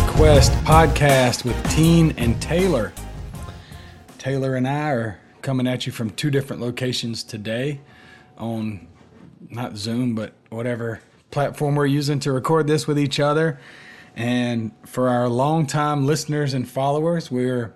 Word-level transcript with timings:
Quest 0.00 0.52
podcast 0.64 1.44
with 1.44 1.62
Tine 1.64 2.14
and 2.16 2.40
Taylor. 2.40 2.94
Taylor 4.16 4.54
and 4.54 4.66
I 4.66 4.90
are 4.90 5.20
coming 5.42 5.66
at 5.66 5.84
you 5.84 5.92
from 5.92 6.08
two 6.10 6.30
different 6.30 6.62
locations 6.62 7.22
today 7.22 7.80
on 8.38 8.88
not 9.50 9.76
Zoom, 9.76 10.14
but 10.14 10.32
whatever 10.48 11.00
platform 11.30 11.74
we're 11.74 11.84
using 11.84 12.18
to 12.20 12.32
record 12.32 12.66
this 12.66 12.86
with 12.86 12.98
each 12.98 13.20
other. 13.20 13.60
And 14.16 14.72
for 14.86 15.10
our 15.10 15.28
longtime 15.28 16.06
listeners 16.06 16.54
and 16.54 16.66
followers, 16.66 17.30
we're 17.30 17.74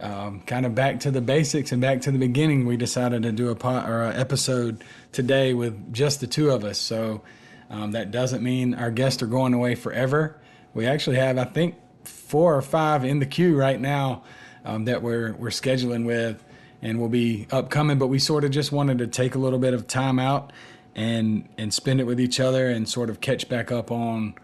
um, 0.00 0.40
kind 0.42 0.66
of 0.66 0.74
back 0.74 1.00
to 1.00 1.10
the 1.10 1.22
basics 1.22 1.72
and 1.72 1.80
back 1.80 2.02
to 2.02 2.10
the 2.10 2.18
beginning. 2.18 2.66
We 2.66 2.76
decided 2.76 3.22
to 3.22 3.32
do 3.32 3.48
a, 3.48 3.86
or 3.88 4.02
a 4.02 4.14
episode 4.14 4.84
today 5.10 5.54
with 5.54 5.94
just 5.94 6.20
the 6.20 6.26
two 6.26 6.50
of 6.50 6.64
us. 6.64 6.76
So 6.76 7.22
um, 7.70 7.92
that 7.92 8.10
doesn't 8.10 8.42
mean 8.42 8.74
our 8.74 8.90
guests 8.90 9.22
are 9.22 9.26
going 9.26 9.54
away 9.54 9.74
forever. 9.74 10.38
We 10.76 10.84
actually 10.86 11.16
have, 11.16 11.38
I 11.38 11.44
think, 11.44 11.76
four 12.04 12.54
or 12.54 12.60
five 12.60 13.02
in 13.02 13.18
the 13.18 13.24
queue 13.24 13.56
right 13.56 13.80
now 13.80 14.22
um, 14.62 14.84
that 14.84 15.00
we're 15.00 15.32
we're 15.32 15.48
scheduling 15.48 16.04
with, 16.04 16.44
and 16.82 17.00
will 17.00 17.08
be 17.08 17.46
upcoming. 17.50 17.98
But 17.98 18.08
we 18.08 18.18
sort 18.18 18.44
of 18.44 18.50
just 18.50 18.72
wanted 18.72 18.98
to 18.98 19.06
take 19.06 19.34
a 19.34 19.38
little 19.38 19.58
bit 19.58 19.72
of 19.72 19.86
time 19.86 20.18
out 20.18 20.52
and 20.94 21.48
and 21.56 21.72
spend 21.72 21.98
it 22.00 22.04
with 22.04 22.20
each 22.20 22.38
other 22.40 22.68
and 22.68 22.86
sort 22.86 23.08
of 23.08 23.22
catch 23.22 23.48
back 23.48 23.72
up 23.72 23.90
on 23.90 24.34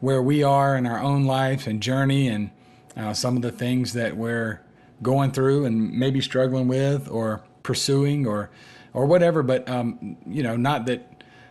where 0.00 0.22
we 0.22 0.42
are 0.42 0.74
in 0.74 0.86
our 0.86 1.00
own 1.00 1.26
life 1.26 1.66
and 1.66 1.82
journey 1.82 2.28
and 2.28 2.50
uh, 2.96 3.12
some 3.12 3.36
of 3.36 3.42
the 3.42 3.52
things 3.52 3.92
that 3.92 4.16
we're 4.16 4.62
going 5.02 5.32
through 5.32 5.66
and 5.66 5.92
maybe 5.92 6.22
struggling 6.22 6.66
with 6.66 7.10
or 7.10 7.42
pursuing 7.62 8.26
or 8.26 8.48
or 8.94 9.04
whatever. 9.04 9.42
But 9.42 9.68
um, 9.68 10.16
you 10.26 10.42
know, 10.42 10.56
not 10.56 10.86
that 10.86 11.07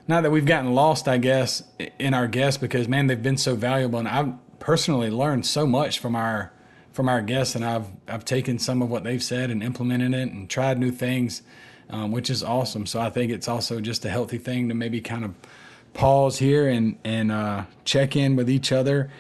not 0.08 0.24
that 0.24 0.32
we've 0.32 0.46
gotten 0.46 0.74
lost, 0.74 1.08
I 1.08 1.18
guess, 1.18 1.64
in 2.00 2.14
our 2.14 2.28
guests 2.28 2.58
because 2.58 2.88
man, 2.88 3.08
they've 3.08 3.22
been 3.22 3.38
so 3.38 3.56
valuable, 3.56 4.00
and 4.00 4.08
I've 4.08 4.34
personally 4.60 5.10
learned 5.10 5.46
so 5.46 5.66
much 5.66 6.00
from 6.00 6.16
our 6.16 6.52
from 6.94 7.10
our 7.10 7.22
guests, 7.22 7.56
and 7.56 7.64
I've 7.64 7.88
I've 8.08 8.26
taken 8.26 8.58
some 8.58 8.82
of 8.82 8.90
what 8.90 9.04
they've 9.04 9.24
said 9.24 9.52
and 9.52 9.62
implemented 9.62 10.14
it 10.14 10.32
and 10.32 10.50
tried 10.50 10.80
new 10.80 10.92
things, 10.92 11.42
um, 11.90 12.12
which 12.12 12.30
is 12.30 12.44
awesome. 12.44 12.86
So 12.86 13.00
I 13.00 13.10
think 13.10 13.32
it's 13.32 13.48
also 13.48 13.80
just 13.82 14.06
a 14.06 14.10
healthy 14.10 14.38
thing 14.38 14.70
to 14.70 14.76
maybe 14.76 15.02
kind 15.02 15.26
of 15.26 15.36
pause 15.94 16.40
here 16.40 16.70
and 16.70 16.98
and 17.04 17.32
uh, 17.32 17.66
check 17.84 18.16
in 18.16 18.36
with 18.36 18.50
each 18.50 18.72
other. 18.72 19.12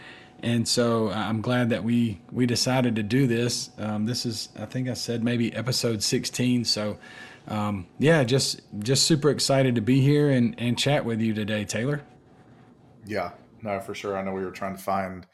And 0.44 0.68
so 0.68 1.10
I'm 1.10 1.42
glad 1.42 1.72
that 1.72 1.84
we 1.84 2.22
we 2.32 2.46
decided 2.46 2.96
to 2.96 3.04
do 3.04 3.28
this. 3.28 3.72
Um, 3.78 4.06
this 4.06 4.26
is 4.26 4.50
I 4.58 4.66
think 4.66 4.88
I 4.88 4.94
said 4.94 5.24
maybe 5.24 5.54
episode 5.54 6.02
16. 6.04 6.66
So 6.66 6.98
um, 7.48 7.88
yeah, 8.00 8.24
just 8.24 8.62
just 8.80 9.06
super 9.06 9.30
excited 9.30 9.76
to 9.76 9.82
be 9.82 10.02
here 10.02 10.30
and 10.30 10.56
and 10.60 10.78
chat 10.78 11.06
with 11.06 11.22
you 11.22 11.34
today, 11.34 11.66
Taylor. 11.66 12.02
Yeah, 13.06 13.32
no, 13.62 13.80
for 13.80 13.96
sure. 13.96 14.18
I 14.18 14.24
know 14.24 14.34
we 14.34 14.44
were 14.44 14.52
trying 14.52 14.76
to 14.76 14.82
find 14.82 15.26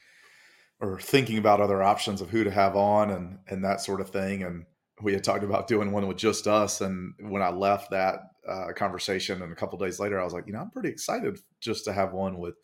or 0.79 0.99
thinking 0.99 1.37
about 1.37 1.61
other 1.61 1.81
options 1.81 2.21
of 2.21 2.29
who 2.29 2.43
to 2.43 2.51
have 2.51 2.75
on 2.75 3.09
and 3.09 3.39
and 3.47 3.63
that 3.63 3.81
sort 3.81 4.01
of 4.01 4.09
thing, 4.09 4.43
and 4.43 4.65
we 5.01 5.13
had 5.13 5.23
talked 5.23 5.43
about 5.43 5.67
doing 5.67 5.91
one 5.91 6.07
with 6.07 6.17
just 6.17 6.47
us. 6.47 6.81
And 6.81 7.13
when 7.19 7.41
I 7.41 7.49
left 7.49 7.91
that 7.91 8.19
uh, 8.47 8.67
conversation, 8.75 9.41
and 9.41 9.51
a 9.51 9.55
couple 9.55 9.79
days 9.79 9.99
later, 9.99 10.19
I 10.19 10.23
was 10.23 10.33
like, 10.33 10.45
you 10.47 10.53
know, 10.53 10.59
I'm 10.59 10.71
pretty 10.71 10.89
excited 10.89 11.39
just 11.59 11.85
to 11.85 11.93
have 11.93 12.13
one 12.13 12.37
with 12.37 12.55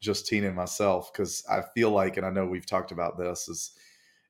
just 0.00 0.28
Tine 0.28 0.44
and 0.44 0.56
myself 0.56 1.12
because 1.12 1.44
I 1.48 1.62
feel 1.74 1.90
like, 1.90 2.16
and 2.16 2.26
I 2.26 2.30
know 2.30 2.44
we've 2.44 2.66
talked 2.66 2.92
about 2.92 3.16
this, 3.16 3.48
is 3.48 3.72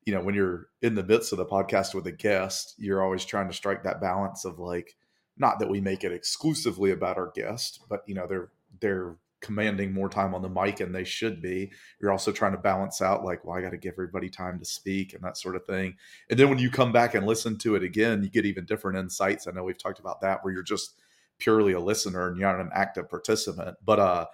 you 0.04 0.12
know, 0.12 0.20
when 0.20 0.34
you're 0.34 0.68
in 0.80 0.94
the 0.94 1.04
midst 1.04 1.32
of 1.32 1.38
the 1.38 1.46
podcast 1.46 1.94
with 1.94 2.06
a 2.06 2.12
guest, 2.12 2.74
you're 2.78 3.02
always 3.02 3.24
trying 3.24 3.48
to 3.48 3.54
strike 3.54 3.84
that 3.84 4.00
balance 4.00 4.44
of 4.44 4.58
like, 4.58 4.96
not 5.36 5.58
that 5.58 5.70
we 5.70 5.80
make 5.80 6.04
it 6.04 6.12
exclusively 6.12 6.90
about 6.90 7.16
our 7.16 7.32
guest, 7.34 7.80
but 7.88 8.02
you 8.06 8.14
know, 8.14 8.26
they're 8.26 8.50
they're 8.80 9.16
commanding 9.40 9.92
more 9.92 10.08
time 10.08 10.34
on 10.34 10.42
the 10.42 10.48
mic 10.48 10.80
and 10.80 10.94
they 10.94 11.04
should 11.04 11.42
be. 11.42 11.70
You're 12.00 12.12
also 12.12 12.30
trying 12.32 12.52
to 12.52 12.58
balance 12.58 13.02
out 13.02 13.24
like, 13.24 13.44
well, 13.44 13.56
I 13.56 13.60
got 13.60 13.70
to 13.70 13.76
give 13.76 13.94
everybody 13.94 14.28
time 14.28 14.58
to 14.60 14.64
speak 14.64 15.14
and 15.14 15.22
that 15.24 15.36
sort 15.36 15.56
of 15.56 15.66
thing. 15.66 15.96
And 16.30 16.38
then 16.38 16.48
when 16.48 16.58
you 16.58 16.70
come 16.70 16.92
back 16.92 17.14
and 17.14 17.26
listen 17.26 17.58
to 17.58 17.74
it 17.74 17.82
again, 17.82 18.22
you 18.22 18.30
get 18.30 18.46
even 18.46 18.64
different 18.64 18.98
insights. 18.98 19.46
I 19.46 19.50
know 19.50 19.64
we've 19.64 19.76
talked 19.76 19.98
about 19.98 20.20
that 20.20 20.44
where 20.44 20.52
you're 20.52 20.62
just 20.62 21.00
purely 21.38 21.72
a 21.72 21.80
listener 21.80 22.28
and 22.28 22.38
you're 22.38 22.50
not 22.50 22.64
an 22.64 22.70
active 22.72 23.08
participant. 23.10 23.76
But 23.84 23.98
uh 23.98 24.26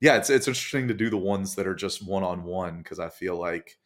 yeah, 0.00 0.16
it's 0.16 0.30
it's 0.30 0.48
interesting 0.48 0.88
to 0.88 0.94
do 0.94 1.10
the 1.10 1.16
ones 1.16 1.54
that 1.56 1.66
are 1.66 1.74
just 1.74 2.04
one 2.04 2.24
on 2.24 2.42
one 2.42 2.78
because 2.78 2.98
I 2.98 3.08
feel 3.10 3.36
like 3.36 3.78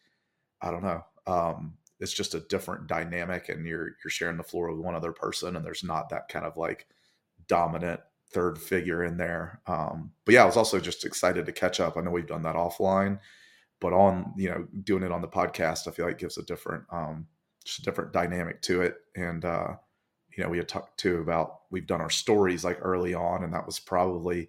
I 0.62 0.70
don't 0.70 0.82
know 0.82 1.04
um, 1.26 1.74
it's 2.00 2.12
just 2.12 2.34
a 2.34 2.40
different 2.40 2.86
dynamic 2.86 3.48
and 3.48 3.66
you're 3.66 3.96
you're 4.04 4.10
sharing 4.10 4.36
the 4.36 4.42
floor 4.42 4.70
with 4.70 4.84
one 4.84 4.94
other 4.94 5.12
person 5.12 5.56
and 5.56 5.64
there's 5.64 5.84
not 5.84 6.08
that 6.10 6.28
kind 6.28 6.44
of 6.44 6.56
like 6.56 6.86
dominant 7.46 8.00
third 8.30 8.58
figure 8.58 9.04
in 9.04 9.16
there 9.16 9.60
um, 9.66 10.10
but 10.24 10.34
yeah 10.34 10.42
i 10.42 10.46
was 10.46 10.56
also 10.56 10.80
just 10.80 11.04
excited 11.04 11.46
to 11.46 11.52
catch 11.52 11.80
up. 11.80 11.96
I 11.96 12.00
know 12.00 12.10
we've 12.10 12.26
done 12.26 12.42
that 12.42 12.56
offline 12.56 13.18
but 13.80 13.92
on 13.92 14.32
you 14.36 14.48
know 14.48 14.66
doing 14.82 15.02
it 15.02 15.12
on 15.12 15.20
the 15.20 15.28
podcast 15.28 15.86
i 15.86 15.90
feel 15.90 16.06
like 16.06 16.18
gives 16.18 16.38
a 16.38 16.42
different 16.42 16.84
um, 16.90 17.26
just 17.64 17.80
a 17.80 17.82
different 17.82 18.12
dynamic 18.12 18.60
to 18.62 18.82
it 18.82 18.96
and 19.16 19.44
uh, 19.44 19.68
you 20.36 20.42
know 20.42 20.50
we 20.50 20.58
had 20.58 20.68
talked 20.68 20.98
too 20.98 21.18
about 21.18 21.60
we've 21.70 21.86
done 21.86 22.00
our 22.00 22.10
stories 22.10 22.64
like 22.64 22.78
early 22.82 23.14
on 23.14 23.44
and 23.44 23.52
that 23.52 23.66
was 23.66 23.78
probably 23.78 24.48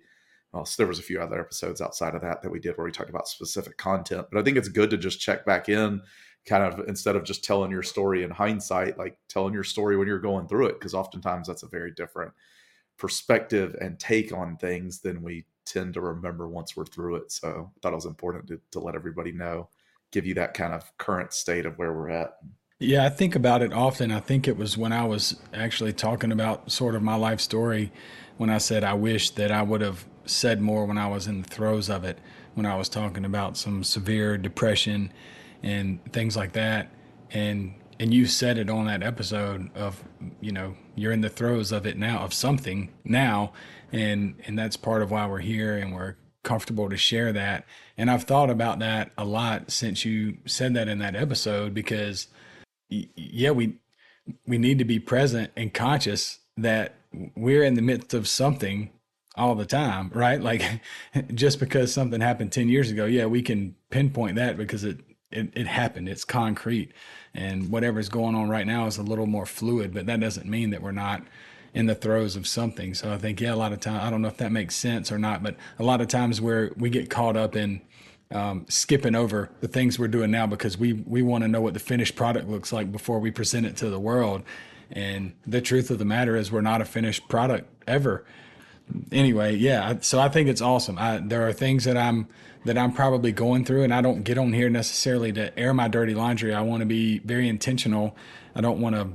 well, 0.52 0.64
so 0.64 0.76
there 0.78 0.88
was 0.88 1.00
a 1.00 1.04
few 1.04 1.20
other 1.20 1.42
episodes 1.42 1.82
outside 1.82 2.16
of 2.16 2.22
that 2.22 2.42
that 2.42 2.52
we 2.52 2.62
did 2.62 2.78
where 2.78 2.86
we 2.86 2.92
talked 2.92 3.10
about 3.10 3.28
specific 3.28 3.78
content 3.78 4.26
but 4.32 4.40
i 4.40 4.44
think 4.44 4.58
it's 4.58 4.70
good 4.70 4.90
to 4.90 4.98
just 4.98 5.20
check 5.20 5.46
back 5.46 5.70
in 5.70 6.02
kind 6.46 6.64
of 6.64 6.88
instead 6.88 7.16
of 7.16 7.24
just 7.24 7.44
telling 7.44 7.72
your 7.72 7.84
story 7.84 8.24
in 8.24 8.32
hindsight, 8.32 8.98
like 8.98 9.18
telling 9.28 9.54
your 9.54 9.64
story 9.64 9.98
when 9.98 10.08
you're 10.08 10.20
going 10.20 10.48
through 10.48 10.68
it, 10.68 10.80
because 10.80 10.94
oftentimes 10.94 11.48
that's 11.48 11.64
a 11.64 11.68
very 11.68 11.92
different 11.92 12.32
perspective 12.98 13.76
and 13.82 14.00
take 14.00 14.32
on 14.32 14.58
things 14.58 15.02
than 15.02 15.22
we 15.22 15.46
tend 15.66 15.94
to 15.96 16.02
remember 16.02 16.48
once 16.48 16.78
we're 16.78 16.86
through 16.86 17.16
it. 17.16 17.32
So 17.32 17.72
I 17.76 17.80
thought 17.82 17.94
it 17.94 17.96
was 17.96 18.06
important 18.06 18.48
to, 18.48 18.62
to 18.72 18.80
let 18.80 18.96
everybody 18.96 19.32
know, 19.32 19.70
give 20.12 20.26
you 20.26 20.36
that 20.36 20.54
kind 20.54 20.74
of 20.74 20.90
current 20.98 21.34
state 21.34 21.66
of 21.66 21.78
where 21.78 21.94
we're 21.94 22.10
at. 22.10 22.38
Yeah, 22.80 23.06
I 23.06 23.10
think 23.10 23.36
about 23.36 23.62
it 23.62 23.74
often. 23.74 24.12
I 24.12 24.20
think 24.20 24.48
it 24.48 24.58
was 24.58 24.78
when 24.78 24.94
I 24.94 25.06
was 25.06 25.40
actually 25.54 25.94
talking 25.94 26.32
about 26.32 26.72
sort 26.72 26.96
of 26.96 27.02
my 27.02 27.16
life 27.16 27.40
story 27.40 27.92
when 28.38 28.50
I 28.50 28.58
said 28.58 28.84
I 28.84 28.94
wish 28.94 29.32
that 29.32 29.52
I 29.52 29.62
would 29.62 29.82
have 29.82 30.06
said 30.26 30.62
more 30.62 30.86
when 30.86 30.98
I 30.98 31.08
was 31.08 31.26
in 31.26 31.42
the 31.42 31.48
throes 31.48 31.90
of 31.90 32.04
it, 32.04 32.20
when 32.54 32.66
I 32.66 32.76
was 32.76 32.90
talking 32.90 33.26
about 33.26 33.58
some 33.58 33.84
severe 33.84 34.38
depression 34.38 35.12
and 35.66 36.00
things 36.14 36.38
like 36.38 36.54
that. 36.54 36.92
And 37.32 37.74
and 38.00 38.14
you 38.14 38.26
said 38.28 38.58
it 38.58 38.70
on 38.70 38.86
that 38.86 39.04
episode 39.04 39.76
of 39.76 40.02
you 40.40 40.52
know 40.52 40.76
you're 40.96 41.12
in 41.12 41.22
the 41.22 41.30
throes 41.30 41.72
of 41.74 41.86
it 41.86 41.98
now 41.98 42.20
of 42.20 42.34
something 42.34 42.94
now. 43.04 43.52
And 43.92 44.36
and 44.46 44.58
that's 44.58 44.78
part 44.78 45.02
of 45.02 45.12
why 45.12 45.26
we're 45.28 45.40
here 45.40 45.76
and 45.76 45.94
we're 45.94 46.16
comfortable 46.44 46.90
to 46.90 46.96
share 46.96 47.34
that. 47.34 47.66
And 47.98 48.10
i've 48.10 48.24
thought 48.24 48.50
about 48.50 48.80
that 48.80 49.12
a 49.18 49.26
lot 49.26 49.72
since 49.72 50.06
you 50.06 50.38
said 50.46 50.76
that 50.76 50.88
in 50.88 51.00
that 51.00 51.16
episode 51.16 51.74
because 51.74 52.28
yeah 52.90 53.52
we 53.52 53.80
we 54.46 54.58
need 54.58 54.78
to 54.78 54.86
be 54.86 55.00
present 55.00 55.52
and 55.58 55.74
conscious 55.74 56.40
that 56.58 56.96
we're 57.36 57.64
in 57.64 57.74
the 57.74 57.82
midst 57.82 58.14
of 58.14 58.28
something 58.28 58.92
all 59.36 59.56
the 59.56 59.66
time 59.66 60.12
right? 60.14 60.42
Like 60.42 60.62
just 61.34 61.60
because 61.60 61.92
something 61.92 62.22
happened 62.22 62.52
10 62.52 62.70
years 62.70 62.92
ago 62.92 63.06
yeah 63.06 63.26
we 63.26 63.42
can 63.42 63.76
pinpoint 63.90 64.36
that 64.36 64.58
because 64.58 64.84
it 64.84 65.00
it, 65.36 65.50
it 65.54 65.68
happened. 65.68 66.10
It's 66.10 66.24
concrete. 66.24 66.92
And 67.34 67.70
whatever's 67.70 68.10
going 68.10 68.36
on 68.36 68.50
right 68.50 68.66
now 68.66 68.88
is 68.88 68.98
a 68.98 69.04
little 69.04 69.28
more 69.28 69.46
fluid, 69.46 69.94
but 69.94 70.06
that 70.06 70.20
doesn't 70.20 70.48
mean 70.48 70.70
that 70.70 70.82
we're 70.82 70.92
not 70.92 71.24
in 71.74 71.88
the 71.88 71.96
throes 71.96 72.38
of 72.38 72.48
something. 72.48 72.94
So 72.94 73.12
I 73.12 73.18
think, 73.18 73.42
yeah, 73.42 73.54
a 73.54 73.56
lot 73.56 73.74
of 73.74 73.82
time, 73.82 74.02
I 74.02 74.10
don't 74.10 74.22
know 74.22 74.30
if 74.30 74.38
that 74.38 74.52
makes 74.52 74.76
sense 74.76 75.12
or 75.12 75.20
not, 75.20 75.44
but 75.44 75.58
a 75.78 75.84
lot 75.84 76.00
of 76.00 76.08
times 76.08 76.40
where 76.40 76.72
we 76.78 76.90
get 76.90 77.10
caught 77.10 77.36
up 77.36 77.56
in 77.56 77.82
um, 78.32 78.66
skipping 78.70 79.14
over 79.14 79.50
the 79.60 79.68
things 79.68 80.00
we're 80.00 80.08
doing 80.08 80.32
now 80.32 80.48
because 80.48 80.78
we, 80.78 80.94
we 80.94 81.22
want 81.22 81.44
to 81.44 81.48
know 81.50 81.62
what 81.62 81.74
the 81.74 81.80
finished 81.80 82.16
product 82.16 82.48
looks 82.48 82.72
like 82.72 82.92
before 82.92 83.20
we 83.20 83.30
present 83.30 83.66
it 83.66 83.76
to 83.78 83.90
the 83.90 84.00
world. 84.00 84.44
And 84.90 85.34
the 85.46 85.62
truth 85.62 85.92
of 85.92 86.00
the 86.00 86.06
matter 86.06 86.38
is 86.38 86.52
we're 86.52 86.62
not 86.62 86.82
a 86.82 86.86
finished 86.86 87.28
product 87.28 87.70
ever. 87.86 88.26
Anyway, 89.12 89.56
yeah, 89.56 89.96
so 90.02 90.20
I 90.20 90.30
think 90.30 90.48
it's 90.48 90.62
awesome. 90.62 90.98
I, 90.98 91.18
there 91.18 91.46
are 91.48 91.54
things 91.54 91.84
that 91.84 91.98
I'm, 91.98 92.28
that 92.66 92.78
I'm 92.78 92.92
probably 92.92 93.32
going 93.32 93.64
through, 93.64 93.84
and 93.84 93.94
I 93.94 94.02
don't 94.02 94.24
get 94.24 94.38
on 94.38 94.54
here 94.54 94.70
necessarily 94.70 95.32
to 95.34 95.58
air 95.58 95.74
my 95.74 95.88
dirty 95.88 96.14
laundry. 96.14 96.54
I 96.54 96.62
want 96.62 96.82
to 96.82 96.86
be 96.86 97.20
very 97.20 97.48
intentional. 97.48 98.16
I 98.56 98.62
don't 98.62 98.82
want 98.82 98.96
to 98.96 99.10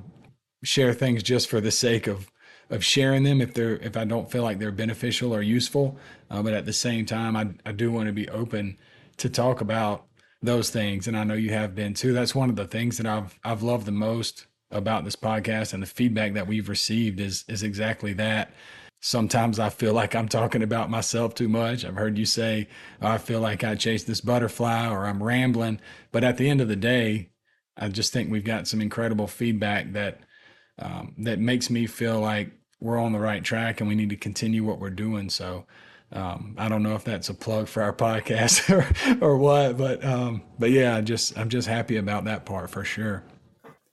share 0.62 0.92
things 0.94 1.22
just 1.22 1.48
for 1.48 1.60
the 1.60 1.70
sake 1.70 2.06
of 2.06 2.30
of 2.70 2.84
sharing 2.84 3.24
them 3.24 3.40
if 3.40 3.52
they're 3.52 3.76
if 3.76 3.96
I 3.96 4.04
don't 4.04 4.30
feel 4.30 4.44
like 4.44 4.60
they're 4.60 4.70
beneficial 4.70 5.34
or 5.34 5.42
useful. 5.42 5.98
Uh, 6.30 6.42
but 6.42 6.54
at 6.54 6.66
the 6.66 6.72
same 6.72 7.04
time, 7.04 7.36
I 7.36 7.50
I 7.66 7.72
do 7.72 7.90
want 7.90 8.06
to 8.06 8.12
be 8.12 8.28
open 8.28 8.78
to 9.18 9.28
talk 9.28 9.60
about 9.60 10.06
those 10.42 10.70
things, 10.70 11.06
and 11.06 11.16
I 11.16 11.24
know 11.24 11.34
you 11.34 11.50
have 11.50 11.74
been 11.74 11.92
too. 11.94 12.12
That's 12.12 12.34
one 12.34 12.50
of 12.50 12.56
the 12.56 12.66
things 12.66 12.96
that 12.98 13.06
I've 13.06 13.38
I've 13.44 13.62
loved 13.62 13.86
the 13.86 13.92
most 13.92 14.46
about 14.70 15.04
this 15.04 15.16
podcast 15.16 15.74
and 15.74 15.82
the 15.82 15.86
feedback 15.86 16.34
that 16.34 16.46
we've 16.46 16.68
received 16.68 17.18
is 17.18 17.44
is 17.48 17.62
exactly 17.62 18.12
that 18.14 18.52
sometimes 19.00 19.58
I 19.58 19.70
feel 19.70 19.94
like 19.94 20.14
I'm 20.14 20.28
talking 20.28 20.62
about 20.62 20.90
myself 20.90 21.34
too 21.34 21.48
much. 21.48 21.84
I've 21.84 21.96
heard 21.96 22.18
you 22.18 22.26
say, 22.26 22.68
oh, 23.00 23.08
I 23.08 23.18
feel 23.18 23.40
like 23.40 23.64
I 23.64 23.74
chased 23.74 24.06
this 24.06 24.20
butterfly 24.20 24.88
or 24.88 25.06
I'm 25.06 25.22
rambling. 25.22 25.80
But 26.12 26.22
at 26.22 26.36
the 26.36 26.48
end 26.48 26.60
of 26.60 26.68
the 26.68 26.76
day, 26.76 27.30
I 27.76 27.88
just 27.88 28.12
think 28.12 28.30
we've 28.30 28.44
got 28.44 28.68
some 28.68 28.80
incredible 28.80 29.26
feedback 29.26 29.92
that 29.92 30.20
um, 30.78 31.14
that 31.18 31.38
makes 31.38 31.68
me 31.70 31.86
feel 31.86 32.20
like 32.20 32.52
we're 32.80 32.98
on 32.98 33.12
the 33.12 33.18
right 33.18 33.44
track 33.44 33.80
and 33.80 33.88
we 33.88 33.94
need 33.94 34.10
to 34.10 34.16
continue 34.16 34.64
what 34.64 34.78
we're 34.78 34.90
doing. 34.90 35.28
So 35.28 35.66
um, 36.12 36.54
I 36.58 36.68
don't 36.68 36.82
know 36.82 36.94
if 36.94 37.04
that's 37.04 37.28
a 37.28 37.34
plug 37.34 37.68
for 37.68 37.82
our 37.82 37.92
podcast 37.94 38.70
or, 38.70 39.24
or 39.24 39.36
what, 39.36 39.78
but 39.78 40.04
um, 40.04 40.42
but 40.58 40.70
yeah, 40.70 41.00
just 41.00 41.38
I'm 41.38 41.48
just 41.48 41.68
happy 41.68 41.96
about 41.96 42.24
that 42.24 42.44
part 42.44 42.70
for 42.70 42.84
sure. 42.84 43.24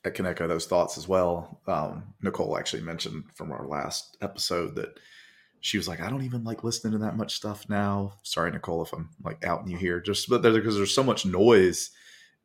I 0.08 0.10
can 0.10 0.26
echo 0.26 0.48
those 0.48 0.66
thoughts 0.66 0.98
as 0.98 1.08
well. 1.08 1.62
Um, 1.68 2.16
Nicole 2.22 2.58
actually 2.58 2.82
mentioned 2.82 3.26
from 3.36 3.52
our 3.52 3.68
last 3.68 4.18
episode 4.22 4.76
that 4.76 5.00
she 5.60 5.78
was 5.78 5.88
like, 5.88 6.02
I 6.02 6.10
don't 6.10 6.24
even 6.24 6.44
like 6.44 6.64
listening 6.64 6.94
to 6.94 7.00
that 7.00 7.18
much 7.18 7.36
stuff 7.36 7.68
now. 7.70 8.14
Sorry, 8.24 8.50
Nicole, 8.52 8.84
if 8.84 8.94
I'm 8.94 9.10
like 9.24 9.46
outing 9.46 9.70
you 9.70 9.78
here, 9.78 10.00
just 10.00 10.30
but 10.30 10.42
because 10.42 10.78
there's 10.78 10.96
so 10.96 11.04
much 11.04 11.26
noise 11.26 11.92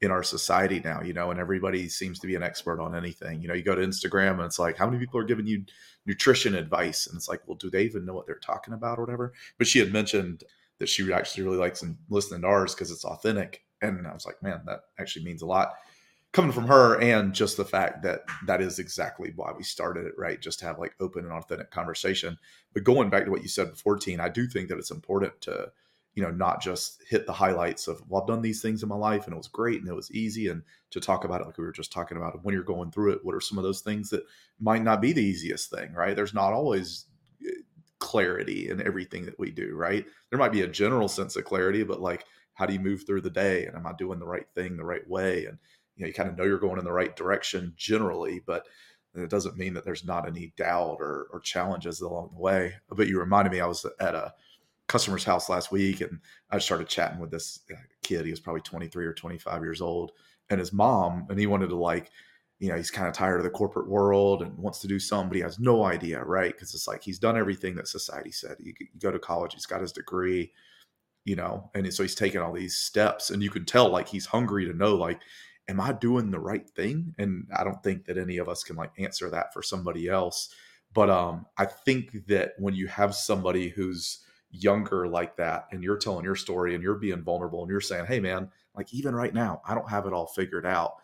in 0.01 0.11
our 0.11 0.25
society 0.25 0.81
now, 0.85 1.01
you 1.01 1.13
know, 1.13 1.31
and 1.31 1.39
everybody 1.39 1.89
seems 1.89 2.19
to 2.19 2.27
be 2.27 2.35
an 2.35 2.43
expert 2.43 2.81
on 2.81 2.97
anything. 2.97 3.41
You 3.41 3.49
know, 3.49 3.55
you 3.55 3.63
go 3.63 3.77
to 3.77 3.87
Instagram 3.87 4.33
and 4.33 4.43
it's 4.43 4.59
like, 4.59 4.77
how 4.77 4.87
many 4.87 4.99
people 4.99 5.21
are 5.21 5.25
giving 5.25 5.47
you 5.47 5.65
nutrition 6.07 6.57
advice? 6.57 7.07
And 7.07 7.17
it's 7.17 7.29
like, 7.29 7.41
well, 7.47 7.57
do 7.57 7.71
they 7.71 7.85
even 7.85 8.05
know 8.05 8.13
what 8.13 8.27
they're 8.27 8.37
talking 8.37 8.75
about 8.75 8.99
or 8.99 9.03
whatever? 9.03 9.33
But 9.59 9.69
she 9.69 9.79
had 9.79 9.93
mentioned 9.93 10.43
that 10.79 10.89
she 10.89 11.13
actually 11.13 11.45
really 11.45 11.59
likes 11.59 11.85
listening 12.11 12.41
to 12.41 12.49
ours 12.49 12.75
because 12.75 12.91
it's 12.91 13.05
authentic. 13.05 13.63
And 13.81 14.05
I 14.07 14.13
was 14.13 14.27
like, 14.27 14.43
man, 14.43 14.63
that 14.67 14.81
actually 14.99 15.25
means 15.25 15.43
a 15.43 15.47
lot 15.47 15.75
coming 16.33 16.53
from 16.53 16.67
her 16.67 16.99
and 17.01 17.35
just 17.35 17.57
the 17.57 17.65
fact 17.65 18.03
that 18.03 18.23
that 18.47 18.63
is 18.63 18.79
exactly 18.79 19.33
why 19.37 19.53
we 19.57 19.63
started 19.63 20.07
it 20.07 20.15
right? 20.17 20.41
Just 20.41 20.59
to 20.61 20.65
have 20.65 20.79
like 20.79 20.95
open 21.01 21.25
and 21.25 21.33
authentic 21.33 21.71
conversation. 21.71 22.39
But 22.73 22.85
going 22.85 23.11
back 23.11 23.25
to 23.25 23.31
what 23.31 23.43
you 23.43 23.49
said 23.49 23.71
before 23.71 23.99
Tine 23.99 24.21
i 24.21 24.29
do 24.29 24.47
think 24.47 24.69
that 24.69 24.79
it's 24.79 24.91
important 24.91 25.41
to 25.43 25.71
you 26.15 26.23
know 26.23 26.31
not 26.31 26.61
just 26.61 27.03
hit 27.09 27.27
the 27.27 27.33
highlights 27.33 27.89
of 27.89 28.03
well 28.09 28.21
i've 28.21 28.29
done 28.29 28.43
these 28.43 28.61
things 28.61 28.83
in 28.83 28.89
my 28.89 28.97
life 28.97 29.25
and 29.25 29.35
it 29.35 29.39
was 29.39 29.49
great 29.49 29.81
and 29.81 29.89
it 29.89 29.95
was 29.95 30.11
easy 30.11 30.49
and 30.49 30.63
to 30.91 31.01
talk 31.01 31.25
about 31.25 31.41
it 31.41 31.47
like 31.47 31.57
we 31.59 31.65
were 31.65 31.73
just 31.73 31.93
talking 31.93 32.17
about 32.17 32.45
when 32.45 32.55
you're 32.55 32.63
going 32.63 32.91
through 32.91 33.13
it 33.13 33.25
what 33.25 33.35
are 33.35 33.41
some 33.41 33.59
of 33.59 33.65
those 33.65 33.81
things 33.81 34.11
that 34.11 34.23
might 34.61 34.83
not 34.83 35.01
be 35.01 35.13
the 35.13 35.23
easiest 35.23 35.71
thing 35.71 35.93
right? 35.93 36.15
There's 36.15 36.35
not 36.35 36.53
always 36.53 37.07
eh, 37.47 37.51
clarity 37.99 38.69
in 38.69 38.83
everything 38.83 39.25
that 39.27 39.39
we 39.39 39.51
do 39.51 39.75
right? 39.75 40.05
There 40.31 40.39
might 40.39 40.53
be 40.53 40.63
a 40.63 40.69
general 40.69 41.09
sense 41.09 41.37
of 41.37 41.45
clarity 41.45 41.83
but 41.83 42.01
like 42.01 42.25
how 42.55 42.67
do 42.67 42.75
you 42.75 42.81
move 42.81 43.07
through 43.07 43.23
the 43.23 43.31
day? 43.31 43.65
And 43.67 43.77
am 43.77 43.87
i 43.87 43.93
doing 43.93 44.19
the 44.19 44.27
right 44.27 44.47
thing 44.55 44.77
the 44.77 44.85
right 44.85 45.09
way? 45.09 45.47
And 45.47 45.59
you 45.97 46.03
know 46.03 46.09
you 46.09 46.15
kind 46.15 46.29
of 46.29 46.37
know 46.37 46.45
you're 46.45 46.59
going 46.59 46.79
in 46.79 46.85
the 46.85 46.93
right 46.93 47.17
direction 47.17 47.73
generally 47.77 48.41
but 48.47 48.67
it 49.15 49.31
doesn't 49.31 49.59
mean 49.59 49.75
that 49.75 49.85
there's 49.85 50.05
not 50.05 50.27
any 50.27 50.53
doubt 50.57 50.97
or, 51.01 51.27
or 51.33 51.41
challenges 51.41 52.01
along 52.01 52.31
the 52.33 52.41
way. 52.41 52.75
But 52.89 53.09
you 53.09 53.19
reminded 53.19 53.53
me 53.53 53.61
i 53.61 53.67
was 53.67 53.85
at 54.01 54.15
a 54.15 54.33
customer's 54.89 55.25
house 55.25 55.49
last 55.49 55.71
week 55.73 56.01
and 56.01 56.19
i 56.51 56.59
started 56.59 56.89
chatting 56.89 57.19
with 57.19 57.31
this 57.31 57.61
uh, 57.71 57.77
kid 58.03 58.27
he 58.27 58.31
was 58.31 58.41
probably 58.41 58.61
23 58.61 59.07
or 59.07 59.15
25 59.15 59.63
years 59.63 59.81
old 59.81 60.13
and 60.51 60.61
his 60.61 60.73
mom 60.73 61.25
and 61.31 61.39
he 61.39 61.47
wanted 61.47 61.69
to 61.69 61.77
like 61.77 62.11
you 62.59 62.69
know 62.69 62.77
he's 62.77 62.91
kind 62.91 63.09
of 63.09 63.15
tired 63.15 63.39
of 63.39 63.45
the 63.45 63.51
corporate 63.51 63.89
world 63.89 64.43
and 64.43 64.57
wants 64.59 64.81
to 64.81 64.89
do 64.89 64.99
something 64.99 65.29
but 65.29 65.37
he 65.37 65.43
has 65.43 65.59
no 65.59 65.85
idea 65.85 66.23
right? 66.23 66.53
Because 66.53 66.75
it's 66.75 66.89
like 66.89 67.03
he's 67.03 67.19
done 67.19 67.39
everything 67.39 67.75
that 67.77 67.89
society 67.89 68.33
said. 68.33 68.57
You, 68.61 68.75
go 68.99 69.11
to 69.11 69.19
college 69.19 69.55
he's 69.55 69.67
got 69.67 69.81
his 69.81 69.93
degree 69.93 70.53
you 71.25 71.37
know 71.37 71.71
and 71.75 71.93
so 71.95 72.03
he's 72.03 72.15
taking 72.15 72.41
all 72.41 72.53
these 72.53 72.77
steps 72.77 73.31
and 73.31 73.43
you 73.43 73.51
can 73.51 73.65
tell 73.65 73.89
like 73.89 74.09
he's 74.09 74.27
hungry 74.27 74.67
to 74.67 74.75
know 74.75 74.95
like 74.95 75.21
am 75.69 75.81
I 75.81 75.93
doing 75.93 76.31
the 76.31 76.41
right 76.41 76.69
thing? 76.69 77.15
And 77.19 77.47
I 77.57 77.65
don't 77.65 77.83
think 77.83 78.07
that 78.07 78.19
any 78.19 78.39
of 78.39 78.49
us 78.49 78.65
can 78.65 78.77
like 78.77 78.93
answer 78.99 79.31
that 79.31 79.53
for 79.53 79.63
somebody 79.63 80.09
else. 80.09 80.53
But 80.93 81.09
um, 81.09 81.47
I 81.57 81.65
think 81.65 82.27
that 82.27 82.53
when 82.59 82.75
you 82.75 82.87
have 82.89 83.15
somebody 83.15 83.69
who's 83.69 84.21
younger 84.51 85.09
like 85.09 85.37
that 85.37 85.67
and 85.71 85.83
you're 85.83 85.97
telling 85.97 86.25
your 86.25 86.37
story 86.37 86.75
and 86.75 86.83
you're 86.83 86.95
being 86.95 87.23
vulnerable 87.23 87.63
and 87.63 87.71
you're 87.71 87.81
saying, 87.81 88.07
hey, 88.07 88.21
man, 88.21 88.51
like 88.77 88.93
even 88.93 89.15
right 89.15 89.33
now, 89.33 89.63
I 89.67 89.75
don't 89.75 89.89
have 89.89 90.07
it 90.07 90.13
all 90.13 90.27
figured 90.27 90.67
out. 90.67 90.97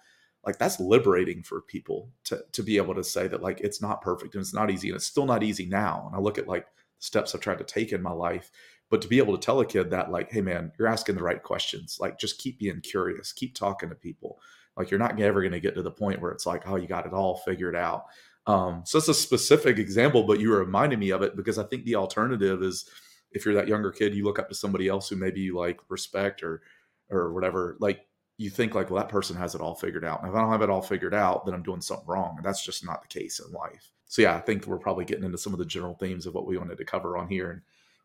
Like 0.45 0.59
that's 0.59 0.79
liberating 0.79 1.43
for 1.43 1.63
people 1.63 2.11
to, 2.25 2.43
to 2.53 2.63
be 2.63 2.77
able 2.77 2.95
to 2.95 3.05
say 3.05 3.27
that 3.29 3.43
like 3.43 3.61
it's 3.61 3.83
not 3.83 4.03
perfect 4.03 4.35
and 4.35 4.43
it's 4.43 4.55
not 4.55 4.71
easy 4.71 4.89
and 4.89 4.97
it's 4.97 5.07
still 5.07 5.27
not 5.27 5.43
easy 5.43 5.67
now. 5.67 6.05
And 6.07 6.17
I 6.17 6.21
look 6.21 6.39
at 6.39 6.49
like 6.49 6.67
steps 6.99 7.35
I've 7.35 7.41
tried 7.41 7.59
to 7.59 7.65
take 7.65 7.93
in 7.93 8.03
my 8.03 8.13
life 8.13 8.51
but 8.91 9.03
to 9.03 9.09
be 9.09 9.19
able 9.19 9.37
to 9.37 9.45
tell 9.45 9.61
a 9.61 9.67
kid 9.67 9.91
that 9.91 10.11
like 10.11 10.31
hey 10.31 10.41
man 10.41 10.73
you're 10.79 10.89
asking 10.89 11.15
the 11.15 11.23
right 11.23 11.43
questions 11.43 11.99
like 12.01 12.19
just 12.19 12.39
keep 12.39 12.59
being 12.59 12.81
curious 12.81 13.33
keep 13.33 13.55
talking 13.55 13.89
to 13.89 13.95
people. 13.95 14.41
Like 14.77 14.93
you're 14.93 15.01
not 15.01 15.21
ever 15.21 15.41
going 15.41 15.53
to 15.53 15.61
get 15.61 15.75
to 15.75 15.83
the 15.83 15.91
point 15.91 16.21
where 16.21 16.31
it's 16.31 16.47
like 16.47 16.69
oh 16.69 16.77
you 16.77 16.87
got 16.87 17.07
it 17.07 17.13
all 17.13 17.37
figured 17.37 17.77
out. 17.77 18.05
Um, 18.47 18.83
so 18.87 18.97
it's 18.99 19.09
a 19.09 19.15
specific 19.15 19.79
example 19.79 20.23
but 20.23 20.41
you 20.41 20.55
reminded 20.55 20.99
me 20.99 21.11
of 21.11 21.21
it 21.21 21.37
because 21.37 21.59
i 21.59 21.65
think 21.65 21.85
the 21.85 21.97
alternative 21.97 22.63
is 22.63 22.89
if 23.31 23.45
you're 23.45 23.55
that 23.55 23.69
younger 23.69 23.91
kid 23.91 24.15
you 24.15 24.25
look 24.25 24.39
up 24.39 24.49
to 24.49 24.55
somebody 24.55 24.89
else 24.89 25.07
who 25.07 25.17
maybe 25.17 25.41
you 25.41 25.55
like 25.55 25.79
respect 25.91 26.43
or 26.43 26.63
or 27.11 27.35
whatever 27.35 27.77
like 27.79 28.07
you 28.39 28.49
think 28.49 28.75
like 28.75 28.89
well 28.89 29.03
that 29.03 29.11
person 29.11 29.37
has 29.37 29.55
it 29.55 29.61
all 29.61 29.75
figured 29.75 30.03
out 30.03 30.23
and 30.23 30.31
if 30.31 30.35
i 30.35 30.41
don't 30.41 30.51
have 30.51 30.63
it 30.63 30.71
all 30.71 30.81
figured 30.81 31.15
out 31.15 31.45
then 31.45 31.55
i'm 31.55 31.63
doing 31.63 31.83
something 31.83 32.07
wrong 32.07 32.37
and 32.37 32.47
that's 32.47 32.65
just 32.65 32.87
not 32.87 33.03
the 33.03 33.09
case 33.09 33.39
in 33.39 33.53
life. 33.53 33.93
So 34.07 34.23
yeah 34.23 34.35
i 34.35 34.41
think 34.41 34.67
we're 34.67 34.79
probably 34.79 35.05
getting 35.05 35.25
into 35.25 35.37
some 35.37 35.53
of 35.53 35.59
the 35.59 35.67
general 35.67 35.95
themes 35.95 36.25
of 36.25 36.35
what 36.35 36.47
we 36.47 36.57
wanted 36.57 36.79
to 36.79 36.85
cover 36.87 37.19
on 37.19 37.29
here 37.29 37.51
and 37.51 37.61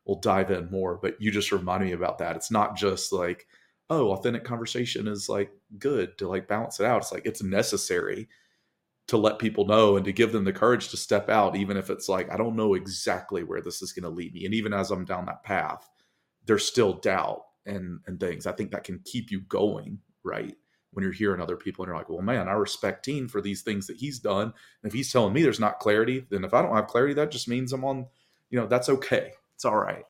we'll 0.06 0.20
dive 0.20 0.52
in 0.52 0.70
more. 0.70 0.98
But 1.02 1.22
you 1.22 1.32
just 1.32 1.52
reminded 1.52 1.88
me 1.88 1.94
about 1.94 2.18
that. 2.20 2.36
It's 2.36 2.52
not 2.52 2.76
just 2.76 3.14
like, 3.14 3.48
oh, 3.90 4.12
authentic 4.12 4.44
conversation 4.44 5.08
is 5.08 5.30
like 5.30 5.52
good 5.78 6.18
to 6.18 6.28
like 6.28 6.48
balance 6.48 6.80
it 6.80 6.86
out. 6.86 7.02
It's 7.02 7.12
like 7.12 7.26
it's 7.26 7.44
necessary 7.44 8.28
to 9.08 9.18
let 9.18 9.40
people 9.40 9.66
know 9.66 9.98
and 9.98 10.06
to 10.06 10.14
give 10.14 10.32
them 10.32 10.46
the 10.46 10.54
courage 10.54 10.90
to 10.90 10.98
step 10.98 11.30
out, 11.30 11.58
even 11.58 11.76
if 11.76 11.90
it's 11.90 12.08
like, 12.08 12.32
I 12.32 12.38
don't 12.38 12.56
know 12.56 12.74
exactly 12.74 13.44
where 13.44 13.62
this 13.62 13.82
is 13.82 13.92
going 13.92 14.04
to 14.04 14.10
lead 14.10 14.34
me. 14.34 14.46
And 14.46 14.54
even 14.54 14.74
as 14.74 14.92
I'm 14.92 15.04
down 15.04 15.26
that 15.26 15.44
path, 15.44 15.90
there's 16.46 16.66
still 16.66 16.94
doubt 16.94 17.44
and 17.66 18.00
and 18.08 18.20
things. 18.20 18.46
I 18.46 18.52
think 18.54 18.72
that 18.72 18.84
can 18.84 19.00
keep 19.06 19.32
you 19.32 19.42
going, 19.42 20.00
right? 20.24 20.56
When 20.92 21.04
you're 21.04 21.12
hearing 21.12 21.42
other 21.42 21.58
people 21.58 21.84
and 21.84 21.90
you're 21.90 21.98
like, 21.98 22.10
well, 22.10 22.22
man, 22.22 22.48
I 22.48 22.54
respect 22.54 23.06
Tine 23.06 23.28
for 23.28 23.42
these 23.42 23.62
things 23.62 23.88
that 23.88 23.98
he's 23.98 24.20
done. 24.20 24.44
And 24.44 24.54
if 24.84 24.94
he's 24.94 25.12
telling 25.12 25.34
me 25.34 25.42
there's 25.42 25.60
not 25.60 25.80
clarity, 25.80 26.26
then 26.30 26.44
if 26.44 26.54
I 26.54 26.62
don't 26.62 26.76
have 26.76 26.88
clarity, 26.88 27.14
that 27.16 27.32
just 27.32 27.48
means 27.48 27.74
I'm 27.74 27.84
on, 27.84 28.06
you 28.50 28.60
know, 28.60 28.68
that's 28.68 28.90
okay 28.90 29.34
it's 29.64 29.72
all 29.72 29.78
right. 29.78 30.04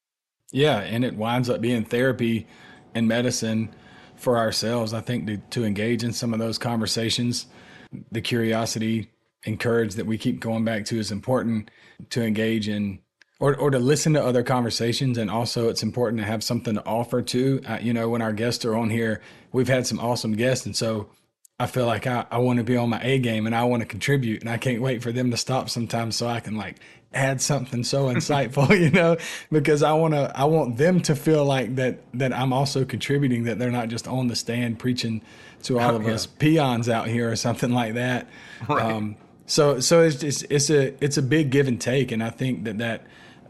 Yeah, 0.51 0.79
and 0.79 1.05
it 1.05 1.15
winds 1.15 1.47
up 1.47 1.61
being 1.61 1.85
therapy 1.85 2.47
and 2.95 3.07
medicine 3.07 3.73
for 4.15 4.37
ourselves. 4.37 4.95
I 4.95 5.01
think 5.01 5.27
to, 5.27 5.37
to 5.37 5.63
engage 5.63 6.03
in 6.03 6.11
some 6.11 6.33
of 6.33 6.39
those 6.39 6.57
conversations, 6.57 7.45
the 8.11 8.21
curiosity 8.21 9.11
and 9.45 9.59
courage 9.59 9.93
that 9.95 10.07
we 10.07 10.17
keep 10.17 10.39
going 10.39 10.65
back 10.65 10.85
to 10.85 10.97
is 10.97 11.11
important 11.11 11.69
to 12.09 12.23
engage 12.23 12.67
in 12.67 12.99
or, 13.39 13.55
or 13.55 13.69
to 13.69 13.77
listen 13.77 14.13
to 14.13 14.23
other 14.23 14.41
conversations. 14.41 15.19
And 15.19 15.29
also, 15.29 15.69
it's 15.69 15.83
important 15.83 16.19
to 16.21 16.25
have 16.25 16.43
something 16.43 16.73
to 16.73 16.85
offer 16.85 17.21
too. 17.21 17.61
Uh, 17.67 17.77
you 17.79 17.93
know, 17.93 18.09
when 18.09 18.23
our 18.23 18.33
guests 18.33 18.65
are 18.65 18.75
on 18.75 18.89
here, 18.89 19.21
we've 19.51 19.67
had 19.67 19.85
some 19.85 19.99
awesome 19.99 20.33
guests. 20.33 20.65
And 20.65 20.75
so 20.75 21.09
I 21.59 21.67
feel 21.67 21.85
like 21.85 22.07
I, 22.07 22.25
I 22.31 22.39
want 22.39 22.57
to 22.57 22.63
be 22.63 22.75
on 22.75 22.89
my 22.89 22.99
A 23.03 23.19
game 23.19 23.45
and 23.45 23.55
I 23.55 23.63
want 23.63 23.81
to 23.81 23.85
contribute. 23.85 24.41
And 24.41 24.49
I 24.49 24.57
can't 24.57 24.81
wait 24.81 25.03
for 25.03 25.11
them 25.11 25.31
to 25.31 25.37
stop 25.37 25.69
sometimes 25.69 26.15
so 26.15 26.27
I 26.27 26.39
can 26.39 26.55
like 26.55 26.79
add 27.13 27.41
something 27.41 27.83
so 27.83 28.05
insightful, 28.13 28.77
you 28.77 28.89
know, 28.89 29.17
because 29.51 29.83
I 29.83 29.93
want 29.93 30.13
to 30.15 30.31
I 30.35 30.45
want 30.45 30.77
them 30.77 30.99
to 31.01 31.15
feel 31.15 31.45
like 31.45 31.75
that 31.75 31.99
that 32.15 32.33
I'm 32.33 32.53
also 32.53 32.85
contributing 32.85 33.43
that 33.43 33.59
they're 33.59 33.71
not 33.71 33.89
just 33.89 34.07
on 34.07 34.27
the 34.27 34.35
stand 34.35 34.79
preaching 34.79 35.21
to 35.63 35.79
all 35.79 35.95
of 35.95 36.03
yeah. 36.03 36.13
us 36.13 36.25
peons 36.25 36.89
out 36.89 37.07
here 37.07 37.31
or 37.31 37.35
something 37.35 37.71
like 37.71 37.93
that. 37.93 38.27
Right. 38.67 38.91
Um, 38.91 39.15
so 39.45 39.79
so 39.79 40.01
it's 40.01 40.17
just 40.17 40.45
it's 40.49 40.69
a 40.71 41.03
it's 41.03 41.17
a 41.17 41.21
big 41.21 41.51
give 41.51 41.67
and 41.67 41.79
take 41.79 42.11
and 42.11 42.23
I 42.23 42.31
think 42.31 42.63
that 42.63 42.79
that 42.79 43.05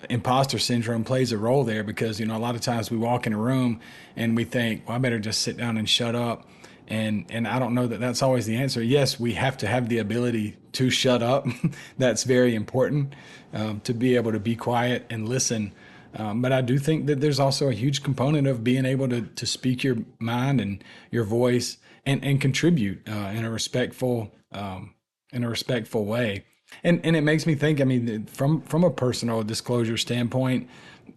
imposter 0.09 0.59
syndrome 0.59 1.05
plays 1.05 1.31
a 1.31 1.37
role 1.37 1.63
there 1.63 1.83
because 1.85 2.19
you 2.19 2.25
know 2.25 2.35
a 2.35 2.39
lot 2.39 2.55
of 2.55 2.61
times 2.61 2.91
we 2.91 2.97
walk 2.97 3.25
in 3.25 3.31
a 3.31 3.37
room 3.37 3.79
and 4.17 4.35
we 4.35 4.43
think, 4.43 4.85
well, 4.85 4.97
I 4.97 4.99
better 4.99 5.19
just 5.19 5.41
sit 5.41 5.55
down 5.55 5.77
and 5.77 5.89
shut 5.89 6.15
up 6.15 6.45
and 6.87 7.25
and 7.29 7.47
I 7.47 7.59
don't 7.59 7.73
know 7.73 7.87
that 7.87 7.99
that's 7.99 8.21
always 8.21 8.45
the 8.45 8.55
answer. 8.55 8.81
Yes, 8.81 9.19
we 9.19 9.33
have 9.33 9.57
to 9.57 9.67
have 9.67 9.89
the 9.89 9.99
ability 9.99 10.57
to 10.73 10.89
shut 10.89 11.21
up. 11.21 11.47
that's 11.97 12.23
very 12.23 12.55
important 12.55 13.13
um, 13.53 13.79
to 13.81 13.93
be 13.93 14.15
able 14.15 14.31
to 14.31 14.39
be 14.39 14.55
quiet 14.55 15.05
and 15.09 15.27
listen. 15.27 15.73
Um, 16.15 16.41
but 16.41 16.51
I 16.51 16.61
do 16.61 16.77
think 16.77 17.07
that 17.07 17.21
there's 17.21 17.39
also 17.39 17.69
a 17.69 17.73
huge 17.73 18.03
component 18.03 18.47
of 18.47 18.63
being 18.63 18.85
able 18.85 19.07
to 19.09 19.21
to 19.21 19.45
speak 19.45 19.83
your 19.83 19.97
mind 20.19 20.61
and 20.61 20.83
your 21.11 21.23
voice 21.23 21.77
and 22.05 22.23
and 22.23 22.39
contribute 22.39 23.07
uh, 23.07 23.31
in 23.33 23.45
a 23.45 23.49
respectful 23.49 24.33
um, 24.51 24.93
in 25.31 25.43
a 25.43 25.49
respectful 25.49 26.05
way. 26.05 26.45
And 26.83 27.01
and 27.05 27.15
it 27.15 27.21
makes 27.21 27.45
me 27.45 27.55
think. 27.55 27.81
I 27.81 27.83
mean, 27.83 28.25
from 28.25 28.61
from 28.61 28.83
a 28.83 28.89
personal 28.89 29.43
disclosure 29.43 29.97
standpoint, 29.97 30.69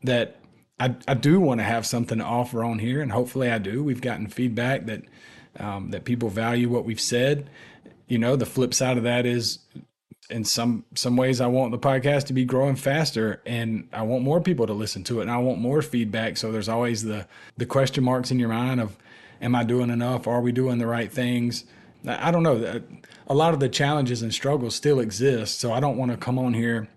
that 0.03 0.41
I, 0.79 0.95
I 1.09 1.15
do 1.15 1.41
want 1.41 1.61
to 1.61 1.65
have 1.65 1.87
something 1.87 2.19
to 2.19 2.25
offer 2.25 2.63
on 2.63 2.79
here, 2.79 3.01
and 3.01 3.13
hopefully 3.13 3.51
I 3.51 3.59
do. 3.59 3.83
We've 3.83 4.01
gotten 4.01 4.27
feedback 4.27 4.87
that 4.87 5.03
um, 5.61 5.91
that 5.91 6.05
people 6.05 6.29
value 6.29 6.69
what 6.69 6.85
we've 6.85 7.01
said. 7.01 7.51
You 8.09 8.19
know, 8.19 8.37
the 8.37 8.47
flip 8.47 8.75
side 8.75 8.99
of 8.99 9.05
that 9.05 9.27
is 9.27 9.59
in 10.29 10.45
some 10.45 10.85
some 10.95 11.17
ways 11.17 11.41
I 11.41 11.47
want 11.47 11.73
the 11.73 11.79
podcast 11.79 12.27
to 12.27 12.33
be 12.33 12.45
growing 12.45 12.77
faster 12.77 13.41
and 13.47 13.89
I 13.93 14.03
want 14.03 14.25
more 14.25 14.41
people 14.41 14.67
to 14.67 14.73
listen 14.73 15.05
to 15.05 15.21
it 15.21 15.23
and 15.23 15.31
I 15.31 15.39
want 15.39 15.61
more 15.61 15.83
feedback. 15.83 16.37
So 16.37 16.51
there's 16.51 16.69
always 16.69 17.05
the 17.05 17.27
the 17.57 17.67
question 17.67 18.05
marks 18.05 18.31
in 18.31 18.39
your 18.39 18.49
mind 18.49 18.81
of 18.81 18.97
am 19.41 19.55
I 19.55 19.65
doing 19.65 19.91
enough? 19.91 20.27
Are 20.27 20.41
we 20.41 20.53
doing 20.53 20.79
the 20.79 20.87
right 20.87 21.11
things? 21.13 21.65
I 22.07 22.31
don't 22.31 22.43
know. 22.43 22.83
A 23.27 23.35
lot 23.35 23.55
of 23.55 23.61
the 23.61 23.69
challenges 23.69 24.23
and 24.23 24.33
struggles 24.33 24.75
still 24.75 25.01
exist. 25.01 25.59
So 25.59 25.73
I 25.73 25.81
don't 25.81 25.97
want 25.97 26.13
to 26.13 26.17
come 26.17 26.39
on 26.39 26.55
here 26.55 26.89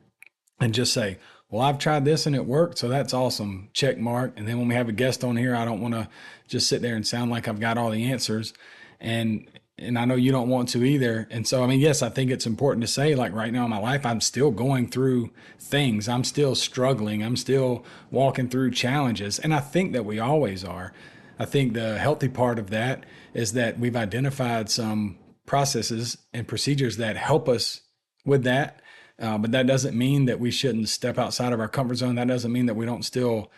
and 0.59 0.73
just 0.73 0.93
say, 0.93 1.17
well, 1.49 1.63
I've 1.63 1.79
tried 1.79 2.05
this 2.05 2.27
and 2.27 2.35
it 2.35 2.45
worked, 2.45 2.77
so 2.77 2.87
that's 2.87 3.13
awesome. 3.13 3.69
Check 3.73 3.97
mark. 3.97 4.33
And 4.37 4.47
then 4.47 4.59
when 4.59 4.67
we 4.67 4.75
have 4.75 4.87
a 4.87 4.93
guest 4.93 5.23
on 5.23 5.35
here, 5.35 5.55
I 5.55 5.65
don't 5.65 5.81
want 5.81 5.95
to 5.95 6.07
just 6.49 6.67
sit 6.67 6.81
there 6.81 6.95
and 6.95 7.05
sound 7.05 7.31
like 7.31 7.47
I've 7.47 7.59
got 7.59 7.77
all 7.77 7.91
the 7.91 8.11
answers. 8.11 8.53
And 8.99 9.47
and 9.81 9.97
I 9.97 10.05
know 10.05 10.15
you 10.15 10.31
don't 10.31 10.49
want 10.49 10.69
to 10.69 10.83
either. 10.83 11.27
And 11.31 11.47
so, 11.47 11.63
I 11.63 11.67
mean, 11.67 11.79
yes, 11.79 12.01
I 12.01 12.09
think 12.09 12.31
it's 12.31 12.45
important 12.45 12.81
to 12.81 12.91
say, 12.91 13.15
like, 13.15 13.33
right 13.33 13.53
now 13.53 13.63
in 13.63 13.69
my 13.69 13.79
life, 13.79 14.05
I'm 14.05 14.21
still 14.21 14.51
going 14.51 14.89
through 14.89 15.31
things. 15.57 16.09
I'm 16.09 16.23
still 16.23 16.53
struggling. 16.55 17.23
I'm 17.23 17.37
still 17.37 17.85
walking 18.11 18.49
through 18.49 18.71
challenges. 18.71 19.39
And 19.39 19.53
I 19.53 19.59
think 19.59 19.93
that 19.93 20.05
we 20.05 20.19
always 20.19 20.63
are. 20.65 20.91
I 21.37 21.45
think 21.45 21.73
the 21.73 21.97
healthy 21.97 22.27
part 22.27 22.59
of 22.59 22.69
that 22.71 23.05
is 23.33 23.53
that 23.53 23.79
we've 23.79 23.95
identified 23.95 24.69
some 24.69 25.17
processes 25.45 26.17
and 26.33 26.47
procedures 26.47 26.97
that 26.97 27.15
help 27.15 27.47
us 27.47 27.81
with 28.25 28.43
that. 28.43 28.81
Uh, 29.17 29.37
but 29.37 29.51
that 29.51 29.67
doesn't 29.67 29.97
mean 29.97 30.25
that 30.25 30.39
we 30.39 30.51
shouldn't 30.51 30.89
step 30.89 31.17
outside 31.17 31.53
of 31.53 31.59
our 31.59 31.67
comfort 31.67 31.95
zone. 31.95 32.15
That 32.15 32.27
doesn't 32.27 32.51
mean 32.51 32.65
that 32.67 32.75
we 32.75 32.85
don't 32.85 33.03
still 33.03 33.51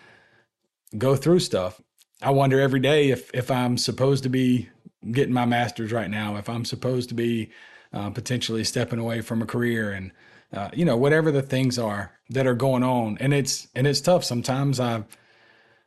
go 0.98 1.16
through 1.16 1.40
stuff. 1.40 1.82
I 2.22 2.32
wonder 2.32 2.60
every 2.60 2.80
day 2.80 3.10
if 3.10 3.32
if 3.34 3.50
I'm 3.50 3.78
supposed 3.78 4.24
to 4.24 4.30
be 4.30 4.70
getting 5.12 5.34
my 5.34 5.46
master's 5.46 5.92
right 5.92 6.10
now, 6.10 6.36
if 6.38 6.50
I'm 6.50 6.66
supposed 6.66 7.10
to 7.10 7.16
be 7.16 7.50
uh, 7.94 8.10
potentially 8.12 8.64
stepping 8.64 9.00
away 9.00 9.22
from 9.22 9.42
a 9.42 9.46
career 9.46 9.92
and 9.92 10.12
uh, 10.54 10.70
you 10.74 10.86
know 10.86 10.98
whatever 10.98 11.32
the 11.32 11.42
things 11.42 11.80
are 11.80 12.12
that 12.30 12.46
are 12.46 12.54
going 12.56 12.84
on, 12.84 13.18
and 13.20 13.34
it's 13.34 13.68
and 13.76 13.88
it's 13.88 14.02
tough. 14.02 14.24
Sometimes 14.24 14.80
I 14.80 15.04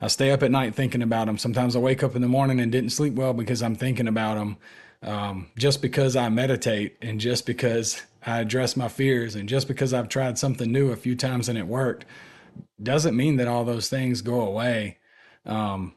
I 0.00 0.08
stay 0.08 0.32
up 0.32 0.42
at 0.42 0.50
night 0.50 0.74
thinking 0.74 1.02
about 1.02 1.26
them. 1.26 1.38
Sometimes 1.38 1.76
I 1.76 1.78
wake 1.78 2.02
up 2.02 2.16
in 2.16 2.22
the 2.22 2.28
morning 2.28 2.60
and 2.60 2.72
didn't 2.72 2.90
sleep 2.90 3.14
well 3.14 3.32
because 3.32 3.62
I'm 3.62 3.76
thinking 3.76 4.08
about 4.08 4.34
them. 4.34 4.56
Um, 5.02 5.48
just 5.58 5.82
because 5.82 6.16
I 6.16 6.30
meditate 6.30 6.96
and 7.02 7.20
just 7.20 7.44
because 7.44 8.02
I 8.26 8.40
address 8.40 8.74
my 8.74 8.88
fears 8.88 9.34
and 9.34 9.46
just 9.48 9.68
because 9.68 9.92
I've 9.92 10.08
tried 10.08 10.38
something 10.38 10.72
new 10.72 10.90
a 10.92 10.96
few 10.96 11.14
times 11.14 11.48
and 11.48 11.58
it 11.58 11.66
worked 11.66 12.06
doesn't 12.82 13.14
mean 13.14 13.36
that 13.36 13.46
all 13.46 13.64
those 13.64 13.90
things 13.90 14.22
go 14.22 14.40
away. 14.40 14.96
Um, 15.44 15.94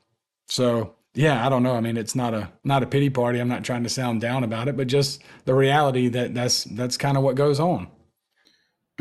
so 0.48 0.96
yeah, 1.14 1.46
I 1.46 1.50
don't 1.50 1.64
know. 1.64 1.76
I 1.76 1.82
mean, 1.82 1.98
it's 1.98 2.16
not 2.16 2.34
a 2.34 2.52
not 2.64 2.84
a 2.84 2.88
pity 2.88 3.10
party. 3.10 3.40
I'm 3.40 3.48
not 3.48 3.64
trying 3.64 3.84
to 3.84 3.90
sound 3.90 4.22
down 4.22 4.44
about 4.44 4.68
it, 4.68 4.78
but 4.78 4.88
just 4.88 5.24
the 5.46 5.56
reality 5.56 6.10
that 6.10 6.34
that's 6.34 6.64
that's 6.66 6.96
kind 6.96 7.18
of 7.18 7.24
what 7.24 7.36
goes 7.36 7.60
on. 7.60 7.88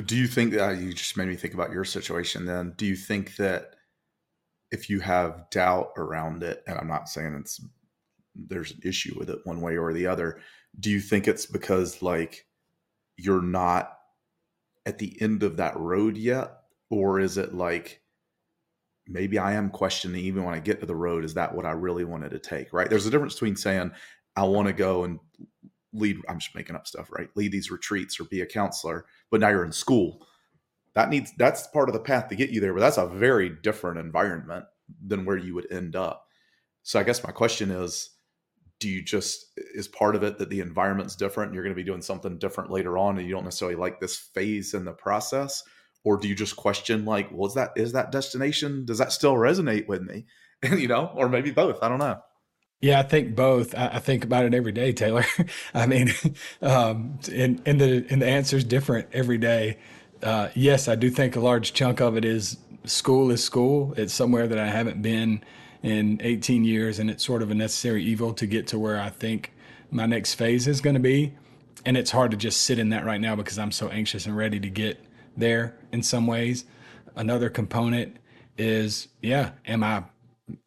Do 0.05 0.17
you 0.17 0.27
think 0.27 0.53
that 0.53 0.79
you 0.79 0.93
just 0.93 1.17
made 1.17 1.29
me 1.29 1.37
think 1.37 1.55
about 1.55 1.73
your 1.73 1.85
situation? 1.85 2.47
Then, 2.47 2.73
do 2.77 2.87
you 2.87 2.97
think 2.97 3.37
that 3.37 3.75
if 4.71 4.89
you 4.89 5.01
have 5.01 5.49
doubt 5.51 5.93
around 5.97 6.43
it, 6.43 6.63
and 6.67 6.79
I'm 6.79 6.89
not 6.89 7.09
saying 7.09 7.35
it's 7.35 7.61
there's 8.35 8.73
an 8.73 8.81
issue 8.83 9.15
with 9.19 9.31
it 9.31 9.39
one 9.45 9.61
way 9.61 9.77
or 9.77 9.93
the 9.93 10.07
other, 10.07 10.41
do 10.81 10.91
you 10.91 11.01
think 11.01 11.29
it's 11.29 11.47
because 11.47 12.03
like 12.03 12.47
you're 13.17 13.43
not 13.43 13.93
at 14.87 14.99
the 14.99 15.21
end 15.21 15.43
of 15.43 15.59
that 15.59 15.77
road 15.77 16.17
yet, 16.17 16.53
or 16.89 17.21
is 17.21 17.37
it 17.37 17.55
like 17.55 18.01
maybe 19.09 19.39
I 19.39 19.53
am 19.55 19.71
questioning 19.71 20.25
even 20.25 20.45
when 20.45 20.55
I 20.55 20.59
get 20.59 20.81
to 20.81 20.87
the 20.87 20.95
road, 20.95 21.25
is 21.25 21.35
that 21.35 21.55
what 21.55 21.67
I 21.67 21.73
really 21.73 22.05
wanted 22.05 22.31
to 22.31 22.39
take? 22.39 22.73
Right. 22.73 22.89
There's 22.89 23.07
a 23.07 23.11
difference 23.11 23.35
between 23.35 23.57
saying, 23.57 23.93
I 24.37 24.45
want 24.45 24.69
to 24.69 24.73
go 24.73 25.05
and 25.05 25.19
lead, 25.93 26.19
I'm 26.29 26.39
just 26.39 26.55
making 26.55 26.77
up 26.77 26.87
stuff, 26.87 27.11
right? 27.11 27.29
Lead 27.37 27.53
these 27.53 27.71
retreats 27.71 28.21
or 28.21 28.25
be 28.25 28.41
a 28.41 28.47
counselor, 28.47 29.07
but 29.31 29.41
now 29.41 29.49
you're 29.49 29.65
in 29.65 29.73
school. 29.73 30.27
That 30.95 31.09
needs, 31.09 31.33
that's 31.39 31.67
part 31.69 31.89
of 31.89 31.93
the 31.93 32.01
path 32.01 32.29
to 32.29 32.37
get 32.37 32.51
you 32.51 32.61
there, 32.61 32.75
but 32.75 32.81
that's 32.81 32.99
a 32.99 33.07
very 33.07 33.51
different 33.63 33.99
environment 33.99 34.65
than 35.05 35.25
where 35.25 35.37
you 35.37 35.55
would 35.55 35.71
end 35.71 35.97
up. 35.97 36.27
So 36.83 37.01
I 37.01 37.03
guess 37.03 37.25
my 37.25 37.33
question 37.33 37.71
is, 37.71 38.11
do 38.79 38.89
you 38.89 39.03
just 39.03 39.47
is 39.57 39.89
part 39.89 40.15
of 40.15 40.23
it 40.23 40.39
that 40.39 40.51
the 40.51 40.61
environment's 40.61 41.17
different 41.17 41.49
and 41.49 41.55
you're 41.55 41.65
going 41.65 41.75
to 41.75 41.83
be 41.83 41.87
doing 41.87 42.03
something 42.03 42.39
different 42.39 42.71
later 42.71 42.99
on 42.99 43.17
and 43.17 43.27
you 43.27 43.35
don't 43.35 43.45
necessarily 43.45 43.77
like 43.77 44.01
this 44.01 44.17
phase 44.19 44.75
in 44.75 44.85
the 44.85 44.93
process 44.93 45.63
or 46.07 46.17
do 46.17 46.29
you 46.29 46.35
just 46.35 46.57
question 46.57 47.05
like 47.05 47.29
well 47.33 47.49
is 47.49 47.55
that 47.55 47.73
is 47.77 47.93
that 47.93 48.11
destination 48.13 48.87
does 48.87 48.99
that 48.99 49.13
still 49.13 49.35
resonate 49.35 49.87
with 49.87 50.01
me 50.03 50.25
and 50.63 50.81
you 50.81 50.89
know 50.89 51.13
or 51.15 51.29
maybe 51.29 51.51
both 51.51 51.79
i 51.83 51.89
don't 51.89 51.99
know 51.99 52.19
yeah, 52.83 53.01
I 53.01 53.05
think 53.05 53.35
both. 53.35 53.75
I, 53.75 53.93
I 53.95 53.99
think 54.01 54.23
about 54.23 54.45
it 54.45 54.53
every 54.53 54.73
day, 54.73 54.93
Taylor. 54.93 55.25
I 55.75 55.87
mean, 55.87 56.13
um, 56.63 57.19
and 57.33 57.63
and 57.65 57.81
the 57.81 58.07
and 58.11 58.21
the 58.21 58.27
answer 58.27 58.59
is 58.59 58.65
different 58.65 59.09
every 59.13 59.39
day. 59.39 59.79
Uh, 60.23 60.49
yes, 60.55 60.87
I 60.87 60.95
do 60.95 61.09
think 61.09 61.37
a 61.37 61.41
large 61.41 61.73
chunk 61.73 62.01
of 62.01 62.17
it 62.19 62.25
is 62.25 62.59
school 62.85 63.31
is 63.31 63.43
school. 63.43 63.95
It's 63.97 64.13
somewhere 64.13 64.47
that 64.47 64.59
I 64.59 64.67
haven't 64.67 65.01
been 65.01 65.43
in 65.83 66.21
18 66.23 66.65
years, 66.65 66.99
and 66.99 67.11
it's 67.11 67.25
sort 67.25 67.43
of 67.43 67.51
a 67.51 67.55
necessary 67.55 68.05
evil 68.05 68.35
to 68.35 68.47
get 68.47 68.67
to 68.69 68.79
where 68.79 69.01
I 69.01 69.09
think 69.09 69.53
my 69.91 70.05
next 70.05 70.35
phase 70.35 70.67
is 70.67 70.81
going 70.81 70.95
to 70.95 71.01
be. 71.01 71.35
And 71.85 71.97
it's 71.97 72.11
hard 72.11 72.33
to 72.33 72.37
just 72.37 72.63
sit 72.63 72.79
in 72.79 72.89
that 72.91 73.05
right 73.05 73.21
now 73.21 73.37
because 73.37 73.59
I'm 73.59 73.71
so 73.71 73.89
anxious 73.89 74.27
and 74.27 74.37
ready 74.37 74.59
to 74.59 74.69
get 74.69 74.99
there 75.37 75.77
in 75.93 76.03
some 76.03 76.27
ways. 76.27 76.65
Another 77.15 77.49
component 77.49 78.17
is, 78.59 79.09
yeah, 79.23 79.51
am 79.67 79.83
I 79.83 80.05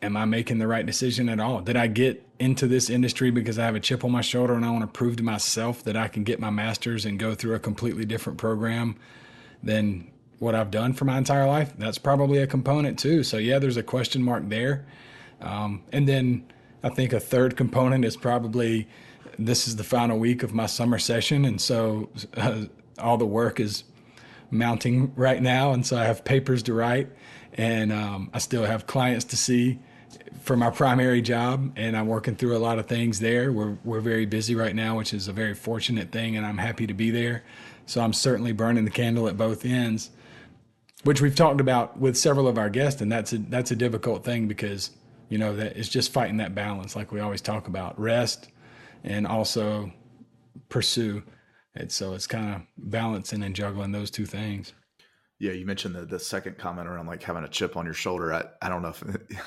am 0.02 0.18
I 0.18 0.26
making 0.26 0.58
the 0.58 0.68
right 0.68 0.86
decision 0.86 1.30
at 1.30 1.40
all? 1.40 1.62
Did 1.62 1.78
I 1.78 1.88
get 1.88 2.26
into 2.38 2.68
this 2.68 2.90
industry 2.90 3.32
because 3.32 3.58
I 3.58 3.66
have 3.66 3.76
a 3.76 3.80
chip 3.80 4.04
on 4.04 4.12
my 4.12 4.22
shoulder 4.22 4.54
and 4.54 4.66
I 4.66 4.72
want 4.72 4.82
to 4.82 4.88
prove 4.88 5.16
to 5.18 5.24
myself 5.24 5.84
that 5.84 5.96
I 5.96 6.08
can 6.08 6.24
get 6.24 6.40
my 6.40 6.50
master's 6.50 7.06
and 7.06 7.18
go 7.18 7.34
through 7.34 7.56
a 7.56 7.60
completely 7.60 8.06
different 8.06 8.38
program 8.38 8.98
than 9.64 10.12
what 10.40 10.56
I've 10.56 10.72
done 10.72 10.94
for 10.94 11.06
my 11.06 11.18
entire 11.18 11.48
life? 11.48 11.74
That's 11.78 11.98
probably 11.98 12.40
a 12.40 12.48
component 12.48 12.98
too. 12.98 13.24
So 13.24 13.38
yeah, 13.38 13.60
there's 13.60 13.78
a 13.78 13.84
question 13.84 14.24
mark 14.24 14.48
there. 14.48 14.86
Um, 15.42 15.84
and 15.92 16.08
then 16.08 16.46
I 16.84 16.90
think 16.90 17.14
a 17.14 17.20
third 17.20 17.56
component 17.58 18.06
is 18.06 18.18
probably 18.18 18.88
this 19.38 19.68
is 19.68 19.76
the 19.76 19.84
final 19.84 20.18
week 20.18 20.44
of 20.44 20.54
my 20.54 20.66
summer 20.66 21.00
session, 21.00 21.46
and 21.46 21.62
so 21.62 22.10
uh, 22.38 22.66
all 22.98 23.18
the 23.18 23.26
work 23.26 23.60
is 23.60 23.84
mounting 24.52 25.14
right 25.16 25.42
now, 25.42 25.72
and 25.72 25.86
so 25.86 25.98
I 25.98 26.06
have 26.06 26.24
papers 26.24 26.64
to 26.64 26.74
write, 26.74 27.10
and 27.54 27.92
um, 27.92 28.30
I 28.34 28.40
still 28.40 28.66
have 28.66 28.88
clients 28.88 29.26
to 29.26 29.38
see 29.38 29.80
for 30.42 30.56
my 30.56 30.70
primary 30.70 31.22
job, 31.22 31.74
and 31.76 31.96
I'm 31.96 32.08
working 32.08 32.36
through 32.36 32.58
a 32.58 32.60
lot 32.60 32.80
of 32.80 32.88
things 32.88 33.20
there. 33.20 33.52
We're 33.52 33.78
we're 33.84 34.00
very 34.00 34.26
busy 34.26 34.56
right 34.56 34.76
now, 34.76 34.98
which 34.98 35.14
is 35.14 35.28
a 35.28 35.34
very 35.34 35.54
fortunate 35.54 36.12
thing, 36.12 36.38
and 36.38 36.46
I'm 36.46 36.58
happy 36.58 36.88
to 36.88 36.94
be 36.94 37.12
there. 37.12 37.44
So 37.86 38.02
I'm 38.02 38.14
certainly 38.14 38.52
burning 38.52 38.86
the 38.86 38.92
candle 38.92 39.28
at 39.28 39.38
both 39.38 39.66
ends, 39.66 40.12
which 41.04 41.22
we've 41.22 41.36
talked 41.36 41.60
about 41.62 42.00
with 42.00 42.18
several 42.18 42.48
of 42.48 42.58
our 42.58 42.70
guests, 42.70 43.02
and 43.02 43.12
that's 43.12 43.34
a 43.34 43.38
that's 43.38 43.72
a 43.72 43.76
difficult 43.76 44.24
thing 44.24 44.48
because 44.48 44.92
you 45.30 45.38
know 45.38 45.56
that 45.56 45.78
it's 45.78 45.90
just 45.90 46.12
fighting 46.12 46.38
that 46.38 46.56
balance, 46.56 46.96
like 46.96 47.12
we 47.12 47.20
always 47.20 47.42
talk 47.42 47.68
about, 47.68 48.00
rest 48.00 48.50
and 49.04 49.26
also 49.28 49.92
pursue. 50.70 51.24
And 51.76 51.92
so 51.92 52.14
it's 52.14 52.28
kind 52.28 52.56
of 52.56 52.62
balancing 52.78 53.44
and 53.44 53.56
juggling 53.56 53.92
those 53.92 54.12
two 54.12 54.26
things. 54.26 54.74
Yeah, 55.40 55.54
you 55.54 55.66
mentioned 55.66 55.96
the, 55.96 56.06
the 56.06 56.20
second 56.20 56.58
comment 56.58 56.88
around 56.88 57.08
like 57.08 57.24
having 57.24 57.44
a 57.44 57.50
chip 57.50 57.78
on 57.78 57.86
your 57.86 57.94
shoulder. 57.94 58.34
I, 58.34 58.44
I 58.62 58.70
don't 58.70 58.82
know 58.82 58.90
if 58.90 59.04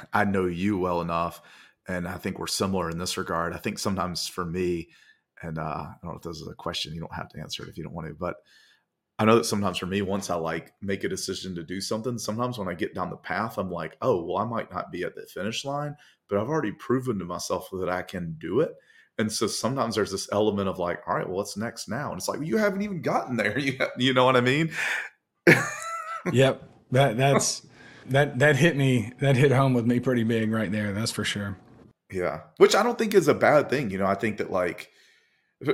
I 0.13 0.25
know 0.25 0.47
you 0.47 0.79
well 0.79 1.03
enough, 1.03 1.43
and 1.87 2.09
I 2.09 2.17
think 2.17 2.39
we're 2.39 2.47
similar 2.47 2.91
in 2.91 2.99
this 2.99 3.19
regard. 3.19 3.53
I 3.53 3.59
think 3.59 3.79
sometimes 3.79 4.27
for 4.27 4.45
me, 4.45 4.89
and 5.43 5.59
uh, 5.59 5.63
I 5.63 5.95
don't 6.03 6.13
know 6.13 6.17
if 6.17 6.23
this 6.23 6.41
is 6.41 6.49
a 6.49 6.55
question, 6.55 6.95
you 6.95 7.01
don't 7.01 7.15
have 7.15 7.29
to 7.31 7.41
answer 7.41 7.63
it 7.63 7.69
if 7.69 7.77
you 7.77 7.85
don't 7.85 7.95
want 7.95 8.09
to, 8.09 8.15
but 8.15 8.37
I 9.19 9.25
know 9.25 9.37
that 9.37 9.45
sometimes 9.45 9.79
for 9.79 9.87
me, 9.87 10.03
once 10.03 10.31
I 10.31 10.37
like 10.37 10.73
make 10.81 11.05
a 11.05 11.09
decision 11.09 11.55
to 11.55 11.63
do 11.63 11.81
something, 11.81 12.19
sometimes 12.19 12.59
when 12.59 12.69
I 12.69 12.75
get 12.75 12.95
down 12.95 13.11
the 13.11 13.17
path, 13.17 13.59
I'm 13.59 13.71
like, 13.71 13.97
oh, 14.01 14.25
well, 14.25 14.39
I 14.39 14.45
might 14.45 14.73
not 14.73 14.91
be 14.91 15.05
at 15.05 15.15
the 15.15 15.27
finish 15.27 15.65
line, 15.65 15.95
but 16.29 16.39
I've 16.39 16.49
already 16.49 16.73
proven 16.73 17.19
to 17.19 17.25
myself 17.25 17.69
that 17.73 17.91
I 17.91 18.03
can 18.03 18.37
do 18.41 18.61
it. 18.61 18.73
And 19.23 19.31
so 19.31 19.47
sometimes 19.47 19.95
there's 19.95 20.11
this 20.11 20.29
element 20.33 20.69
of 20.69 20.81
like, 20.81 21.01
all 21.07 21.15
right, 21.15 21.27
well, 21.27 21.37
what's 21.37 21.57
next 21.57 21.89
now? 21.89 22.11
And 22.11 22.19
it's 22.19 22.27
like, 22.27 22.41
well, 22.41 22.49
you 22.49 22.57
haven't 22.57 22.83
even 22.83 23.03
gotten 23.03 23.37
there 23.37 23.57
yet. 23.59 23.91
You 23.97 24.13
know 24.13 24.25
what 24.25 24.37
I 24.37 24.41
mean? 24.41 24.73
yep. 26.33 26.69
That 26.91 27.17
that's 27.17 27.65
that 28.07 28.41
that 28.41 28.57
hit 28.57 28.77
me. 28.77 29.13
That 29.21 29.37
hit 29.37 29.53
home 29.53 29.75
with 29.75 29.87
me 29.87 30.01
pretty 30.01 30.25
big 30.25 30.51
right 30.51 30.71
there. 30.71 30.93
That's 30.93 31.13
for 31.13 31.25
sure. 31.25 31.57
Yeah. 32.11 32.41
Which 32.59 32.75
I 32.75 32.83
don't 32.83 32.99
think 32.99 33.15
is 33.15 33.29
a 33.29 33.35
bad 33.35 33.71
thing. 33.71 33.91
You 33.91 33.99
know, 33.99 34.07
I 34.07 34.17
think 34.17 34.39
that 34.39 34.51
like 34.51 34.91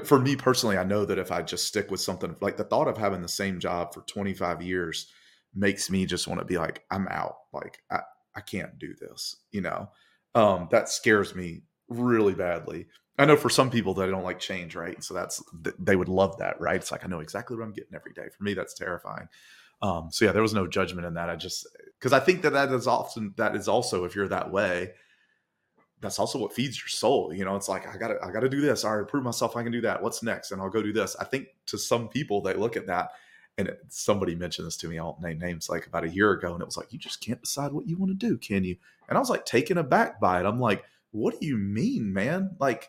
for 0.04 0.20
me 0.20 0.36
personally, 0.36 0.76
I 0.76 0.84
know 0.84 1.06
that 1.06 1.18
if 1.18 1.32
I 1.32 1.40
just 1.40 1.66
stick 1.66 1.90
with 1.90 2.00
something 2.00 2.36
like 2.42 2.58
the 2.58 2.64
thought 2.64 2.86
of 2.86 2.98
having 2.98 3.22
the 3.22 3.28
same 3.28 3.58
job 3.58 3.94
for 3.94 4.02
25 4.02 4.60
years 4.60 5.10
makes 5.54 5.90
me 5.90 6.04
just 6.04 6.28
want 6.28 6.40
to 6.40 6.44
be 6.44 6.58
like, 6.58 6.84
I'm 6.90 7.08
out. 7.08 7.36
Like 7.54 7.78
I, 7.90 8.00
I 8.36 8.40
can't 8.42 8.78
do 8.78 8.94
this, 9.00 9.36
you 9.50 9.62
know? 9.62 9.88
Um, 10.34 10.68
that 10.70 10.90
scares 10.90 11.34
me 11.34 11.62
really 11.88 12.34
badly. 12.34 12.86
I 13.18 13.24
know 13.24 13.36
for 13.36 13.50
some 13.50 13.70
people 13.70 13.94
that 13.94 14.08
I 14.08 14.10
don't 14.10 14.22
like 14.22 14.38
change, 14.38 14.76
right? 14.76 15.02
So 15.02 15.12
that's 15.12 15.42
they 15.78 15.96
would 15.96 16.08
love 16.08 16.38
that, 16.38 16.60
right? 16.60 16.76
It's 16.76 16.92
like 16.92 17.04
I 17.04 17.08
know 17.08 17.20
exactly 17.20 17.56
what 17.56 17.64
I'm 17.64 17.72
getting 17.72 17.94
every 17.94 18.12
day. 18.12 18.28
For 18.36 18.44
me, 18.44 18.54
that's 18.54 18.74
terrifying. 18.74 19.28
Um, 19.82 20.08
so 20.10 20.24
yeah, 20.24 20.32
there 20.32 20.42
was 20.42 20.54
no 20.54 20.66
judgment 20.66 21.06
in 21.06 21.14
that. 21.14 21.28
I 21.28 21.36
just 21.36 21.66
because 21.98 22.12
I 22.12 22.20
think 22.20 22.42
that 22.42 22.52
that 22.52 22.72
is 22.72 22.86
often 22.86 23.34
that 23.36 23.56
is 23.56 23.66
also 23.68 24.04
if 24.04 24.14
you're 24.14 24.28
that 24.28 24.52
way, 24.52 24.92
that's 26.00 26.18
also 26.18 26.38
what 26.38 26.52
feeds 26.52 26.78
your 26.78 26.88
soul. 26.88 27.32
You 27.34 27.44
know, 27.44 27.56
it's 27.56 27.68
like 27.68 27.86
I 27.92 27.96
gotta 27.96 28.18
I 28.22 28.30
gotta 28.30 28.48
do 28.48 28.60
this. 28.60 28.84
I 28.84 28.94
right, 28.94 29.08
prove 29.08 29.24
myself 29.24 29.56
I 29.56 29.64
can 29.64 29.72
do 29.72 29.80
that. 29.80 30.02
What's 30.02 30.22
next? 30.22 30.52
And 30.52 30.62
I'll 30.62 30.70
go 30.70 30.82
do 30.82 30.92
this. 30.92 31.16
I 31.16 31.24
think 31.24 31.48
to 31.66 31.78
some 31.78 32.08
people 32.08 32.40
they 32.40 32.54
look 32.54 32.76
at 32.76 32.86
that 32.86 33.10
and 33.56 33.66
it, 33.66 33.80
somebody 33.88 34.36
mentioned 34.36 34.66
this 34.66 34.76
to 34.78 34.88
me. 34.88 34.98
I 34.98 35.02
won't 35.02 35.20
name 35.20 35.40
names 35.40 35.68
like 35.68 35.86
about 35.86 36.04
a 36.04 36.08
year 36.08 36.30
ago, 36.30 36.52
and 36.52 36.62
it 36.62 36.66
was 36.66 36.76
like 36.76 36.92
you 36.92 36.98
just 36.98 37.20
can't 37.20 37.40
decide 37.40 37.72
what 37.72 37.88
you 37.88 37.96
want 37.96 38.10
to 38.10 38.26
do, 38.28 38.38
can 38.38 38.62
you? 38.62 38.76
And 39.08 39.18
I 39.18 39.20
was 39.20 39.30
like 39.30 39.44
taken 39.44 39.76
aback 39.76 40.20
by 40.20 40.38
it. 40.38 40.46
I'm 40.46 40.60
like, 40.60 40.84
what 41.10 41.40
do 41.40 41.46
you 41.46 41.56
mean, 41.56 42.12
man? 42.12 42.56
Like 42.60 42.88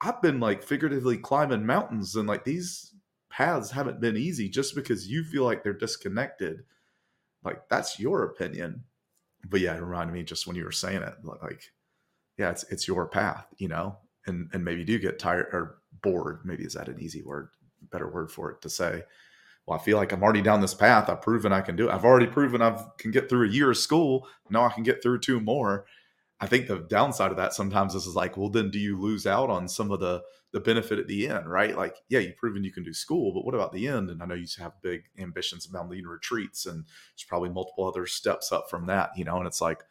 I've 0.00 0.22
been 0.22 0.40
like 0.40 0.62
figuratively 0.62 1.18
climbing 1.18 1.66
mountains 1.66 2.14
and 2.14 2.28
like 2.28 2.44
these 2.44 2.94
paths 3.30 3.70
haven't 3.70 4.00
been 4.00 4.16
easy 4.16 4.48
just 4.48 4.74
because 4.74 5.08
you 5.08 5.24
feel 5.24 5.44
like 5.44 5.62
they're 5.62 5.72
disconnected. 5.72 6.62
Like 7.44 7.68
that's 7.68 7.98
your 7.98 8.24
opinion. 8.24 8.84
But 9.48 9.60
yeah, 9.60 9.76
it 9.76 9.82
reminded 9.82 10.12
me 10.12 10.22
just 10.22 10.46
when 10.46 10.56
you 10.56 10.64
were 10.64 10.72
saying 10.72 11.02
it, 11.02 11.14
like, 11.24 11.62
yeah, 12.36 12.50
it's 12.50 12.64
it's 12.64 12.88
your 12.88 13.06
path, 13.06 13.46
you 13.58 13.68
know, 13.68 13.98
and 14.26 14.48
and 14.52 14.64
maybe 14.64 14.80
you 14.80 14.86
do 14.86 14.98
get 14.98 15.18
tired 15.18 15.46
or 15.52 15.78
bored. 16.02 16.40
Maybe 16.44 16.64
is 16.64 16.74
that 16.74 16.88
an 16.88 17.00
easy 17.00 17.22
word, 17.22 17.50
better 17.90 18.08
word 18.08 18.30
for 18.30 18.50
it 18.50 18.60
to 18.62 18.68
say? 18.68 19.02
Well, 19.66 19.78
I 19.78 19.82
feel 19.82 19.96
like 19.98 20.12
I'm 20.12 20.22
already 20.22 20.42
down 20.42 20.60
this 20.60 20.74
path. 20.74 21.08
I've 21.08 21.22
proven 21.22 21.52
I 21.52 21.60
can 21.60 21.76
do 21.76 21.88
it. 21.88 21.92
I've 21.92 22.04
already 22.04 22.26
proven 22.26 22.62
I 22.62 22.82
can 22.98 23.10
get 23.10 23.28
through 23.28 23.48
a 23.48 23.52
year 23.52 23.70
of 23.70 23.76
school. 23.76 24.26
Now 24.50 24.64
I 24.64 24.72
can 24.72 24.82
get 24.82 25.02
through 25.02 25.20
two 25.20 25.40
more. 25.40 25.84
I 26.40 26.46
think 26.46 26.66
the 26.66 26.86
downside 26.88 27.30
of 27.30 27.36
that 27.36 27.52
sometimes 27.52 27.94
is, 27.94 28.06
like, 28.14 28.36
well, 28.36 28.48
then 28.48 28.70
do 28.70 28.78
you 28.78 29.00
lose 29.00 29.26
out 29.26 29.50
on 29.50 29.68
some 29.68 29.90
of 29.90 30.00
the 30.00 30.22
the 30.50 30.60
benefit 30.60 30.98
at 30.98 31.06
the 31.06 31.28
end, 31.28 31.46
right? 31.50 31.76
Like, 31.76 31.96
yeah, 32.08 32.20
you've 32.20 32.38
proven 32.38 32.64
you 32.64 32.72
can 32.72 32.82
do 32.82 32.94
school, 32.94 33.34
but 33.34 33.44
what 33.44 33.54
about 33.54 33.70
the 33.70 33.86
end? 33.86 34.08
And 34.08 34.22
I 34.22 34.26
know 34.26 34.34
you 34.34 34.46
have 34.58 34.80
big 34.82 35.02
ambitions 35.18 35.66
about 35.66 35.90
leading 35.90 36.06
retreats, 36.06 36.64
and 36.64 36.84
there's 36.84 37.26
probably 37.28 37.50
multiple 37.50 37.86
other 37.86 38.06
steps 38.06 38.50
up 38.50 38.70
from 38.70 38.86
that, 38.86 39.10
you 39.14 39.24
know. 39.24 39.36
And 39.36 39.46
it's 39.46 39.60
like, 39.60 39.84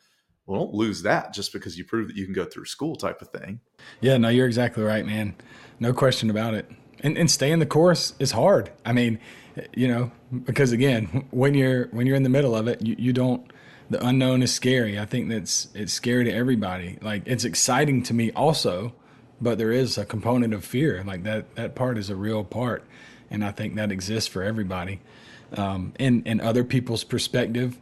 well, 0.47 0.59
don't 0.59 0.73
lose 0.73 1.03
that 1.03 1.33
just 1.33 1.53
because 1.53 1.77
you 1.77 1.83
prove 1.83 2.07
that 2.07 2.17
you 2.17 2.25
can 2.25 2.33
go 2.33 2.45
through 2.45 2.65
school, 2.65 2.95
type 2.95 3.21
of 3.21 3.29
thing. 3.29 3.59
Yeah, 4.01 4.17
no, 4.17 4.29
you're 4.29 4.47
exactly 4.47 4.83
right, 4.83 5.05
man. 5.05 5.35
No 5.79 5.93
question 5.93 6.29
about 6.29 6.53
it. 6.55 6.67
And 7.01 7.17
and 7.17 7.29
staying 7.29 7.59
the 7.59 7.67
course 7.67 8.13
is 8.17 8.31
hard. 8.31 8.71
I 8.83 8.93
mean, 8.93 9.19
you 9.75 9.87
know, 9.87 10.11
because 10.45 10.71
again, 10.71 11.27
when 11.29 11.53
you're 11.53 11.87
when 11.89 12.07
you're 12.07 12.15
in 12.15 12.23
the 12.23 12.29
middle 12.29 12.55
of 12.55 12.67
it, 12.67 12.81
you, 12.81 12.95
you 12.97 13.13
don't 13.13 13.51
the 13.89 14.05
unknown 14.05 14.41
is 14.41 14.53
scary. 14.53 14.99
I 14.99 15.05
think 15.05 15.29
that's 15.29 15.69
it's 15.73 15.93
scary 15.93 16.25
to 16.25 16.31
everybody. 16.31 16.97
Like 17.01 17.23
it's 17.25 17.45
exciting 17.45 18.03
to 18.03 18.13
me 18.13 18.31
also, 18.31 18.93
but 19.39 19.57
there 19.57 19.71
is 19.71 19.97
a 19.97 20.05
component 20.05 20.53
of 20.53 20.65
fear. 20.65 21.03
Like 21.05 21.23
that 21.23 21.55
that 21.55 21.75
part 21.75 21.97
is 21.97 22.09
a 22.09 22.15
real 22.15 22.43
part, 22.43 22.83
and 23.29 23.43
I 23.43 23.51
think 23.51 23.75
that 23.75 23.91
exists 23.91 24.27
for 24.27 24.43
everybody. 24.43 24.99
Um, 25.55 25.93
in 25.97 26.23
in 26.23 26.41
other 26.41 26.63
people's 26.63 27.03
perspective, 27.03 27.77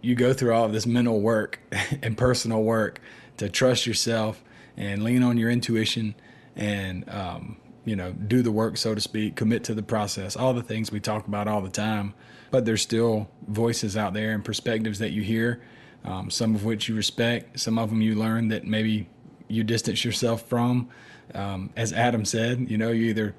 you 0.00 0.14
go 0.14 0.32
through 0.32 0.52
all 0.54 0.64
of 0.64 0.72
this 0.72 0.86
mental 0.86 1.20
work 1.20 1.60
and 2.02 2.16
personal 2.16 2.62
work 2.62 3.00
to 3.36 3.48
trust 3.48 3.86
yourself 3.86 4.42
and 4.76 5.02
lean 5.02 5.22
on 5.22 5.36
your 5.36 5.50
intuition 5.50 6.14
and 6.54 7.08
um, 7.08 7.56
you 7.86 7.96
know 7.96 8.12
do 8.12 8.42
the 8.42 8.52
work 8.52 8.76
so 8.76 8.94
to 8.94 9.00
speak 9.00 9.36
commit 9.36 9.64
to 9.64 9.72
the 9.72 9.82
process 9.82 10.36
all 10.36 10.52
the 10.52 10.62
things 10.62 10.92
we 10.92 11.00
talk 11.00 11.26
about 11.26 11.48
all 11.48 11.62
the 11.62 11.70
time 11.70 12.12
but 12.50 12.64
there's 12.64 12.82
still 12.82 13.28
voices 13.48 13.96
out 13.96 14.14
there 14.14 14.32
and 14.32 14.44
perspectives 14.44 14.98
that 14.98 15.10
you 15.10 15.22
hear, 15.22 15.60
um, 16.04 16.30
some 16.30 16.54
of 16.54 16.64
which 16.64 16.88
you 16.88 16.94
respect, 16.94 17.58
some 17.58 17.78
of 17.78 17.90
them 17.90 18.00
you 18.00 18.14
learn 18.14 18.48
that 18.48 18.64
maybe 18.64 19.08
you 19.48 19.64
distance 19.64 20.04
yourself 20.04 20.42
from. 20.48 20.88
Um, 21.34 21.70
as 21.76 21.92
Adam 21.92 22.24
said, 22.24 22.70
you 22.70 22.78
know, 22.78 22.90
you 22.90 23.06
either 23.06 23.34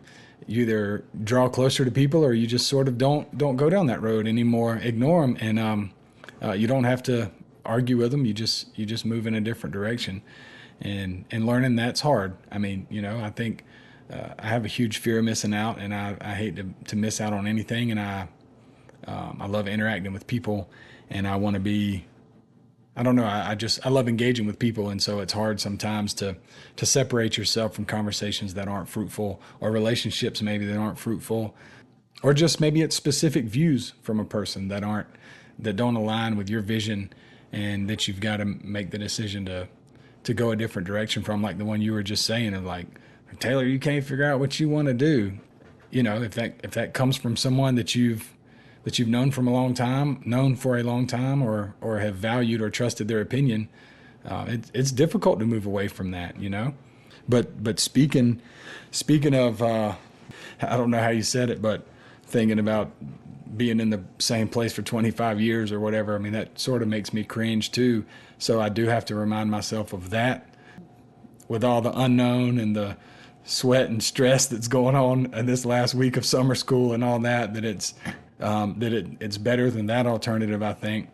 you 0.46 0.62
either 0.62 1.04
draw 1.24 1.50
closer 1.50 1.84
to 1.84 1.92
people 1.92 2.24
or 2.24 2.34
you 2.34 2.48
just 2.48 2.68
sort 2.68 2.88
of 2.88 2.98
don't 2.98 3.38
don't 3.38 3.56
go 3.56 3.70
down 3.70 3.88
that 3.88 4.02
road 4.02 4.28
anymore. 4.28 4.78
Ignore 4.78 5.22
them, 5.22 5.38
and 5.40 5.60
um, 5.60 5.92
uh, 6.44 6.52
you 6.52 6.68
don't 6.68 6.84
have 6.84 7.02
to 7.04 7.32
argue 7.66 7.98
with 7.98 8.12
them. 8.12 8.26
You 8.26 8.34
just 8.34 8.78
you 8.78 8.86
just 8.86 9.06
move 9.06 9.26
in 9.26 9.36
a 9.36 9.42
different 9.42 9.74
direction, 9.74 10.22
and 10.82 11.26
and 11.32 11.46
learning 11.46 11.76
that's 11.76 12.02
hard. 12.02 12.38
I 12.52 12.58
mean, 12.58 12.88
you 12.90 13.02
know, 13.02 13.20
I 13.20 13.30
think. 13.30 13.64
Uh, 14.12 14.30
I 14.40 14.48
have 14.48 14.64
a 14.66 14.70
huge 14.70 15.00
fear 15.00 15.20
of 15.20 15.26
missing 15.26 15.54
out, 15.54 15.80
and 15.80 15.94
I, 15.94 16.16
I 16.22 16.34
hate 16.34 16.56
to, 16.56 16.66
to 16.86 16.96
miss 16.96 17.20
out 17.20 17.34
on 17.34 17.48
anything. 17.48 17.92
And 17.92 18.00
I 18.00 18.28
um, 19.06 19.38
I 19.40 19.48
love 19.48 19.68
interacting 19.68 20.14
with 20.14 20.28
people, 20.28 20.70
and 21.10 21.28
I 21.28 21.36
want 21.36 21.56
to 21.56 21.60
be. 21.60 22.06
I 22.96 23.04
don't 23.04 23.16
know. 23.16 23.26
I, 23.26 23.52
I, 23.52 23.56
just 23.56 23.86
I 23.86 23.90
love 23.90 24.10
engaging 24.10 24.48
with 24.48 24.58
people, 24.58 24.90
and 24.90 25.02
so 25.02 25.20
it's 25.20 25.34
hard 25.34 25.60
sometimes 25.60 26.14
to 26.16 26.36
to 26.78 26.86
separate 26.86 27.38
yourself 27.38 27.76
from 27.76 27.86
conversations 27.86 28.56
that 28.56 28.68
aren't 28.68 28.90
fruitful, 28.90 29.40
or 29.60 29.72
relationships 29.72 30.42
maybe 30.42 30.66
that 30.66 30.78
aren't 30.78 30.98
fruitful, 30.98 31.56
or 32.24 32.34
just 32.34 32.60
maybe 32.60 32.82
it's 32.82 32.96
specific 32.96 33.46
views 33.46 33.94
from 34.02 34.20
a 34.20 34.26
person 34.26 34.68
that 34.70 34.84
aren't 34.84 35.08
that 35.60 35.76
don't 35.76 35.96
align 35.96 36.38
with 36.38 36.50
your 36.50 36.62
vision, 36.62 37.14
and 37.52 37.90
that 37.90 38.08
you've 38.08 38.20
got 38.20 38.38
to 38.38 38.46
make 38.46 38.90
the 38.92 38.98
decision 38.98 39.46
to 39.46 39.68
to 40.24 40.34
go 40.34 40.52
a 40.52 40.56
different 40.56 40.88
direction 40.88 41.24
from, 41.24 41.42
like 41.42 41.58
the 41.58 41.66
one 41.66 41.82
you 41.82 41.94
were 41.94 42.04
just 42.04 42.26
saying, 42.26 42.54
of 42.54 42.66
like 42.66 42.88
Taylor, 43.40 43.66
you 43.66 43.80
can't 43.80 44.04
figure 44.04 44.26
out 44.26 44.40
what 44.40 44.60
you 44.60 44.70
want 44.70 44.88
to 44.88 44.94
do. 44.94 45.38
You 45.92 46.04
know, 46.04 46.22
if 46.22 46.34
that 46.34 46.60
if 46.64 46.72
that 46.72 46.94
comes 46.94 47.18
from 47.18 47.36
someone 47.36 47.76
that 47.76 47.96
you've 47.96 48.36
that 48.84 48.98
you've 49.00 49.08
known 49.08 49.32
from 49.32 49.48
a 49.48 49.52
long 49.52 49.74
time, 49.74 50.22
known 50.26 50.56
for 50.56 50.78
a 50.78 50.84
long 50.84 51.08
time, 51.08 51.42
or 51.42 51.76
or 51.82 52.00
have 52.00 52.16
valued 52.16 52.62
or 52.62 52.70
trusted 52.70 53.08
their 53.08 53.22
opinion, 53.22 53.70
uh, 54.26 54.46
it, 54.48 54.72
it's 54.74 54.92
difficult 54.92 55.40
to 55.40 55.46
move 55.46 55.66
away 55.66 55.88
from 55.88 56.12
that, 56.12 56.40
you 56.40 56.50
know. 56.50 56.74
But 57.30 57.64
but 57.64 57.80
speaking 57.80 58.42
speaking 58.92 59.34
of, 59.34 59.62
uh, 59.62 59.96
I 60.62 60.78
don't 60.78 60.92
know 60.92 61.00
how 61.00 61.10
you 61.10 61.24
said 61.24 61.50
it, 61.50 61.62
but 61.62 61.86
thinking 62.24 62.60
about 62.60 62.92
being 63.56 63.80
in 63.80 63.90
the 63.90 64.04
same 64.20 64.50
place 64.50 64.74
for 64.74 64.82
25 64.82 65.40
years 65.40 65.72
or 65.72 65.80
whatever, 65.80 66.16
I 66.16 66.18
mean 66.18 66.34
that 66.34 66.60
sort 66.60 66.82
of 66.82 66.88
makes 66.88 67.14
me 67.14 67.24
cringe 67.24 67.72
too. 67.72 68.06
So 68.38 68.60
I 68.60 68.70
do 68.70 68.86
have 68.86 69.06
to 69.06 69.16
remind 69.16 69.50
myself 69.50 69.94
of 69.94 70.10
that 70.10 70.50
with 71.48 71.64
all 71.64 71.82
the 71.82 71.98
unknown 71.98 72.60
and 72.60 72.76
the 72.76 72.98
sweat 73.48 73.90
and 73.90 74.04
stress 74.04 74.46
that's 74.46 74.68
going 74.68 74.96
on 74.96 75.34
in 75.34 75.46
this 75.46 75.66
last 75.66 75.96
week 75.96 76.18
of 76.18 76.26
summer 76.26 76.54
school 76.54 76.94
and 76.94 77.04
all 77.04 77.18
that 77.20 77.54
that 77.54 77.64
it's 77.66 77.94
um, 78.40 78.76
that 78.80 78.94
it, 78.94 79.08
it's 79.20 79.38
better 79.38 79.72
than 79.72 79.88
that 79.88 80.06
alternative, 80.06 80.62
I 80.62 80.74
think. 80.74 81.10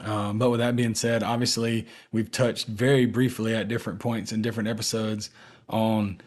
Um, 0.00 0.38
but 0.38 0.50
with 0.50 0.60
that 0.60 0.76
being 0.76 0.94
said, 0.94 1.22
obviously 1.22 1.86
we've 2.12 2.30
touched 2.30 2.68
very 2.68 3.04
briefly 3.04 3.54
at 3.54 3.68
different 3.68 3.98
points 3.98 4.32
in 4.32 4.40
different 4.40 4.68
episodes 4.68 5.30
on 5.68 6.20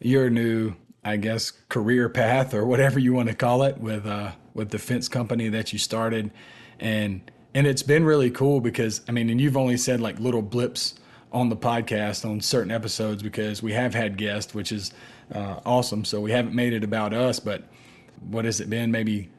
your 0.00 0.30
new, 0.30 0.74
I 1.04 1.16
guess, 1.18 1.50
career 1.68 2.08
path 2.08 2.54
or 2.54 2.64
whatever 2.64 2.98
you 2.98 3.12
want 3.12 3.28
to 3.28 3.34
call 3.34 3.62
it 3.62 3.78
with 3.78 4.06
uh, 4.06 4.32
with 4.54 4.70
the 4.70 4.78
fence 4.78 5.08
company 5.08 5.48
that 5.50 5.72
you 5.72 5.78
started, 5.78 6.30
and 6.80 7.30
and 7.54 7.66
it's 7.66 7.82
been 7.82 8.04
really 8.04 8.30
cool 8.30 8.60
because 8.60 9.02
I 9.08 9.12
mean, 9.12 9.28
and 9.28 9.40
you've 9.40 9.56
only 9.56 9.76
said 9.76 10.00
like 10.00 10.18
little 10.18 10.42
blips 10.42 10.94
on 11.32 11.48
the 11.48 11.56
podcast 11.56 12.28
on 12.28 12.40
certain 12.40 12.70
episodes 12.70 13.22
because 13.22 13.62
we 13.62 13.72
have 13.72 13.94
had 13.94 14.16
guests, 14.16 14.54
which 14.54 14.72
is 14.72 14.92
uh, 15.34 15.60
awesome. 15.66 16.04
So 16.04 16.20
we 16.20 16.30
haven't 16.30 16.54
made 16.54 16.72
it 16.72 16.84
about 16.84 17.12
us, 17.12 17.38
but 17.40 17.64
what 18.20 18.44
has 18.44 18.60
it 18.60 18.70
been? 18.70 18.90
Maybe 18.90 19.30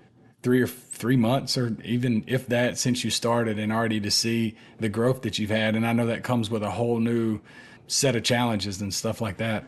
three 0.41 0.61
or 0.61 0.67
three 0.67 1.17
months 1.17 1.57
or 1.57 1.75
even 1.83 2.23
if 2.27 2.47
that 2.47 2.77
since 2.77 3.03
you 3.03 3.09
started 3.09 3.59
and 3.59 3.73
already 3.73 3.99
to 3.99 4.11
see 4.11 4.55
the 4.79 4.89
growth 4.89 5.21
that 5.23 5.37
you've 5.37 5.49
had. 5.49 5.75
And 5.75 5.85
i 5.85 5.91
know 5.91 6.05
that 6.05 6.23
comes 6.23 6.49
with 6.49 6.63
a 6.63 6.71
whole 6.71 6.99
new 6.99 7.41
set 7.87 8.15
of 8.15 8.23
challenges 8.23 8.81
and 8.81 8.93
stuff 8.93 9.19
like 9.19 9.37
that. 9.37 9.65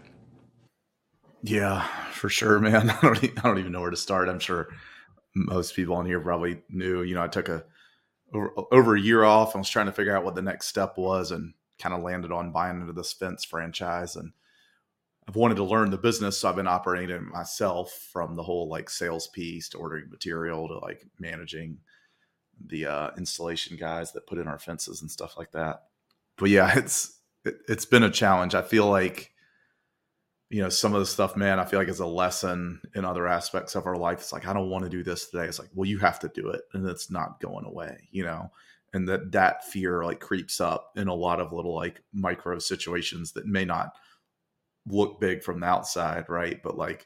Yeah 1.43 1.86
for 2.13 2.29
sure 2.29 2.60
man. 2.60 2.89
I 3.01 3.01
don't, 3.01 3.23
I 3.23 3.41
don't 3.41 3.60
even 3.60 3.71
know 3.71 3.81
where 3.81 3.89
to 3.89 3.97
start. 3.97 4.29
I'm 4.29 4.39
sure 4.39 4.69
most 5.36 5.75
people 5.75 5.95
on 5.95 6.05
here 6.05 6.21
probably 6.21 6.62
knew. 6.69 7.01
You 7.01 7.15
know 7.15 7.23
i 7.23 7.27
took 7.27 7.49
a 7.49 7.65
over, 8.34 8.51
over 8.71 8.95
a 8.95 9.01
year 9.01 9.23
off. 9.23 9.53
And 9.53 9.62
was 9.62 9.69
trying 9.69 9.88
to 9.88 9.91
figure 9.91 10.15
out 10.15 10.23
what 10.23 10.36
the 10.36 10.41
next 10.41 10.67
step 10.67 10.97
was 10.97 11.31
and 11.31 11.53
kind 11.81 11.95
of 11.95 12.03
landed 12.03 12.31
on 12.31 12.51
buying 12.51 12.79
into 12.79 12.93
this 12.93 13.11
fence 13.11 13.43
franchise 13.43 14.15
and 14.15 14.31
I've 15.27 15.35
wanted 15.35 15.55
to 15.55 15.63
learn 15.63 15.91
the 15.91 15.97
business, 15.97 16.37
so 16.37 16.49
I've 16.49 16.55
been 16.55 16.67
operating 16.67 17.15
it 17.15 17.21
myself 17.21 18.09
from 18.11 18.35
the 18.35 18.43
whole 18.43 18.67
like 18.67 18.89
sales 18.89 19.27
piece 19.27 19.69
to 19.69 19.77
ordering 19.77 20.09
material 20.09 20.67
to 20.67 20.79
like 20.79 21.05
managing 21.19 21.77
the 22.67 22.87
uh, 22.87 23.11
installation 23.17 23.77
guys 23.77 24.11
that 24.13 24.27
put 24.27 24.39
in 24.39 24.47
our 24.47 24.59
fences 24.59 25.01
and 25.01 25.11
stuff 25.11 25.37
like 25.37 25.51
that. 25.51 25.83
But 26.37 26.49
yeah, 26.49 26.73
it's 26.77 27.19
it, 27.45 27.57
it's 27.67 27.85
been 27.85 28.03
a 28.03 28.09
challenge. 28.09 28.55
I 28.55 28.61
feel 28.61 28.87
like 28.87 29.31
you 30.49 30.61
know 30.61 30.69
some 30.69 30.93
of 30.93 30.99
the 30.99 31.05
stuff, 31.05 31.37
man. 31.37 31.59
I 31.59 31.65
feel 31.65 31.79
like 31.79 31.87
it's 31.87 31.99
a 31.99 32.05
lesson 32.05 32.81
in 32.95 33.05
other 33.05 33.27
aspects 33.27 33.75
of 33.75 33.85
our 33.85 33.95
life. 33.95 34.19
It's 34.19 34.33
like 34.33 34.47
I 34.47 34.53
don't 34.53 34.69
want 34.69 34.85
to 34.85 34.89
do 34.89 35.03
this 35.03 35.29
today. 35.29 35.45
It's 35.45 35.59
like, 35.59 35.69
well, 35.75 35.87
you 35.87 35.99
have 35.99 36.19
to 36.21 36.31
do 36.33 36.49
it, 36.49 36.61
and 36.73 36.85
it's 36.87 37.11
not 37.11 37.39
going 37.39 37.65
away. 37.65 38.09
You 38.11 38.23
know, 38.25 38.51
and 38.93 39.08
that 39.08 39.32
that 39.32 39.65
fear 39.65 40.04
like 40.04 40.19
creeps 40.19 40.60
up 40.60 40.91
in 40.95 41.08
a 41.08 41.13
lot 41.13 41.39
of 41.39 41.54
little 41.54 41.75
like 41.75 42.01
micro 42.13 42.60
situations 42.60 43.32
that 43.34 43.45
may 43.45 43.65
not 43.65 43.93
look 44.86 45.19
big 45.19 45.43
from 45.43 45.60
the 45.60 45.65
outside, 45.65 46.25
right? 46.27 46.62
But 46.62 46.77
like, 46.77 47.06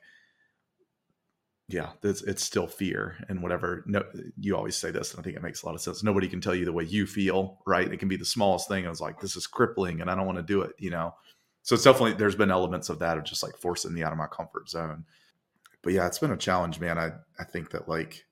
yeah, 1.68 1.92
it's, 2.04 2.22
it's 2.24 2.44
still 2.44 2.68
fear 2.68 3.18
and 3.28 3.42
whatever. 3.42 3.84
No, 3.88 4.04
you 4.40 4.56
always 4.56 4.76
say 4.76 4.92
this, 4.92 5.12
and 5.12 5.20
I 5.20 5.24
think 5.24 5.36
it 5.36 5.44
makes 5.44 5.64
a 5.64 5.66
lot 5.66 5.76
of 5.76 5.82
sense. 5.82 6.04
Nobody 6.04 6.28
can 6.28 6.42
tell 6.42 6.56
you 6.56 6.66
the 6.66 6.74
way 6.74 6.84
you 6.84 7.06
feel, 7.06 7.60
right? 7.66 7.92
It 7.92 7.98
can 7.98 8.08
be 8.08 8.18
the 8.18 8.26
smallest 8.26 8.68
thing. 8.68 8.86
I 8.86 8.90
was 8.90 9.02
like, 9.02 9.20
this 9.20 9.36
is 9.36 9.48
crippling, 9.48 10.02
and 10.02 10.10
I 10.10 10.16
don't 10.16 10.28
want 10.28 10.38
to 10.38 10.44
do 10.44 10.62
it, 10.62 10.74
you 10.78 10.90
know. 10.90 11.14
So 11.64 11.74
it's 11.74 11.84
definitely 11.84 12.14
there's 12.14 12.36
been 12.36 12.52
elements 12.52 12.90
of 12.90 13.00
that 13.00 13.18
of 13.18 13.24
just 13.24 13.42
like 13.42 13.58
forcing 13.58 13.94
me 13.94 14.04
out 14.04 14.12
of 14.12 14.20
my 14.20 14.28
comfort 14.28 14.70
zone. 14.70 15.06
But 15.82 15.94
yeah, 15.94 16.06
it's 16.06 16.20
been 16.20 16.32
a 16.32 16.38
challenge, 16.38 16.80
man. 16.80 17.00
I 17.00 17.12
I 17.40 17.44
think 17.44 17.72
that 17.72 17.90
like 17.90 18.26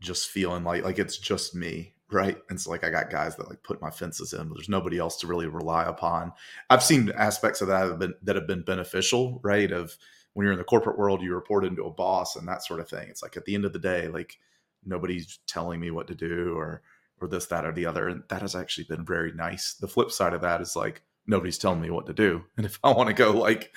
just 0.00 0.28
feeling 0.28 0.64
like 0.64 0.82
like 0.82 0.98
it's 0.98 1.18
just 1.18 1.54
me 1.54 1.95
right? 2.10 2.38
And 2.48 2.60
so 2.60 2.70
like 2.70 2.84
I 2.84 2.90
got 2.90 3.10
guys 3.10 3.36
that 3.36 3.48
like 3.48 3.62
put 3.62 3.82
my 3.82 3.90
fences 3.90 4.32
in, 4.32 4.48
but 4.48 4.54
there's 4.54 4.68
nobody 4.68 4.98
else 4.98 5.16
to 5.18 5.26
really 5.26 5.46
rely 5.46 5.84
upon. 5.84 6.32
I've 6.70 6.82
seen 6.82 7.10
aspects 7.16 7.60
of 7.60 7.68
that 7.68 7.88
have 7.88 7.98
been 7.98 8.14
that 8.22 8.36
have 8.36 8.46
been 8.46 8.62
beneficial, 8.62 9.40
right? 9.42 9.70
Of 9.72 9.96
when 10.34 10.44
you're 10.44 10.52
in 10.52 10.58
the 10.58 10.64
corporate 10.64 10.98
world, 10.98 11.22
you 11.22 11.34
report 11.34 11.64
into 11.64 11.84
a 11.84 11.90
boss 11.90 12.36
and 12.36 12.46
that 12.46 12.62
sort 12.64 12.80
of 12.80 12.88
thing. 12.88 13.08
It's 13.08 13.22
like 13.22 13.36
at 13.36 13.44
the 13.44 13.54
end 13.54 13.64
of 13.64 13.72
the 13.72 13.78
day, 13.78 14.08
like 14.08 14.38
nobody's 14.84 15.38
telling 15.46 15.80
me 15.80 15.90
what 15.90 16.06
to 16.08 16.14
do 16.14 16.54
or 16.56 16.82
or 17.18 17.28
this, 17.28 17.46
that, 17.46 17.64
or 17.64 17.72
the 17.72 17.86
other. 17.86 18.08
And 18.08 18.22
that 18.28 18.42
has 18.42 18.54
actually 18.54 18.84
been 18.84 19.04
very 19.04 19.32
nice. 19.32 19.72
The 19.72 19.88
flip 19.88 20.10
side 20.10 20.34
of 20.34 20.42
that 20.42 20.60
is 20.60 20.76
like 20.76 21.02
nobody's 21.26 21.58
telling 21.58 21.80
me 21.80 21.90
what 21.90 22.06
to 22.06 22.12
do. 22.12 22.44
And 22.56 22.66
if 22.66 22.78
I 22.84 22.92
want 22.92 23.08
to 23.08 23.14
go 23.14 23.32
like 23.32 23.72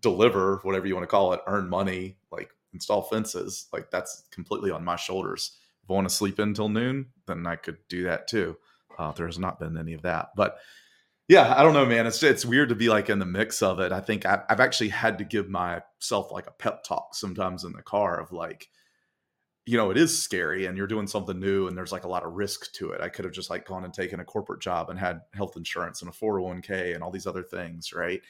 deliver, 0.00 0.60
whatever 0.62 0.86
you 0.86 0.94
want 0.94 1.04
to 1.04 1.08
call 1.08 1.34
it, 1.34 1.40
earn 1.46 1.68
money, 1.68 2.16
like 2.32 2.50
install 2.72 3.02
fences, 3.02 3.66
like 3.72 3.90
that's 3.90 4.24
completely 4.30 4.70
on 4.70 4.84
my 4.84 4.96
shoulders 4.96 5.58
want 5.88 6.08
to 6.08 6.14
sleep 6.14 6.38
in 6.38 6.48
until 6.48 6.68
noon, 6.68 7.08
then 7.26 7.46
I 7.46 7.56
could 7.56 7.78
do 7.88 8.04
that 8.04 8.28
too. 8.28 8.56
Uh, 8.98 9.12
there 9.12 9.26
has 9.26 9.38
not 9.38 9.58
been 9.58 9.76
any 9.76 9.94
of 9.94 10.02
that, 10.02 10.30
but 10.36 10.58
Yeah, 11.28 11.54
I 11.56 11.62
don't 11.62 11.72
know, 11.72 11.86
man. 11.86 12.06
It's 12.06 12.22
it's 12.22 12.44
weird 12.44 12.68
to 12.68 12.74
be 12.74 12.88
like 12.90 13.08
in 13.08 13.18
the 13.18 13.24
mix 13.26 13.62
of 13.62 13.80
it. 13.80 13.92
I 13.92 14.00
think 14.00 14.26
I've, 14.26 14.42
I've 14.50 14.60
actually 14.60 14.90
had 14.90 15.18
to 15.18 15.24
give 15.24 15.48
myself 15.48 16.30
like 16.30 16.46
a 16.46 16.52
pep 16.52 16.84
talk 16.84 17.14
sometimes 17.14 17.64
in 17.64 17.72
the 17.72 17.82
car 17.82 18.20
of 18.20 18.30
like, 18.32 18.68
you 19.66 19.78
know, 19.78 19.90
it 19.90 19.96
is 19.96 20.22
scary 20.22 20.66
and 20.66 20.76
you're 20.76 20.86
doing 20.86 21.06
something 21.06 21.40
new 21.40 21.66
and 21.66 21.76
there's 21.76 21.92
like 21.92 22.04
a 22.04 22.08
lot 22.08 22.24
of 22.24 22.34
risk 22.34 22.72
to 22.74 22.90
it. 22.90 23.00
I 23.00 23.08
could 23.08 23.24
have 23.24 23.32
just 23.32 23.48
like 23.48 23.66
gone 23.66 23.84
and 23.84 23.94
taken 23.94 24.20
a 24.20 24.24
corporate 24.24 24.60
job 24.60 24.90
and 24.90 24.98
had 24.98 25.22
health 25.32 25.56
insurance 25.56 26.02
and 26.02 26.10
a 26.10 26.14
401k 26.14 26.94
and 26.94 27.02
all 27.02 27.10
these 27.10 27.26
other 27.26 27.42
things, 27.42 27.94
right? 27.94 28.20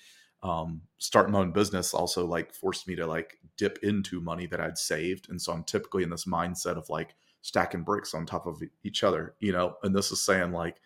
Um, 0.45 0.83
starting 0.99 1.33
my 1.33 1.41
own 1.41 1.53
business 1.53 1.95
also 1.95 2.27
like 2.27 2.53
forced 2.55 2.87
me 2.87 2.95
to 2.97 3.07
like 3.07 3.39
dip 3.57 3.79
into 3.83 4.21
money 4.21 4.47
that 4.47 4.61
I'd 4.61 4.79
saved. 4.79 5.29
And 5.31 5.43
so 5.43 5.53
I'm 5.53 5.65
typically 5.65 6.05
in 6.05 6.11
this 6.11 6.27
mindset 6.27 6.77
of 6.77 6.89
like 6.89 7.17
stacking 7.45 7.83
bricks 7.83 8.15
on 8.15 8.25
top 8.25 8.47
of 8.47 8.63
each 8.85 9.05
other, 9.05 9.35
you 9.39 9.53
know, 9.53 9.77
and 9.83 9.95
this 9.95 10.11
is 10.11 10.19
saying 10.19 10.51
like, 10.51 10.79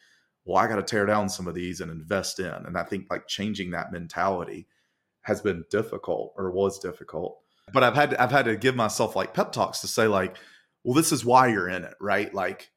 well, 0.44 0.56
I 0.56 0.66
got 0.66 0.74
to 0.76 0.82
tear 0.82 1.06
down 1.06 1.28
some 1.28 1.46
of 1.46 1.54
these 1.54 1.80
and 1.80 1.88
invest 1.88 2.40
in. 2.40 2.46
And 2.46 2.76
I 2.76 2.82
think 2.82 3.06
like 3.08 3.28
changing 3.28 3.70
that 3.70 3.92
mentality 3.92 4.66
has 5.22 5.40
been 5.40 5.64
difficult 5.70 6.34
or 6.36 6.50
was 6.50 6.80
difficult. 6.80 7.38
But 7.72 7.84
I've 7.84 7.94
had 7.94 8.10
to, 8.10 8.20
I've 8.20 8.32
had 8.32 8.46
to 8.46 8.56
give 8.56 8.74
myself 8.74 9.14
like 9.14 9.34
pep 9.34 9.52
talks 9.52 9.82
to 9.82 9.86
say 9.86 10.08
like, 10.08 10.36
well, 10.82 10.94
this 10.94 11.12
is 11.12 11.24
why 11.24 11.46
you're 11.46 11.68
in 11.68 11.84
it, 11.84 11.94
right? 12.00 12.34
Like, 12.34 12.72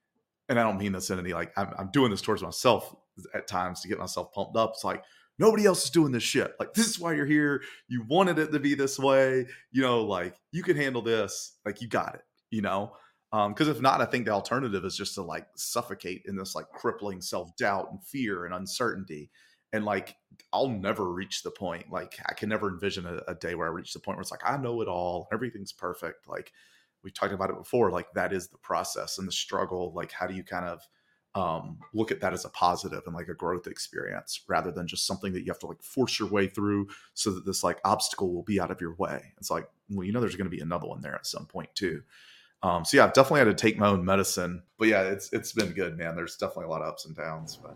and 0.47 0.59
I 0.59 0.63
don't 0.63 0.77
mean 0.77 0.91
this 0.91 1.09
in 1.09 1.17
any 1.17 1.33
like 1.33 1.51
I'm, 1.57 1.73
I'm 1.79 1.89
doing 1.91 2.11
this 2.11 2.21
towards 2.21 2.43
myself 2.43 2.95
at 3.33 3.47
times 3.47 3.81
to 3.81 3.87
get 3.87 3.97
myself 3.97 4.31
pumped 4.31 4.57
up. 4.57 4.73
It's 4.75 4.83
like 4.83 5.03
nobody 5.39 5.65
else 5.65 5.85
is 5.85 5.89
doing 5.89 6.11
this 6.11 6.21
shit. 6.21 6.53
Like 6.59 6.75
this 6.75 6.87
is 6.87 6.99
why 6.99 7.13
you're 7.13 7.25
here. 7.25 7.63
You 7.87 8.05
wanted 8.07 8.37
it 8.37 8.51
to 8.51 8.59
be 8.59 8.75
this 8.75 8.99
way. 8.99 9.47
You 9.71 9.81
know, 9.81 10.03
like 10.03 10.35
you 10.51 10.61
can 10.61 10.77
handle 10.77 11.01
this. 11.01 11.55
Like 11.65 11.81
you 11.81 11.87
got 11.87 12.13
it. 12.13 12.21
You 12.51 12.61
know, 12.61 12.93
because 13.31 13.67
um, 13.67 13.75
if 13.75 13.81
not, 13.81 14.01
I 14.01 14.05
think 14.05 14.25
the 14.25 14.31
alternative 14.31 14.83
is 14.83 14.97
just 14.97 15.15
to 15.15 15.21
like 15.21 15.47
suffocate 15.55 16.23
in 16.25 16.35
this 16.35 16.53
like 16.53 16.69
crippling 16.69 17.21
self 17.21 17.55
doubt 17.55 17.89
and 17.91 18.03
fear 18.03 18.45
and 18.45 18.53
uncertainty. 18.53 19.31
And 19.73 19.85
like, 19.85 20.15
I'll 20.51 20.67
never 20.67 21.11
reach 21.11 21.43
the 21.43 21.51
point. 21.51 21.89
Like, 21.89 22.17
I 22.27 22.33
can 22.33 22.49
never 22.49 22.69
envision 22.69 23.05
a, 23.05 23.21
a, 23.29 23.35
day 23.35 23.55
where 23.55 23.67
I 23.67 23.71
reach 23.71 23.93
the 23.93 23.99
point 23.99 24.17
where 24.17 24.21
it's 24.21 24.31
like, 24.31 24.45
I 24.45 24.57
know 24.57 24.81
it 24.81 24.89
all, 24.89 25.29
everything's 25.31 25.71
perfect. 25.71 26.27
Like, 26.27 26.51
we 27.03 27.11
talked 27.11 27.31
about 27.31 27.49
it 27.49 27.57
before. 27.57 27.89
Like, 27.89 28.07
that 28.15 28.33
is 28.33 28.49
the 28.49 28.57
process 28.57 29.17
and 29.17 29.25
the 29.25 29.31
struggle. 29.31 29.93
Like, 29.95 30.11
how 30.11 30.27
do 30.27 30.33
you 30.33 30.43
kind 30.43 30.65
of 30.65 30.81
um, 31.35 31.79
look 31.93 32.11
at 32.11 32.19
that 32.19 32.33
as 32.33 32.43
a 32.43 32.49
positive 32.49 33.03
and 33.05 33.15
like 33.15 33.29
a 33.29 33.33
growth 33.33 33.65
experience 33.65 34.41
rather 34.49 34.69
than 34.69 34.87
just 34.87 35.07
something 35.07 35.31
that 35.31 35.45
you 35.45 35.51
have 35.51 35.59
to 35.59 35.67
like 35.67 35.81
force 35.81 36.19
your 36.19 36.27
way 36.27 36.47
through 36.47 36.89
so 37.13 37.31
that 37.31 37.45
this 37.45 37.63
like 37.63 37.79
obstacle 37.85 38.33
will 38.33 38.43
be 38.43 38.59
out 38.59 38.71
of 38.71 38.81
your 38.81 38.95
way? 38.95 39.33
It's 39.37 39.49
like, 39.49 39.65
well, 39.89 40.05
you 40.05 40.11
know, 40.11 40.19
there's 40.19 40.35
going 40.35 40.51
to 40.51 40.55
be 40.55 40.61
another 40.61 40.87
one 40.87 40.99
there 41.01 41.15
at 41.15 41.25
some 41.25 41.45
point 41.45 41.69
too. 41.75 42.03
Um, 42.63 42.85
so 42.85 42.97
yeah, 42.97 43.05
I've 43.05 43.13
definitely 43.13 43.39
had 43.39 43.45
to 43.45 43.53
take 43.53 43.77
my 43.79 43.87
own 43.87 44.05
medicine, 44.05 44.61
but 44.77 44.87
yeah, 44.87 45.01
it's 45.01 45.31
it's 45.33 45.51
been 45.51 45.71
good, 45.71 45.97
man. 45.97 46.15
There's 46.15 46.35
definitely 46.35 46.65
a 46.65 46.69
lot 46.69 46.81
of 46.81 46.89
ups 46.89 47.05
and 47.05 47.15
downs, 47.15 47.57
but. 47.61 47.75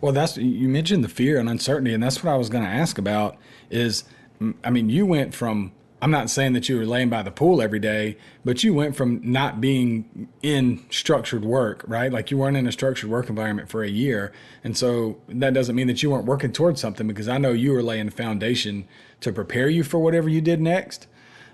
Well, 0.00 0.12
that's 0.12 0.36
you 0.36 0.68
mentioned 0.68 1.04
the 1.04 1.08
fear 1.08 1.38
and 1.38 1.48
uncertainty, 1.48 1.94
and 1.94 2.02
that's 2.02 2.22
what 2.22 2.32
I 2.32 2.36
was 2.36 2.48
going 2.48 2.64
to 2.64 2.70
ask 2.70 2.98
about. 2.98 3.36
Is 3.70 4.04
I 4.64 4.70
mean, 4.70 4.90
you 4.90 5.06
went 5.06 5.34
from 5.34 5.72
I'm 6.00 6.10
not 6.10 6.30
saying 6.30 6.52
that 6.52 6.68
you 6.68 6.76
were 6.76 6.86
laying 6.86 7.08
by 7.08 7.22
the 7.22 7.30
pool 7.30 7.60
every 7.60 7.80
day, 7.80 8.16
but 8.44 8.62
you 8.62 8.72
went 8.72 8.94
from 8.94 9.20
not 9.24 9.60
being 9.60 10.28
in 10.42 10.84
structured 10.90 11.44
work, 11.44 11.84
right? 11.88 12.12
Like 12.12 12.30
you 12.30 12.38
weren't 12.38 12.56
in 12.56 12.66
a 12.68 12.72
structured 12.72 13.10
work 13.10 13.28
environment 13.28 13.68
for 13.68 13.82
a 13.82 13.88
year. 13.88 14.32
And 14.62 14.76
so 14.76 15.20
that 15.28 15.54
doesn't 15.54 15.74
mean 15.74 15.88
that 15.88 16.02
you 16.02 16.10
weren't 16.10 16.26
working 16.26 16.52
towards 16.52 16.80
something 16.80 17.08
because 17.08 17.28
I 17.28 17.38
know 17.38 17.50
you 17.50 17.72
were 17.72 17.82
laying 17.82 18.06
the 18.06 18.12
foundation 18.12 18.86
to 19.20 19.32
prepare 19.32 19.68
you 19.68 19.82
for 19.82 19.98
whatever 19.98 20.28
you 20.28 20.40
did 20.40 20.60
next. 20.60 21.08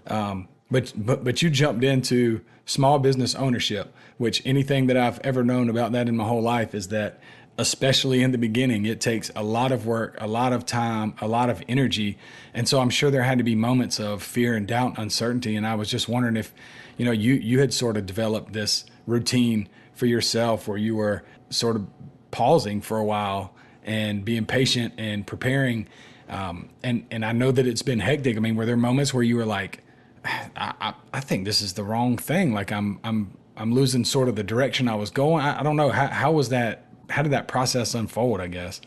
Um, 0.07 0.48
but, 0.70 0.92
but, 0.94 1.24
but 1.24 1.40
you 1.40 1.48
jumped 1.48 1.83
into 1.83 2.42
small 2.66 2.98
business 2.98 3.35
ownership, 3.35 3.94
which 4.18 4.42
anything 4.44 4.87
that 4.87 4.96
I've 4.96 5.20
ever 5.20 5.44
known 5.44 5.68
about 5.68 5.92
that 5.92 6.09
in 6.09 6.16
my 6.16 6.24
whole 6.24 6.42
life 6.42 6.74
is 6.74 6.88
that, 6.88 7.20
especially 7.59 8.22
in 8.22 8.33
the 8.33 8.38
beginning, 8.38 8.87
it 8.87 9.00
takes 9.00 9.31
a 9.37 9.42
lot 9.42 9.70
of 9.70 9.87
work, 9.87 10.16
a 10.18 10.27
lot 10.27 10.53
of 10.53 10.66
time, 10.66 11.14
a 11.20 11.29
lot 11.29 11.50
of 11.50 11.62
energy. 11.68 12.18
And 12.53 12.68
so 12.68 12.81
I'm 12.81 12.90
sure 12.90 13.11
there 13.11 13.22
had 13.22 13.38
to 13.38 13.44
be 13.44 13.55
moments 13.55 14.00
of 14.00 14.22
fear 14.22 14.57
and 14.57 14.66
doubt, 14.66 14.90
and 14.90 14.98
uncertainty. 14.98 15.55
And 15.55 15.66
I 15.66 15.74
was 15.74 15.88
just 15.88 16.09
wondering 16.09 16.37
if, 16.37 16.53
you 16.96 17.05
know, 17.05 17.12
you, 17.12 17.35
you 17.35 17.61
had 17.61 17.72
sort 17.72 17.96
of 17.96 18.07
developed 18.07 18.55
this 18.55 18.85
routine 19.07 19.68
for 19.92 20.07
yourself 20.07 20.66
where 20.66 20.79
you 20.79 20.96
were 20.96 21.22
sort 21.50 21.77
of 21.77 21.87
pausing 22.31 22.81
for 22.81 22.98
a 22.98 23.05
while 23.05 23.55
and 23.85 24.24
being 24.24 24.46
patient 24.46 24.94
and 24.98 25.24
preparing. 25.24 25.87
Um, 26.29 26.70
and, 26.83 27.07
and 27.11 27.24
I 27.24 27.33
know 27.33 27.53
that 27.53 27.66
it's 27.66 27.83
been 27.83 28.00
hectic. 28.00 28.37
I 28.37 28.40
mean, 28.40 28.57
were 28.57 28.66
there 28.66 28.77
moments 28.77 29.14
where 29.14 29.22
you 29.22 29.37
were 29.37 29.44
like, 29.44 29.84
I, 30.24 30.94
I, 31.12 31.20
think 31.20 31.44
this 31.44 31.60
is 31.60 31.74
the 31.74 31.84
wrong 31.84 32.16
thing. 32.16 32.52
Like 32.52 32.72
I'm 32.72 32.98
I'm 33.04 33.37
I'm 33.56 33.74
losing 33.74 34.04
sort 34.04 34.28
of 34.28 34.37
the 34.37 34.42
direction 34.42 34.88
I 34.88 34.94
was 34.94 35.10
going. 35.10 35.44
I, 35.44 35.60
I 35.60 35.62
don't 35.62 35.76
know 35.76 35.90
how 35.90 36.06
how 36.08 36.32
was 36.32 36.48
that. 36.50 36.87
How 37.10 37.22
did 37.22 37.32
that 37.32 37.48
process 37.48 37.94
unfold? 37.94 38.40
I 38.40 38.46
guess. 38.46 38.80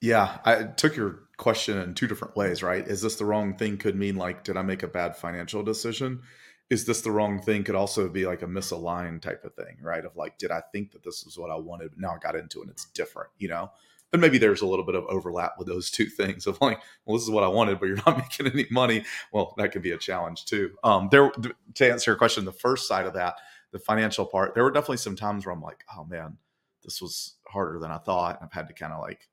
Yeah, 0.00 0.38
I 0.44 0.64
took 0.64 0.96
your 0.96 1.20
question 1.36 1.78
in 1.78 1.94
two 1.94 2.06
different 2.06 2.36
ways. 2.36 2.62
Right? 2.62 2.86
Is 2.86 3.02
this 3.02 3.16
the 3.16 3.24
wrong 3.24 3.56
thing? 3.56 3.76
Could 3.76 3.96
mean 3.96 4.16
like, 4.16 4.44
did 4.44 4.56
I 4.56 4.62
make 4.62 4.82
a 4.82 4.88
bad 4.88 5.16
financial 5.16 5.62
decision? 5.62 6.22
Is 6.70 6.86
this 6.86 7.02
the 7.02 7.10
wrong 7.10 7.42
thing? 7.42 7.64
Could 7.64 7.74
also 7.74 8.08
be 8.08 8.24
like 8.24 8.40
a 8.40 8.46
misaligned 8.46 9.20
type 9.20 9.44
of 9.44 9.54
thing, 9.54 9.76
right? 9.82 10.04
Of 10.04 10.16
like, 10.16 10.38
did 10.38 10.50
I 10.50 10.62
think 10.72 10.92
that 10.92 11.04
this 11.04 11.22
was 11.24 11.36
what 11.36 11.50
I 11.50 11.56
wanted? 11.56 11.92
Now 11.98 12.14
I 12.14 12.18
got 12.18 12.34
into 12.34 12.60
it 12.60 12.62
and 12.62 12.70
it's 12.70 12.86
different, 12.86 13.28
you 13.36 13.48
know? 13.48 13.70
And 14.12 14.20
maybe 14.20 14.38
there's 14.38 14.60
a 14.60 14.66
little 14.66 14.84
bit 14.84 14.94
of 14.94 15.04
overlap 15.06 15.54
with 15.58 15.66
those 15.66 15.90
two 15.90 16.06
things 16.06 16.46
of 16.46 16.60
like, 16.60 16.80
well, 17.04 17.16
this 17.16 17.24
is 17.24 17.30
what 17.30 17.44
I 17.44 17.48
wanted, 17.48 17.80
but 17.80 17.86
you're 17.86 17.96
not 17.96 18.18
making 18.40 18.46
any 18.46 18.66
money. 18.70 19.04
Well, 19.32 19.54
that 19.56 19.72
can 19.72 19.82
be 19.82 19.92
a 19.92 19.98
challenge 19.98 20.44
too. 20.44 20.72
Um, 20.84 21.08
there 21.10 21.30
to 21.74 21.90
answer 21.90 22.10
your 22.10 22.18
question, 22.18 22.44
the 22.44 22.52
first 22.52 22.86
side 22.86 23.06
of 23.06 23.14
that, 23.14 23.36
the 23.72 23.78
financial 23.78 24.26
part, 24.26 24.54
there 24.54 24.64
were 24.64 24.70
definitely 24.70 24.98
some 24.98 25.16
times 25.16 25.46
where 25.46 25.54
I'm 25.54 25.62
like, 25.62 25.84
oh 25.96 26.04
man, 26.04 26.36
this 26.84 27.00
was 27.00 27.36
harder 27.48 27.78
than 27.78 27.90
I 27.90 27.98
thought. 27.98 28.36
And 28.36 28.46
I've 28.46 28.52
had 28.52 28.68
to 28.68 28.74
kind 28.74 28.92
of 28.92 29.00
like 29.00 29.28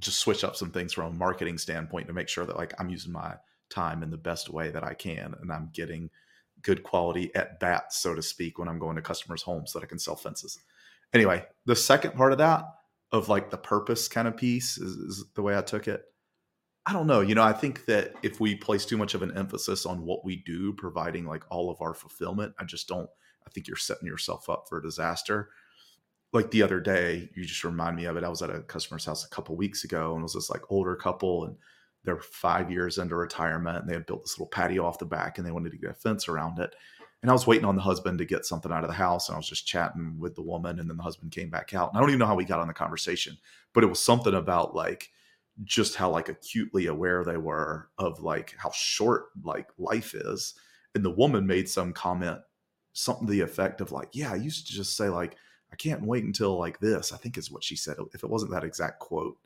just 0.00 0.18
switch 0.18 0.42
up 0.42 0.56
some 0.56 0.70
things 0.70 0.92
from 0.92 1.06
a 1.06 1.16
marketing 1.16 1.58
standpoint 1.58 2.08
to 2.08 2.12
make 2.12 2.28
sure 2.28 2.44
that 2.44 2.56
like 2.56 2.74
I'm 2.78 2.90
using 2.90 3.12
my 3.12 3.36
time 3.70 4.02
in 4.02 4.10
the 4.10 4.16
best 4.16 4.50
way 4.50 4.70
that 4.70 4.84
I 4.84 4.94
can 4.94 5.34
and 5.40 5.52
I'm 5.52 5.70
getting 5.72 6.10
good 6.62 6.82
quality 6.82 7.32
at 7.34 7.60
bats, 7.60 7.98
so 7.98 8.14
to 8.14 8.22
speak, 8.22 8.58
when 8.58 8.68
I'm 8.68 8.78
going 8.78 8.96
to 8.96 9.02
customers' 9.02 9.42
homes 9.42 9.72
so 9.72 9.78
that 9.78 9.84
I 9.84 9.88
can 9.88 9.98
sell 9.98 10.16
fences. 10.16 10.58
Anyway, 11.12 11.44
the 11.66 11.76
second 11.76 12.14
part 12.14 12.32
of 12.32 12.38
that 12.38 12.64
of 13.14 13.28
like 13.28 13.48
the 13.48 13.56
purpose 13.56 14.08
kind 14.08 14.26
of 14.26 14.36
piece 14.36 14.76
is, 14.76 14.96
is 14.96 15.24
the 15.36 15.42
way 15.42 15.56
I 15.56 15.62
took 15.62 15.86
it. 15.86 16.02
I 16.84 16.92
don't 16.92 17.06
know. 17.06 17.20
You 17.20 17.36
know, 17.36 17.44
I 17.44 17.52
think 17.52 17.84
that 17.86 18.12
if 18.24 18.40
we 18.40 18.56
place 18.56 18.84
too 18.84 18.96
much 18.96 19.14
of 19.14 19.22
an 19.22 19.34
emphasis 19.38 19.86
on 19.86 20.04
what 20.04 20.24
we 20.24 20.42
do, 20.44 20.72
providing 20.72 21.24
like 21.24 21.44
all 21.48 21.70
of 21.70 21.80
our 21.80 21.94
fulfillment, 21.94 22.54
I 22.58 22.64
just 22.64 22.88
don't, 22.88 23.08
I 23.46 23.50
think 23.50 23.68
you're 23.68 23.76
setting 23.76 24.08
yourself 24.08 24.50
up 24.50 24.64
for 24.68 24.78
a 24.78 24.82
disaster. 24.82 25.50
Like 26.32 26.50
the 26.50 26.62
other 26.62 26.80
day, 26.80 27.30
you 27.36 27.44
just 27.44 27.62
remind 27.62 27.94
me 27.94 28.06
of 28.06 28.16
it. 28.16 28.24
I 28.24 28.28
was 28.28 28.42
at 28.42 28.50
a 28.50 28.62
customer's 28.62 29.04
house 29.04 29.24
a 29.24 29.30
couple 29.30 29.56
weeks 29.56 29.84
ago 29.84 30.12
and 30.14 30.20
it 30.20 30.24
was 30.24 30.34
this 30.34 30.50
like 30.50 30.62
older 30.68 30.96
couple 30.96 31.44
and 31.44 31.56
they're 32.02 32.18
five 32.18 32.68
years 32.68 32.98
into 32.98 33.14
retirement 33.14 33.78
and 33.78 33.88
they 33.88 33.94
had 33.94 34.06
built 34.06 34.24
this 34.24 34.36
little 34.36 34.50
patio 34.50 34.84
off 34.84 34.98
the 34.98 35.06
back 35.06 35.38
and 35.38 35.46
they 35.46 35.52
wanted 35.52 35.70
to 35.70 35.78
get 35.78 35.90
a 35.90 35.94
fence 35.94 36.28
around 36.28 36.58
it 36.58 36.74
and 37.24 37.30
I 37.30 37.32
was 37.32 37.46
waiting 37.46 37.64
on 37.64 37.74
the 37.74 37.80
husband 37.80 38.18
to 38.18 38.26
get 38.26 38.44
something 38.44 38.70
out 38.70 38.84
of 38.84 38.90
the 38.90 38.94
house, 38.94 39.30
and 39.30 39.34
I 39.34 39.38
was 39.38 39.48
just 39.48 39.66
chatting 39.66 40.18
with 40.18 40.34
the 40.34 40.42
woman, 40.42 40.78
and 40.78 40.90
then 40.90 40.98
the 40.98 41.02
husband 41.02 41.32
came 41.32 41.48
back 41.48 41.72
out. 41.72 41.88
And 41.88 41.96
I 41.96 42.00
don't 42.02 42.10
even 42.10 42.18
know 42.18 42.26
how 42.26 42.34
we 42.34 42.44
got 42.44 42.60
on 42.60 42.68
the 42.68 42.74
conversation, 42.74 43.38
but 43.72 43.82
it 43.82 43.86
was 43.86 43.98
something 43.98 44.34
about 44.34 44.74
like 44.74 45.10
just 45.62 45.94
how 45.94 46.10
like 46.10 46.28
acutely 46.28 46.86
aware 46.88 47.24
they 47.24 47.38
were 47.38 47.88
of 47.96 48.20
like 48.20 48.54
how 48.58 48.70
short 48.72 49.28
like 49.42 49.68
life 49.78 50.14
is. 50.14 50.52
And 50.94 51.02
the 51.02 51.08
woman 51.08 51.46
made 51.46 51.66
some 51.66 51.94
comment, 51.94 52.40
something 52.92 53.26
to 53.26 53.32
the 53.32 53.40
effect 53.40 53.80
of 53.80 53.90
like, 53.90 54.10
"Yeah, 54.12 54.30
I 54.30 54.36
used 54.36 54.66
to 54.66 54.74
just 54.74 54.94
say 54.94 55.08
like." 55.08 55.36
I 55.72 55.76
can't 55.76 56.06
wait 56.06 56.22
until 56.22 56.56
like 56.56 56.78
this. 56.78 57.12
I 57.12 57.16
think 57.16 57.36
is 57.36 57.50
what 57.50 57.64
she 57.64 57.74
said. 57.74 57.96
If 58.12 58.22
it 58.22 58.30
wasn't 58.30 58.52
that 58.52 58.62
exact 58.62 59.00
quote, 59.00 59.36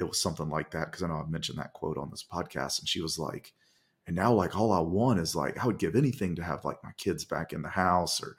it 0.00 0.04
was 0.04 0.20
something 0.20 0.48
like 0.48 0.72
that. 0.72 0.90
Cause 0.90 1.04
I 1.04 1.06
know 1.06 1.20
I've 1.20 1.30
mentioned 1.30 1.58
that 1.58 1.74
quote 1.74 1.96
on 1.96 2.10
this 2.10 2.24
podcast. 2.28 2.80
And 2.80 2.88
she 2.88 3.00
was 3.00 3.20
like, 3.20 3.52
and 4.10 4.16
now, 4.16 4.32
like, 4.32 4.58
all 4.58 4.72
I 4.72 4.80
want 4.80 5.20
is 5.20 5.36
like, 5.36 5.56
I 5.56 5.66
would 5.68 5.78
give 5.78 5.94
anything 5.94 6.34
to 6.34 6.42
have 6.42 6.64
like 6.64 6.82
my 6.82 6.90
kids 6.96 7.24
back 7.24 7.52
in 7.52 7.62
the 7.62 7.68
house 7.68 8.20
or 8.20 8.36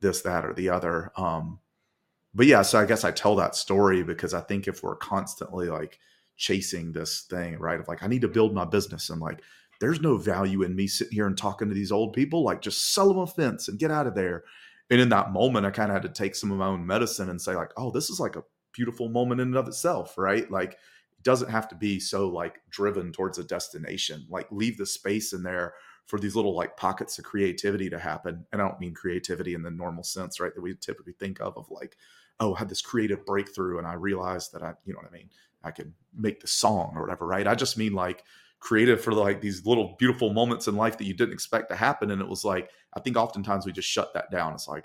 this, 0.00 0.20
that, 0.22 0.44
or 0.44 0.52
the 0.52 0.68
other. 0.68 1.12
Um, 1.16 1.60
but 2.34 2.46
yeah, 2.46 2.62
so 2.62 2.80
I 2.80 2.86
guess 2.86 3.04
I 3.04 3.12
tell 3.12 3.36
that 3.36 3.54
story 3.54 4.02
because 4.02 4.34
I 4.34 4.40
think 4.40 4.66
if 4.66 4.82
we're 4.82 4.96
constantly 4.96 5.68
like 5.68 6.00
chasing 6.36 6.90
this 6.90 7.20
thing, 7.30 7.56
right, 7.60 7.78
of 7.78 7.86
like, 7.86 8.02
I 8.02 8.08
need 8.08 8.22
to 8.22 8.28
build 8.28 8.52
my 8.52 8.64
business 8.64 9.10
and 9.10 9.20
like, 9.20 9.42
there's 9.78 10.00
no 10.00 10.16
value 10.16 10.64
in 10.64 10.74
me 10.74 10.88
sitting 10.88 11.14
here 11.14 11.28
and 11.28 11.38
talking 11.38 11.68
to 11.68 11.74
these 11.74 11.92
old 11.92 12.14
people, 12.14 12.42
like, 12.42 12.60
just 12.60 12.92
sell 12.92 13.06
them 13.06 13.18
a 13.18 13.26
fence 13.28 13.68
and 13.68 13.78
get 13.78 13.92
out 13.92 14.08
of 14.08 14.16
there. 14.16 14.42
And 14.90 15.00
in 15.00 15.10
that 15.10 15.30
moment, 15.30 15.66
I 15.66 15.70
kind 15.70 15.92
of 15.92 15.94
had 15.94 16.02
to 16.02 16.20
take 16.20 16.34
some 16.34 16.50
of 16.50 16.58
my 16.58 16.66
own 16.66 16.84
medicine 16.84 17.30
and 17.30 17.40
say, 17.40 17.54
like, 17.54 17.70
oh, 17.76 17.92
this 17.92 18.10
is 18.10 18.18
like 18.18 18.34
a 18.34 18.42
beautiful 18.72 19.08
moment 19.08 19.40
in 19.40 19.46
and 19.46 19.56
of 19.56 19.68
itself, 19.68 20.18
right? 20.18 20.50
Like, 20.50 20.78
doesn't 21.22 21.50
have 21.50 21.68
to 21.68 21.74
be 21.74 22.00
so 22.00 22.28
like 22.28 22.60
driven 22.70 23.12
towards 23.12 23.38
a 23.38 23.44
destination. 23.44 24.26
Like 24.28 24.46
leave 24.50 24.78
the 24.78 24.86
space 24.86 25.32
in 25.32 25.42
there 25.42 25.74
for 26.06 26.18
these 26.18 26.36
little 26.36 26.54
like 26.54 26.76
pockets 26.76 27.18
of 27.18 27.24
creativity 27.24 27.88
to 27.90 27.98
happen. 27.98 28.44
And 28.52 28.60
I 28.60 28.68
don't 28.68 28.80
mean 28.80 28.94
creativity 28.94 29.54
in 29.54 29.62
the 29.62 29.70
normal 29.70 30.04
sense, 30.04 30.40
right? 30.40 30.54
That 30.54 30.60
we 30.60 30.74
typically 30.74 31.14
think 31.18 31.40
of 31.40 31.56
of 31.56 31.70
like, 31.70 31.96
oh, 32.40 32.54
I 32.54 32.60
had 32.60 32.68
this 32.68 32.82
creative 32.82 33.24
breakthrough 33.24 33.78
and 33.78 33.86
I 33.86 33.94
realized 33.94 34.52
that 34.52 34.62
I, 34.62 34.74
you 34.84 34.92
know 34.92 34.98
what 35.00 35.10
I 35.10 35.16
mean? 35.16 35.30
I 35.64 35.70
could 35.70 35.92
make 36.16 36.40
the 36.40 36.48
song 36.48 36.92
or 36.96 37.02
whatever, 37.02 37.26
right? 37.26 37.46
I 37.46 37.54
just 37.54 37.78
mean 37.78 37.92
like 37.92 38.24
creative 38.58 39.00
for 39.00 39.12
like 39.12 39.40
these 39.40 39.64
little 39.64 39.96
beautiful 39.98 40.32
moments 40.32 40.66
in 40.68 40.76
life 40.76 40.98
that 40.98 41.04
you 41.04 41.14
didn't 41.14 41.34
expect 41.34 41.68
to 41.70 41.76
happen. 41.76 42.10
And 42.10 42.20
it 42.20 42.28
was 42.28 42.44
like, 42.44 42.70
I 42.94 43.00
think 43.00 43.16
oftentimes 43.16 43.66
we 43.66 43.72
just 43.72 43.88
shut 43.88 44.12
that 44.14 44.30
down. 44.30 44.54
It's 44.54 44.68
like, 44.68 44.84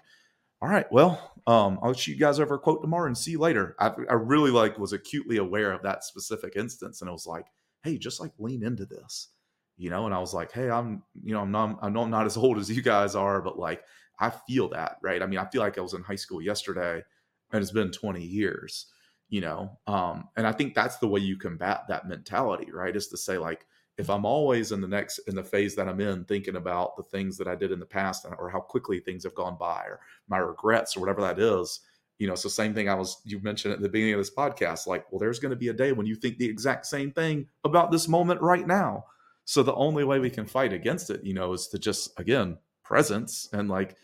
all 0.62 0.70
right, 0.70 0.92
well, 0.92 1.34
um, 1.46 1.80
I'll 1.82 1.94
shoot 1.94 2.14
you 2.14 2.18
guys 2.18 2.40
over 2.40 2.56
a 2.56 2.60
quote 2.60 2.82
tomorrow 2.82 3.08
and 3.08 3.18
see 3.18 3.32
you 3.32 3.40
later. 3.40 3.76
I, 3.80 3.92
I 4.10 4.14
really 4.14 4.52
like 4.52 4.80
was 4.80 4.94
acutely 4.94 5.38
aware 5.38 5.72
of 5.72 5.84
that 5.84 6.04
specific 6.04 6.56
instance, 6.56 7.02
and 7.02 7.10
it 7.10 7.14
was 7.14 7.28
like, 7.28 7.46
hey, 7.84 7.98
just 7.98 8.20
like 8.20 8.32
lean 8.40 8.64
into 8.64 8.86
this, 8.86 9.30
you 9.78 9.90
know. 9.90 10.06
And 10.06 10.16
I 10.16 10.20
was 10.20 10.34
like, 10.34 10.52
hey, 10.52 10.70
I'm, 10.70 11.04
you 11.24 11.34
know, 11.34 11.42
I'm 11.42 11.52
not, 11.52 11.78
I 11.82 11.90
know 11.90 12.02
I'm 12.02 12.10
not 12.10 12.26
as 12.26 12.38
old 12.38 12.58
as 12.58 12.70
you 12.70 12.82
guys 12.82 13.16
are, 13.16 13.42
but 13.42 13.60
like 13.60 13.84
I 14.20 14.32
feel 14.32 14.70
that, 14.70 14.98
right? 15.04 15.22
I 15.22 15.28
mean, 15.28 15.40
I 15.40 15.46
feel 15.46 15.62
like 15.62 15.78
I 15.78 15.82
was 15.82 15.94
in 15.94 16.02
high 16.02 16.16
school 16.16 16.42
yesterday, 16.42 17.04
and 17.52 17.62
it's 17.62 17.72
been 17.72 17.92
20 17.92 18.24
years, 18.24 18.88
you 19.30 19.42
know. 19.42 19.78
Um, 19.86 20.30
and 20.38 20.48
I 20.48 20.52
think 20.52 20.74
that's 20.74 20.98
the 20.98 21.08
way 21.08 21.20
you 21.20 21.38
combat 21.38 21.84
that 21.88 22.08
mentality, 22.08 22.72
right? 22.72 22.96
Is 22.96 23.10
to 23.10 23.18
say 23.18 23.38
like 23.38 23.67
if 23.98 24.10
I'm 24.10 24.26
always 24.26 24.72
in 24.72 24.82
the 24.82 24.88
next 24.88 25.20
in 25.28 25.36
the 25.36 25.44
phase 25.44 25.76
that 25.76 25.88
I'm 25.88 26.00
in, 26.00 26.24
thinking 26.26 26.56
about 26.56 26.96
the 26.96 27.04
things 27.04 27.38
that 27.38 27.48
I 27.48 27.56
did 27.56 27.72
in 27.72 27.80
the 27.80 27.86
past 27.86 28.26
or 28.38 28.50
how 28.50 28.60
quickly 28.60 29.00
things 29.00 29.24
have 29.24 29.36
gone 29.36 29.58
by 29.60 29.84
or 29.86 30.00
my 30.28 30.38
regrets 30.38 30.96
or 30.96 31.00
whatever 31.00 31.22
that 31.22 31.40
is, 31.40 31.80
you 32.20 32.28
know, 32.28 32.36
the 32.36 32.50
same 32.50 32.74
thing 32.74 32.90
I 32.90 32.96
was 32.96 33.22
you 33.26 33.40
mentioned 33.42 33.74
at 33.74 33.82
the 33.82 33.90
beginning 33.90 34.14
of 34.14 34.20
this 34.20 34.34
podcast. 34.34 34.88
Like, 34.88 35.12
well, 35.12 35.20
there's 35.20 35.40
going 35.40 35.52
to 35.52 35.56
be 35.56 35.70
a 35.70 35.74
day 35.74 35.92
when 35.92 36.06
you 36.06 36.16
think 36.16 36.38
the 36.38 36.50
exact 36.50 36.86
same 36.86 37.12
thing 37.12 37.48
about 37.64 37.92
this 37.92 38.08
moment 38.08 38.42
right 38.42 38.66
now. 38.66 39.06
So 39.46 39.64
the 39.64 39.76
only 39.76 40.04
way 40.04 40.20
we 40.20 40.30
can 40.30 40.46
fight 40.46 40.74
against 40.74 41.10
it, 41.10 41.24
you 41.24 41.34
know, 41.34 41.54
is 41.54 41.68
to 41.70 41.80
just 41.80 42.20
again 42.20 42.58
presence 42.84 43.50
and 43.52 43.70
like 43.70 43.96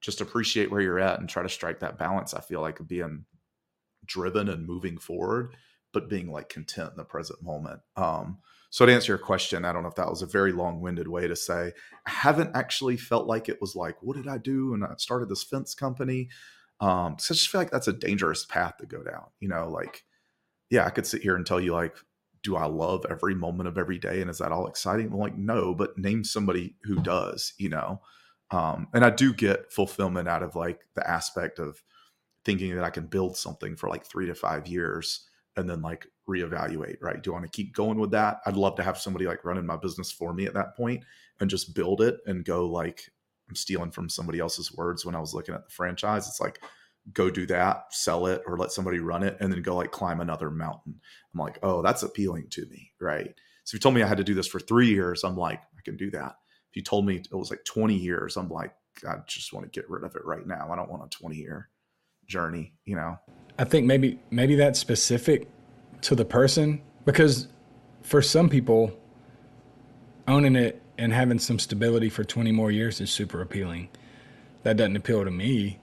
just 0.00 0.20
appreciate 0.20 0.70
where 0.70 0.80
you're 0.80 0.98
at 0.98 1.20
and 1.20 1.28
try 1.28 1.42
to 1.42 1.48
strike 1.48 1.80
that 1.80 1.98
balance. 1.98 2.34
I 2.34 2.40
feel 2.40 2.60
like 2.60 2.86
being 2.86 3.24
driven 4.04 4.48
and 4.48 4.66
moving 4.66 4.98
forward, 4.98 5.54
but 5.92 6.08
being 6.08 6.30
like 6.30 6.48
content 6.48 6.90
in 6.90 6.96
the 6.96 7.04
present 7.04 7.42
moment. 7.42 7.80
Um, 7.96 8.38
so 8.72 8.86
to 8.86 8.92
answer 8.92 9.12
your 9.12 9.18
question, 9.18 9.66
I 9.66 9.72
don't 9.74 9.82
know 9.82 9.90
if 9.90 9.96
that 9.96 10.08
was 10.08 10.22
a 10.22 10.26
very 10.26 10.50
long-winded 10.50 11.06
way 11.06 11.28
to 11.28 11.36
say 11.36 11.72
I 12.06 12.10
haven't 12.10 12.56
actually 12.56 12.96
felt 12.96 13.26
like 13.26 13.50
it 13.50 13.60
was 13.60 13.76
like, 13.76 13.96
what 14.00 14.16
did 14.16 14.26
I 14.26 14.38
do? 14.38 14.72
And 14.72 14.82
I 14.82 14.94
started 14.96 15.28
this 15.28 15.42
fence 15.42 15.74
company. 15.74 16.30
Um, 16.80 17.16
so 17.18 17.32
I 17.32 17.36
just 17.36 17.50
feel 17.50 17.60
like 17.60 17.70
that's 17.70 17.88
a 17.88 17.92
dangerous 17.92 18.46
path 18.46 18.78
to 18.78 18.86
go 18.86 19.02
down. 19.02 19.26
You 19.40 19.50
know, 19.50 19.68
like, 19.68 20.04
yeah, 20.70 20.86
I 20.86 20.90
could 20.90 21.06
sit 21.06 21.20
here 21.20 21.36
and 21.36 21.44
tell 21.44 21.60
you 21.60 21.74
like, 21.74 21.94
do 22.42 22.56
I 22.56 22.64
love 22.64 23.04
every 23.10 23.34
moment 23.34 23.68
of 23.68 23.76
every 23.76 23.98
day? 23.98 24.22
And 24.22 24.30
is 24.30 24.38
that 24.38 24.52
all 24.52 24.66
exciting? 24.66 25.10
Well, 25.10 25.20
like, 25.20 25.36
no, 25.36 25.74
but 25.74 25.98
name 25.98 26.24
somebody 26.24 26.74
who 26.84 26.96
does, 26.96 27.52
you 27.58 27.68
know. 27.68 28.00
Um, 28.50 28.88
and 28.94 29.04
I 29.04 29.10
do 29.10 29.34
get 29.34 29.70
fulfillment 29.70 30.28
out 30.28 30.42
of 30.42 30.56
like 30.56 30.80
the 30.94 31.06
aspect 31.06 31.58
of 31.58 31.82
thinking 32.42 32.74
that 32.74 32.84
I 32.84 32.90
can 32.90 33.04
build 33.04 33.36
something 33.36 33.76
for 33.76 33.90
like 33.90 34.06
three 34.06 34.28
to 34.28 34.34
five 34.34 34.66
years 34.66 35.28
and 35.56 35.68
then 35.68 35.82
like 35.82 36.06
reevaluate, 36.28 36.96
right? 37.00 37.22
Do 37.22 37.32
I 37.32 37.34
want 37.34 37.50
to 37.50 37.56
keep 37.56 37.74
going 37.74 37.98
with 37.98 38.12
that? 38.12 38.40
I'd 38.46 38.56
love 38.56 38.76
to 38.76 38.82
have 38.82 38.98
somebody 38.98 39.26
like 39.26 39.44
running 39.44 39.66
my 39.66 39.76
business 39.76 40.10
for 40.10 40.32
me 40.32 40.46
at 40.46 40.54
that 40.54 40.76
point 40.76 41.04
and 41.40 41.50
just 41.50 41.74
build 41.74 42.00
it 42.00 42.18
and 42.26 42.44
go 42.44 42.66
like 42.66 43.10
I'm 43.48 43.56
stealing 43.56 43.90
from 43.90 44.08
somebody 44.08 44.38
else's 44.38 44.72
words 44.72 45.04
when 45.04 45.14
I 45.14 45.20
was 45.20 45.34
looking 45.34 45.54
at 45.54 45.64
the 45.64 45.70
franchise. 45.70 46.26
It's 46.26 46.40
like 46.40 46.60
go 47.12 47.30
do 47.30 47.46
that, 47.46 47.86
sell 47.90 48.26
it, 48.26 48.42
or 48.46 48.56
let 48.56 48.72
somebody 48.72 49.00
run 49.00 49.22
it, 49.22 49.36
and 49.40 49.52
then 49.52 49.62
go 49.62 49.76
like 49.76 49.90
climb 49.90 50.20
another 50.20 50.50
mountain. 50.50 51.00
I'm 51.34 51.40
like, 51.40 51.58
oh, 51.62 51.82
that's 51.82 52.02
appealing 52.02 52.48
to 52.50 52.66
me, 52.66 52.92
right? 53.00 53.34
So 53.64 53.70
if 53.70 53.74
you 53.74 53.80
told 53.80 53.94
me 53.94 54.02
I 54.02 54.08
had 54.08 54.18
to 54.18 54.24
do 54.24 54.34
this 54.34 54.46
for 54.46 54.60
three 54.60 54.88
years, 54.88 55.24
I'm 55.24 55.36
like, 55.36 55.60
I 55.60 55.82
can 55.84 55.96
do 55.96 56.10
that. 56.12 56.36
If 56.70 56.76
you 56.76 56.82
told 56.82 57.04
me 57.04 57.16
it 57.16 57.34
was 57.34 57.50
like 57.50 57.64
20 57.64 57.94
years, 57.94 58.36
I'm 58.36 58.48
like, 58.48 58.72
I 59.06 59.16
just 59.26 59.52
want 59.52 59.70
to 59.70 59.80
get 59.80 59.90
rid 59.90 60.04
of 60.04 60.16
it 60.16 60.24
right 60.24 60.46
now. 60.46 60.70
I 60.70 60.76
don't 60.76 60.90
want 60.90 61.04
a 61.04 61.08
20 61.08 61.36
year 61.36 61.68
journey, 62.26 62.72
you 62.84 62.96
know. 62.96 63.18
I 63.58 63.64
think 63.64 63.86
maybe 63.86 64.18
maybe 64.30 64.56
that's 64.56 64.78
specific 64.78 65.48
to 66.02 66.14
the 66.14 66.24
person 66.24 66.80
because 67.04 67.48
for 68.02 68.22
some 68.22 68.48
people 68.48 68.96
owning 70.26 70.56
it 70.56 70.80
and 70.98 71.12
having 71.12 71.38
some 71.38 71.58
stability 71.58 72.08
for 72.08 72.24
20 72.24 72.52
more 72.52 72.70
years 72.70 73.00
is 73.00 73.10
super 73.10 73.40
appealing. 73.42 73.88
That 74.62 74.76
doesn't 74.76 74.96
appeal 74.96 75.24
to 75.24 75.30
me, 75.30 75.78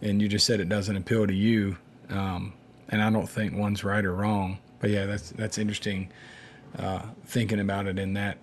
and 0.00 0.20
you 0.20 0.28
just 0.28 0.46
said 0.46 0.60
it 0.60 0.68
doesn't 0.68 0.96
appeal 0.96 1.26
to 1.26 1.34
you. 1.34 1.76
Um, 2.10 2.52
and 2.88 3.00
I 3.02 3.10
don't 3.10 3.28
think 3.28 3.56
one's 3.56 3.84
right 3.84 4.04
or 4.04 4.14
wrong. 4.14 4.58
But 4.80 4.90
yeah, 4.90 5.06
that's 5.06 5.30
that's 5.30 5.58
interesting 5.58 6.10
uh, 6.78 7.02
thinking 7.26 7.60
about 7.60 7.86
it 7.86 7.98
in 7.98 8.14
that 8.14 8.38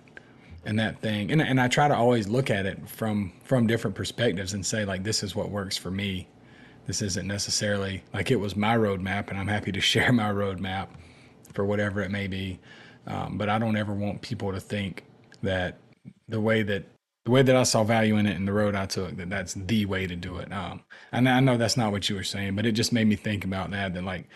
in 0.64 0.76
that 0.76 1.00
thing. 1.00 1.30
And 1.30 1.42
and 1.42 1.60
I 1.60 1.68
try 1.68 1.88
to 1.88 1.96
always 1.96 2.28
look 2.28 2.50
at 2.50 2.66
it 2.66 2.88
from 2.88 3.32
from 3.44 3.66
different 3.66 3.94
perspectives 3.94 4.54
and 4.54 4.64
say 4.64 4.84
like 4.84 5.04
this 5.04 5.22
is 5.22 5.36
what 5.36 5.50
works 5.50 5.76
for 5.76 5.90
me 5.90 6.26
this 6.86 7.02
isn't 7.02 7.26
necessarily 7.26 8.02
like 8.12 8.30
it 8.30 8.36
was 8.36 8.56
my 8.56 8.76
roadmap, 8.76 9.28
and 9.28 9.38
I'm 9.38 9.48
happy 9.48 9.72
to 9.72 9.80
share 9.92 10.12
my 10.12 10.30
roadmap 10.30 10.88
for 11.52 11.64
whatever 11.64 12.00
it 12.02 12.10
may 12.10 12.26
be. 12.26 12.58
Um, 13.06 13.36
but 13.36 13.48
I 13.48 13.58
don't 13.58 13.76
ever 13.76 13.94
want 13.94 14.22
people 14.22 14.52
to 14.52 14.60
think 14.60 15.04
that 15.42 15.78
the 16.28 16.40
way 16.40 16.62
that 16.62 16.84
the 17.24 17.30
way 17.30 17.42
that 17.42 17.54
I 17.54 17.62
saw 17.62 17.84
value 17.84 18.16
in 18.16 18.26
it 18.26 18.36
and 18.36 18.48
the 18.48 18.52
road 18.52 18.74
I 18.74 18.86
took 18.86 19.16
that 19.16 19.30
that's 19.30 19.54
the 19.54 19.86
way 19.86 20.06
to 20.06 20.16
do 20.16 20.38
it. 20.38 20.52
Um, 20.52 20.82
and 21.12 21.28
I 21.28 21.40
know 21.40 21.56
that's 21.56 21.76
not 21.76 21.92
what 21.92 22.08
you 22.08 22.16
were 22.16 22.24
saying, 22.24 22.56
but 22.56 22.66
it 22.66 22.72
just 22.72 22.92
made 22.92 23.06
me 23.06 23.16
think 23.16 23.44
about 23.44 23.70
that. 23.70 23.94
That 23.94 24.04
like, 24.04 24.28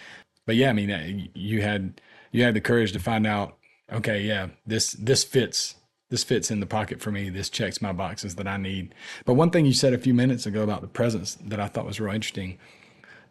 but 0.47 0.57
yeah, 0.57 0.71
I 0.71 0.73
mean, 0.73 0.91
uh, 0.91 1.29
you 1.35 1.63
had 1.63 2.01
you 2.33 2.43
had 2.45 2.55
the 2.55 2.61
courage 2.61 2.93
to 2.93 3.01
find 3.01 3.27
out. 3.27 3.57
Okay, 3.93 4.23
yeah, 4.23 4.49
this 4.67 4.93
this 4.93 5.25
fits 5.25 5.77
this 6.09 6.25
fits 6.25 6.51
in 6.51 6.61
the 6.61 6.67
pocket 6.67 7.01
for 7.01 7.11
me. 7.11 7.29
This 7.29 7.51
checks 7.51 7.83
my 7.83 7.93
boxes 7.93 8.37
that 8.37 8.47
I 8.47 8.57
need. 8.57 8.95
But 9.25 9.35
one 9.35 9.51
thing 9.51 9.67
you 9.67 9.73
said 9.73 9.93
a 9.93 9.99
few 9.99 10.15
minutes 10.15 10.47
ago 10.47 10.63
about 10.63 10.81
the 10.81 10.89
presence 10.89 11.37
that 11.45 11.61
I 11.61 11.69
thought 11.69 11.87
was 11.87 12.01
real 12.01 12.15
interesting, 12.15 12.59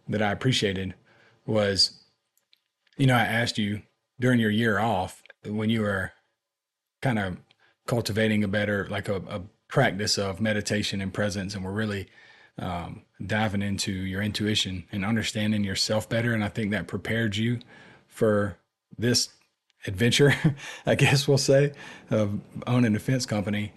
that 0.08 0.22
I 0.22 0.32
appreciated, 0.32 0.94
was, 1.46 2.04
you 2.98 3.08
know, 3.08 3.16
I 3.16 3.24
asked 3.24 3.58
you 3.58 3.82
during 4.20 4.40
your 4.40 4.52
year 4.52 4.80
off 4.80 5.22
when 5.46 5.70
you 5.70 5.82
were 5.82 6.12
kind 7.02 7.20
of 7.20 7.38
cultivating 7.88 8.44
a 8.44 8.48
better, 8.48 8.88
like 8.90 9.08
a, 9.08 9.16
a 9.16 9.42
practice 9.68 10.18
of 10.18 10.42
meditation 10.42 11.02
and 11.02 11.14
presence, 11.14 11.56
and 11.56 11.64
we're 11.64 11.72
really 11.72 12.08
um, 12.58 13.04
diving 13.26 13.62
into 13.62 13.92
your 13.92 14.22
intuition 14.22 14.86
and 14.92 15.06
understanding 15.06 15.64
yourself 15.64 16.10
better. 16.10 16.34
And 16.34 16.44
I 16.44 16.50
think 16.50 16.72
that 16.72 16.88
prepared 16.88 17.36
you 17.36 17.60
for 18.08 18.58
this 18.98 19.30
adventure, 19.88 20.34
I 20.86 20.96
guess 20.96 21.28
we'll 21.28 21.38
say, 21.38 21.74
of 22.10 22.40
owning 22.68 22.96
a 22.96 23.00
fence 23.00 23.26
company. 23.26 23.72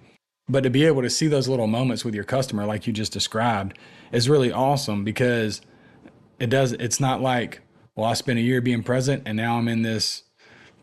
But 0.49 0.63
to 0.63 0.71
be 0.71 0.85
able 0.85 1.03
to 1.03 1.11
see 1.11 1.29
those 1.29 1.49
little 1.49 1.67
moments 1.67 2.05
with 2.05 2.15
your 2.15 2.25
customer, 2.25 2.65
like 2.65 2.87
you 2.87 2.93
just 2.93 3.13
described, 3.13 3.79
is 4.13 4.29
really 4.29 4.51
awesome 4.51 5.05
because 5.05 5.61
it 6.39 6.49
does. 6.49 6.73
It's 6.73 7.01
not 7.01 7.21
like, 7.21 7.61
well, 7.95 8.07
I 8.07 8.15
spent 8.15 8.39
a 8.39 8.43
year 8.43 8.61
being 8.61 8.83
present 8.83 9.25
and 9.27 9.37
now 9.37 9.59
I'm 9.59 9.69
in 9.69 9.83
this 9.83 10.23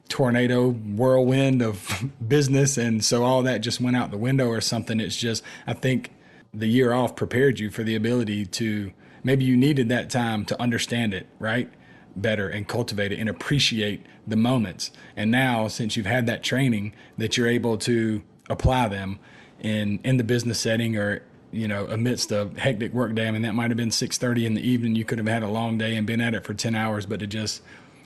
tornado 0.07 0.69
whirlwind 0.69 1.63
of 1.63 2.11
business, 2.27 2.77
and 2.77 3.03
so 3.03 3.23
all 3.23 3.41
that 3.41 3.59
just 3.59 3.81
went 3.81 3.97
out 3.97 4.11
the 4.11 4.17
window 4.17 4.47
or 4.47 4.61
something. 4.61 4.99
It's 4.99 5.15
just, 5.15 5.43
I 5.65 5.73
think 5.73 6.11
the 6.53 6.67
year 6.67 6.93
off 6.93 7.15
prepared 7.15 7.59
you 7.59 7.71
for 7.71 7.83
the 7.83 7.95
ability 7.95 8.45
to 8.45 8.91
maybe 9.23 9.45
you 9.45 9.57
needed 9.57 9.89
that 9.89 10.11
time 10.11 10.45
to 10.45 10.61
understand 10.61 11.13
it, 11.13 11.27
right? 11.39 11.69
better 12.15 12.47
and 12.47 12.67
cultivate 12.67 13.11
it 13.11 13.19
and 13.19 13.29
appreciate 13.29 14.05
the 14.27 14.35
moments. 14.35 14.91
And 15.15 15.31
now, 15.31 15.67
since 15.67 15.95
you've 15.95 16.05
had 16.05 16.25
that 16.27 16.43
training, 16.43 16.93
that 17.17 17.37
you're 17.37 17.47
able 17.47 17.77
to 17.79 18.21
apply 18.49 18.87
them 18.87 19.19
in 19.59 19.99
in 20.03 20.17
the 20.17 20.23
business 20.23 20.59
setting 20.59 20.97
or 20.97 21.23
you 21.51 21.67
know 21.67 21.87
amidst 21.87 22.31
a 22.31 22.49
hectic 22.57 22.93
work 22.93 23.15
day. 23.15 23.27
I 23.27 23.31
mean, 23.31 23.41
that 23.43 23.55
might 23.55 23.71
have 23.71 23.77
been 23.77 23.91
6:30 23.91 24.45
in 24.45 24.53
the 24.53 24.67
evening. 24.67 24.95
You 24.95 25.05
could 25.05 25.17
have 25.17 25.27
had 25.27 25.43
a 25.43 25.49
long 25.49 25.77
day 25.77 25.95
and 25.95 26.05
been 26.05 26.21
at 26.21 26.33
it 26.33 26.43
for 26.43 26.53
10 26.53 26.75
hours, 26.75 27.05
but 27.05 27.19
to 27.19 27.27
just 27.27 27.61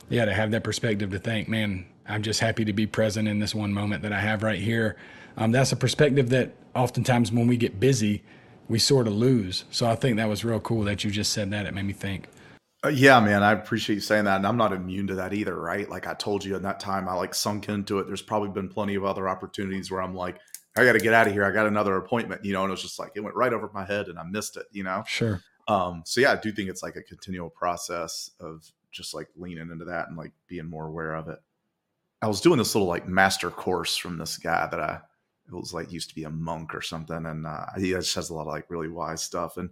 yeah, 0.09 0.25
to 0.25 0.33
have 0.33 0.51
that 0.51 0.63
perspective 0.63 1.11
to 1.11 1.19
think, 1.19 1.47
man, 1.47 1.85
I'm 2.07 2.23
just 2.23 2.39
happy 2.39 2.65
to 2.65 2.73
be 2.73 2.87
present 2.87 3.27
in 3.27 3.39
this 3.39 3.53
one 3.53 3.73
moment 3.73 4.01
that 4.01 4.11
I 4.11 4.19
have 4.19 4.41
right 4.41 4.59
here. 4.59 4.97
Um, 5.37 5.51
that's 5.51 5.71
a 5.71 5.75
perspective 5.75 6.29
that 6.29 6.53
oftentimes 6.75 7.31
when 7.31 7.47
we 7.47 7.57
get 7.57 7.79
busy, 7.79 8.23
we 8.67 8.79
sort 8.79 9.07
of 9.07 9.13
lose. 9.13 9.65
So 9.69 9.87
I 9.87 9.95
think 9.95 10.17
that 10.17 10.27
was 10.27 10.43
real 10.43 10.59
cool 10.59 10.83
that 10.83 11.03
you 11.03 11.11
just 11.11 11.31
said 11.31 11.51
that. 11.51 11.65
It 11.65 11.73
made 11.73 11.85
me 11.85 11.93
think. 11.93 12.27
Uh, 12.85 12.89
yeah, 12.89 13.19
man, 13.19 13.43
I 13.43 13.51
appreciate 13.51 13.95
you 13.95 14.01
saying 14.01 14.25
that, 14.25 14.37
and 14.37 14.47
I'm 14.47 14.55
not 14.55 14.71
immune 14.71 15.07
to 15.07 15.15
that 15.15 15.33
either, 15.33 15.59
right? 15.59 15.89
Like 15.89 16.07
I 16.07 16.13
told 16.13 16.45
you 16.45 16.55
in 16.55 16.63
that 16.63 16.79
time, 16.79 17.09
I 17.09 17.13
like 17.13 17.35
sunk 17.35 17.67
into 17.67 17.99
it. 17.99 18.07
There's 18.07 18.21
probably 18.21 18.49
been 18.49 18.69
plenty 18.69 18.95
of 18.95 19.03
other 19.03 19.27
opportunities 19.27 19.91
where 19.91 20.01
I'm 20.01 20.15
like, 20.15 20.37
I 20.77 20.85
got 20.85 20.93
to 20.93 20.99
get 20.99 21.13
out 21.13 21.27
of 21.27 21.33
here. 21.33 21.43
I 21.43 21.51
got 21.51 21.67
another 21.67 21.97
appointment, 21.97 22.45
you 22.45 22.53
know, 22.53 22.61
and 22.61 22.69
it 22.69 22.71
was 22.71 22.81
just 22.81 22.97
like 22.97 23.11
it 23.15 23.19
went 23.19 23.35
right 23.35 23.51
over 23.51 23.69
my 23.73 23.83
head, 23.83 24.07
and 24.07 24.17
I 24.17 24.23
missed 24.23 24.55
it, 24.55 24.65
you 24.71 24.83
know. 24.83 25.03
Sure. 25.07 25.41
Um. 25.67 26.03
So 26.05 26.21
yeah, 26.21 26.31
I 26.31 26.37
do 26.37 26.51
think 26.53 26.69
it's 26.69 26.81
like 26.81 26.95
a 26.95 27.03
continual 27.03 27.49
process 27.49 28.31
of 28.39 28.65
just 28.91 29.13
like 29.13 29.27
leaning 29.35 29.71
into 29.71 29.85
that 29.85 30.07
and 30.07 30.17
like 30.17 30.31
being 30.47 30.65
more 30.65 30.87
aware 30.87 31.15
of 31.15 31.27
it. 31.27 31.39
I 32.21 32.27
was 32.27 32.41
doing 32.41 32.57
this 32.57 32.75
little 32.75 32.87
like 32.87 33.07
master 33.07 33.49
course 33.49 33.97
from 33.97 34.17
this 34.17 34.37
guy 34.37 34.67
that 34.67 34.79
I 34.79 35.01
it 35.47 35.53
was 35.53 35.73
like 35.73 35.91
used 35.91 36.09
to 36.09 36.15
be 36.15 36.23
a 36.23 36.29
monk 36.29 36.73
or 36.73 36.81
something, 36.81 37.25
and 37.25 37.45
uh, 37.45 37.65
he 37.77 37.91
just 37.91 38.15
has 38.15 38.29
a 38.29 38.33
lot 38.33 38.43
of 38.43 38.53
like 38.53 38.69
really 38.69 38.87
wise 38.87 39.21
stuff 39.21 39.57
and 39.57 39.69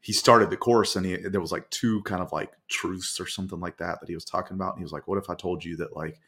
he 0.00 0.12
started 0.12 0.50
the 0.50 0.56
course 0.56 0.96
and 0.96 1.04
he, 1.04 1.16
there 1.16 1.40
was 1.40 1.52
like 1.52 1.68
two 1.70 2.02
kind 2.02 2.22
of 2.22 2.32
like 2.32 2.52
truths 2.68 3.20
or 3.20 3.26
something 3.26 3.60
like 3.60 3.76
that 3.78 4.00
that 4.00 4.08
he 4.08 4.14
was 4.14 4.24
talking 4.24 4.54
about. 4.54 4.72
And 4.72 4.78
he 4.78 4.84
was 4.84 4.92
like, 4.92 5.06
what 5.06 5.18
if 5.18 5.28
I 5.28 5.34
told 5.34 5.64
you 5.64 5.76
that 5.76 5.94
like 5.94 6.18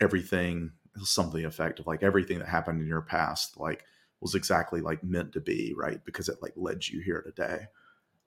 everything 0.00 0.72
something 1.02 1.44
effective, 1.44 1.86
like 1.86 2.02
everything 2.02 2.38
that 2.38 2.48
happened 2.48 2.80
in 2.80 2.86
your 2.86 3.02
past, 3.02 3.58
like 3.58 3.84
was 4.20 4.34
exactly 4.34 4.80
like 4.80 5.02
meant 5.02 5.32
to 5.32 5.40
be, 5.40 5.74
right? 5.76 6.04
Because 6.04 6.28
it 6.28 6.38
like 6.42 6.52
led 6.56 6.86
you 6.86 7.00
here 7.00 7.22
today. 7.22 7.66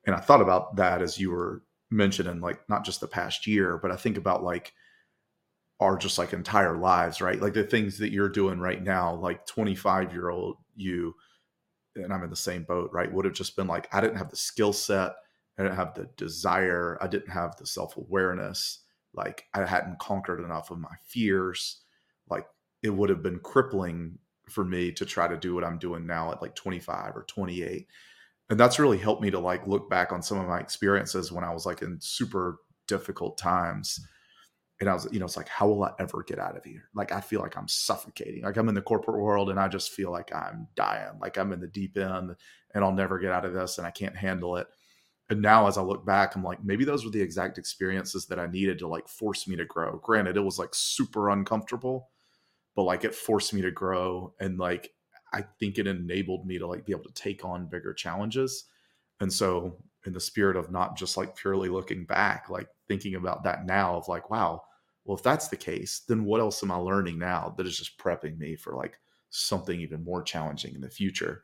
And 0.05 0.15
I 0.15 0.19
thought 0.19 0.41
about 0.41 0.75
that 0.77 1.01
as 1.01 1.19
you 1.19 1.31
were 1.31 1.63
mentioning, 1.91 2.41
like 2.41 2.67
not 2.69 2.85
just 2.85 2.99
the 2.99 3.07
past 3.07 3.47
year, 3.47 3.77
but 3.77 3.91
I 3.91 3.95
think 3.95 4.17
about 4.17 4.43
like 4.43 4.73
our 5.79 5.97
just 5.97 6.17
like 6.17 6.33
entire 6.33 6.77
lives, 6.77 7.21
right? 7.21 7.41
Like 7.41 7.53
the 7.53 7.63
things 7.63 7.99
that 7.99 8.11
you're 8.11 8.29
doing 8.29 8.59
right 8.59 8.81
now, 8.81 9.15
like 9.15 9.45
25 9.45 10.11
year 10.13 10.29
old 10.29 10.57
you 10.75 11.15
and 12.03 12.13
I'm 12.13 12.23
in 12.23 12.29
the 12.29 12.35
same 12.35 12.63
boat, 12.63 12.89
right? 12.93 13.11
Would 13.11 13.25
have 13.25 13.33
just 13.33 13.55
been 13.55 13.67
like, 13.67 13.87
I 13.93 14.01
didn't 14.01 14.17
have 14.17 14.29
the 14.29 14.35
skill 14.35 14.73
set 14.73 15.13
I 15.59 15.63
didn't 15.63 15.75
have 15.75 15.93
the 15.93 16.09
desire. 16.15 16.97
I 17.01 17.07
didn't 17.07 17.31
have 17.31 17.57
the 17.57 17.65
self 17.65 17.97
awareness. 17.97 18.79
Like 19.13 19.45
I 19.53 19.65
hadn't 19.65 19.99
conquered 19.99 20.39
enough 20.39 20.71
of 20.71 20.79
my 20.79 20.95
fears. 21.05 21.81
Like 22.29 22.45
it 22.81 22.91
would 22.91 23.09
have 23.09 23.21
been 23.21 23.39
crippling 23.39 24.19
for 24.49 24.63
me 24.63 24.91
to 24.93 25.05
try 25.05 25.27
to 25.27 25.37
do 25.37 25.53
what 25.53 25.65
I'm 25.65 25.77
doing 25.77 26.07
now 26.07 26.31
at 26.31 26.41
like 26.41 26.55
25 26.55 27.15
or 27.15 27.23
28. 27.23 27.87
And 28.49 28.59
that's 28.59 28.79
really 28.79 28.97
helped 28.97 29.21
me 29.21 29.29
to 29.31 29.39
like 29.39 29.67
look 29.67 29.89
back 29.89 30.13
on 30.13 30.23
some 30.23 30.39
of 30.39 30.47
my 30.47 30.59
experiences 30.59 31.31
when 31.31 31.43
I 31.43 31.53
was 31.53 31.65
like 31.65 31.81
in 31.81 31.99
super 31.99 32.59
difficult 32.87 33.37
times. 33.37 33.99
And 34.79 34.89
I 34.89 34.93
was, 34.93 35.07
you 35.11 35.19
know, 35.19 35.25
it's 35.25 35.35
like, 35.35 35.49
how 35.49 35.67
will 35.67 35.83
I 35.83 35.91
ever 35.99 36.23
get 36.23 36.39
out 36.39 36.55
of 36.55 36.63
here? 36.63 36.89
Like, 36.95 37.11
I 37.11 37.19
feel 37.19 37.41
like 37.41 37.57
I'm 37.57 37.67
suffocating. 37.67 38.43
Like, 38.43 38.55
I'm 38.55 38.69
in 38.69 38.75
the 38.75 38.81
corporate 38.81 39.19
world 39.19 39.49
and 39.49 39.59
I 39.59 39.67
just 39.67 39.91
feel 39.91 40.09
like 40.09 40.33
I'm 40.33 40.67
dying. 40.75 41.19
Like, 41.19 41.37
I'm 41.37 41.51
in 41.51 41.59
the 41.59 41.67
deep 41.67 41.97
end 41.97 42.35
and 42.73 42.83
I'll 42.83 42.93
never 42.93 43.19
get 43.19 43.33
out 43.33 43.43
of 43.43 43.53
this 43.53 43.77
and 43.77 43.85
I 43.85 43.91
can't 43.91 44.15
handle 44.15 44.55
it. 44.55 44.67
And 45.29 45.41
now, 45.41 45.67
as 45.67 45.77
I 45.77 45.81
look 45.81 46.05
back, 46.05 46.35
I'm 46.35 46.43
like, 46.43 46.63
maybe 46.63 46.85
those 46.85 47.03
were 47.03 47.11
the 47.11 47.21
exact 47.21 47.57
experiences 47.57 48.25
that 48.27 48.39
I 48.39 48.47
needed 48.47 48.79
to 48.79 48.87
like 48.87 49.07
force 49.07 49.47
me 49.47 49.55
to 49.57 49.65
grow. 49.65 49.97
Granted, 49.97 50.37
it 50.37 50.43
was 50.43 50.57
like 50.57 50.73
super 50.73 51.29
uncomfortable, 51.29 52.09
but 52.75 52.83
like 52.83 53.03
it 53.03 53.13
forced 53.13 53.53
me 53.53 53.61
to 53.61 53.71
grow 53.71 54.33
and 54.39 54.57
like 54.57 54.91
I 55.31 55.43
think 55.59 55.77
it 55.77 55.87
enabled 55.87 56.47
me 56.47 56.57
to 56.57 56.65
like 56.65 56.85
be 56.85 56.93
able 56.93 57.03
to 57.03 57.13
take 57.13 57.45
on 57.45 57.67
bigger 57.67 57.93
challenges. 57.93 58.65
And 59.19 59.31
so 59.31 59.77
in 60.05 60.13
the 60.13 60.19
spirit 60.19 60.55
of 60.55 60.71
not 60.71 60.97
just 60.97 61.17
like 61.17 61.35
purely 61.35 61.69
looking 61.69 62.05
back, 62.05 62.49
like 62.49 62.67
thinking 62.87 63.15
about 63.15 63.43
that 63.43 63.65
now 63.65 63.95
of 63.95 64.07
like, 64.07 64.29
wow, 64.31 64.63
well, 65.05 65.17
if 65.17 65.23
that's 65.23 65.47
the 65.47 65.57
case, 65.57 66.01
then 66.07 66.25
what 66.25 66.41
else 66.41 66.61
am 66.63 66.71
I 66.71 66.75
learning 66.75 67.17
now 67.17 67.53
that 67.57 67.65
is 67.65 67.77
just 67.77 67.97
prepping 67.97 68.37
me 68.37 68.55
for 68.55 68.75
like 68.75 68.99
something 69.29 69.79
even 69.79 70.03
more 70.03 70.21
challenging 70.21 70.75
in 70.75 70.81
the 70.81 70.89
future? 70.89 71.43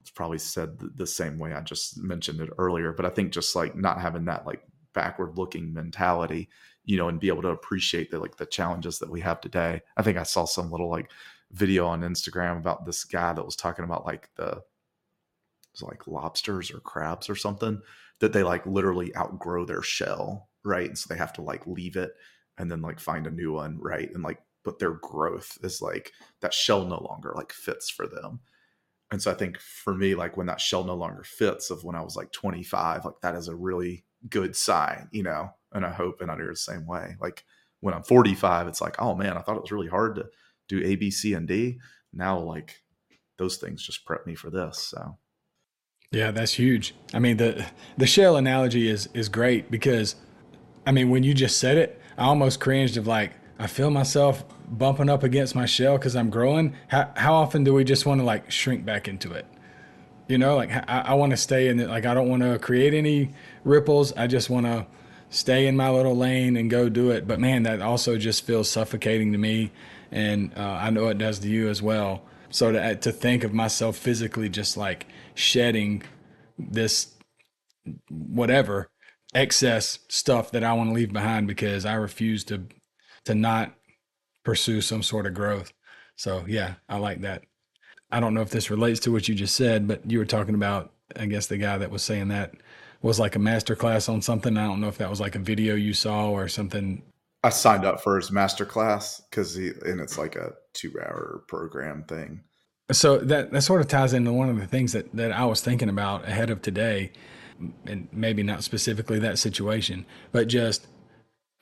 It's 0.00 0.10
probably 0.10 0.38
said 0.38 0.78
the 0.78 1.06
same 1.06 1.38
way 1.38 1.52
I 1.52 1.60
just 1.60 1.98
mentioned 1.98 2.40
it 2.40 2.50
earlier, 2.58 2.92
but 2.92 3.06
I 3.06 3.10
think 3.10 3.32
just 3.32 3.56
like 3.56 3.76
not 3.76 4.00
having 4.00 4.24
that 4.26 4.46
like 4.46 4.62
backward 4.92 5.36
looking 5.36 5.72
mentality 5.72 6.48
you 6.86 6.96
know, 6.96 7.08
and 7.08 7.20
be 7.20 7.28
able 7.28 7.42
to 7.42 7.48
appreciate 7.48 8.10
the 8.10 8.18
like 8.18 8.36
the 8.36 8.46
challenges 8.46 8.98
that 9.00 9.10
we 9.10 9.20
have 9.20 9.40
today. 9.40 9.82
I 9.96 10.02
think 10.02 10.16
I 10.16 10.22
saw 10.22 10.44
some 10.44 10.70
little 10.70 10.88
like 10.88 11.10
video 11.50 11.86
on 11.86 12.00
Instagram 12.02 12.58
about 12.58 12.86
this 12.86 13.04
guy 13.04 13.32
that 13.32 13.44
was 13.44 13.56
talking 13.56 13.84
about 13.84 14.06
like 14.06 14.30
the 14.36 14.62
like 15.82 16.06
lobsters 16.06 16.70
or 16.70 16.80
crabs 16.80 17.28
or 17.28 17.36
something 17.36 17.82
that 18.20 18.32
they 18.32 18.42
like 18.42 18.64
literally 18.64 19.14
outgrow 19.14 19.66
their 19.66 19.82
shell, 19.82 20.48
right? 20.64 20.88
And 20.88 20.96
so 20.96 21.12
they 21.12 21.18
have 21.18 21.34
to 21.34 21.42
like 21.42 21.66
leave 21.66 21.96
it 21.96 22.12
and 22.58 22.70
then 22.70 22.82
like 22.82 23.00
find 23.00 23.26
a 23.26 23.30
new 23.30 23.52
one, 23.52 23.78
right? 23.80 24.10
And 24.12 24.22
like 24.22 24.40
but 24.66 24.80
their 24.80 24.94
growth 24.94 25.56
is 25.62 25.80
like 25.80 26.12
that 26.40 26.52
shell 26.52 26.84
no 26.84 27.00
longer 27.00 27.32
like 27.36 27.52
fits 27.52 27.88
for 27.88 28.06
them. 28.06 28.40
And 29.12 29.22
so 29.22 29.30
I 29.30 29.34
think 29.34 29.60
for 29.60 29.94
me, 29.94 30.16
like 30.16 30.36
when 30.36 30.48
that 30.48 30.60
shell 30.60 30.82
no 30.82 30.96
longer 30.96 31.22
fits 31.22 31.70
of 31.70 31.84
when 31.84 31.94
I 31.94 32.02
was 32.02 32.16
like 32.16 32.32
25, 32.32 33.04
like 33.04 33.14
that 33.22 33.36
is 33.36 33.46
a 33.46 33.54
really 33.54 34.04
good 34.28 34.56
sign, 34.56 35.08
you 35.12 35.22
know, 35.22 35.50
and 35.72 35.86
I 35.86 35.92
hope 35.92 36.20
and 36.20 36.32
under 36.32 36.48
the 36.48 36.56
same 36.56 36.84
way. 36.84 37.14
Like 37.20 37.44
when 37.78 37.94
I'm 37.94 38.02
45, 38.02 38.66
it's 38.66 38.80
like, 38.80 39.00
oh 39.00 39.14
man, 39.14 39.36
I 39.36 39.40
thought 39.40 39.56
it 39.56 39.62
was 39.62 39.70
really 39.70 39.86
hard 39.86 40.16
to 40.16 40.26
do 40.68 40.82
A, 40.84 40.96
B, 40.96 41.12
C, 41.12 41.34
and 41.34 41.46
D. 41.46 41.78
Now, 42.12 42.38
like 42.40 42.82
those 43.38 43.58
things 43.58 43.86
just 43.86 44.04
prep 44.04 44.26
me 44.26 44.34
for 44.34 44.50
this. 44.50 44.78
So, 44.78 45.16
yeah, 46.10 46.32
that's 46.32 46.54
huge. 46.54 46.92
I 47.14 47.20
mean 47.20 47.36
the 47.36 47.64
the 47.96 48.06
shell 48.06 48.36
analogy 48.36 48.88
is 48.88 49.08
is 49.14 49.28
great 49.28 49.70
because, 49.70 50.16
I 50.84 50.90
mean, 50.90 51.10
when 51.10 51.22
you 51.22 51.34
just 51.34 51.58
said 51.58 51.76
it, 51.76 52.00
I 52.18 52.24
almost 52.24 52.60
cringed 52.60 52.96
of 52.96 53.06
like 53.06 53.32
I 53.58 53.66
feel 53.66 53.90
myself 53.90 54.44
bumping 54.68 55.08
up 55.08 55.22
against 55.22 55.54
my 55.54 55.66
shell 55.66 55.96
because 55.96 56.16
I'm 56.16 56.30
growing. 56.30 56.74
How 56.88 57.10
how 57.16 57.34
often 57.34 57.64
do 57.64 57.72
we 57.72 57.84
just 57.84 58.06
want 58.06 58.20
to 58.20 58.24
like 58.24 58.50
shrink 58.50 58.84
back 58.84 59.08
into 59.08 59.32
it? 59.32 59.46
You 60.28 60.38
know, 60.38 60.56
like 60.56 60.70
I, 60.70 61.04
I 61.06 61.14
want 61.14 61.30
to 61.30 61.36
stay 61.36 61.68
in 61.68 61.78
it. 61.80 61.88
Like 61.88 62.06
I 62.06 62.14
don't 62.14 62.28
want 62.28 62.42
to 62.42 62.58
create 62.58 62.94
any 62.94 63.30
ripples. 63.64 64.12
I 64.14 64.26
just 64.26 64.50
want 64.50 64.66
to 64.66 64.86
stay 65.30 65.66
in 65.66 65.76
my 65.76 65.90
little 65.90 66.16
lane 66.16 66.56
and 66.56 66.70
go 66.70 66.88
do 66.88 67.10
it. 67.10 67.26
But 67.26 67.40
man, 67.40 67.62
that 67.64 67.80
also 67.80 68.16
just 68.16 68.44
feels 68.44 68.68
suffocating 68.68 69.32
to 69.32 69.38
me, 69.38 69.72
and 70.10 70.52
uh, 70.56 70.78
I 70.80 70.90
know 70.90 71.08
it 71.08 71.18
does 71.18 71.38
to 71.40 71.48
you 71.48 71.68
as 71.68 71.82
well. 71.82 72.22
So 72.50 72.72
to 72.72 72.96
to 72.96 73.12
think 73.12 73.44
of 73.44 73.52
myself 73.52 73.96
physically 73.96 74.48
just 74.48 74.76
like 74.76 75.06
shedding 75.34 76.02
this 76.58 77.14
whatever 78.08 78.90
excess 79.36 79.98
stuff 80.08 80.50
that 80.52 80.64
I 80.64 80.72
want 80.72 80.90
to 80.90 80.94
leave 80.94 81.12
behind 81.12 81.46
because 81.46 81.84
I 81.84 81.94
refuse 81.94 82.42
to 82.44 82.62
to 83.26 83.34
not 83.34 83.74
pursue 84.44 84.80
some 84.80 85.02
sort 85.02 85.26
of 85.26 85.34
growth. 85.34 85.72
So 86.16 86.44
yeah, 86.48 86.74
I 86.88 86.96
like 86.98 87.20
that. 87.20 87.42
I 88.10 88.20
don't 88.20 88.34
know 88.34 88.40
if 88.40 88.50
this 88.50 88.70
relates 88.70 89.00
to 89.00 89.12
what 89.12 89.28
you 89.28 89.34
just 89.34 89.56
said, 89.56 89.86
but 89.86 90.10
you 90.10 90.18
were 90.18 90.24
talking 90.24 90.54
about 90.54 90.92
I 91.14 91.26
guess 91.26 91.46
the 91.46 91.58
guy 91.58 91.78
that 91.78 91.90
was 91.90 92.02
saying 92.02 92.28
that 92.28 92.54
was 93.02 93.20
like 93.20 93.36
a 93.36 93.38
master 93.38 93.76
class 93.76 94.08
on 94.08 94.22
something. 94.22 94.56
I 94.56 94.66
don't 94.66 94.80
know 94.80 94.88
if 94.88 94.98
that 94.98 95.10
was 95.10 95.20
like 95.20 95.34
a 95.34 95.40
video 95.40 95.74
you 95.74 95.92
saw 95.92 96.30
or 96.30 96.48
something. 96.48 97.02
I 97.44 97.50
signed 97.50 97.84
up 97.84 98.02
for 98.02 98.16
his 98.16 98.32
master 98.32 98.64
class 98.64 99.22
because 99.30 99.54
he 99.54 99.68
and 99.84 100.00
it's 100.00 100.18
like 100.18 100.34
a 100.34 100.54
two 100.72 100.92
hour 101.00 101.44
program 101.46 102.04
thing. 102.04 102.40
So 102.92 103.18
that 103.18 103.52
that 103.52 103.62
sort 103.62 103.80
of 103.80 103.88
ties 103.88 104.14
into 104.14 104.32
one 104.32 104.48
of 104.48 104.58
the 104.58 104.66
things 104.66 104.92
that 104.92 105.14
that 105.14 105.32
I 105.32 105.44
was 105.44 105.60
thinking 105.60 105.88
about 105.88 106.26
ahead 106.26 106.50
of 106.50 106.62
today, 106.62 107.12
and 107.86 108.08
maybe 108.12 108.42
not 108.42 108.64
specifically 108.64 109.18
that 109.18 109.38
situation, 109.38 110.06
but 110.32 110.48
just 110.48 110.86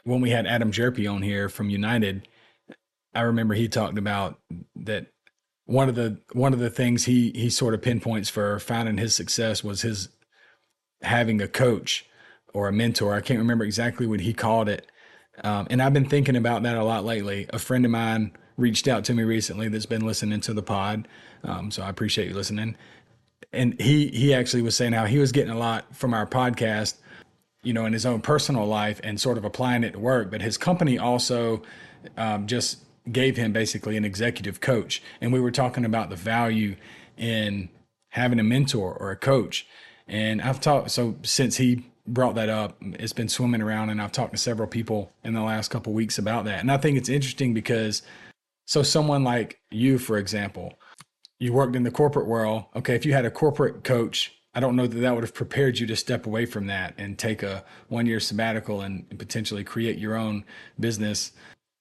when 0.04 0.20
we 0.20 0.30
had 0.30 0.46
Adam 0.46 0.70
Jerpy 0.70 1.10
on 1.10 1.22
here 1.22 1.48
from 1.48 1.70
United, 1.70 2.28
I 3.14 3.22
remember 3.22 3.54
he 3.54 3.68
talked 3.68 3.98
about 3.98 4.38
that 4.76 5.06
one 5.66 5.88
of 5.88 5.94
the 5.94 6.18
one 6.32 6.52
of 6.52 6.58
the 6.58 6.70
things 6.70 7.04
he 7.04 7.30
he 7.34 7.48
sort 7.48 7.74
of 7.74 7.82
pinpoints 7.82 8.28
for 8.28 8.58
finding 8.58 8.98
his 8.98 9.14
success 9.14 9.64
was 9.64 9.82
his 9.82 10.08
having 11.02 11.40
a 11.40 11.48
coach 11.48 12.06
or 12.52 12.68
a 12.68 12.72
mentor. 12.72 13.14
I 13.14 13.20
can't 13.20 13.38
remember 13.38 13.64
exactly 13.64 14.06
what 14.06 14.20
he 14.20 14.32
called 14.32 14.68
it. 14.68 14.86
Um, 15.42 15.66
and 15.70 15.82
I've 15.82 15.92
been 15.92 16.08
thinking 16.08 16.36
about 16.36 16.62
that 16.62 16.76
a 16.76 16.84
lot 16.84 17.04
lately. 17.04 17.46
A 17.50 17.58
friend 17.58 17.84
of 17.84 17.90
mine 17.90 18.32
reached 18.56 18.86
out 18.86 19.04
to 19.04 19.14
me 19.14 19.24
recently 19.24 19.68
that's 19.68 19.86
been 19.86 20.06
listening 20.06 20.40
to 20.40 20.52
the 20.52 20.62
pod. 20.62 21.08
Um, 21.42 21.70
so 21.70 21.82
I 21.82 21.88
appreciate 21.88 22.28
you 22.28 22.34
listening. 22.34 22.76
And 23.52 23.80
he 23.80 24.08
he 24.08 24.34
actually 24.34 24.62
was 24.62 24.76
saying 24.76 24.92
how 24.92 25.04
he 25.06 25.18
was 25.18 25.32
getting 25.32 25.52
a 25.52 25.58
lot 25.58 25.94
from 25.94 26.14
our 26.14 26.26
podcast, 26.26 26.96
you 27.62 27.72
know, 27.72 27.84
in 27.84 27.92
his 27.92 28.06
own 28.06 28.20
personal 28.20 28.66
life 28.66 29.00
and 29.04 29.20
sort 29.20 29.38
of 29.38 29.44
applying 29.44 29.84
it 29.84 29.92
to 29.92 29.98
work. 29.98 30.30
But 30.30 30.42
his 30.42 30.56
company 30.56 30.98
also 30.98 31.62
um, 32.16 32.46
just 32.46 32.78
gave 33.10 33.36
him 33.36 33.52
basically 33.52 33.96
an 33.96 34.04
executive 34.04 34.60
coach. 34.60 35.02
And 35.20 35.32
we 35.32 35.40
were 35.40 35.50
talking 35.50 35.84
about 35.84 36.10
the 36.10 36.16
value 36.16 36.76
in 37.16 37.68
having 38.10 38.38
a 38.38 38.44
mentor 38.44 38.94
or 38.94 39.10
a 39.10 39.16
coach. 39.16 39.66
And 40.06 40.40
I've 40.40 40.60
talked, 40.60 40.90
so 40.90 41.16
since 41.22 41.56
he 41.56 41.84
brought 42.06 42.34
that 42.34 42.48
up, 42.48 42.76
it's 42.80 43.12
been 43.12 43.28
swimming 43.28 43.62
around, 43.62 43.90
and 43.90 44.00
I've 44.00 44.12
talked 44.12 44.32
to 44.32 44.38
several 44.38 44.68
people 44.68 45.12
in 45.22 45.34
the 45.34 45.42
last 45.42 45.70
couple 45.70 45.92
weeks 45.92 46.18
about 46.18 46.44
that. 46.44 46.60
And 46.60 46.70
I 46.70 46.76
think 46.76 46.98
it's 46.98 47.08
interesting 47.08 47.54
because, 47.54 48.02
so 48.66 48.82
someone 48.82 49.24
like 49.24 49.60
you, 49.70 49.98
for 49.98 50.18
example, 50.18 50.74
you 51.38 51.52
worked 51.52 51.76
in 51.76 51.82
the 51.82 51.90
corporate 51.90 52.26
world. 52.26 52.64
Okay, 52.76 52.94
if 52.94 53.04
you 53.04 53.12
had 53.12 53.24
a 53.24 53.30
corporate 53.30 53.84
coach, 53.84 54.32
I 54.54 54.60
don't 54.60 54.76
know 54.76 54.86
that 54.86 54.98
that 54.98 55.14
would 55.14 55.24
have 55.24 55.34
prepared 55.34 55.78
you 55.78 55.86
to 55.88 55.96
step 55.96 56.26
away 56.26 56.46
from 56.46 56.66
that 56.66 56.94
and 56.96 57.18
take 57.18 57.42
a 57.42 57.64
one 57.88 58.06
year 58.06 58.20
sabbatical 58.20 58.82
and, 58.82 59.06
potentially 59.18 59.64
create 59.64 59.98
your 59.98 60.16
own 60.16 60.44
business. 60.78 61.32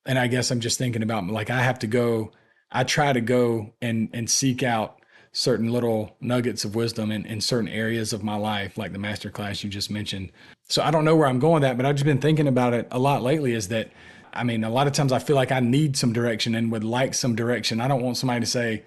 And 0.06 0.18
I 0.18 0.28
guess 0.28 0.52
I'm 0.52 0.60
just 0.60 0.78
thinking 0.78 1.04
about 1.04 1.28
like 1.28 1.50
I 1.50 1.62
have 1.62 1.80
to 1.80 1.88
go, 1.88 2.32
I 2.72 2.84
try 2.84 3.14
to 3.14 3.22
go 3.22 3.74
and 3.82 4.10
and 4.14 4.30
seek 4.30 4.64
out 4.64 5.00
certain 5.34 5.72
little 5.72 6.16
nuggets 6.22 6.64
of 6.64 6.76
wisdom 6.76 7.12
in, 7.12 7.26
in 7.26 7.42
certain 7.42 7.68
areas 7.68 8.14
of 8.14 8.24
my 8.24 8.36
life, 8.36 8.78
like 8.78 8.94
the 8.94 9.00
master 9.00 9.30
class 9.32 9.64
you 9.64 9.70
just 9.70 9.90
mentioned. 9.90 10.32
So 10.70 10.82
I 10.84 10.92
don't 10.92 11.06
know 11.06 11.16
where 11.16 11.28
I'm 11.28 11.40
going 11.40 11.56
with 11.56 11.64
that, 11.64 11.76
but 11.76 11.86
I've 11.86 11.96
just 11.96 12.06
been 12.06 12.22
thinking 12.22 12.48
about 12.48 12.74
it 12.74 12.88
a 12.92 13.00
lot 13.00 13.24
lately 13.24 13.54
is 13.54 13.68
that, 13.70 13.90
I 14.32 14.44
mean, 14.44 14.64
a 14.64 14.70
lot 14.70 14.86
of 14.86 14.94
times 14.94 15.12
I 15.12 15.20
feel 15.20 15.36
like 15.36 15.52
I 15.52 15.60
need 15.60 15.98
some 15.98 16.14
direction 16.14 16.54
and 16.54 16.72
would 16.72 16.84
like 16.84 17.16
some 17.16 17.36
direction. 17.36 17.82
I 17.82 17.88
don't 17.88 18.04
want 18.04 18.18
somebody 18.18 18.42
to 18.42 18.46
say, 18.46 18.84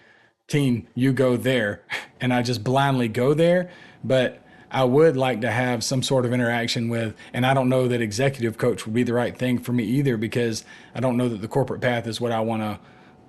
Tine, 0.49 0.87
you 0.95 1.13
go 1.13 1.37
there. 1.37 1.83
And 2.21 2.33
I 2.33 2.43
just 2.43 2.63
blindly 2.63 3.09
go 3.09 3.35
there. 3.35 3.71
But 4.05 4.43
I 4.71 4.85
would 4.85 5.17
like 5.17 5.41
to 5.41 5.51
have 5.51 5.83
some 5.83 6.03
sort 6.03 6.25
of 6.25 6.33
interaction 6.33 6.89
with, 6.89 7.15
and 7.33 7.45
I 7.45 7.55
don't 7.55 7.69
know 7.69 7.89
that 7.89 8.01
executive 8.01 8.59
coach 8.59 8.85
would 8.85 8.95
be 8.95 9.03
the 9.03 9.13
right 9.13 9.37
thing 9.37 9.59
for 9.59 9.73
me 9.73 9.85
either 9.85 10.17
because 10.17 10.65
I 10.95 11.01
don't 11.01 11.17
know 11.17 11.29
that 11.29 11.41
the 11.41 11.49
corporate 11.49 11.81
path 11.81 12.07
is 12.07 12.21
what 12.21 12.33
I 12.33 12.41
want 12.41 12.63
to 12.63 12.79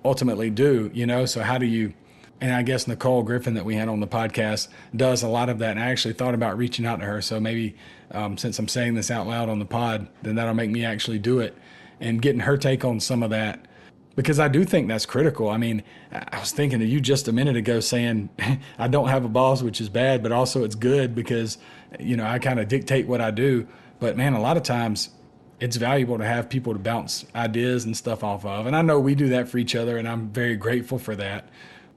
ultimately 0.04 0.50
do, 0.50 0.90
you 0.94 1.06
know? 1.06 1.26
So 1.26 1.42
how 1.42 1.58
do 1.58 1.66
you, 1.66 1.92
and 2.40 2.52
I 2.52 2.62
guess 2.62 2.86
Nicole 2.86 3.22
Griffin 3.22 3.54
that 3.54 3.64
we 3.64 3.74
had 3.74 3.88
on 3.88 4.00
the 4.00 4.06
podcast 4.06 4.68
does 4.94 5.22
a 5.22 5.28
lot 5.28 5.48
of 5.48 5.58
that. 5.58 5.72
And 5.72 5.80
I 5.80 5.90
actually 5.90 6.14
thought 6.14 6.34
about 6.34 6.56
reaching 6.56 6.86
out 6.86 7.00
to 7.00 7.06
her. 7.06 7.20
So 7.20 7.40
maybe 7.40 7.76
um, 8.10 8.36
since 8.36 8.58
I'm 8.58 8.68
saying 8.68 8.94
this 8.94 9.10
out 9.10 9.26
loud 9.26 9.48
on 9.48 9.58
the 9.58 9.64
pod, 9.64 10.08
then 10.22 10.36
that'll 10.36 10.54
make 10.54 10.70
me 10.70 10.84
actually 10.84 11.18
do 11.18 11.40
it 11.40 11.56
and 12.00 12.22
getting 12.22 12.40
her 12.40 12.56
take 12.56 12.84
on 12.84 13.00
some 13.00 13.22
of 13.22 13.30
that 13.30 13.64
because 14.18 14.40
I 14.40 14.48
do 14.48 14.64
think 14.64 14.88
that's 14.88 15.06
critical. 15.06 15.48
I 15.48 15.58
mean, 15.58 15.84
I 16.10 16.40
was 16.40 16.50
thinking 16.50 16.82
of 16.82 16.88
you 16.88 17.00
just 17.00 17.28
a 17.28 17.32
minute 17.32 17.54
ago 17.54 17.78
saying 17.78 18.30
I 18.78 18.88
don't 18.88 19.06
have 19.06 19.24
a 19.24 19.28
boss, 19.28 19.62
which 19.62 19.80
is 19.80 19.88
bad, 19.88 20.24
but 20.24 20.32
also 20.32 20.64
it's 20.64 20.74
good 20.74 21.14
because 21.14 21.58
you 22.00 22.16
know 22.16 22.24
I 22.24 22.40
kind 22.40 22.58
of 22.58 22.66
dictate 22.66 23.06
what 23.06 23.20
I 23.20 23.30
do. 23.30 23.68
But 24.00 24.16
man, 24.16 24.32
a 24.32 24.40
lot 24.40 24.56
of 24.56 24.64
times 24.64 25.10
it's 25.60 25.76
valuable 25.76 26.18
to 26.18 26.24
have 26.24 26.48
people 26.48 26.72
to 26.72 26.80
bounce 26.80 27.26
ideas 27.34 27.84
and 27.84 27.96
stuff 27.96 28.24
off 28.24 28.44
of. 28.44 28.66
And 28.66 28.74
I 28.74 28.82
know 28.82 28.98
we 28.98 29.14
do 29.14 29.28
that 29.28 29.48
for 29.48 29.58
each 29.58 29.76
other, 29.76 29.98
and 29.98 30.08
I'm 30.08 30.30
very 30.30 30.56
grateful 30.56 30.98
for 30.98 31.14
that 31.14 31.48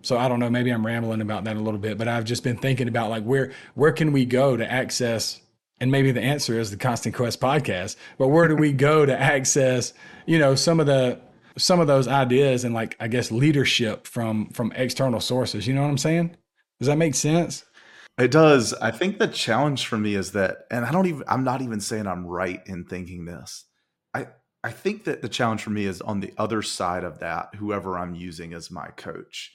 so 0.04 0.18
I 0.18 0.28
don't 0.28 0.40
know, 0.40 0.50
maybe 0.50 0.72
I'm 0.72 0.86
rambling 0.86 1.22
about 1.22 1.44
that 1.44 1.58
a 1.58 1.60
little 1.60 1.80
bit, 1.80 1.98
but 1.98 2.08
I've 2.08 2.26
just 2.26 2.44
been 2.44 2.58
thinking 2.58 2.88
about 2.88 3.10
like 3.10 3.24
where 3.24 3.52
where 3.76 3.92
can 3.92 4.12
we 4.12 4.26
go 4.26 4.58
to 4.58 4.72
access 4.72 5.42
and 5.80 5.92
maybe 5.92 6.12
the 6.12 6.22
answer 6.22 6.60
is 6.60 6.70
the 6.70 6.78
Constant 6.78 7.16
Quest 7.16 7.40
podcast. 7.42 7.96
But 8.18 8.28
where 8.28 8.48
do 8.48 8.56
we 8.56 8.72
go 8.72 9.06
to 9.06 9.20
access, 9.20 9.94
you 10.28 10.38
know, 10.38 10.54
some 10.54 10.80
of 10.80 10.86
the 10.86 11.20
some 11.58 11.80
of 11.80 11.88
those 11.88 12.08
ideas 12.08 12.64
and 12.64 12.74
like 12.74 12.96
I 13.00 13.08
guess 13.08 13.32
leadership 13.32 14.08
from 14.08 14.50
from 14.50 14.72
external 14.76 15.20
sources? 15.20 15.68
You 15.68 15.74
know 15.74 15.82
what 15.82 15.90
I'm 15.90 15.98
saying? 15.98 16.36
Does 16.80 16.88
that 16.88 16.98
make 16.98 17.16
sense? 17.16 17.64
It 18.18 18.32
does. 18.32 18.74
I 18.74 18.92
think 18.92 19.18
the 19.18 19.28
challenge 19.28 19.88
for 19.88 19.98
me 19.98 20.16
is 20.16 20.34
that, 20.34 20.66
and 20.70 20.86
I 20.86 20.92
don't 20.92 21.08
even, 21.08 21.24
I'm 21.28 21.44
not 21.44 21.62
even 21.62 21.80
saying 21.80 22.08
I'm 22.08 22.26
right 22.26 22.62
in 22.66 22.86
thinking 22.86 23.26
this. 23.26 23.66
I, 24.14 24.28
I 24.64 24.72
think 24.72 25.06
that 25.06 25.22
the 25.22 25.30
challenge 25.30 25.64
for 25.64 25.70
me 25.72 25.86
is 25.86 26.02
on 26.02 26.20
the 26.20 26.34
other 26.38 26.62
side 26.62 27.04
of 27.04 27.20
that, 27.20 27.56
whoever 27.56 27.98
I'm 27.98 28.14
using 28.14 28.54
as 28.54 28.70
my 28.70 28.88
coach. 28.96 29.54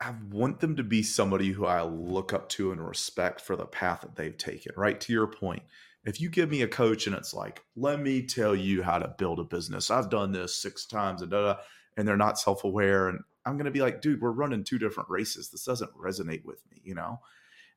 I 0.00 0.14
want 0.30 0.60
them 0.60 0.76
to 0.76 0.82
be 0.82 1.02
somebody 1.02 1.52
who 1.52 1.66
I 1.66 1.82
look 1.82 2.32
up 2.32 2.48
to 2.50 2.72
and 2.72 2.86
respect 2.86 3.40
for 3.40 3.56
the 3.56 3.66
path 3.66 4.02
that 4.02 4.16
they've 4.16 4.36
taken, 4.36 4.72
right? 4.76 5.00
To 5.00 5.12
your 5.12 5.26
point, 5.26 5.62
if 6.04 6.20
you 6.20 6.30
give 6.30 6.50
me 6.50 6.62
a 6.62 6.68
coach 6.68 7.06
and 7.06 7.14
it's 7.14 7.34
like, 7.34 7.62
let 7.76 8.00
me 8.00 8.22
tell 8.22 8.54
you 8.54 8.82
how 8.82 8.98
to 8.98 9.14
build 9.18 9.38
a 9.38 9.44
business, 9.44 9.90
I've 9.90 10.10
done 10.10 10.32
this 10.32 10.54
six 10.54 10.86
times 10.86 11.22
and, 11.22 11.30
da, 11.30 11.56
and 11.96 12.08
they're 12.08 12.16
not 12.16 12.38
self 12.38 12.64
aware. 12.64 13.08
And 13.08 13.20
I'm 13.44 13.54
going 13.54 13.66
to 13.66 13.70
be 13.70 13.82
like, 13.82 14.00
dude, 14.00 14.20
we're 14.20 14.30
running 14.30 14.64
two 14.64 14.78
different 14.78 15.10
races. 15.10 15.50
This 15.50 15.64
doesn't 15.64 15.94
resonate 15.94 16.44
with 16.44 16.62
me, 16.70 16.80
you 16.84 16.94
know? 16.94 17.20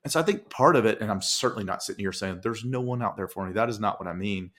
And 0.04 0.12
so 0.12 0.20
I 0.20 0.24
think 0.24 0.50
part 0.50 0.76
of 0.76 0.86
it, 0.86 1.02
and 1.02 1.10
I'm 1.10 1.22
certainly 1.22 1.64
not 1.64 1.84
sitting 1.84 2.04
here 2.04 2.12
saying 2.12 2.42
there's 2.44 2.66
no 2.66 2.82
one 2.82 3.02
out 3.02 3.16
there 3.16 3.28
for 3.28 3.46
me. 3.46 3.54
That 3.54 3.70
is 3.70 3.80
not 3.80 4.00
what 4.00 4.10
I 4.10 4.14
mean. 4.14 4.52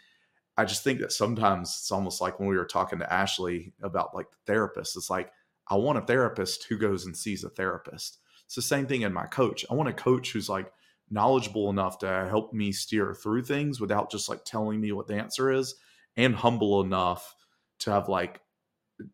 I 0.57 0.65
just 0.65 0.85
think 0.85 1.01
that 1.01 1.13
sometimes 1.13 1.69
it's 1.69 1.93
almost 1.93 2.21
like 2.21 2.39
when 2.39 2.49
we 2.49 2.57
were 2.57 2.65
talking 2.65 2.99
to 3.01 3.13
Ashley 3.13 3.73
about 3.83 4.15
like 4.15 4.31
the 4.31 4.53
therapist, 4.53 4.97
it's 4.97 5.11
like, 5.11 5.33
I 5.69 5.77
want 5.77 5.99
a 5.99 6.03
therapist 6.03 6.65
who 6.65 6.79
goes 6.79 7.07
and 7.07 7.17
sees 7.17 7.45
a 7.45 7.49
therapist. 7.49 8.19
It's 8.47 8.55
the 8.55 8.63
same 8.63 8.87
thing 8.87 9.03
in 9.03 9.13
my 9.13 9.27
coach. 9.27 9.65
I 9.71 9.75
want 9.75 9.89
a 9.89 9.95
coach 9.95 10.33
who's 10.33 10.49
like 10.49 10.71
knowledgeable 11.11 11.71
enough 11.71 11.99
to 11.99 12.27
help 12.29 12.53
me 12.53 12.73
steer 12.73 13.15
through 13.15 13.43
things 13.43 13.81
without 13.81 14.11
just 14.11 14.29
like 14.29 14.45
telling 14.45 14.81
me 14.81 14.93
what 14.93 15.07
the 15.07 15.15
answer 15.15 15.53
is 15.53 15.75
and 16.17 16.35
humble 16.35 16.81
enough 16.81 17.35
to 17.81 17.91
have 17.91 18.09
like 18.09 18.41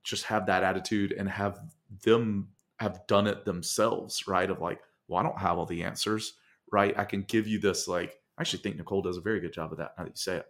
just 0.04 0.24
have 0.24 0.46
that 0.46 0.62
attitude 0.62 1.12
and 1.12 1.28
have 1.28 1.58
them 2.04 2.48
have 2.78 3.06
done 3.06 3.26
it 3.26 3.44
themselves, 3.44 4.26
right? 4.26 4.50
Of 4.50 4.60
like, 4.60 4.80
well, 5.08 5.20
I 5.20 5.22
don't 5.22 5.38
have 5.38 5.58
all 5.58 5.66
the 5.66 5.82
answers, 5.82 6.34
right? 6.72 6.98
I 6.98 7.04
can 7.04 7.22
give 7.22 7.46
you 7.46 7.58
this, 7.58 7.86
like, 7.86 8.16
I 8.38 8.42
actually 8.42 8.62
think 8.62 8.76
Nicole 8.76 9.02
does 9.02 9.18
a 9.18 9.22
very 9.22 9.40
good 9.40 9.52
job 9.52 9.72
of 9.72 9.78
that 9.78 9.92
now 9.98 10.04
that 10.04 10.10
you 10.10 10.16
say 10.16 10.36
it, 10.36 10.46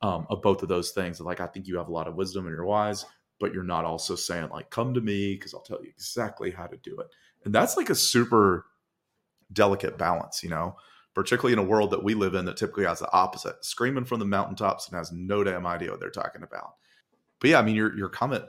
um, 0.00 0.26
of 0.30 0.40
both 0.40 0.62
of 0.62 0.68
those 0.68 0.92
things. 0.92 1.20
Like, 1.20 1.40
I 1.40 1.46
think 1.46 1.66
you 1.66 1.76
have 1.76 1.88
a 1.88 1.92
lot 1.92 2.08
of 2.08 2.14
wisdom 2.14 2.46
and 2.46 2.54
you're 2.54 2.64
wise, 2.64 3.04
but 3.38 3.52
you're 3.52 3.62
not 3.62 3.84
also 3.84 4.14
saying, 4.14 4.48
like, 4.50 4.70
come 4.70 4.94
to 4.94 5.00
me 5.00 5.34
because 5.34 5.52
I'll 5.52 5.60
tell 5.60 5.82
you 5.82 5.90
exactly 5.90 6.50
how 6.50 6.66
to 6.66 6.76
do 6.78 6.96
it. 7.00 7.08
And 7.44 7.54
that's 7.54 7.76
like 7.76 7.90
a 7.90 7.94
super 7.94 8.64
delicate 9.54 9.96
balance, 9.96 10.42
you 10.42 10.50
know, 10.50 10.76
particularly 11.14 11.52
in 11.52 11.58
a 11.58 11.68
world 11.68 11.90
that 11.92 12.04
we 12.04 12.14
live 12.14 12.34
in 12.34 12.44
that 12.44 12.56
typically 12.56 12.84
has 12.84 12.98
the 12.98 13.12
opposite 13.12 13.64
screaming 13.64 14.04
from 14.04 14.18
the 14.18 14.26
mountaintops 14.26 14.88
and 14.88 14.98
has 14.98 15.12
no 15.12 15.42
damn 15.42 15.66
idea 15.66 15.90
what 15.90 16.00
they're 16.00 16.10
talking 16.10 16.42
about. 16.42 16.74
But 17.40 17.50
yeah, 17.50 17.58
I 17.58 17.62
mean, 17.62 17.76
your, 17.76 17.96
your 17.96 18.08
comment 18.08 18.44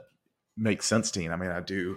makes 0.56 0.86
sense, 0.86 1.10
Tine. 1.10 1.30
I 1.30 1.36
mean, 1.36 1.50
I 1.50 1.60
do 1.60 1.96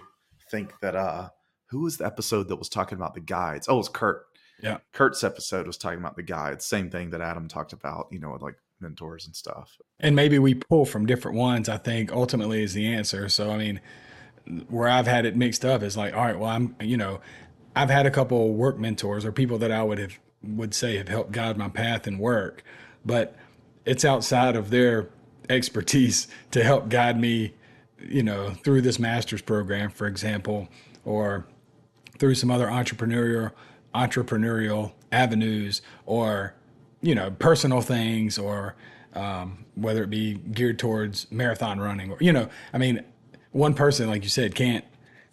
think 0.50 0.78
that, 0.80 0.96
uh, 0.96 1.30
who 1.66 1.80
was 1.82 1.98
the 1.98 2.06
episode 2.06 2.48
that 2.48 2.56
was 2.56 2.68
talking 2.68 2.96
about 2.96 3.14
the 3.14 3.20
guides? 3.20 3.68
Oh, 3.68 3.74
it 3.74 3.78
was 3.78 3.88
Kurt. 3.88 4.26
Yeah. 4.62 4.78
Kurt's 4.92 5.24
episode 5.24 5.66
was 5.66 5.78
talking 5.78 6.00
about 6.00 6.16
the 6.16 6.22
guides. 6.22 6.64
Same 6.64 6.90
thing 6.90 7.10
that 7.10 7.20
Adam 7.20 7.48
talked 7.48 7.72
about, 7.72 8.08
you 8.10 8.18
know, 8.18 8.36
like 8.40 8.56
mentors 8.80 9.26
and 9.26 9.36
stuff. 9.36 9.78
And 10.00 10.16
maybe 10.16 10.38
we 10.38 10.54
pull 10.54 10.84
from 10.84 11.06
different 11.06 11.36
ones, 11.38 11.68
I 11.68 11.78
think 11.78 12.12
ultimately 12.12 12.62
is 12.62 12.74
the 12.74 12.92
answer. 12.92 13.28
So, 13.28 13.50
I 13.50 13.56
mean, 13.56 13.80
where 14.68 14.88
I've 14.88 15.06
had 15.06 15.26
it 15.26 15.36
mixed 15.36 15.64
up 15.64 15.82
is 15.82 15.96
like, 15.96 16.14
all 16.14 16.24
right, 16.24 16.38
well, 16.38 16.50
I'm, 16.50 16.74
you 16.80 16.96
know, 16.96 17.20
I've 17.80 17.88
had 17.88 18.04
a 18.04 18.10
couple 18.10 18.52
work 18.52 18.78
mentors 18.78 19.24
or 19.24 19.32
people 19.32 19.56
that 19.56 19.72
I 19.72 19.82
would 19.82 19.98
have, 19.98 20.18
would 20.42 20.74
say 20.74 20.98
have 20.98 21.08
helped 21.08 21.32
guide 21.32 21.56
my 21.56 21.70
path 21.70 22.06
in 22.06 22.18
work, 22.18 22.62
but 23.06 23.34
it's 23.86 24.04
outside 24.04 24.54
of 24.54 24.68
their 24.68 25.08
expertise 25.48 26.28
to 26.50 26.62
help 26.62 26.90
guide 26.90 27.18
me, 27.18 27.54
you 27.98 28.22
know, 28.22 28.50
through 28.50 28.82
this 28.82 28.98
master's 28.98 29.40
program, 29.40 29.88
for 29.88 30.06
example, 30.06 30.68
or 31.06 31.46
through 32.18 32.34
some 32.34 32.50
other 32.50 32.66
entrepreneurial 32.66 33.50
entrepreneurial 33.94 34.92
avenues 35.10 35.80
or 36.04 36.54
you 37.00 37.14
know 37.14 37.30
personal 37.38 37.80
things 37.80 38.38
or 38.38 38.76
um, 39.14 39.64
whether 39.74 40.04
it 40.04 40.10
be 40.10 40.34
geared 40.34 40.78
towards 40.78 41.28
marathon 41.32 41.80
running 41.80 42.12
or 42.12 42.16
you 42.20 42.32
know 42.32 42.48
i 42.72 42.78
mean 42.78 43.02
one 43.50 43.74
person 43.74 44.08
like 44.08 44.22
you 44.22 44.28
said 44.28 44.54
can't 44.54 44.84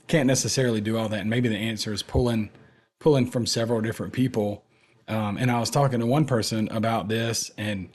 can't 0.07 0.27
necessarily 0.27 0.81
do 0.81 0.97
all 0.97 1.09
that. 1.09 1.21
And 1.21 1.29
maybe 1.29 1.49
the 1.49 1.57
answer 1.57 1.93
is 1.93 2.01
pulling 2.01 2.49
pulling 2.99 3.29
from 3.29 3.45
several 3.45 3.81
different 3.81 4.13
people. 4.13 4.63
Um, 5.09 5.37
and 5.37 5.49
i 5.49 5.57
was 5.57 5.69
talking 5.69 6.01
to 6.01 6.05
one 6.05 6.25
person 6.25 6.67
about 6.69 7.07
this 7.07 7.49
and 7.57 7.87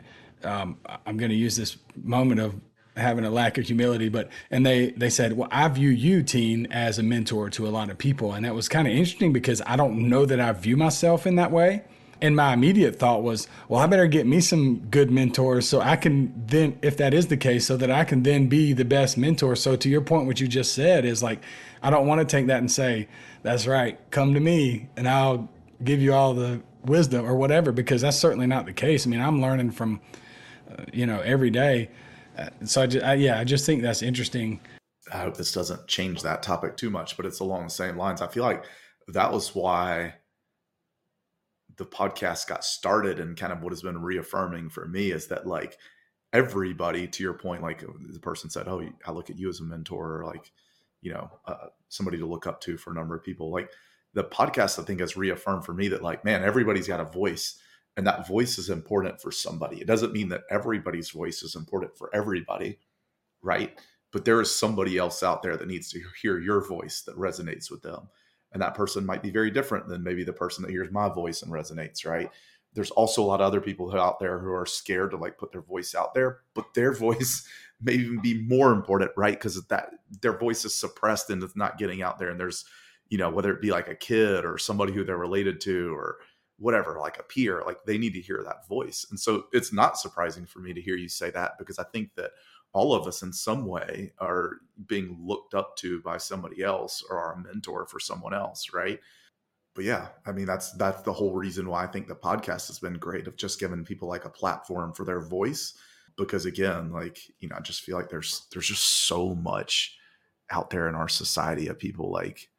um, 0.44 0.78
i'm 1.04 1.18
going 1.18 1.30
to 1.30 1.36
use 1.36 1.56
this 1.56 1.76
moment 1.94 2.40
of 2.40 2.54
having 2.96 3.26
a 3.26 3.30
lack 3.30 3.58
of 3.58 3.66
humility 3.66 4.08
but 4.08 4.30
and 4.50 4.64
they 4.64 4.92
they 4.92 5.10
said 5.10 5.34
well 5.34 5.48
i 5.52 5.68
view 5.68 5.90
you 5.90 6.22
Tine 6.22 6.66
as 6.70 6.98
a 6.98 7.02
mentor 7.02 7.50
to 7.50 7.66
a 7.66 7.70
lot 7.70 7.90
of 7.90 7.98
people. 7.98 8.32
And 8.32 8.46
that 8.46 8.54
was 8.54 8.66
kind 8.66 8.88
of 8.88 8.94
interesting 8.94 9.30
because 9.30 9.60
i 9.66 9.76
don't 9.76 10.08
know 10.08 10.24
that 10.24 10.40
i 10.40 10.52
view 10.52 10.76
myself 10.76 11.26
in 11.26 11.34
that 11.36 11.50
way 11.50 11.84
and 12.22 12.34
my 12.34 12.54
immediate 12.54 12.98
thought 12.98 13.22
was 13.22 13.48
well 13.68 13.80
i 13.82 13.86
better 13.86 14.06
get 14.06 14.26
me 14.26 14.40
some 14.40 14.78
good 14.90 15.10
mentors 15.10 15.68
so 15.68 15.80
i 15.80 15.96
can 15.96 16.32
then 16.46 16.78
if 16.80 16.96
that 16.96 17.12
is 17.12 17.26
the 17.26 17.36
case 17.36 17.66
so 17.66 17.76
that 17.76 17.90
i 17.90 18.04
can 18.04 18.22
then 18.22 18.46
be 18.46 18.72
the 18.72 18.84
best 18.84 19.18
mentor 19.18 19.54
so 19.54 19.76
to 19.76 19.88
your 19.90 20.00
point 20.00 20.26
what 20.26 20.40
you 20.40 20.48
just 20.48 20.72
said 20.74 21.04
is 21.04 21.22
like 21.22 21.42
i 21.82 21.90
don't 21.90 22.06
want 22.06 22.18
to 22.20 22.24
take 22.24 22.46
that 22.46 22.58
and 22.58 22.70
say 22.70 23.06
that's 23.42 23.66
right 23.66 23.98
come 24.10 24.32
to 24.32 24.40
me 24.40 24.88
and 24.96 25.06
i'll 25.06 25.50
give 25.84 26.00
you 26.00 26.14
all 26.14 26.32
the 26.32 26.62
wisdom 26.84 27.26
or 27.26 27.34
whatever 27.34 27.72
because 27.72 28.00
that's 28.00 28.16
certainly 28.16 28.46
not 28.46 28.64
the 28.64 28.72
case 28.72 29.06
i 29.06 29.10
mean 29.10 29.20
i'm 29.20 29.42
learning 29.42 29.70
from 29.70 30.00
uh, 30.70 30.84
you 30.92 31.04
know 31.04 31.20
every 31.20 31.50
day 31.50 31.90
uh, 32.38 32.48
so 32.64 32.82
I, 32.82 32.86
just, 32.86 33.04
I, 33.04 33.14
yeah, 33.14 33.38
I 33.38 33.44
just 33.44 33.66
think 33.66 33.82
that's 33.82 34.02
interesting. 34.02 34.60
I 35.12 35.18
hope 35.18 35.36
this 35.36 35.52
doesn't 35.52 35.86
change 35.88 36.22
that 36.22 36.42
topic 36.42 36.76
too 36.76 36.90
much, 36.90 37.16
but 37.16 37.26
it's 37.26 37.40
along 37.40 37.64
the 37.64 37.70
same 37.70 37.96
lines. 37.96 38.22
I 38.22 38.28
feel 38.28 38.44
like 38.44 38.64
that 39.08 39.32
was 39.32 39.54
why 39.54 40.14
the 41.76 41.86
podcast 41.86 42.48
got 42.48 42.64
started 42.64 43.20
and 43.20 43.36
kind 43.36 43.52
of 43.52 43.62
what 43.62 43.72
has 43.72 43.82
been 43.82 44.00
reaffirming 44.00 44.68
for 44.68 44.86
me 44.86 45.10
is 45.10 45.26
that 45.28 45.46
like 45.46 45.78
everybody 46.32 47.06
to 47.06 47.22
your 47.22 47.34
point 47.34 47.62
like 47.62 47.80
the 47.80 48.18
person 48.20 48.48
said 48.48 48.68
oh 48.68 48.82
i 49.06 49.12
look 49.12 49.30
at 49.30 49.38
you 49.38 49.48
as 49.48 49.60
a 49.60 49.64
mentor 49.64 50.20
or 50.20 50.24
like 50.24 50.50
you 51.00 51.12
know 51.12 51.30
uh, 51.46 51.66
somebody 51.88 52.18
to 52.18 52.26
look 52.26 52.46
up 52.46 52.60
to 52.60 52.76
for 52.76 52.90
a 52.90 52.94
number 52.94 53.14
of 53.14 53.22
people 53.22 53.50
like 53.50 53.70
the 54.14 54.24
podcast 54.24 54.78
i 54.78 54.82
think 54.82 55.00
has 55.00 55.16
reaffirmed 55.16 55.64
for 55.64 55.74
me 55.74 55.88
that 55.88 56.02
like 56.02 56.24
man 56.24 56.42
everybody's 56.42 56.88
got 56.88 57.00
a 57.00 57.04
voice 57.04 57.58
and 57.96 58.06
that 58.06 58.26
voice 58.26 58.58
is 58.58 58.70
important 58.70 59.20
for 59.20 59.30
somebody. 59.30 59.80
It 59.80 59.86
doesn't 59.86 60.12
mean 60.12 60.28
that 60.30 60.44
everybody's 60.50 61.10
voice 61.10 61.42
is 61.42 61.54
important 61.54 61.96
for 61.96 62.10
everybody, 62.14 62.78
right? 63.42 63.78
But 64.12 64.24
there 64.24 64.40
is 64.40 64.54
somebody 64.54 64.96
else 64.96 65.22
out 65.22 65.42
there 65.42 65.56
that 65.56 65.68
needs 65.68 65.90
to 65.90 66.00
hear 66.20 66.38
your 66.38 66.66
voice 66.66 67.02
that 67.02 67.16
resonates 67.16 67.70
with 67.70 67.82
them. 67.82 68.08
And 68.52 68.62
that 68.62 68.74
person 68.74 69.06
might 69.06 69.22
be 69.22 69.30
very 69.30 69.50
different 69.50 69.88
than 69.88 70.02
maybe 70.02 70.24
the 70.24 70.32
person 70.32 70.62
that 70.62 70.70
hears 70.70 70.90
my 70.90 71.08
voice 71.08 71.42
and 71.42 71.52
resonates, 71.52 72.06
right? 72.06 72.30
There's 72.74 72.90
also 72.90 73.22
a 73.22 73.26
lot 73.26 73.40
of 73.40 73.46
other 73.46 73.60
people 73.60 73.94
out 73.98 74.18
there 74.18 74.38
who 74.38 74.52
are 74.52 74.66
scared 74.66 75.10
to 75.10 75.16
like 75.16 75.38
put 75.38 75.52
their 75.52 75.62
voice 75.62 75.94
out 75.94 76.14
there, 76.14 76.40
but 76.54 76.74
their 76.74 76.92
voice 76.94 77.46
may 77.80 77.94
even 77.94 78.20
be 78.20 78.42
more 78.42 78.72
important, 78.72 79.10
right? 79.16 79.34
Because 79.34 79.62
that 79.66 79.90
their 80.20 80.36
voice 80.38 80.64
is 80.64 80.74
suppressed 80.74 81.30
and 81.30 81.42
it's 81.42 81.56
not 81.56 81.78
getting 81.78 82.02
out 82.02 82.18
there. 82.18 82.28
And 82.28 82.38
there's, 82.38 82.64
you 83.08 83.18
know, 83.18 83.30
whether 83.30 83.52
it 83.52 83.60
be 83.60 83.70
like 83.70 83.88
a 83.88 83.94
kid 83.94 84.44
or 84.44 84.58
somebody 84.58 84.92
who 84.92 85.04
they're 85.04 85.16
related 85.16 85.60
to 85.62 85.94
or 85.94 86.18
whatever, 86.58 86.98
like 87.00 87.18
a 87.18 87.24
peer, 87.24 87.62
like 87.66 87.84
they 87.84 87.98
need 87.98 88.14
to 88.14 88.20
hear 88.20 88.42
that 88.44 88.66
voice. 88.68 89.04
And 89.10 89.18
so 89.18 89.46
it's 89.52 89.72
not 89.72 89.98
surprising 89.98 90.46
for 90.46 90.60
me 90.60 90.72
to 90.72 90.80
hear 90.80 90.96
you 90.96 91.08
say 91.08 91.30
that 91.30 91.58
because 91.58 91.78
I 91.78 91.84
think 91.92 92.14
that 92.16 92.30
all 92.72 92.94
of 92.94 93.06
us 93.06 93.22
in 93.22 93.32
some 93.32 93.66
way 93.66 94.12
are 94.18 94.58
being 94.86 95.18
looked 95.20 95.54
up 95.54 95.76
to 95.76 96.00
by 96.02 96.16
somebody 96.16 96.62
else 96.62 97.04
or 97.08 97.18
are 97.18 97.34
a 97.34 97.38
mentor 97.38 97.86
for 97.86 98.00
someone 98.00 98.32
else, 98.32 98.72
right? 98.72 98.98
But 99.74 99.84
yeah, 99.84 100.08
I 100.26 100.32
mean 100.32 100.46
that's 100.46 100.72
that's 100.72 101.02
the 101.02 101.12
whole 101.12 101.34
reason 101.34 101.68
why 101.68 101.84
I 101.84 101.86
think 101.86 102.08
the 102.08 102.14
podcast 102.14 102.68
has 102.68 102.78
been 102.78 102.94
great 102.94 103.26
of 103.26 103.36
just 103.36 103.60
giving 103.60 103.84
people 103.84 104.08
like 104.08 104.24
a 104.24 104.30
platform 104.30 104.92
for 104.92 105.04
their 105.04 105.20
voice 105.20 105.74
because 106.16 106.44
again, 106.44 106.92
like, 106.92 107.18
you 107.40 107.48
know, 107.48 107.56
I 107.56 107.60
just 107.60 107.82
feel 107.82 107.96
like 107.96 108.10
there's 108.10 108.46
there's 108.52 108.68
just 108.68 109.06
so 109.06 109.34
much 109.34 109.96
out 110.50 110.70
there 110.70 110.88
in 110.88 110.94
our 110.94 111.08
society 111.08 111.68
of 111.68 111.78
people 111.78 112.10
like 112.10 112.50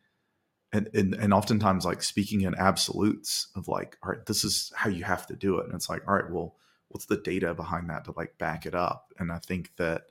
and, 0.72 0.90
and 0.94 1.14
and 1.14 1.34
oftentimes 1.34 1.86
like 1.86 2.02
speaking 2.02 2.42
in 2.42 2.56
absolutes 2.56 3.50
of 3.56 3.68
like 3.68 3.98
all 4.04 4.12
right 4.12 4.26
this 4.26 4.44
is 4.44 4.74
how 4.76 4.90
you 4.90 5.04
have 5.04 5.28
to 5.28 5.36
do 5.36 5.60
it 5.60 5.66
and 5.66 5.76
it's 5.76 5.90
like 5.90 6.02
all 6.08 6.16
right 6.16 6.32
well 6.32 6.56
what's 6.94 7.06
the 7.06 7.18
data 7.18 7.54
behind 7.54 7.90
that 7.90 8.06
to 8.06 8.14
like 8.16 8.38
back 8.38 8.66
it 8.66 8.76
up? 8.76 9.14
And 9.20 9.32
i 9.32 9.40
think 9.40 9.72
that 9.78 10.04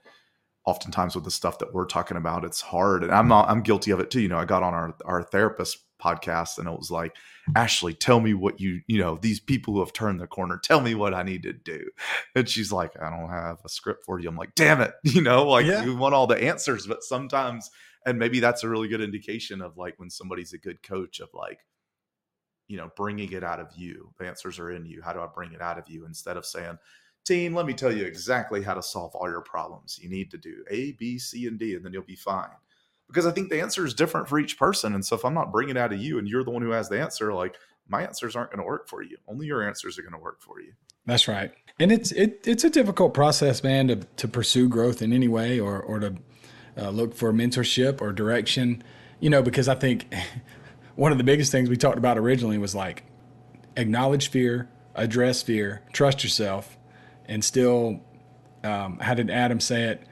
oftentimes 0.64 1.14
with 1.14 1.24
the 1.24 1.30
stuff 1.30 1.58
that 1.58 1.74
we're 1.74 1.86
talking 1.86 2.16
about 2.16 2.44
it's 2.44 2.60
hard. 2.60 3.02
And 3.02 3.12
i'm 3.12 3.28
not 3.28 3.48
i'm 3.48 3.62
guilty 3.62 3.90
of 3.90 4.00
it 4.00 4.10
too. 4.10 4.20
You 4.20 4.28
know 4.28 4.38
i 4.38 4.44
got 4.44 4.62
on 4.62 4.74
our 4.74 4.94
our 5.04 5.22
therapist 5.22 5.78
podcast 6.02 6.58
and 6.58 6.66
it 6.66 6.76
was 6.76 6.90
like 6.90 7.14
ashley 7.54 7.94
tell 7.94 8.18
me 8.18 8.34
what 8.34 8.58
you 8.58 8.80
you 8.88 8.98
know 8.98 9.16
these 9.22 9.38
people 9.38 9.74
who 9.74 9.80
have 9.80 9.92
turned 9.92 10.18
the 10.18 10.26
corner 10.26 10.58
tell 10.58 10.80
me 10.80 10.96
what 10.96 11.14
i 11.14 11.22
need 11.22 11.42
to 11.44 11.52
do. 11.52 11.84
And 12.34 12.48
she's 12.48 12.72
like 12.72 12.92
i 13.00 13.10
don't 13.10 13.30
have 13.30 13.58
a 13.64 13.68
script 13.68 14.04
for 14.04 14.18
you. 14.18 14.28
I'm 14.28 14.36
like 14.36 14.54
damn 14.54 14.80
it. 14.80 14.92
You 15.04 15.22
know 15.22 15.46
like 15.48 15.66
yeah. 15.66 15.84
we 15.84 15.94
want 15.94 16.14
all 16.14 16.26
the 16.26 16.42
answers 16.42 16.86
but 16.86 17.02
sometimes 17.02 17.70
and 18.04 18.18
maybe 18.18 18.40
that's 18.40 18.64
a 18.64 18.68
really 18.68 18.88
good 18.88 19.00
indication 19.00 19.60
of 19.62 19.76
like 19.76 19.98
when 19.98 20.10
somebody's 20.10 20.52
a 20.52 20.58
good 20.58 20.82
coach 20.82 21.20
of 21.20 21.28
like 21.34 21.60
you 22.72 22.78
know, 22.78 22.90
bringing 22.96 23.30
it 23.32 23.44
out 23.44 23.60
of 23.60 23.68
you. 23.76 24.10
The 24.18 24.26
answers 24.26 24.58
are 24.58 24.70
in 24.70 24.86
you. 24.86 25.02
How 25.02 25.12
do 25.12 25.20
I 25.20 25.26
bring 25.26 25.52
it 25.52 25.60
out 25.60 25.78
of 25.78 25.90
you 25.90 26.06
instead 26.06 26.38
of 26.38 26.46
saying, 26.46 26.78
Tine, 27.22 27.52
let 27.52 27.66
me 27.66 27.74
tell 27.74 27.92
you 27.92 28.06
exactly 28.06 28.62
how 28.62 28.72
to 28.72 28.82
solve 28.82 29.14
all 29.14 29.28
your 29.28 29.42
problems. 29.42 29.98
You 30.02 30.08
need 30.08 30.30
to 30.30 30.38
do 30.38 30.64
A, 30.70 30.92
B, 30.92 31.18
C, 31.18 31.46
and 31.46 31.58
D, 31.58 31.74
and 31.74 31.84
then 31.84 31.92
you'll 31.92 32.02
be 32.02 32.16
fine. 32.16 32.48
Because 33.08 33.26
I 33.26 33.30
think 33.30 33.50
the 33.50 33.60
answer 33.60 33.84
is 33.84 33.92
different 33.92 34.26
for 34.26 34.38
each 34.38 34.58
person. 34.58 34.94
And 34.94 35.04
so 35.04 35.16
if 35.16 35.24
I'm 35.26 35.34
not 35.34 35.52
bringing 35.52 35.76
it 35.76 35.78
out 35.78 35.92
of 35.92 36.00
you 36.00 36.18
and 36.18 36.26
you're 36.26 36.44
the 36.44 36.50
one 36.50 36.62
who 36.62 36.70
has 36.70 36.88
the 36.88 36.98
answer, 36.98 37.34
like 37.34 37.56
my 37.86 38.04
answers 38.04 38.34
aren't 38.34 38.52
going 38.52 38.62
to 38.62 38.66
work 38.66 38.88
for 38.88 39.02
you. 39.02 39.18
Only 39.28 39.44
your 39.44 39.68
answers 39.68 39.98
are 39.98 40.02
going 40.02 40.14
to 40.14 40.18
work 40.18 40.40
for 40.40 40.62
you. 40.62 40.72
That's 41.04 41.28
right. 41.28 41.52
And 41.78 41.92
it's 41.92 42.10
it, 42.12 42.40
it's 42.46 42.64
a 42.64 42.70
difficult 42.70 43.12
process, 43.12 43.62
man, 43.62 43.88
to, 43.88 43.96
to 43.96 44.28
pursue 44.28 44.66
growth 44.70 45.02
in 45.02 45.12
any 45.12 45.28
way 45.28 45.60
or, 45.60 45.78
or 45.78 45.98
to 45.98 46.14
uh, 46.78 46.88
look 46.88 47.14
for 47.14 47.34
mentorship 47.34 48.00
or 48.00 48.14
direction, 48.14 48.82
you 49.20 49.28
know, 49.28 49.42
because 49.42 49.68
I 49.68 49.74
think 49.74 50.06
one 50.96 51.12
of 51.12 51.18
the 51.18 51.24
biggest 51.24 51.52
things 51.52 51.68
we 51.68 51.76
talked 51.76 51.98
about 51.98 52.18
originally 52.18 52.58
was 52.58 52.74
like 52.74 53.04
acknowledge 53.76 54.28
fear, 54.28 54.68
address 54.94 55.42
fear, 55.42 55.82
trust 55.92 56.22
yourself, 56.22 56.76
and 57.26 57.44
still, 57.44 58.00
um, 58.64 58.98
how 58.98 59.14
did 59.14 59.30
Adam 59.30 59.60
say 59.60 59.84
it? 59.84 60.02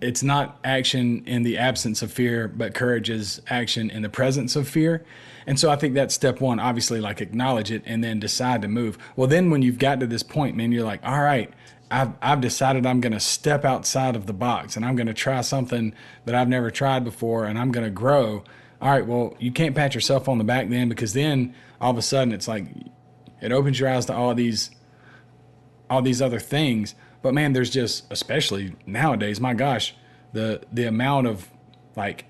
It's 0.00 0.22
not 0.22 0.58
action 0.62 1.24
in 1.26 1.42
the 1.42 1.58
absence 1.58 2.02
of 2.02 2.12
fear, 2.12 2.46
but 2.46 2.74
courage 2.74 3.10
is 3.10 3.42
action 3.48 3.90
in 3.90 4.02
the 4.02 4.08
presence 4.08 4.54
of 4.54 4.68
fear. 4.68 5.04
And 5.46 5.58
so 5.58 5.70
I 5.70 5.76
think 5.76 5.94
that's 5.94 6.14
step 6.14 6.40
one, 6.40 6.60
obviously, 6.60 7.00
like 7.00 7.20
acknowledge 7.20 7.72
it 7.72 7.82
and 7.86 8.04
then 8.04 8.20
decide 8.20 8.62
to 8.62 8.68
move. 8.68 8.98
Well, 9.16 9.26
then 9.26 9.50
when 9.50 9.62
you've 9.62 9.78
got 9.78 9.98
to 10.00 10.06
this 10.06 10.22
point, 10.22 10.56
man, 10.56 10.70
you're 10.70 10.84
like, 10.84 11.00
all 11.02 11.20
right, 11.20 11.52
I've, 11.90 12.12
I've 12.20 12.40
decided 12.40 12.86
I'm 12.86 13.00
going 13.00 13.12
to 13.12 13.20
step 13.20 13.64
outside 13.64 14.14
of 14.14 14.26
the 14.26 14.32
box 14.32 14.76
and 14.76 14.84
I'm 14.84 14.94
going 14.94 15.06
to 15.06 15.14
try 15.14 15.40
something 15.40 15.94
that 16.26 16.34
I've 16.34 16.48
never 16.48 16.70
tried 16.70 17.02
before 17.02 17.46
and 17.46 17.58
I'm 17.58 17.72
going 17.72 17.84
to 17.84 17.90
grow. 17.90 18.44
All 18.80 18.90
right, 18.90 19.06
well, 19.06 19.34
you 19.38 19.50
can't 19.50 19.74
pat 19.74 19.94
yourself 19.94 20.28
on 20.28 20.38
the 20.38 20.44
back 20.44 20.68
then 20.68 20.88
because 20.88 21.12
then 21.12 21.54
all 21.80 21.90
of 21.90 21.98
a 21.98 22.02
sudden 22.02 22.32
it's 22.32 22.46
like 22.46 22.66
it 23.40 23.52
opens 23.52 23.78
your 23.78 23.88
eyes 23.88 24.06
to 24.06 24.14
all 24.14 24.34
these 24.34 24.70
all 25.90 26.02
these 26.02 26.22
other 26.22 26.38
things. 26.38 26.94
But 27.22 27.34
man, 27.34 27.52
there's 27.52 27.70
just 27.70 28.04
especially 28.10 28.74
nowadays, 28.86 29.40
my 29.40 29.54
gosh, 29.54 29.94
the 30.32 30.62
the 30.72 30.84
amount 30.84 31.26
of 31.26 31.48
like 31.96 32.26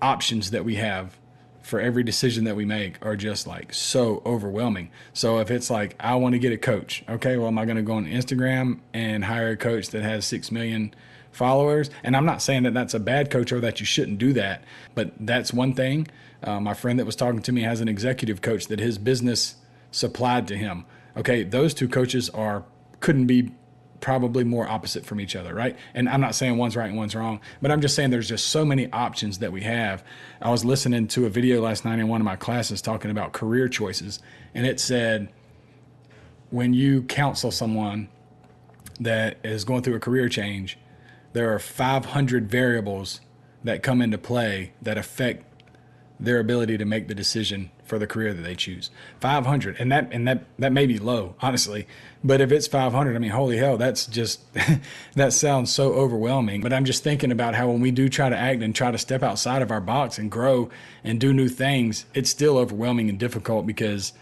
options 0.00 0.50
that 0.50 0.64
we 0.64 0.76
have 0.76 1.18
for 1.62 1.80
every 1.80 2.02
decision 2.02 2.44
that 2.44 2.56
we 2.56 2.64
make 2.64 3.04
are 3.04 3.16
just 3.16 3.46
like 3.46 3.72
so 3.72 4.22
overwhelming. 4.26 4.90
So 5.12 5.38
if 5.38 5.50
it's 5.50 5.70
like 5.70 5.96
I 5.98 6.14
want 6.16 6.34
to 6.34 6.38
get 6.38 6.52
a 6.52 6.58
coach, 6.58 7.04
okay, 7.08 7.36
well 7.36 7.48
am 7.48 7.58
I 7.58 7.64
going 7.64 7.76
to 7.76 7.82
go 7.82 7.94
on 7.94 8.06
Instagram 8.06 8.80
and 8.92 9.24
hire 9.24 9.50
a 9.50 9.56
coach 9.56 9.88
that 9.90 10.02
has 10.02 10.26
6 10.26 10.50
million 10.50 10.94
followers? 11.34 11.90
And 12.02 12.16
I'm 12.16 12.26
not 12.26 12.42
saying 12.42 12.64
that 12.64 12.74
that's 12.74 12.94
a 12.94 13.00
bad 13.00 13.30
coach 13.30 13.52
or 13.52 13.60
that 13.60 13.80
you 13.80 13.86
shouldn't 13.86 14.18
do 14.18 14.32
that, 14.34 14.64
but 14.94 15.12
that's 15.20 15.52
one 15.52 15.74
thing. 15.74 16.08
Uh, 16.42 16.60
my 16.60 16.74
friend 16.74 16.98
that 16.98 17.06
was 17.06 17.16
talking 17.16 17.42
to 17.42 17.52
me 17.52 17.62
has 17.62 17.80
an 17.80 17.88
executive 17.88 18.42
coach 18.42 18.66
that 18.66 18.78
his 18.78 18.98
business 18.98 19.56
supplied 19.90 20.46
to 20.48 20.56
him. 20.56 20.84
Okay, 21.16 21.42
those 21.42 21.74
two 21.74 21.88
coaches 21.88 22.28
are 22.30 22.64
couldn't 23.00 23.26
be 23.26 23.52
probably 24.00 24.44
more 24.44 24.68
opposite 24.68 25.06
from 25.06 25.18
each 25.18 25.34
other, 25.34 25.54
right? 25.54 25.78
And 25.94 26.10
I'm 26.10 26.20
not 26.20 26.34
saying 26.34 26.58
one's 26.58 26.76
right 26.76 26.88
and 26.88 26.96
one's 26.96 27.14
wrong, 27.14 27.40
but 27.62 27.70
I'm 27.70 27.80
just 27.80 27.94
saying 27.94 28.10
there's 28.10 28.28
just 28.28 28.48
so 28.48 28.62
many 28.64 28.92
options 28.92 29.38
that 29.38 29.50
we 29.50 29.62
have. 29.62 30.04
I 30.42 30.50
was 30.50 30.62
listening 30.62 31.08
to 31.08 31.24
a 31.24 31.30
video 31.30 31.62
last 31.62 31.86
night 31.86 31.98
in 31.98 32.08
one 32.08 32.20
of 32.20 32.24
my 32.26 32.36
classes 32.36 32.82
talking 32.82 33.10
about 33.10 33.32
career 33.32 33.66
choices, 33.68 34.20
and 34.54 34.66
it 34.66 34.78
said 34.78 35.30
when 36.50 36.74
you 36.74 37.02
counsel 37.04 37.50
someone 37.50 38.08
that 39.00 39.38
is 39.42 39.64
going 39.64 39.82
through 39.82 39.96
a 39.96 40.00
career 40.00 40.28
change, 40.28 40.78
there 41.34 41.52
are 41.52 41.58
500 41.58 42.50
variables 42.50 43.20
that 43.62 43.82
come 43.82 44.00
into 44.00 44.16
play 44.16 44.72
that 44.80 44.96
affect 44.96 45.44
their 46.18 46.38
ability 46.38 46.78
to 46.78 46.84
make 46.84 47.08
the 47.08 47.14
decision 47.14 47.70
for 47.84 47.98
the 47.98 48.06
career 48.06 48.32
that 48.32 48.42
they 48.42 48.54
choose. 48.54 48.90
500 49.20 49.76
and 49.78 49.90
that 49.92 50.08
and 50.12 50.26
that 50.26 50.44
that 50.58 50.72
may 50.72 50.86
be 50.86 50.98
low, 50.98 51.34
honestly. 51.42 51.86
But 52.22 52.40
if 52.40 52.52
it's 52.52 52.66
500, 52.66 53.14
I 53.14 53.18
mean, 53.18 53.32
holy 53.32 53.58
hell, 53.58 53.76
that's 53.76 54.06
just 54.06 54.40
that 55.14 55.32
sounds 55.32 55.72
so 55.72 55.92
overwhelming. 55.92 56.62
But 56.62 56.72
I'm 56.72 56.84
just 56.84 57.02
thinking 57.02 57.32
about 57.32 57.54
how 57.54 57.68
when 57.68 57.80
we 57.80 57.90
do 57.90 58.08
try 58.08 58.28
to 58.28 58.36
act 58.36 58.62
and 58.62 58.74
try 58.74 58.90
to 58.90 58.98
step 58.98 59.22
outside 59.22 59.60
of 59.60 59.70
our 59.70 59.80
box 59.80 60.18
and 60.18 60.30
grow 60.30 60.70
and 61.02 61.20
do 61.20 61.34
new 61.34 61.48
things, 61.48 62.06
it's 62.14 62.30
still 62.30 62.56
overwhelming 62.58 63.10
and 63.10 63.18
difficult 63.18 63.66
because 63.66 64.12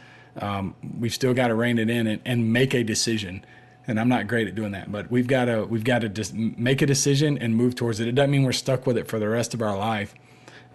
um, 0.40 0.74
we've 0.98 1.14
still 1.14 1.34
got 1.34 1.48
to 1.48 1.54
rein 1.54 1.78
it 1.78 1.90
in 1.90 2.06
and, 2.06 2.22
and 2.24 2.52
make 2.52 2.74
a 2.74 2.82
decision 2.82 3.44
and 3.86 3.98
I'm 3.98 4.08
not 4.08 4.28
great 4.28 4.48
at 4.48 4.54
doing 4.54 4.72
that. 4.72 4.90
But 4.90 5.10
we've 5.10 5.26
got 5.26 5.46
to 5.46 5.64
we've 5.64 5.84
got 5.84 6.00
to 6.00 6.08
just 6.08 6.34
make 6.34 6.82
a 6.82 6.86
decision 6.86 7.38
and 7.38 7.54
move 7.54 7.74
towards 7.74 8.00
it. 8.00 8.08
It 8.08 8.14
doesn't 8.14 8.30
mean 8.30 8.42
we're 8.42 8.52
stuck 8.52 8.86
with 8.86 8.96
it 8.96 9.08
for 9.08 9.18
the 9.18 9.28
rest 9.28 9.54
of 9.54 9.62
our 9.62 9.76
life, 9.76 10.14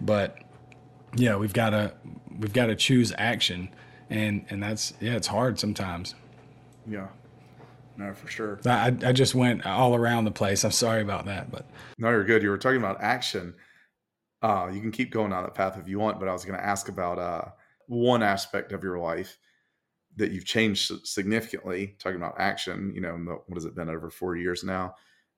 but 0.00 0.38
yeah, 1.16 1.36
we've 1.36 1.52
got 1.52 1.70
to 1.70 1.94
we've 2.38 2.52
got 2.52 2.66
to 2.66 2.76
choose 2.76 3.12
action, 3.16 3.70
and 4.10 4.44
and 4.50 4.62
that's 4.62 4.92
yeah, 5.00 5.16
it's 5.16 5.26
hard 5.26 5.58
sometimes. 5.58 6.14
Yeah, 6.86 7.08
no, 7.96 8.12
for 8.14 8.28
sure. 8.28 8.60
I 8.66 8.94
I 9.04 9.12
just 9.12 9.34
went 9.34 9.64
all 9.66 9.94
around 9.94 10.24
the 10.24 10.30
place. 10.30 10.64
I'm 10.64 10.70
sorry 10.70 11.02
about 11.02 11.26
that, 11.26 11.50
but 11.50 11.66
no, 11.98 12.10
you're 12.10 12.24
good. 12.24 12.42
You 12.42 12.50
were 12.50 12.58
talking 12.58 12.78
about 12.78 13.00
action. 13.00 13.54
Uh, 14.40 14.70
you 14.72 14.80
can 14.80 14.92
keep 14.92 15.10
going 15.10 15.30
down 15.30 15.42
that 15.42 15.54
path 15.54 15.76
if 15.78 15.88
you 15.88 15.98
want, 15.98 16.20
but 16.20 16.28
I 16.28 16.32
was 16.32 16.44
going 16.44 16.56
to 16.56 16.64
ask 16.64 16.88
about 16.88 17.18
uh, 17.18 17.42
one 17.88 18.22
aspect 18.22 18.70
of 18.70 18.84
your 18.84 18.98
life 18.98 19.36
that 20.18 20.32
you've 20.32 20.44
changed 20.44 20.92
significantly. 21.06 21.96
Talking 21.98 22.16
about 22.16 22.34
action, 22.38 22.92
you 22.94 23.00
know, 23.00 23.16
the, 23.16 23.38
what 23.46 23.54
has 23.54 23.64
it 23.64 23.74
been 23.74 23.88
over 23.88 24.10
four 24.10 24.36
years 24.36 24.62
now 24.62 24.94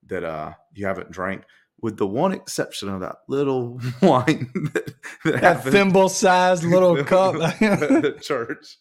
that 0.06 0.24
uh, 0.24 0.52
you 0.74 0.86
haven't 0.86 1.10
drank 1.10 1.44
with 1.82 1.96
the 1.96 2.06
one 2.06 2.32
exception 2.32 2.88
of 2.88 3.00
that 3.00 3.16
little 3.28 3.80
wine 4.02 4.50
that, 4.74 4.94
that, 5.24 5.40
that 5.40 5.64
thimble 5.64 6.08
sized 6.08 6.64
little 6.64 7.02
cup 7.04 7.36
at 7.36 8.22
church. 8.22 8.78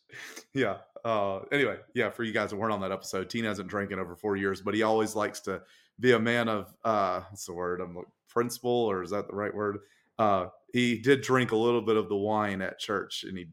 Yeah. 0.53 0.77
Uh, 1.05 1.39
anyway, 1.51 1.77
yeah, 1.93 2.09
for 2.09 2.23
you 2.23 2.33
guys 2.33 2.49
that 2.49 2.57
weren't 2.57 2.73
on 2.73 2.81
that 2.81 2.91
episode, 2.91 3.29
Tine 3.29 3.45
hasn't 3.45 3.69
drank 3.69 3.91
in 3.91 3.99
over 3.99 4.15
four 4.15 4.35
years, 4.35 4.61
but 4.61 4.73
he 4.73 4.83
always 4.83 5.15
likes 5.15 5.39
to 5.41 5.61
be 5.99 6.11
a 6.11 6.19
man 6.19 6.47
of 6.47 6.73
uh 6.83 7.21
what's 7.29 7.45
the 7.45 7.53
word? 7.53 7.81
I'm 7.81 7.95
like 7.95 8.05
principle, 8.29 8.71
or 8.71 9.03
is 9.03 9.11
that 9.11 9.27
the 9.27 9.35
right 9.35 9.53
word? 9.53 9.79
Uh 10.17 10.47
he 10.73 10.99
did 10.99 11.21
drink 11.21 11.51
a 11.51 11.57
little 11.57 11.81
bit 11.81 11.97
of 11.97 12.09
the 12.09 12.15
wine 12.15 12.61
at 12.61 12.79
church 12.79 13.23
and 13.23 13.37
he 13.37 13.47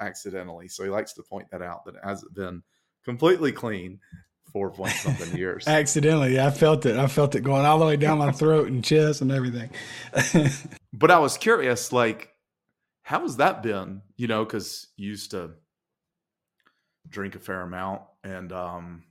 accidentally. 0.00 0.68
So 0.68 0.84
he 0.84 0.90
likes 0.90 1.12
to 1.14 1.22
point 1.22 1.50
that 1.50 1.62
out 1.62 1.84
that 1.84 1.94
it 1.94 2.00
hasn't 2.04 2.34
been 2.34 2.62
completely 3.04 3.52
clean 3.52 4.00
four 4.52 4.70
point 4.70 4.92
something 4.92 5.36
years. 5.36 5.64
Accidentally, 5.68 6.36
yeah. 6.36 6.46
I 6.46 6.50
felt 6.50 6.86
it. 6.86 6.96
I 6.96 7.06
felt 7.06 7.34
it 7.34 7.42
going 7.42 7.66
all 7.66 7.78
the 7.78 7.84
way 7.86 7.96
down 7.96 8.18
my 8.18 8.32
throat 8.32 8.68
and 8.68 8.82
chest 8.82 9.20
and 9.20 9.30
everything. 9.30 9.70
but 10.92 11.10
I 11.10 11.18
was 11.18 11.36
curious, 11.36 11.92
like, 11.92 12.32
how 13.02 13.20
has 13.20 13.36
that 13.36 13.62
been? 13.62 14.02
You 14.16 14.28
know, 14.28 14.44
because 14.44 14.88
you 14.96 15.10
used 15.10 15.32
to 15.32 15.50
drink 17.08 17.34
a 17.34 17.38
fair 17.38 17.60
amount, 17.60 18.02
and 18.24 18.52
um, 18.52 19.04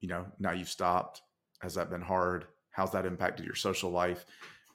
you 0.00 0.08
know, 0.08 0.26
now 0.38 0.52
you've 0.52 0.68
stopped. 0.68 1.22
Has 1.60 1.74
that 1.74 1.90
been 1.90 2.02
hard? 2.02 2.46
How's 2.70 2.92
that 2.92 3.06
impacted 3.06 3.46
your 3.46 3.54
social 3.54 3.90
life? 3.90 4.24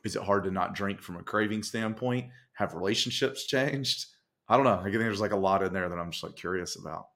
Is 0.03 0.15
it 0.15 0.24
hard 0.24 0.45
to 0.45 0.51
not 0.51 0.74
drink 0.74 1.01
from 1.01 1.18
a 1.18 1.24
craving 1.24 1.63
standpoint? 1.63 2.30
Have 2.53 2.74
relationships 2.74 3.45
changed? 3.45 4.07
I 4.50 4.56
don't 4.56 4.66
know. 4.66 4.80
I 4.80 4.84
think 4.84 4.95
there's 4.95 5.22
like 5.22 5.32
a 5.32 5.38
lot 5.38 5.64
in 5.64 5.74
there 5.74 5.89
that 5.89 5.98
I'm 5.98 6.12
just 6.12 6.24
like 6.24 6.36
curious 6.36 6.76
about. 6.76 7.08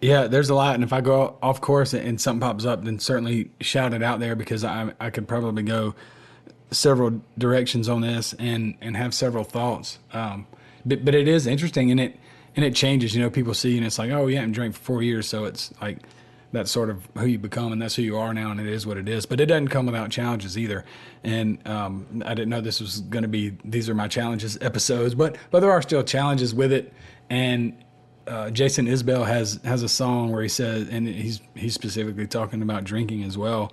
Yeah, 0.00 0.26
there's 0.26 0.50
a 0.50 0.54
lot, 0.54 0.74
and 0.74 0.82
if 0.82 0.92
I 0.92 1.00
go 1.00 1.38
off 1.42 1.60
course 1.60 1.94
and 1.94 2.20
something 2.20 2.40
pops 2.40 2.64
up, 2.64 2.84
then 2.84 2.98
certainly 2.98 3.52
shout 3.60 3.94
it 3.94 4.02
out 4.02 4.18
there 4.18 4.34
because 4.34 4.64
I 4.64 4.92
I 4.98 5.10
could 5.10 5.28
probably 5.28 5.62
go 5.62 5.94
several 6.72 7.22
directions 7.38 7.88
on 7.88 8.00
this 8.00 8.32
and 8.34 8.74
and 8.80 8.96
have 8.96 9.14
several 9.14 9.44
thoughts. 9.44 10.00
Um, 10.12 10.46
but 10.84 11.04
but 11.04 11.14
it 11.14 11.28
is 11.28 11.46
interesting, 11.46 11.92
and 11.92 12.00
it 12.00 12.18
and 12.56 12.64
it 12.64 12.74
changes. 12.74 13.14
You 13.14 13.22
know, 13.22 13.30
people 13.30 13.54
see 13.54 13.76
and 13.76 13.86
it's 13.86 13.98
like, 13.98 14.10
oh, 14.10 14.26
yeah, 14.26 14.42
I'm 14.42 14.52
drinking 14.52 14.72
for 14.72 14.84
four 14.84 15.02
years, 15.02 15.28
so 15.28 15.44
it's 15.44 15.72
like 15.80 15.98
that's 16.52 16.70
sort 16.70 16.90
of 16.90 17.08
who 17.16 17.26
you 17.26 17.38
become, 17.38 17.72
and 17.72 17.80
that's 17.80 17.96
who 17.96 18.02
you 18.02 18.18
are 18.18 18.34
now, 18.34 18.50
and 18.50 18.60
it 18.60 18.66
is 18.66 18.86
what 18.86 18.98
it 18.98 19.08
is. 19.08 19.24
But 19.26 19.40
it 19.40 19.46
doesn't 19.46 19.68
come 19.68 19.86
without 19.86 20.10
challenges 20.10 20.58
either. 20.58 20.84
And 21.24 21.66
um, 21.66 22.22
I 22.26 22.34
didn't 22.34 22.50
know 22.50 22.60
this 22.60 22.80
was 22.80 23.00
going 23.00 23.22
to 23.22 23.28
be 23.28 23.56
these 23.64 23.88
are 23.88 23.94
my 23.94 24.08
challenges 24.08 24.58
episodes, 24.60 25.14
but 25.14 25.36
but 25.50 25.60
there 25.60 25.72
are 25.72 25.82
still 25.82 26.02
challenges 26.02 26.54
with 26.54 26.72
it, 26.72 26.92
and 27.30 27.82
uh, 28.26 28.50
Jason 28.50 28.86
Isbell 28.86 29.26
has 29.26 29.60
has 29.64 29.82
a 29.82 29.88
song 29.88 30.30
where 30.30 30.42
he 30.42 30.48
says, 30.48 30.88
and 30.88 31.08
he's 31.08 31.40
he's 31.54 31.74
specifically 31.74 32.26
talking 32.26 32.62
about 32.62 32.84
drinking 32.84 33.24
as 33.24 33.38
well, 33.38 33.72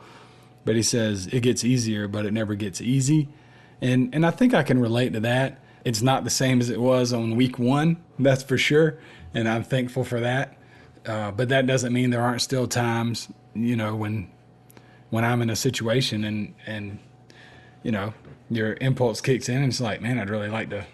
but 0.66 0.76
he 0.76 0.84
says 0.84 1.28
it 1.28 1.42
gets 1.42 1.64
easier, 1.66 2.08
but 2.08 2.26
it 2.26 2.34
never 2.34 2.56
gets 2.56 2.82
easy, 2.82 3.28
and 3.82 4.14
and 4.16 4.26
I 4.26 4.32
think 4.32 4.54
I 4.54 4.64
can 4.64 4.80
relate 4.80 5.14
to 5.14 5.20
that. 5.22 5.60
It's 5.86 6.02
not 6.02 6.24
the 6.24 6.30
same 6.30 6.60
as 6.60 6.70
it 6.70 6.80
was 6.80 7.14
on 7.14 7.36
week 7.36 7.58
one, 7.58 7.98
that's 8.18 8.44
for 8.44 8.58
sure, 8.58 9.00
and 9.34 9.48
I'm 9.48 9.64
thankful 9.64 10.04
for 10.04 10.20
that. 10.20 10.59
Uh, 11.06 11.32
but 11.32 11.50
that 11.50 11.66
doesn't 11.66 11.94
mean 11.94 12.10
there 12.10 12.22
aren't 12.22 12.42
still 12.42 12.68
times, 12.68 13.30
you 13.54 13.76
know, 13.76 13.96
when 13.96 14.30
when 15.10 15.26
I'm 15.26 15.42
in 15.42 15.50
a 15.50 15.56
situation 15.56 16.24
and 16.24 16.54
and 16.68 17.00
you 17.84 17.92
know 17.92 18.14
your 18.50 18.78
impulse 18.82 19.22
kicks 19.22 19.50
in 19.50 19.58
and 19.58 19.66
it's 19.68 19.82
like, 19.82 20.02
man, 20.02 20.20
I'd 20.20 20.30
really 20.30 20.50
like 20.50 20.70
to 20.72 20.86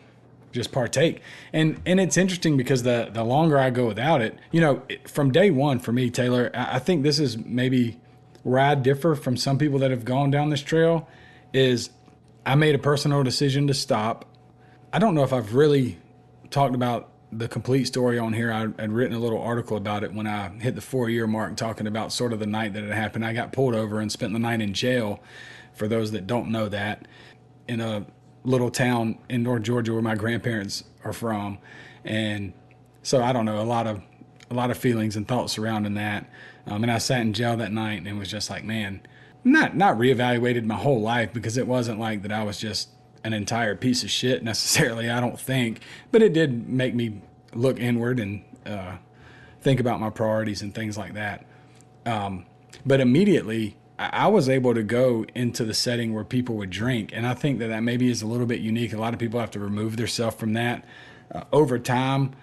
just 0.52 0.72
partake. 0.72 1.22
And 1.54 1.80
and 1.86 2.00
it's 2.00 2.18
interesting 2.18 2.58
because 2.58 2.84
the 2.84 3.10
the 3.12 3.24
longer 3.24 3.60
I 3.60 3.70
go 3.70 3.86
without 3.86 4.22
it, 4.22 4.38
you 4.52 4.62
know, 4.62 4.82
from 5.08 5.32
day 5.32 5.52
one 5.52 5.80
for 5.80 5.92
me, 5.92 6.10
Taylor, 6.10 6.50
I 6.54 6.80
think 6.80 7.04
this 7.04 7.20
is 7.20 7.38
maybe 7.38 8.00
where 8.44 8.60
I 8.60 8.76
differ 8.76 9.16
from 9.16 9.38
some 9.38 9.58
people 9.58 9.80
that 9.80 9.92
have 9.92 10.06
gone 10.06 10.32
down 10.32 10.50
this 10.50 10.62
trail. 10.62 11.08
Is 11.54 11.90
I 12.46 12.56
made 12.56 12.76
a 12.76 12.80
personal 12.80 13.24
decision 13.24 13.68
to 13.68 13.74
stop. 13.74 14.26
I 14.92 15.00
don't 15.00 15.16
know 15.16 15.24
if 15.24 15.34
I've 15.34 15.56
really 15.56 15.98
talked 16.50 16.76
about 16.76 17.10
the 17.32 17.48
complete 17.48 17.86
story 17.86 18.18
on 18.18 18.34
here. 18.34 18.52
I 18.52 18.60
had 18.82 18.92
written 18.92 19.16
a 19.16 19.20
little 19.20 19.42
article 19.42 19.78
about 19.78 20.04
it 20.04 20.14
when 20.14 20.28
I 20.28 20.50
hit 20.50 20.76
the 20.76 20.82
four 20.82 21.10
year 21.10 21.28
mark, 21.28 21.56
talking 21.58 21.88
about 21.88 22.12
sort 22.12 22.34
of 22.34 22.40
the 22.40 22.46
night 22.46 22.74
that 22.74 22.84
it 22.84 22.94
happened. 22.94 23.26
I 23.26 23.34
got 23.34 23.52
pulled 23.52 23.76
over 23.76 24.00
and 24.00 24.12
spent 24.12 24.34
the 24.34 24.40
night 24.40 24.62
in 24.62 24.74
jail. 24.74 25.20
For 25.74 25.90
those 25.90 26.12
that 26.12 26.26
don't 26.26 26.52
know 26.52 26.70
that, 26.70 27.06
in 27.68 27.82
a 27.82 28.06
little 28.46 28.70
town 28.70 29.18
in 29.28 29.44
North 29.44 29.64
Georgia 29.64 29.92
where 29.92 30.02
my 30.02 30.16
grandparents 30.16 30.86
are 31.04 31.12
from, 31.12 31.58
and 32.06 32.54
so 33.04 33.22
I 33.22 33.34
don't 33.34 33.44
know 33.44 33.60
a 33.60 33.64
lot 33.64 33.86
of 33.86 34.02
a 34.50 34.54
lot 34.54 34.72
of 34.72 34.78
feelings 34.78 35.16
and 35.16 35.28
thoughts 35.28 35.54
surrounding 35.54 35.96
that. 35.96 36.30
Um, 36.68 36.84
and 36.84 36.92
I 36.92 36.98
sat 36.98 37.22
in 37.22 37.34
jail 37.34 37.58
that 37.58 37.72
night 37.72 38.06
and 38.06 38.18
was 38.18 38.30
just 38.30 38.50
like, 38.50 38.64
man, 38.64 39.02
not 39.44 39.76
not 39.76 39.98
reevaluated 39.98 40.66
my 40.66 40.76
whole 40.76 41.02
life 41.02 41.34
because 41.34 41.58
it 41.58 41.68
wasn't 41.68 42.00
like 42.00 42.22
that 42.22 42.32
I 42.32 42.44
was 42.44 42.58
just 42.58 42.90
an 43.26 43.34
entire 43.34 43.76
piece 43.76 44.04
of 44.04 44.12
shit 44.12 44.44
necessarily. 44.44 45.10
I 45.10 45.20
don't 45.20 45.40
think, 45.40 45.82
but 46.12 46.22
it 46.22 46.32
did 46.32 46.70
make 46.70 46.96
me 46.96 47.22
look 47.54 47.80
inward 47.80 48.20
and 48.20 48.44
uh, 48.66 48.98
think 49.62 49.80
about 49.80 50.00
my 50.00 50.10
priorities 50.10 50.62
and 50.62 50.74
things 50.74 50.98
like 50.98 51.16
that. 51.16 51.46
Um, 52.06 52.46
but 52.86 53.00
immediately, 53.02 53.78
I 53.98 54.28
was 54.28 54.48
able 54.48 54.74
to 54.74 54.84
go 54.84 55.26
into 55.34 55.64
the 55.64 55.74
setting 55.74 56.14
where 56.14 56.26
people 56.26 56.56
would 56.58 56.70
drink, 56.70 57.12
and 57.14 57.26
I 57.26 57.34
think 57.34 57.60
that 57.60 57.68
that 57.68 57.82
maybe 57.82 58.10
is 58.10 58.22
a 58.22 58.28
little 58.28 58.46
bit 58.46 58.60
unique. 58.60 58.94
A 58.94 58.98
lot 58.98 59.14
of 59.14 59.20
people 59.20 59.40
have 59.40 59.52
to 59.52 59.60
remove 59.60 59.98
themselves 59.98 60.36
from 60.36 60.54
that. 60.54 60.86
Uh, 61.34 61.44
over 61.52 61.80
time, 61.80 62.34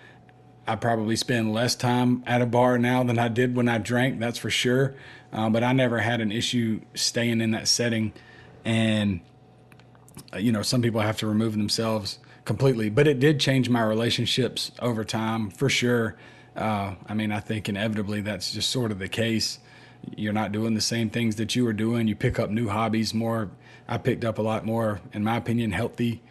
I 0.66 0.76
probably 0.76 1.14
spend 1.16 1.53
less 1.53 1.74
time 1.76 2.24
at 2.26 2.41
a 2.41 2.47
bar 2.47 2.78
now 2.78 3.05
than 3.05 3.18
I 3.18 3.28
did 3.28 3.55
when 3.55 3.68
I 3.68 3.78
drank. 3.78 4.18
That's 4.18 4.39
for 4.39 4.51
sure. 4.51 4.95
Uh, 5.33 5.51
but 5.51 5.62
I 5.62 5.72
never 5.72 5.99
had 5.99 6.20
an 6.20 6.33
issue 6.33 6.80
staying 6.95 7.41
in 7.41 7.53
that 7.53 7.68
setting, 7.68 8.12
and 8.64 9.20
you 10.39 10.53
know, 10.53 10.63
some 10.63 10.83
people 10.83 11.01
have 11.01 11.17
to 11.19 11.27
remove 11.27 11.53
themselves 11.53 12.19
completely, 12.45 12.91
but 12.91 13.07
it 13.07 13.21
did 13.21 13.39
change 13.41 13.69
my 13.69 13.83
relationships 13.83 14.73
over 14.81 15.05
time 15.05 15.51
for 15.51 15.69
sure. 15.69 16.17
Uh, 16.57 16.95
I 17.07 17.15
mean, 17.15 17.33
I 17.33 17.41
think 17.41 17.69
inevitably 17.69 18.21
that's 18.21 18.53
just 18.53 18.71
sort 18.71 18.91
of 18.91 18.99
the 18.99 19.09
case. 19.09 19.59
You're 20.17 20.33
not 20.33 20.53
doing 20.53 20.75
the 20.75 20.81
same 20.81 21.11
things 21.11 21.37
that 21.37 21.55
you 21.55 21.65
were 21.65 21.73
doing. 21.73 22.09
You 22.09 22.17
pick 22.17 22.39
up 22.39 22.51
new 22.51 22.69
hobbies 22.69 23.15
more. 23.15 23.51
I 23.89 23.99
picked 23.99 24.25
up 24.25 24.39
a 24.39 24.43
lot 24.43 24.65
more, 24.67 25.01
in 25.13 25.23
my 25.23 25.37
opinion, 25.37 25.73
healthy, 25.73 26.23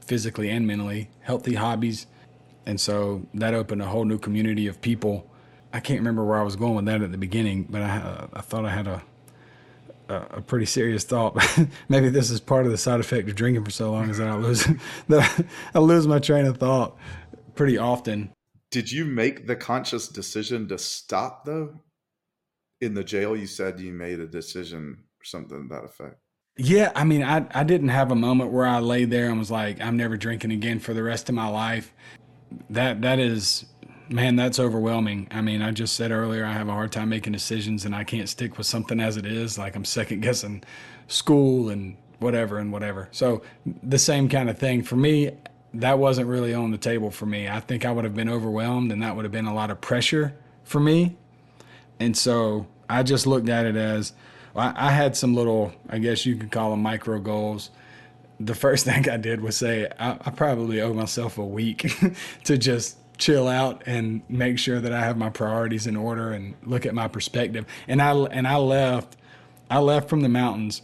physically 0.00 0.50
and 0.50 0.66
mentally, 0.66 1.10
healthy 1.20 1.54
hobbies. 1.54 2.06
And 2.66 2.80
so 2.80 3.26
that 3.34 3.54
opened 3.54 3.82
a 3.82 3.86
whole 3.86 4.04
new 4.04 4.18
community 4.18 4.66
of 4.66 4.80
people. 4.80 5.30
I 5.72 5.80
can't 5.80 6.00
remember 6.00 6.24
where 6.24 6.38
I 6.38 6.42
was 6.42 6.56
going 6.56 6.76
with 6.76 6.84
that 6.86 7.02
at 7.02 7.12
the 7.12 7.18
beginning, 7.18 7.66
but 7.68 7.82
I, 7.82 7.96
uh, 7.98 8.26
I 8.34 8.40
thought 8.42 8.64
I 8.64 8.70
had 8.70 8.86
a 8.86 9.02
a, 10.08 10.40
pretty 10.40 10.66
serious 10.66 11.04
thought. 11.04 11.36
Maybe 11.88 12.08
this 12.08 12.30
is 12.30 12.40
part 12.40 12.66
of 12.66 12.72
the 12.72 12.78
side 12.78 13.00
effect 13.00 13.28
of 13.28 13.34
drinking 13.34 13.64
for 13.64 13.70
so 13.70 13.92
long 13.92 14.10
is 14.10 14.18
that 14.18 14.28
I 14.28 14.36
lose 14.36 14.66
that 15.08 15.46
I 15.74 15.78
lose 15.78 16.06
my 16.06 16.18
train 16.18 16.46
of 16.46 16.58
thought 16.58 16.96
pretty 17.54 17.78
often. 17.78 18.32
Did 18.70 18.92
you 18.92 19.04
make 19.04 19.46
the 19.46 19.56
conscious 19.56 20.08
decision 20.08 20.68
to 20.68 20.78
stop 20.78 21.44
though? 21.44 21.80
In 22.80 22.94
the 22.94 23.04
jail, 23.04 23.36
you 23.36 23.46
said 23.46 23.80
you 23.80 23.92
made 23.92 24.20
a 24.20 24.26
decision 24.26 24.98
or 25.20 25.24
something 25.24 25.68
to 25.68 25.74
that 25.74 25.84
effect. 25.84 26.16
Yeah, 26.56 26.92
I 26.94 27.04
mean, 27.04 27.22
I 27.22 27.46
I 27.52 27.64
didn't 27.64 27.88
have 27.88 28.10
a 28.10 28.16
moment 28.16 28.52
where 28.52 28.66
I 28.66 28.80
lay 28.80 29.04
there 29.04 29.28
and 29.28 29.38
was 29.38 29.50
like, 29.50 29.80
I'm 29.80 29.96
never 29.96 30.16
drinking 30.16 30.52
again 30.52 30.80
for 30.80 30.94
the 30.94 31.02
rest 31.02 31.28
of 31.28 31.34
my 31.34 31.48
life. 31.48 31.92
That 32.70 33.02
that 33.02 33.18
is 33.18 33.66
Man, 34.10 34.36
that's 34.36 34.58
overwhelming. 34.58 35.28
I 35.30 35.42
mean, 35.42 35.60
I 35.60 35.70
just 35.70 35.94
said 35.94 36.10
earlier 36.12 36.44
I 36.44 36.52
have 36.52 36.68
a 36.68 36.72
hard 36.72 36.92
time 36.92 37.10
making 37.10 37.34
decisions 37.34 37.84
and 37.84 37.94
I 37.94 38.04
can't 38.04 38.28
stick 38.28 38.56
with 38.56 38.66
something 38.66 39.00
as 39.00 39.18
it 39.18 39.26
is. 39.26 39.58
Like 39.58 39.76
I'm 39.76 39.84
second 39.84 40.20
guessing 40.20 40.64
school 41.08 41.68
and 41.68 41.96
whatever 42.18 42.58
and 42.58 42.72
whatever. 42.72 43.08
So 43.12 43.42
the 43.82 43.98
same 43.98 44.28
kind 44.28 44.48
of 44.48 44.58
thing 44.58 44.82
for 44.82 44.96
me. 44.96 45.32
That 45.74 45.98
wasn't 45.98 46.28
really 46.28 46.54
on 46.54 46.70
the 46.70 46.78
table 46.78 47.10
for 47.10 47.26
me. 47.26 47.46
I 47.46 47.60
think 47.60 47.84
I 47.84 47.92
would 47.92 48.04
have 48.04 48.14
been 48.14 48.30
overwhelmed 48.30 48.90
and 48.90 49.02
that 49.02 49.14
would 49.14 49.26
have 49.26 49.32
been 49.32 49.46
a 49.46 49.54
lot 49.54 49.70
of 49.70 49.80
pressure 49.82 50.34
for 50.64 50.80
me. 50.80 51.16
And 52.00 52.16
so 52.16 52.66
I 52.88 53.02
just 53.02 53.26
looked 53.26 53.50
at 53.50 53.66
it 53.66 53.76
as 53.76 54.14
well, 54.54 54.72
I 54.74 54.90
had 54.90 55.14
some 55.14 55.34
little, 55.34 55.72
I 55.90 55.98
guess 55.98 56.24
you 56.24 56.36
could 56.36 56.50
call 56.50 56.70
them 56.70 56.80
micro 56.80 57.18
goals 57.18 57.70
the 58.40 58.54
first 58.54 58.84
thing 58.86 59.08
I 59.08 59.16
did 59.16 59.40
was 59.40 59.56
say 59.56 59.88
I, 59.98 60.12
I 60.12 60.30
probably 60.30 60.80
owe 60.80 60.94
myself 60.94 61.38
a 61.38 61.44
week 61.44 61.92
to 62.44 62.56
just 62.56 62.97
chill 63.18 63.48
out 63.48 63.82
and 63.84 64.22
make 64.28 64.58
sure 64.58 64.80
that 64.80 64.92
I 64.92 65.00
have 65.00 65.16
my 65.16 65.28
priorities 65.28 65.86
in 65.86 65.96
order 65.96 66.30
and 66.30 66.54
look 66.64 66.86
at 66.86 66.94
my 66.94 67.08
perspective. 67.08 67.66
And 67.86 68.00
I 68.00 68.12
and 68.12 68.46
I 68.46 68.56
left 68.56 69.16
I 69.70 69.80
left 69.80 70.08
from 70.08 70.22
the 70.22 70.28
mountains, 70.28 70.80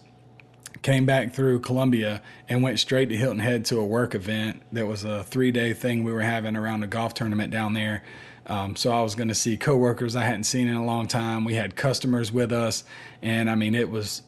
came 0.83 1.07
back 1.07 1.33
through 1.33 1.61
Columbia 1.61 2.21
and 2.49 2.63
went 2.63 2.79
straight 2.79 3.09
to 3.09 3.17
Hilton 3.17 3.39
Head 3.39 3.65
to 3.67 3.79
a 3.79 3.85
work 3.85 4.15
event 4.15 4.63
that 4.73 4.87
was 4.87 5.05
a 5.05 5.25
3-day 5.31 5.73
thing 5.73 6.05
we 6.05 6.13
were 6.13 6.21
having 6.21 6.57
around 6.57 6.83
a 6.83 6.87
golf 6.87 7.15
tournament 7.15 7.51
down 7.51 7.73
there. 7.73 8.03
Um, 8.47 8.77
so 8.77 8.93
I 8.93 9.01
was 9.01 9.15
going 9.15 9.29
to 9.29 9.35
see 9.35 9.57
coworkers 9.57 10.17
I 10.17 10.25
hadn't 10.25 10.45
seen 10.45 10.69
in 10.69 10.77
a 10.77 10.85
long 10.85 11.07
time. 11.07 11.47
We 11.47 11.55
had 11.55 11.77
customers 11.77 12.31
with 12.31 12.53
us, 12.53 12.85
and 13.23 13.49
I 13.49 13.55
mean 13.55 13.75
it 13.75 13.89
was 13.89 14.23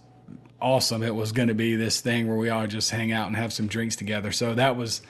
awesome. 0.61 1.03
It 1.03 1.15
was 1.15 1.33
going 1.33 1.49
to 1.49 1.55
be 1.55 1.77
this 1.77 2.01
thing 2.01 2.27
where 2.27 2.39
we 2.39 2.49
all 2.49 2.67
just 2.67 2.91
hang 2.91 3.13
out 3.13 3.27
and 3.27 3.37
have 3.37 3.53
some 3.53 3.67
drinks 3.67 3.97
together. 3.97 4.33
So 4.33 4.55
that 4.55 4.77
was 4.77 5.03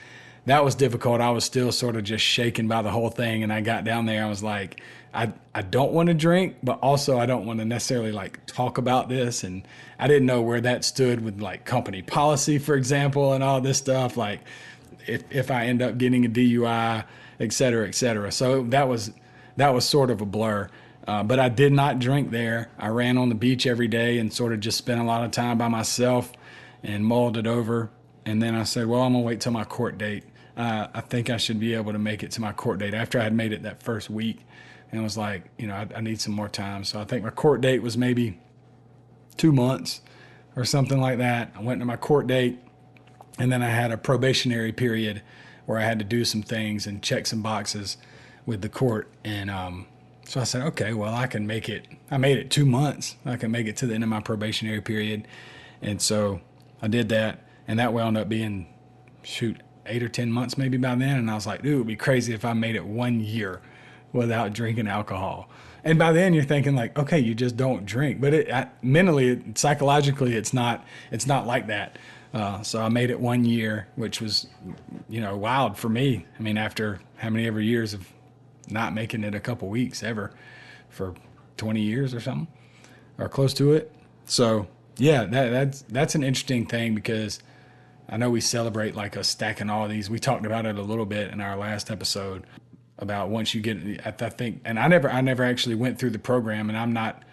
that 0.47 0.63
was 0.63 0.75
difficult. 0.75 1.19
I 1.19 1.29
was 1.29 1.43
still 1.43 1.73
sort 1.73 1.97
of 1.97 2.05
just 2.05 2.23
shaken 2.23 2.69
by 2.69 2.81
the 2.81 2.89
whole 2.89 3.09
thing. 3.09 3.43
And 3.43 3.51
I 3.51 3.59
got 3.59 3.83
down 3.83 4.05
there, 4.05 4.23
I 4.23 4.29
was 4.29 4.41
like, 4.41 4.79
I, 5.13 5.33
I 5.53 5.61
don't 5.61 5.91
want 5.91 6.07
to 6.07 6.13
drink, 6.13 6.55
but 6.63 6.79
also 6.79 7.19
I 7.19 7.25
don't 7.25 7.45
want 7.45 7.59
to 7.59 7.65
necessarily 7.65 8.13
like 8.13 8.45
talk 8.45 8.77
about 8.77 9.09
this. 9.09 9.43
And 9.43 9.67
I 9.99 10.07
didn't 10.07 10.25
know 10.25 10.41
where 10.41 10.61
that 10.61 10.85
stood 10.85 11.21
with 11.21 11.41
like 11.41 11.65
company 11.65 12.01
policy, 12.01 12.59
for 12.59 12.75
example, 12.75 13.33
and 13.33 13.43
all 13.43 13.59
this 13.59 13.77
stuff. 13.77 14.15
Like 14.15 14.39
if, 15.05 15.23
if 15.29 15.51
I 15.51 15.65
end 15.65 15.81
up 15.81 15.97
getting 15.97 16.25
a 16.25 16.29
DUI, 16.29 17.03
et 17.41 17.51
cetera, 17.51 17.85
et 17.85 17.95
cetera. 17.95 18.31
So 18.31 18.63
that 18.69 18.87
was, 18.87 19.11
that 19.57 19.73
was 19.73 19.83
sort 19.83 20.09
of 20.09 20.21
a 20.21 20.25
blur. 20.25 20.69
Uh, 21.05 21.23
but 21.23 21.39
I 21.39 21.49
did 21.49 21.73
not 21.73 21.99
drink 21.99 22.31
there. 22.31 22.71
I 22.79 22.87
ran 22.87 23.17
on 23.17 23.27
the 23.27 23.35
beach 23.35 23.67
every 23.67 23.89
day 23.89 24.17
and 24.17 24.31
sort 24.31 24.53
of 24.53 24.61
just 24.61 24.77
spent 24.77 25.01
a 25.01 25.03
lot 25.03 25.25
of 25.25 25.31
time 25.31 25.57
by 25.57 25.67
myself 25.67 26.31
and 26.83 27.05
mulled 27.05 27.35
it 27.35 27.47
over. 27.47 27.89
And 28.25 28.41
then 28.41 28.55
I 28.55 28.63
said, 28.63 28.87
well, 28.87 29.01
I'm 29.01 29.11
going 29.11 29.23
to 29.23 29.27
wait 29.27 29.41
till 29.41 29.51
my 29.51 29.65
court 29.65 29.97
date 29.97 30.23
uh, 30.57 30.87
I 30.93 31.01
think 31.01 31.29
I 31.29 31.37
should 31.37 31.59
be 31.59 31.75
able 31.75 31.93
to 31.93 31.99
make 31.99 32.23
it 32.23 32.31
to 32.31 32.41
my 32.41 32.51
court 32.51 32.79
date 32.79 32.95
after 32.95 33.19
I 33.19 33.23
had 33.23 33.33
made 33.33 33.53
it 33.53 33.63
that 33.63 33.81
first 33.83 34.09
week 34.09 34.39
and 34.91 35.03
was 35.03 35.17
like, 35.17 35.45
you 35.57 35.67
know, 35.67 35.75
I, 35.75 35.87
I 35.97 36.01
need 36.01 36.19
some 36.19 36.33
more 36.33 36.49
time. 36.49 36.83
So 36.83 36.99
I 36.99 37.05
think 37.05 37.23
my 37.23 37.29
court 37.29 37.61
date 37.61 37.81
was 37.81 37.97
maybe 37.97 38.39
two 39.37 39.51
months 39.51 40.01
or 40.55 40.65
something 40.65 40.99
like 40.99 41.19
that. 41.19 41.53
I 41.55 41.61
went 41.61 41.79
to 41.81 41.85
my 41.85 41.95
court 41.95 42.25
date 42.25 42.59
and 43.37 43.51
then 43.51 43.61
I 43.61 43.69
had 43.69 43.91
a 43.91 43.97
probationary 43.97 44.71
period 44.71 45.21
where 45.67 45.77
I 45.77 45.83
had 45.83 45.99
to 45.99 46.05
do 46.05 46.25
some 46.25 46.41
things 46.41 46.87
and 46.87 47.03
check 47.03 47.27
some 47.27 47.43
boxes 47.43 47.97
with 48.47 48.61
the 48.61 48.69
court. 48.69 49.11
And 49.23 49.51
um, 49.51 49.85
so 50.25 50.41
I 50.41 50.43
said, 50.45 50.63
okay, 50.63 50.93
well, 50.93 51.13
I 51.13 51.27
can 51.27 51.45
make 51.45 51.69
it. 51.69 51.85
I 52.09 52.17
made 52.17 52.37
it 52.37 52.49
two 52.49 52.65
months. 52.65 53.15
I 53.25 53.35
can 53.35 53.51
make 53.51 53.67
it 53.67 53.77
to 53.77 53.87
the 53.87 53.93
end 53.93 54.03
of 54.03 54.09
my 54.09 54.21
probationary 54.21 54.81
period. 54.81 55.27
And 55.81 56.01
so 56.01 56.41
I 56.81 56.87
did 56.87 57.09
that. 57.09 57.43
And 57.67 57.77
that 57.79 57.93
wound 57.93 58.17
up 58.17 58.29
being, 58.29 58.73
shoot, 59.23 59.61
eight 59.87 60.03
or 60.03 60.09
10 60.09 60.31
months 60.31 60.57
maybe 60.57 60.77
by 60.77 60.95
then. 60.95 61.17
And 61.17 61.29
I 61.29 61.35
was 61.35 61.47
like, 61.47 61.61
dude, 61.61 61.73
it 61.73 61.77
would 61.77 61.87
be 61.87 61.95
crazy 61.95 62.33
if 62.33 62.45
I 62.45 62.53
made 62.53 62.75
it 62.75 62.85
one 62.85 63.19
year 63.19 63.61
without 64.13 64.53
drinking 64.53 64.87
alcohol. 64.87 65.49
And 65.83 65.97
by 65.97 66.11
then 66.11 66.33
you're 66.33 66.43
thinking 66.43 66.75
like, 66.75 66.97
okay, 66.97 67.19
you 67.19 67.33
just 67.33 67.55
don't 67.55 67.85
drink. 67.85 68.19
But 68.19 68.33
it, 68.33 68.67
mentally, 68.81 69.41
psychologically, 69.55 70.35
it's 70.35 70.53
not, 70.53 70.85
it's 71.11 71.27
not 71.27 71.47
like 71.47 71.67
that. 71.67 71.97
Uh, 72.33 72.61
so 72.61 72.81
I 72.81 72.89
made 72.89 73.09
it 73.09 73.19
one 73.19 73.45
year, 73.45 73.87
which 73.95 74.19
was, 74.21 74.47
you 75.07 75.21
know, 75.21 75.37
wild 75.37 75.77
for 75.77 75.89
me. 75.89 76.25
I 76.37 76.41
mean, 76.41 76.57
after 76.57 76.99
how 77.15 77.29
many 77.29 77.47
ever 77.47 77.61
years 77.61 77.93
of 77.93 78.07
not 78.69 78.93
making 78.93 79.23
it 79.23 79.33
a 79.33 79.39
couple 79.39 79.69
weeks 79.69 80.03
ever 80.03 80.31
for 80.89 81.13
20 81.55 81.81
years 81.81 82.13
or 82.13 82.19
something 82.19 82.47
or 83.17 83.29
close 83.29 83.53
to 83.55 83.73
it. 83.73 83.91
So 84.25 84.67
yeah, 84.97 85.23
that, 85.23 85.49
that's, 85.49 85.81
that's 85.83 86.15
an 86.15 86.23
interesting 86.23 86.65
thing 86.65 86.95
because 86.95 87.39
I 88.09 88.17
know 88.17 88.29
we 88.29 88.41
celebrate 88.41 88.95
like 88.95 89.15
a 89.15 89.23
stacking 89.23 89.69
all 89.69 89.87
these. 89.87 90.09
We 90.09 90.19
talked 90.19 90.45
about 90.45 90.65
it 90.65 90.77
a 90.77 90.81
little 90.81 91.05
bit 91.05 91.31
in 91.31 91.41
our 91.41 91.57
last 91.57 91.91
episode 91.91 92.45
about 92.97 93.29
once 93.29 93.53
you 93.53 93.61
get. 93.61 94.05
I 94.05 94.11
think, 94.29 94.61
and 94.65 94.79
I 94.79 94.87
never, 94.87 95.09
I 95.09 95.21
never 95.21 95.43
actually 95.43 95.75
went 95.75 95.99
through 95.99 96.11
the 96.11 96.19
program, 96.19 96.69
and 96.69 96.77
I'm 96.77 96.93
not. 96.93 97.23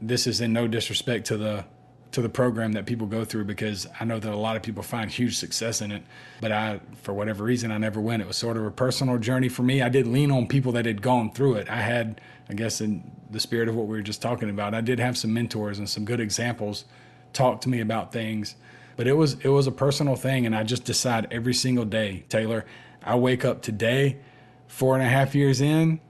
This 0.00 0.26
is 0.26 0.40
in 0.40 0.52
no 0.52 0.68
disrespect 0.68 1.26
to 1.28 1.36
the 1.36 1.64
to 2.12 2.22
the 2.22 2.28
program 2.28 2.72
that 2.72 2.86
people 2.86 3.06
go 3.06 3.24
through 3.24 3.44
because 3.44 3.86
I 4.00 4.04
know 4.04 4.18
that 4.18 4.32
a 4.32 4.36
lot 4.36 4.56
of 4.56 4.62
people 4.62 4.82
find 4.82 5.10
huge 5.10 5.36
success 5.36 5.82
in 5.82 5.92
it. 5.92 6.02
But 6.40 6.52
I, 6.52 6.80
for 7.02 7.12
whatever 7.12 7.44
reason, 7.44 7.70
I 7.72 7.78
never 7.78 8.00
went. 8.00 8.22
It 8.22 8.28
was 8.28 8.36
sort 8.36 8.56
of 8.56 8.64
a 8.64 8.70
personal 8.70 9.18
journey 9.18 9.48
for 9.48 9.62
me. 9.62 9.82
I 9.82 9.88
did 9.88 10.06
lean 10.06 10.30
on 10.30 10.46
people 10.46 10.72
that 10.72 10.86
had 10.86 11.02
gone 11.02 11.32
through 11.32 11.56
it. 11.56 11.68
I 11.68 11.82
had, 11.82 12.20
I 12.48 12.54
guess, 12.54 12.80
in 12.80 13.10
the 13.30 13.40
spirit 13.40 13.68
of 13.68 13.74
what 13.74 13.86
we 13.86 13.96
were 13.96 14.02
just 14.02 14.22
talking 14.22 14.48
about, 14.48 14.72
I 14.74 14.80
did 14.80 14.98
have 14.98 15.18
some 15.18 15.34
mentors 15.34 15.78
and 15.78 15.88
some 15.88 16.04
good 16.04 16.20
examples 16.20 16.84
talk 17.32 17.60
to 17.62 17.68
me 17.68 17.80
about 17.80 18.12
things 18.12 18.54
but 18.96 19.06
it 19.06 19.14
was 19.14 19.34
it 19.42 19.48
was 19.48 19.66
a 19.66 19.72
personal 19.72 20.16
thing, 20.16 20.46
and 20.46 20.54
I 20.54 20.62
just 20.62 20.84
decide 20.84 21.28
every 21.30 21.54
single 21.54 21.84
day, 21.84 22.24
Taylor. 22.28 22.64
I 23.02 23.16
wake 23.16 23.44
up 23.44 23.62
today, 23.62 24.18
four 24.66 24.94
and 24.96 25.04
a 25.04 25.08
half 25.08 25.34
years 25.34 25.60
in, 25.60 26.00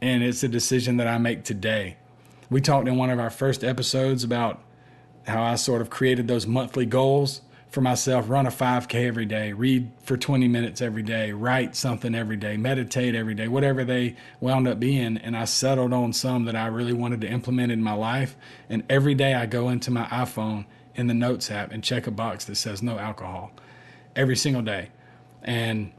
and 0.00 0.22
it's 0.22 0.42
a 0.42 0.48
decision 0.48 0.96
that 0.96 1.06
I 1.06 1.18
make 1.18 1.44
today. 1.44 1.96
We 2.48 2.60
talked 2.60 2.88
in 2.88 2.96
one 2.96 3.10
of 3.10 3.20
our 3.20 3.30
first 3.30 3.62
episodes 3.62 4.24
about 4.24 4.60
how 5.26 5.42
I 5.42 5.54
sort 5.54 5.80
of 5.80 5.90
created 5.90 6.26
those 6.26 6.46
monthly 6.46 6.86
goals 6.86 7.42
for 7.70 7.80
myself 7.80 8.28
run 8.28 8.46
a 8.46 8.50
5K 8.50 9.06
every 9.06 9.24
day, 9.24 9.52
read 9.52 9.90
for 10.02 10.16
20 10.16 10.48
minutes 10.48 10.80
every 10.80 11.02
day, 11.02 11.32
write 11.32 11.76
something 11.76 12.14
every 12.14 12.36
day, 12.36 12.56
meditate 12.56 13.14
every 13.14 13.34
day, 13.34 13.46
whatever 13.46 13.84
they 13.84 14.16
wound 14.40 14.66
up 14.66 14.80
being. 14.80 15.16
And 15.18 15.36
I 15.36 15.44
settled 15.44 15.92
on 15.92 16.12
some 16.12 16.44
that 16.46 16.56
I 16.56 16.66
really 16.66 16.92
wanted 16.92 17.20
to 17.20 17.28
implement 17.28 17.70
in 17.70 17.82
my 17.82 17.92
life. 17.92 18.36
And 18.68 18.82
every 18.90 19.14
day 19.14 19.34
I 19.34 19.46
go 19.46 19.68
into 19.68 19.90
my 19.92 20.04
iPhone 20.06 20.66
in 20.94 21.06
the 21.06 21.14
Notes 21.14 21.50
app 21.50 21.72
and 21.72 21.82
check 21.82 22.06
a 22.06 22.10
box 22.10 22.44
that 22.46 22.56
says 22.56 22.82
no 22.82 22.98
alcohol 22.98 23.52
every 24.16 24.36
single 24.36 24.62
day. 24.62 24.90
And 25.42 25.92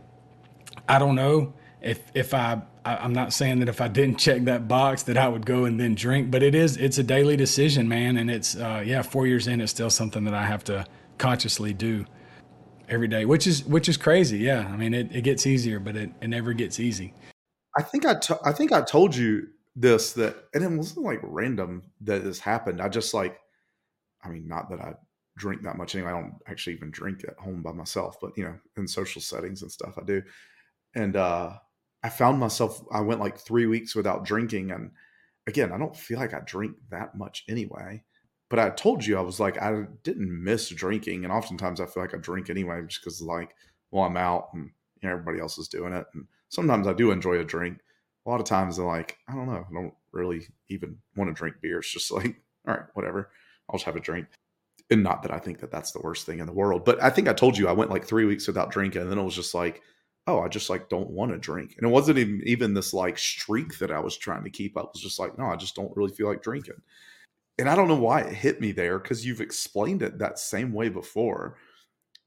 I 0.87 0.99
don't 0.99 1.15
know 1.15 1.53
if 1.81 1.99
if 2.13 2.33
I 2.33 2.61
I'm 2.83 3.13
not 3.13 3.31
saying 3.33 3.59
that 3.59 3.69
if 3.69 3.79
I 3.79 3.87
didn't 3.87 4.17
check 4.17 4.43
that 4.45 4.67
box 4.67 5.03
that 5.03 5.17
I 5.17 5.27
would 5.27 5.45
go 5.45 5.65
and 5.65 5.79
then 5.79 5.93
drink, 5.95 6.31
but 6.31 6.41
it 6.41 6.55
is 6.55 6.77
it's 6.77 6.97
a 6.97 7.03
daily 7.03 7.37
decision, 7.37 7.87
man, 7.87 8.17
and 8.17 8.29
it's 8.29 8.55
uh, 8.55 8.83
yeah, 8.85 9.01
four 9.01 9.27
years 9.27 9.47
in, 9.47 9.61
it's 9.61 9.71
still 9.71 9.89
something 9.89 10.23
that 10.23 10.33
I 10.33 10.45
have 10.45 10.63
to 10.65 10.85
consciously 11.17 11.73
do 11.73 12.05
every 12.89 13.07
day, 13.07 13.25
which 13.25 13.47
is 13.47 13.63
which 13.65 13.87
is 13.87 13.97
crazy. 13.97 14.39
Yeah, 14.39 14.67
I 14.71 14.75
mean, 14.77 14.93
it, 14.93 15.15
it 15.15 15.21
gets 15.21 15.45
easier, 15.45 15.79
but 15.79 15.95
it, 15.95 16.11
it 16.21 16.27
never 16.27 16.53
gets 16.53 16.79
easy. 16.79 17.13
I 17.77 17.83
think 17.83 18.05
I, 18.05 18.15
to, 18.15 18.39
I 18.43 18.51
think 18.51 18.71
I 18.71 18.81
told 18.81 19.15
you 19.15 19.47
this 19.75 20.13
that, 20.13 20.35
and 20.53 20.63
it 20.63 20.71
wasn't 20.71 21.05
like 21.05 21.19
random 21.23 21.83
that 22.01 22.23
this 22.23 22.39
happened. 22.39 22.81
I 22.81 22.89
just 22.89 23.13
like, 23.13 23.39
I 24.23 24.29
mean, 24.29 24.47
not 24.47 24.69
that 24.69 24.81
I 24.81 24.93
drink 25.37 25.63
that 25.63 25.77
much 25.77 25.95
anyway. 25.95 26.11
I 26.11 26.19
don't 26.19 26.35
actually 26.47 26.75
even 26.75 26.91
drink 26.91 27.23
at 27.27 27.37
home 27.37 27.61
by 27.61 27.71
myself, 27.71 28.17
but 28.21 28.37
you 28.37 28.43
know, 28.43 28.55
in 28.77 28.87
social 28.87 29.21
settings 29.21 29.61
and 29.61 29.71
stuff, 29.71 29.97
I 29.97 30.05
do. 30.05 30.21
And 30.95 31.15
uh, 31.15 31.53
I 32.03 32.09
found 32.09 32.39
myself, 32.39 32.81
I 32.91 33.01
went 33.01 33.21
like 33.21 33.37
three 33.37 33.65
weeks 33.65 33.95
without 33.95 34.25
drinking, 34.25 34.71
and 34.71 34.91
again, 35.47 35.71
I 35.71 35.77
don't 35.77 35.95
feel 35.95 36.19
like 36.19 36.33
I 36.33 36.41
drink 36.45 36.75
that 36.89 37.15
much 37.15 37.45
anyway 37.47 38.03
but 38.51 38.59
I 38.59 38.69
told 38.69 39.05
you 39.05 39.17
I 39.17 39.21
was 39.21 39.39
like 39.39 39.59
I 39.59 39.85
didn't 40.03 40.43
miss 40.43 40.67
drinking, 40.69 41.23
and 41.23 41.31
oftentimes 41.31 41.79
I 41.79 41.85
feel 41.85 42.03
like 42.03 42.13
I 42.13 42.17
drink 42.17 42.49
anyway, 42.49 42.81
just 42.85 43.01
because 43.01 43.21
like 43.21 43.55
well 43.91 44.03
I'm 44.03 44.17
out 44.17 44.49
and 44.53 44.69
you 45.01 45.07
know, 45.07 45.13
everybody 45.13 45.39
else 45.39 45.57
is 45.57 45.69
doing 45.69 45.93
it, 45.93 46.05
and 46.13 46.27
sometimes 46.49 46.85
I 46.85 46.91
do 46.91 47.11
enjoy 47.11 47.39
a 47.39 47.45
drink. 47.45 47.79
A 48.25 48.29
lot 48.29 48.41
of 48.41 48.45
times 48.45 48.77
I'm 48.77 48.85
like 48.85 49.17
I 49.29 49.35
don't 49.35 49.47
know, 49.47 49.65
I 49.67 49.73
don't 49.73 49.93
really 50.11 50.41
even 50.67 50.97
want 51.15 51.29
to 51.29 51.33
drink 51.33 51.55
beer. 51.61 51.79
It's 51.79 51.91
just 51.91 52.11
like 52.11 52.35
all 52.67 52.73
right, 52.73 52.83
whatever, 52.93 53.31
I'll 53.71 53.77
just 53.77 53.85
have 53.85 53.95
a 53.95 54.01
drink. 54.01 54.27
And 54.89 55.03
not 55.03 55.23
that 55.23 55.31
I 55.31 55.39
think 55.39 55.59
that 55.59 55.71
that's 55.71 55.91
the 55.91 56.01
worst 56.01 56.25
thing 56.25 56.39
in 56.39 56.45
the 56.45 56.53
world, 56.53 56.83
but 56.83 57.01
I 57.01 57.09
think 57.09 57.29
I 57.29 57.33
told 57.33 57.57
you 57.57 57.67
I 57.67 57.73
went 57.73 57.91
like 57.91 58.05
three 58.05 58.25
weeks 58.25 58.47
without 58.47 58.71
drinking, 58.71 59.03
and 59.03 59.11
then 59.11 59.17
it 59.17 59.23
was 59.23 59.35
just 59.35 59.53
like 59.53 59.81
oh, 60.27 60.39
I 60.39 60.47
just 60.47 60.69
like 60.69 60.87
don't 60.87 61.09
want 61.09 61.31
to 61.31 61.37
drink. 61.39 61.73
And 61.77 61.87
it 61.87 61.91
wasn't 61.91 62.19
even, 62.19 62.43
even 62.45 62.75
this 62.75 62.93
like 62.93 63.17
streak 63.17 63.79
that 63.79 63.89
I 63.89 63.99
was 63.99 64.15
trying 64.15 64.43
to 64.43 64.51
keep 64.51 64.77
up. 64.77 64.85
It 64.85 64.89
was 64.93 65.01
just 65.01 65.19
like, 65.19 65.35
no, 65.35 65.47
I 65.47 65.55
just 65.55 65.75
don't 65.75 65.91
really 65.97 66.11
feel 66.11 66.27
like 66.27 66.43
drinking 66.43 66.75
and 67.61 67.69
I 67.69 67.75
don't 67.75 67.87
know 67.87 67.95
why 67.95 68.21
it 68.21 68.33
hit 68.33 68.59
me 68.59 68.71
there 68.71 68.97
because 68.97 69.23
you've 69.23 69.39
explained 69.39 70.01
it 70.01 70.17
that 70.17 70.39
same 70.39 70.73
way 70.73 70.89
before. 70.89 71.57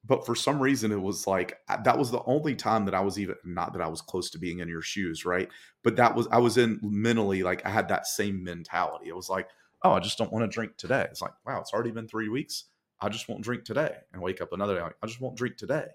But 0.07 0.25
for 0.25 0.37
some 0.37 0.61
reason, 0.61 0.93
it 0.93 1.01
was 1.01 1.27
like 1.27 1.59
that 1.69 1.99
was 1.99 2.11
the 2.11 2.23
only 2.25 2.55
time 2.55 2.85
that 2.85 2.95
I 2.95 3.01
was 3.01 3.19
even 3.19 3.35
not 3.45 3.73
that 3.73 3.83
I 3.83 3.89
was 3.89 4.01
close 4.01 4.31
to 4.31 4.39
being 4.39 4.61
in 4.61 4.69
your 4.69 4.83
shoes, 4.83 5.25
right? 5.25 5.49
But 5.83 5.97
that 5.97 6.15
was 6.15 6.29
I 6.31 6.39
was 6.39 6.57
in 6.57 6.79
mentally 6.83 7.43
like 7.43 7.67
I 7.67 7.71
had 7.71 7.89
that 7.89 8.07
same 8.07 8.45
mentality. 8.45 9.09
It 9.09 9.17
was 9.17 9.29
like, 9.29 9.49
oh, 9.85 9.93
I 9.93 10.01
just 10.01 10.19
don't 10.19 10.33
want 10.33 10.45
to 10.45 10.55
drink 10.55 10.77
today. 10.77 11.07
It's 11.11 11.23
like, 11.23 11.33
wow, 11.47 11.61
it's 11.61 11.73
already 11.73 11.91
been 11.91 12.09
three 12.09 12.29
weeks. 12.29 12.65
I 13.01 13.09
just 13.09 13.29
won't 13.29 13.43
drink 13.43 13.65
today, 13.65 13.95
and 14.13 14.23
wake 14.23 14.41
up 14.41 14.53
another 14.53 14.75
day 14.75 14.83
like 14.83 14.97
I 15.03 15.07
just 15.07 15.21
won't 15.21 15.37
drink 15.37 15.57
today. 15.57 15.87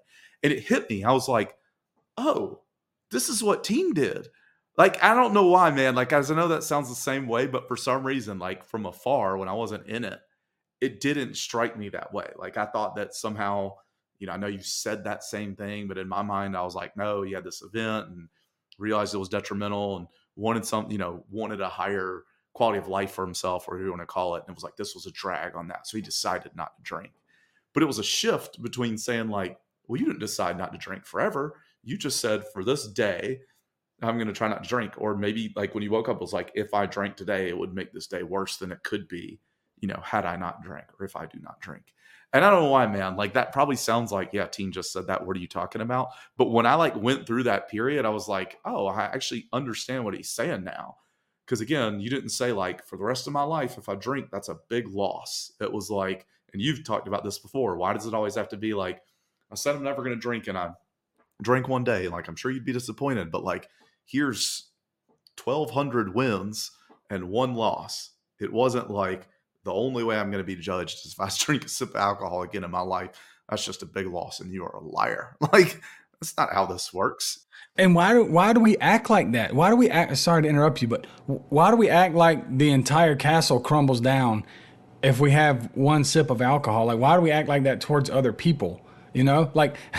And 0.42 0.52
it 0.52 0.60
hit 0.60 0.88
me. 0.88 1.04
I 1.04 1.12
was 1.12 1.28
like, 1.28 1.56
oh, 2.16 2.60
this 3.10 3.28
is 3.28 3.42
what 3.42 3.64
Tine 3.64 3.92
did 3.92 4.28
like 4.80 5.02
I 5.02 5.14
don't 5.14 5.34
know 5.34 5.46
why, 5.46 5.70
man. 5.70 5.94
Like 5.94 6.12
as 6.12 6.30
I 6.30 6.34
know 6.34 6.48
that 6.48 6.64
sounds 6.64 6.88
the 6.88 6.94
same 6.94 7.26
way, 7.26 7.46
but 7.46 7.68
for 7.68 7.76
some 7.76 8.02
reason, 8.02 8.38
like 8.38 8.64
from 8.64 8.86
afar, 8.86 9.36
when 9.36 9.48
I 9.48 9.52
wasn't 9.52 9.86
in 9.86 10.04
it, 10.04 10.18
it 10.80 11.00
didn't 11.00 11.36
strike 11.36 11.76
me 11.76 11.90
that 11.90 12.14
way. 12.14 12.30
Like 12.36 12.56
I 12.56 12.64
thought 12.64 12.96
that 12.96 13.14
somehow, 13.14 13.74
you 14.18 14.26
know, 14.26 14.32
I 14.32 14.38
know 14.38 14.46
you 14.46 14.62
said 14.62 15.04
that 15.04 15.22
same 15.22 15.54
thing, 15.54 15.86
but 15.86 15.98
in 15.98 16.08
my 16.08 16.22
mind, 16.22 16.56
I 16.56 16.62
was 16.62 16.74
like, 16.74 16.96
no, 16.96 17.22
you 17.22 17.34
had 17.34 17.44
this 17.44 17.60
event 17.60 18.08
and 18.08 18.28
realized 18.78 19.14
it 19.14 19.18
was 19.18 19.28
detrimental 19.28 19.98
and 19.98 20.06
wanted 20.34 20.64
some, 20.64 20.90
you 20.90 20.96
know, 20.96 21.24
wanted 21.30 21.60
a 21.60 21.68
higher 21.68 22.24
quality 22.52 22.78
of 22.78 22.88
life 22.88 23.12
for 23.12 23.24
himself, 23.24 23.66
or 23.66 23.72
whatever 23.72 23.86
you 23.86 23.90
want 23.90 24.02
to 24.02 24.06
call 24.06 24.34
it. 24.34 24.42
And 24.46 24.50
it 24.50 24.54
was 24.54 24.64
like 24.64 24.76
this 24.76 24.94
was 24.94 25.06
a 25.06 25.12
drag 25.12 25.56
on 25.56 25.68
that. 25.68 25.86
So 25.86 25.96
he 25.96 26.02
decided 26.02 26.52
not 26.54 26.76
to 26.76 26.82
drink. 26.82 27.12
But 27.72 27.82
it 27.82 27.86
was 27.86 27.98
a 27.98 28.04
shift 28.04 28.62
between 28.62 28.98
saying, 28.98 29.28
like, 29.28 29.58
well, 29.86 30.00
you 30.00 30.06
didn't 30.06 30.20
decide 30.20 30.58
not 30.58 30.72
to 30.72 30.78
drink 30.78 31.06
forever. 31.06 31.60
You 31.82 31.96
just 31.96 32.20
said 32.20 32.44
for 32.52 32.64
this 32.64 32.88
day, 32.88 33.40
I'm 34.02 34.16
going 34.16 34.28
to 34.28 34.32
try 34.32 34.48
not 34.48 34.62
to 34.62 34.68
drink. 34.68 34.94
Or 34.96 35.16
maybe 35.16 35.52
like 35.56 35.74
when 35.74 35.82
you 35.82 35.90
woke 35.90 36.08
up, 36.08 36.16
it 36.16 36.20
was 36.20 36.32
like, 36.32 36.50
if 36.54 36.74
I 36.74 36.86
drank 36.86 37.16
today, 37.16 37.48
it 37.48 37.56
would 37.56 37.74
make 37.74 37.92
this 37.92 38.06
day 38.06 38.22
worse 38.22 38.56
than 38.56 38.72
it 38.72 38.82
could 38.82 39.08
be, 39.08 39.40
you 39.78 39.88
know, 39.88 40.00
had 40.02 40.24
I 40.24 40.36
not 40.36 40.62
drank 40.62 40.86
or 40.98 41.06
if 41.06 41.16
I 41.16 41.26
do 41.26 41.38
not 41.40 41.60
drink. 41.60 41.94
And 42.32 42.44
I 42.44 42.50
don't 42.50 42.62
know 42.62 42.70
why, 42.70 42.86
man. 42.86 43.16
Like 43.16 43.34
that 43.34 43.52
probably 43.52 43.76
sounds 43.76 44.12
like, 44.12 44.30
yeah, 44.32 44.46
Tine 44.46 44.72
just 44.72 44.92
said 44.92 45.06
that. 45.08 45.26
What 45.26 45.36
are 45.36 45.40
you 45.40 45.48
talking 45.48 45.80
about? 45.80 46.10
But 46.36 46.50
when 46.50 46.66
I 46.66 46.74
like 46.74 46.94
went 46.94 47.26
through 47.26 47.44
that 47.44 47.68
period, 47.68 48.04
I 48.04 48.10
was 48.10 48.28
like, 48.28 48.58
oh, 48.64 48.86
I 48.86 49.04
actually 49.04 49.48
understand 49.52 50.04
what 50.04 50.14
he's 50.14 50.30
saying 50.30 50.64
now. 50.64 50.96
Because 51.50 51.60
again, 51.60 51.98
you 51.98 52.08
didn't 52.10 52.28
say 52.28 52.52
like 52.52 52.86
for 52.86 52.96
the 52.96 53.02
rest 53.02 53.26
of 53.26 53.32
my 53.32 53.42
life, 53.42 53.76
if 53.76 53.88
I 53.88 53.96
drink, 53.96 54.28
that's 54.30 54.48
a 54.48 54.60
big 54.68 54.86
loss. 54.86 55.50
It 55.60 55.72
was 55.72 55.90
like, 55.90 56.24
and 56.52 56.62
you've 56.62 56.84
talked 56.84 57.08
about 57.08 57.24
this 57.24 57.40
before. 57.40 57.76
Why 57.76 57.92
does 57.92 58.06
it 58.06 58.14
always 58.14 58.36
have 58.36 58.50
to 58.50 58.56
be 58.56 58.72
like, 58.72 59.02
I 59.50 59.56
said 59.56 59.74
I'm 59.74 59.82
never 59.82 60.04
going 60.04 60.14
to 60.14 60.20
drink 60.20 60.46
and 60.46 60.56
I 60.56 60.70
drank 61.42 61.66
one 61.66 61.82
day? 61.82 62.06
Like 62.06 62.28
I'm 62.28 62.36
sure 62.36 62.52
you'd 62.52 62.64
be 62.64 62.72
disappointed, 62.72 63.32
but 63.32 63.42
like 63.42 63.68
here's 64.04 64.68
1200 65.42 66.14
wins 66.14 66.70
and 67.10 67.30
one 67.30 67.56
loss. 67.56 68.10
It 68.38 68.52
wasn't 68.52 68.88
like 68.88 69.26
the 69.64 69.74
only 69.74 70.04
way 70.04 70.20
I'm 70.20 70.30
going 70.30 70.44
to 70.44 70.46
be 70.46 70.54
judged 70.54 71.04
is 71.04 71.14
if 71.14 71.20
I 71.20 71.30
drink 71.44 71.64
a 71.64 71.68
sip 71.68 71.90
of 71.90 71.96
alcohol 71.96 72.42
again 72.42 72.62
in 72.62 72.70
my 72.70 72.82
life. 72.82 73.10
That's 73.48 73.66
just 73.66 73.82
a 73.82 73.86
big 73.86 74.06
loss, 74.06 74.38
and 74.38 74.54
you 74.54 74.62
are 74.62 74.76
a 74.76 74.84
liar. 74.84 75.36
Like 75.52 75.82
that's 76.20 76.36
not 76.36 76.52
how 76.52 76.66
this 76.66 76.94
works. 76.94 77.46
And 77.76 77.94
why 77.94 78.12
do 78.12 78.24
why 78.24 78.52
do 78.52 78.60
we 78.60 78.76
act 78.78 79.08
like 79.08 79.32
that? 79.32 79.54
Why 79.54 79.70
do 79.70 79.76
we 79.76 79.88
act? 79.88 80.16
Sorry 80.18 80.42
to 80.42 80.48
interrupt 80.48 80.82
you, 80.82 80.88
but 80.88 81.06
why 81.26 81.70
do 81.70 81.76
we 81.76 81.88
act 81.88 82.14
like 82.14 82.58
the 82.58 82.70
entire 82.70 83.16
castle 83.16 83.60
crumbles 83.60 84.00
down 84.00 84.44
if 85.02 85.18
we 85.18 85.30
have 85.30 85.70
one 85.74 86.04
sip 86.04 86.30
of 86.30 86.42
alcohol? 86.42 86.86
Like 86.86 86.98
why 86.98 87.16
do 87.16 87.22
we 87.22 87.30
act 87.30 87.48
like 87.48 87.62
that 87.62 87.80
towards 87.80 88.10
other 88.10 88.32
people? 88.32 88.80
You 89.14 89.24
know, 89.24 89.50
like 89.54 89.76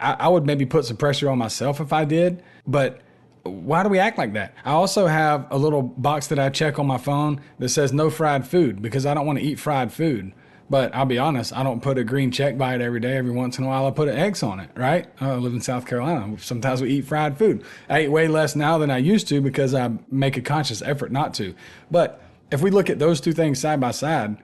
I, 0.00 0.16
I 0.20 0.28
would 0.28 0.46
maybe 0.46 0.66
put 0.66 0.84
some 0.84 0.96
pressure 0.96 1.28
on 1.28 1.38
myself 1.38 1.80
if 1.80 1.92
I 1.92 2.04
did, 2.04 2.42
but 2.66 3.00
why 3.42 3.82
do 3.82 3.88
we 3.88 3.98
act 3.98 4.16
like 4.16 4.32
that? 4.34 4.54
I 4.64 4.70
also 4.70 5.06
have 5.06 5.46
a 5.50 5.58
little 5.58 5.82
box 5.82 6.28
that 6.28 6.38
I 6.38 6.48
check 6.48 6.78
on 6.78 6.86
my 6.86 6.98
phone 6.98 7.40
that 7.58 7.68
says 7.68 7.92
no 7.92 8.10
fried 8.10 8.46
food 8.46 8.80
because 8.80 9.06
I 9.06 9.12
don't 9.14 9.26
want 9.26 9.38
to 9.38 9.44
eat 9.44 9.58
fried 9.58 9.92
food. 9.92 10.32
But 10.70 10.94
I'll 10.94 11.04
be 11.04 11.18
honest, 11.18 11.54
I 11.54 11.62
don't 11.62 11.82
put 11.82 11.98
a 11.98 12.04
green 12.04 12.30
check 12.30 12.56
by 12.56 12.74
it 12.74 12.80
every 12.80 13.00
day. 13.00 13.16
Every 13.16 13.32
once 13.32 13.58
in 13.58 13.64
a 13.64 13.68
while, 13.68 13.86
I 13.86 13.90
put 13.90 14.08
an 14.08 14.16
X 14.16 14.42
on 14.42 14.60
it, 14.60 14.70
right? 14.74 15.06
I 15.20 15.34
live 15.34 15.52
in 15.52 15.60
South 15.60 15.86
Carolina. 15.86 16.38
Sometimes 16.38 16.80
we 16.80 16.90
eat 16.90 17.04
fried 17.04 17.36
food. 17.36 17.62
I 17.88 18.04
eat 18.04 18.08
way 18.08 18.28
less 18.28 18.56
now 18.56 18.78
than 18.78 18.90
I 18.90 18.98
used 18.98 19.28
to 19.28 19.40
because 19.40 19.74
I 19.74 19.92
make 20.10 20.36
a 20.36 20.42
conscious 20.42 20.80
effort 20.80 21.12
not 21.12 21.34
to. 21.34 21.54
But 21.90 22.22
if 22.50 22.62
we 22.62 22.70
look 22.70 22.88
at 22.88 22.98
those 22.98 23.20
two 23.20 23.32
things 23.32 23.60
side 23.60 23.80
by 23.80 23.90
side, 23.90 24.38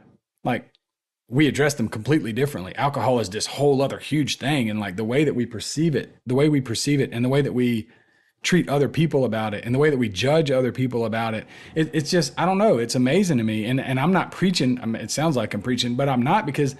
like 0.44 0.70
we 1.28 1.46
address 1.46 1.74
them 1.74 1.88
completely 1.88 2.32
differently. 2.32 2.74
Alcohol 2.76 3.20
is 3.20 3.30
this 3.30 3.46
whole 3.46 3.80
other 3.80 3.98
huge 3.98 4.36
thing. 4.38 4.68
And 4.68 4.80
like 4.80 4.96
the 4.96 5.04
way 5.04 5.24
that 5.24 5.34
we 5.34 5.46
perceive 5.46 5.94
it, 5.94 6.16
the 6.26 6.34
way 6.34 6.48
we 6.48 6.60
perceive 6.60 7.00
it, 7.00 7.10
and 7.12 7.24
the 7.24 7.28
way 7.28 7.40
that 7.40 7.54
we 7.54 7.88
treat 8.42 8.68
other 8.68 8.88
people 8.88 9.24
about 9.24 9.52
it 9.52 9.64
and 9.64 9.74
the 9.74 9.78
way 9.78 9.90
that 9.90 9.98
we 9.98 10.08
judge 10.08 10.50
other 10.50 10.72
people 10.72 11.04
about 11.04 11.34
it, 11.34 11.46
it 11.74 11.90
it's 11.92 12.10
just 12.10 12.32
i 12.38 12.46
don't 12.46 12.56
know 12.56 12.78
it's 12.78 12.94
amazing 12.94 13.36
to 13.36 13.44
me 13.44 13.66
and 13.66 13.80
and 13.80 14.00
i'm 14.00 14.12
not 14.12 14.30
preaching 14.30 14.80
I 14.80 14.86
mean, 14.86 15.02
it 15.02 15.10
sounds 15.10 15.36
like 15.36 15.52
i'm 15.52 15.60
preaching 15.60 15.94
but 15.94 16.08
i'm 16.08 16.22
not 16.22 16.46
because 16.46 16.74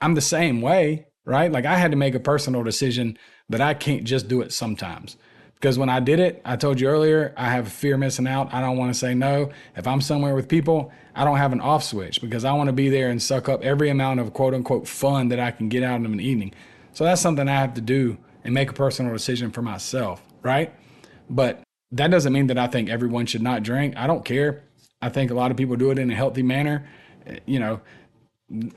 i'm 0.00 0.14
the 0.14 0.20
same 0.20 0.60
way 0.60 1.06
right? 1.24 1.52
Like 1.52 1.66
i 1.66 1.76
had 1.76 1.90
to 1.90 1.96
make 1.96 2.14
a 2.14 2.20
personal 2.20 2.62
decision 2.62 3.18
that 3.48 3.60
i 3.60 3.74
can't 3.74 4.04
just 4.04 4.28
do 4.28 4.40
it 4.40 4.52
sometimes. 4.52 5.16
Because 5.54 5.78
when 5.78 5.88
i 5.88 6.00
did 6.00 6.18
it 6.18 6.42
i 6.44 6.56
told 6.56 6.80
you 6.80 6.88
earlier 6.88 7.32
i 7.36 7.50
have 7.50 7.70
fear 7.70 7.96
missing 7.96 8.26
out. 8.26 8.52
I 8.52 8.60
don't 8.60 8.76
want 8.76 8.92
to 8.92 8.98
say 8.98 9.14
no. 9.14 9.50
If 9.76 9.86
i'm 9.86 10.00
somewhere 10.00 10.34
with 10.34 10.48
people 10.48 10.92
i 11.14 11.24
don't 11.24 11.38
have 11.38 11.52
an 11.52 11.60
off 11.60 11.84
switch 11.84 12.20
because 12.20 12.44
i 12.44 12.52
want 12.52 12.68
to 12.68 12.72
be 12.72 12.88
there 12.88 13.10
and 13.10 13.22
suck 13.22 13.48
up 13.48 13.62
every 13.62 13.88
amount 13.88 14.20
of 14.20 14.32
quote 14.32 14.54
unquote 14.54 14.88
fun 14.88 15.28
that 15.28 15.38
i 15.38 15.50
can 15.50 15.68
get 15.68 15.82
out 15.82 16.00
of 16.00 16.06
an 16.12 16.20
evening. 16.20 16.52
So 16.92 17.04
that's 17.04 17.20
something 17.20 17.48
i 17.48 17.54
have 17.54 17.74
to 17.74 17.80
do 17.80 18.18
and 18.44 18.52
make 18.52 18.70
a 18.70 18.74
personal 18.74 19.12
decision 19.12 19.52
for 19.52 19.62
myself 19.62 20.22
right? 20.42 20.72
But 21.28 21.62
that 21.92 22.10
doesn't 22.10 22.32
mean 22.32 22.46
that 22.48 22.58
I 22.58 22.66
think 22.66 22.88
everyone 22.88 23.26
should 23.26 23.42
not 23.42 23.62
drink. 23.62 23.94
I 23.96 24.06
don't 24.06 24.24
care. 24.24 24.64
I 25.00 25.08
think 25.08 25.30
a 25.30 25.34
lot 25.34 25.50
of 25.50 25.56
people 25.56 25.76
do 25.76 25.90
it 25.90 25.98
in 25.98 26.10
a 26.10 26.14
healthy 26.14 26.42
manner. 26.42 26.88
You 27.46 27.60
know, 27.60 27.80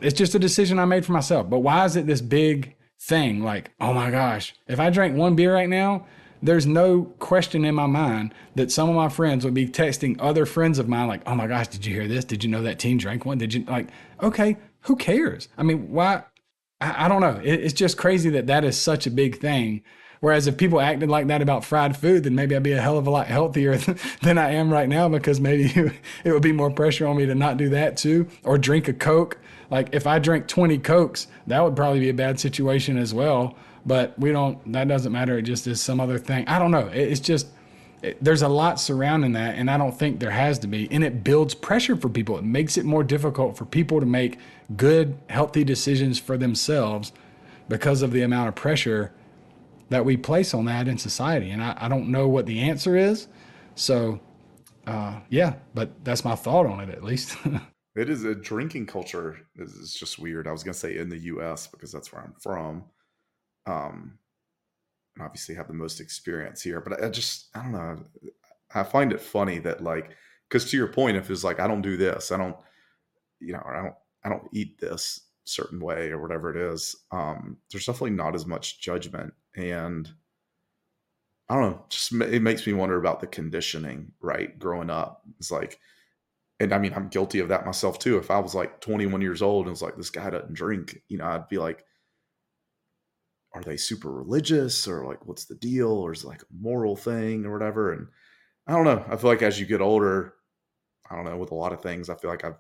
it's 0.02 0.18
just 0.18 0.36
a 0.36 0.40
decision 0.40 0.80
I 0.80 0.86
made 0.86 1.06
for 1.06 1.12
myself. 1.12 1.50
But 1.50 1.60
why 1.60 1.86
is 1.86 1.96
it 1.96 2.08
this 2.08 2.22
big 2.22 2.76
thing? 3.02 3.44
Like, 3.44 3.72
oh 3.80 3.94
my 3.94 4.12
gosh, 4.12 4.54
if 4.68 4.80
I 4.80 4.90
drank 4.90 5.16
one 5.16 5.36
beer 5.36 5.54
right 5.54 5.70
now, 5.70 6.06
there's 6.42 6.66
no 6.66 7.04
question 7.20 7.66
in 7.66 7.74
my 7.74 7.88
mind 7.88 8.34
that 8.56 8.72
some 8.72 8.90
of 8.90 8.96
my 8.96 9.10
friends 9.10 9.46
would 9.46 9.54
be 9.54 9.68
texting 9.68 10.18
other 10.20 10.46
friends 10.46 10.78
of 10.78 10.88
mine, 10.88 11.08
like, 11.08 11.22
oh 11.26 11.36
my 11.36 11.48
gosh, 11.48 11.68
did 11.70 11.86
you 11.86 11.94
hear 11.94 12.08
this? 12.08 12.26
Did 12.26 12.44
you 12.44 12.50
know 12.50 12.62
that 12.64 12.80
Tine 12.80 12.98
drank 12.98 13.26
one? 13.26 13.38
Did 13.38 13.54
you 13.54 13.64
like, 13.66 13.88
okay, 14.22 14.58
who 14.82 14.96
cares? 14.96 15.48
I 15.58 15.64
mean, 15.64 15.92
why? 15.92 16.24
I, 16.82 17.06
I 17.06 17.08
don't 17.08 17.22
know. 17.22 17.40
It, 17.44 17.62
it's 17.62 17.74
just 17.74 17.98
crazy 17.98 18.30
that 18.32 18.48
that 18.48 18.64
is 18.64 18.80
such 18.80 19.08
a 19.08 19.12
big 19.12 19.40
thing 19.40 19.82
Whereas 20.26 20.48
if 20.48 20.58
people 20.58 20.82
acted 20.82 21.08
like 21.08 21.28
that 21.28 21.44
about 21.44 21.64
fried 21.64 21.96
food, 21.96 22.24
then 22.24 22.34
maybe 22.34 22.56
I'd 22.56 22.64
be 22.64 22.72
a 22.72 22.82
hell 22.82 22.98
of 22.98 23.06
a 23.06 23.12
lot 23.12 23.28
healthier 23.28 23.78
than 24.24 24.40
I 24.40 24.54
am 24.54 24.74
right 24.74 24.90
now 24.90 25.08
because 25.08 25.40
maybe 25.40 25.66
it 26.24 26.32
would 26.32 26.42
be 26.42 26.52
more 26.52 26.72
pressure 26.72 27.06
on 27.06 27.18
me 27.18 27.28
to 27.28 27.36
not 27.36 27.58
do 27.58 27.70
that 27.70 27.96
too 27.96 28.28
or 28.44 28.58
drink 28.58 28.88
a 28.88 28.94
Coke. 28.94 29.38
Like 29.70 29.90
if 29.94 30.08
I 30.08 30.18
drink 30.18 30.48
20 30.48 30.80
Cokes, 30.80 31.28
that 31.46 31.64
would 31.64 31.76
probably 31.76 32.00
be 32.00 32.10
a 32.10 32.14
bad 32.16 32.40
situation 32.40 32.98
as 32.98 33.14
well. 33.14 33.56
But 33.86 34.18
we 34.18 34.32
don't, 34.32 34.74
that 34.74 34.88
doesn't 34.88 35.12
matter. 35.12 35.38
It 35.38 35.44
just 35.44 35.68
is 35.68 35.80
some 35.80 36.00
other 36.00 36.18
thing. 36.18 36.48
I 36.48 36.58
don't 36.58 36.72
know. 36.72 36.88
It's 36.88 37.20
just, 37.20 37.46
there's 38.20 38.42
a 38.42 38.50
lot 38.50 38.80
surrounding 38.80 39.34
that, 39.34 39.54
and 39.54 39.70
I 39.70 39.78
don't 39.78 39.96
think 39.96 40.20
there 40.20 40.32
has 40.32 40.58
to 40.58 40.68
be. 40.68 40.92
And 40.92 41.04
it 41.04 41.24
builds 41.24 41.54
pressure 41.54 41.96
for 41.96 42.10
people. 42.10 42.36
It 42.40 42.44
makes 42.44 42.78
it 42.78 42.86
more 42.86 43.04
difficult 43.04 43.58
for 43.58 43.66
people 43.66 44.00
to 44.00 44.08
make 44.08 44.40
good, 44.76 45.20
healthy 45.30 45.64
decisions 45.64 46.18
for 46.18 46.36
themselves 46.36 47.12
because 47.70 48.02
of 48.02 48.12
the 48.12 48.24
amount 48.24 48.48
of 48.48 48.56
pressure 48.56 49.12
that 49.90 50.06
we 50.06 50.18
place 50.18 50.54
on 50.54 50.66
that 50.66 50.88
in 50.88 50.98
society. 50.98 51.52
And 51.52 51.64
I, 51.64 51.78
I 51.80 51.88
don't 51.88 52.10
know 52.10 52.28
what 52.28 52.46
the 52.46 52.60
answer 52.62 52.96
is. 52.96 53.28
So, 53.76 54.20
uh, 54.88 55.20
yeah, 55.30 55.56
but 55.74 56.04
that's 56.04 56.26
my 56.26 56.36
thought 56.36 56.66
on 56.66 56.80
it 56.80 56.90
at 56.90 57.04
least. 57.04 57.38
it 57.96 58.10
is 58.10 58.24
a 58.24 58.36
drinking 58.36 58.88
culture 58.88 59.38
It's 59.56 59.98
just 59.98 60.20
weird. 60.20 60.48
I 60.48 60.52
was 60.52 60.64
going 60.64 60.74
to 60.74 60.80
say 60.80 60.98
in 60.98 61.10
the 61.10 61.18
US 61.18 61.68
because 61.68 61.92
that's 61.92 62.12
where 62.12 62.22
I'm 62.22 62.36
from. 62.42 62.86
Um, 63.66 64.20
obviously 65.20 65.56
have 65.56 65.68
the 65.68 65.74
most 65.74 66.00
experience 66.00 66.62
here, 66.62 66.82
but 66.82 67.04
I 67.04 67.10
just, 67.10 67.50
I 67.56 67.62
don't 67.62 67.72
know. 67.72 68.04
I 68.74 68.84
find 68.84 69.12
it 69.12 69.22
funny 69.22 69.60
that 69.60 69.82
like, 69.82 70.12
cause 70.50 70.70
to 70.72 70.78
your 70.78 70.88
point, 70.88 71.18
if 71.18 71.30
it's 71.30 71.44
like, 71.44 71.60
I 71.60 71.68
don't 71.68 71.82
do 71.82 71.98
this, 71.98 72.32
I 72.32 72.38
don't, 72.38 72.56
you 73.40 73.54
know, 73.54 73.64
I 73.66 73.82
don't, 73.82 73.94
I 74.24 74.30
don't 74.30 74.48
eat 74.54 74.80
this 74.80 75.22
certain 75.46 75.80
way 75.80 76.10
or 76.10 76.22
whatever 76.22 76.50
it 76.50 76.74
is. 76.74 76.96
Um, 77.12 77.58
there's 77.72 77.86
definitely 77.86 78.12
not 78.12 78.36
as 78.36 78.46
much 78.46 78.82
judgment 78.82 79.34
and 79.56 80.10
I 81.50 81.56
don't 81.56 81.72
know, 81.72 81.86
just 81.90 82.12
it 82.12 82.42
makes 82.42 82.66
me 82.66 82.74
wonder 82.74 82.98
about 82.98 83.20
the 83.20 83.28
conditioning, 83.28 84.12
right? 84.20 84.58
Growing 84.58 84.90
up, 84.90 85.22
it's 85.40 85.52
like, 85.52 85.80
and 86.60 86.74
I 86.74 86.80
mean, 86.80 86.94
I'm 86.94 87.10
guilty 87.10 87.40
of 87.40 87.50
that 87.50 87.66
myself 87.66 88.00
too. 88.00 88.18
If 88.18 88.32
I 88.32 88.40
was 88.40 88.56
like 88.56 88.82
21 88.82 89.22
years 89.22 89.42
old 89.42 89.66
and 89.66 89.72
was 89.72 89.82
like, 89.82 89.96
this 89.96 90.10
guy 90.10 90.30
doesn't 90.30 90.54
drink, 90.54 91.02
you 91.08 91.18
know, 91.18 91.26
I'd 91.26 91.50
be 91.50 91.58
like, 91.58 91.86
are 93.54 93.62
they 93.62 93.78
super 93.78 94.12
religious 94.12 94.88
or 94.88 95.06
like, 95.06 95.26
what's 95.28 95.46
the 95.46 95.56
deal? 95.56 95.92
Or 95.92 96.14
is 96.14 96.24
it 96.24 96.28
like 96.28 96.42
a 96.42 96.46
moral 96.60 96.96
thing 96.96 97.46
or 97.46 97.54
whatever? 97.54 97.94
And 97.94 98.08
I 98.68 98.74
don't 98.74 98.86
know. 98.86 99.06
I 99.08 99.16
feel 99.16 99.30
like 99.30 99.42
as 99.44 99.60
you 99.60 99.66
get 99.66 99.82
older, 99.82 100.34
I 101.10 101.16
don't 101.16 101.26
know, 101.26 101.38
with 101.38 101.52
a 101.52 101.56
lot 101.56 101.74
of 101.74 101.82
things, 101.82 102.10
I 102.10 102.16
feel 102.16 102.32
like 102.32 102.44
I've 102.44 102.60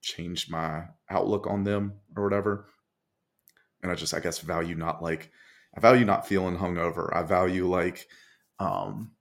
changed 0.00 0.50
my 0.50 0.84
outlook 1.10 1.46
on 1.48 1.64
them 1.64 1.94
or 2.16 2.22
whatever. 2.22 2.66
And 3.82 3.90
I 3.90 3.94
just, 3.94 4.14
I 4.14 4.20
guess, 4.20 4.38
value 4.38 4.74
not 4.76 5.02
like, 5.02 5.30
I 5.76 5.80
value 5.80 6.04
not 6.04 6.26
feeling 6.26 6.56
hungover. 6.56 7.14
I 7.14 7.22
value 7.22 7.68
like, 7.68 8.06
um, 8.58 9.12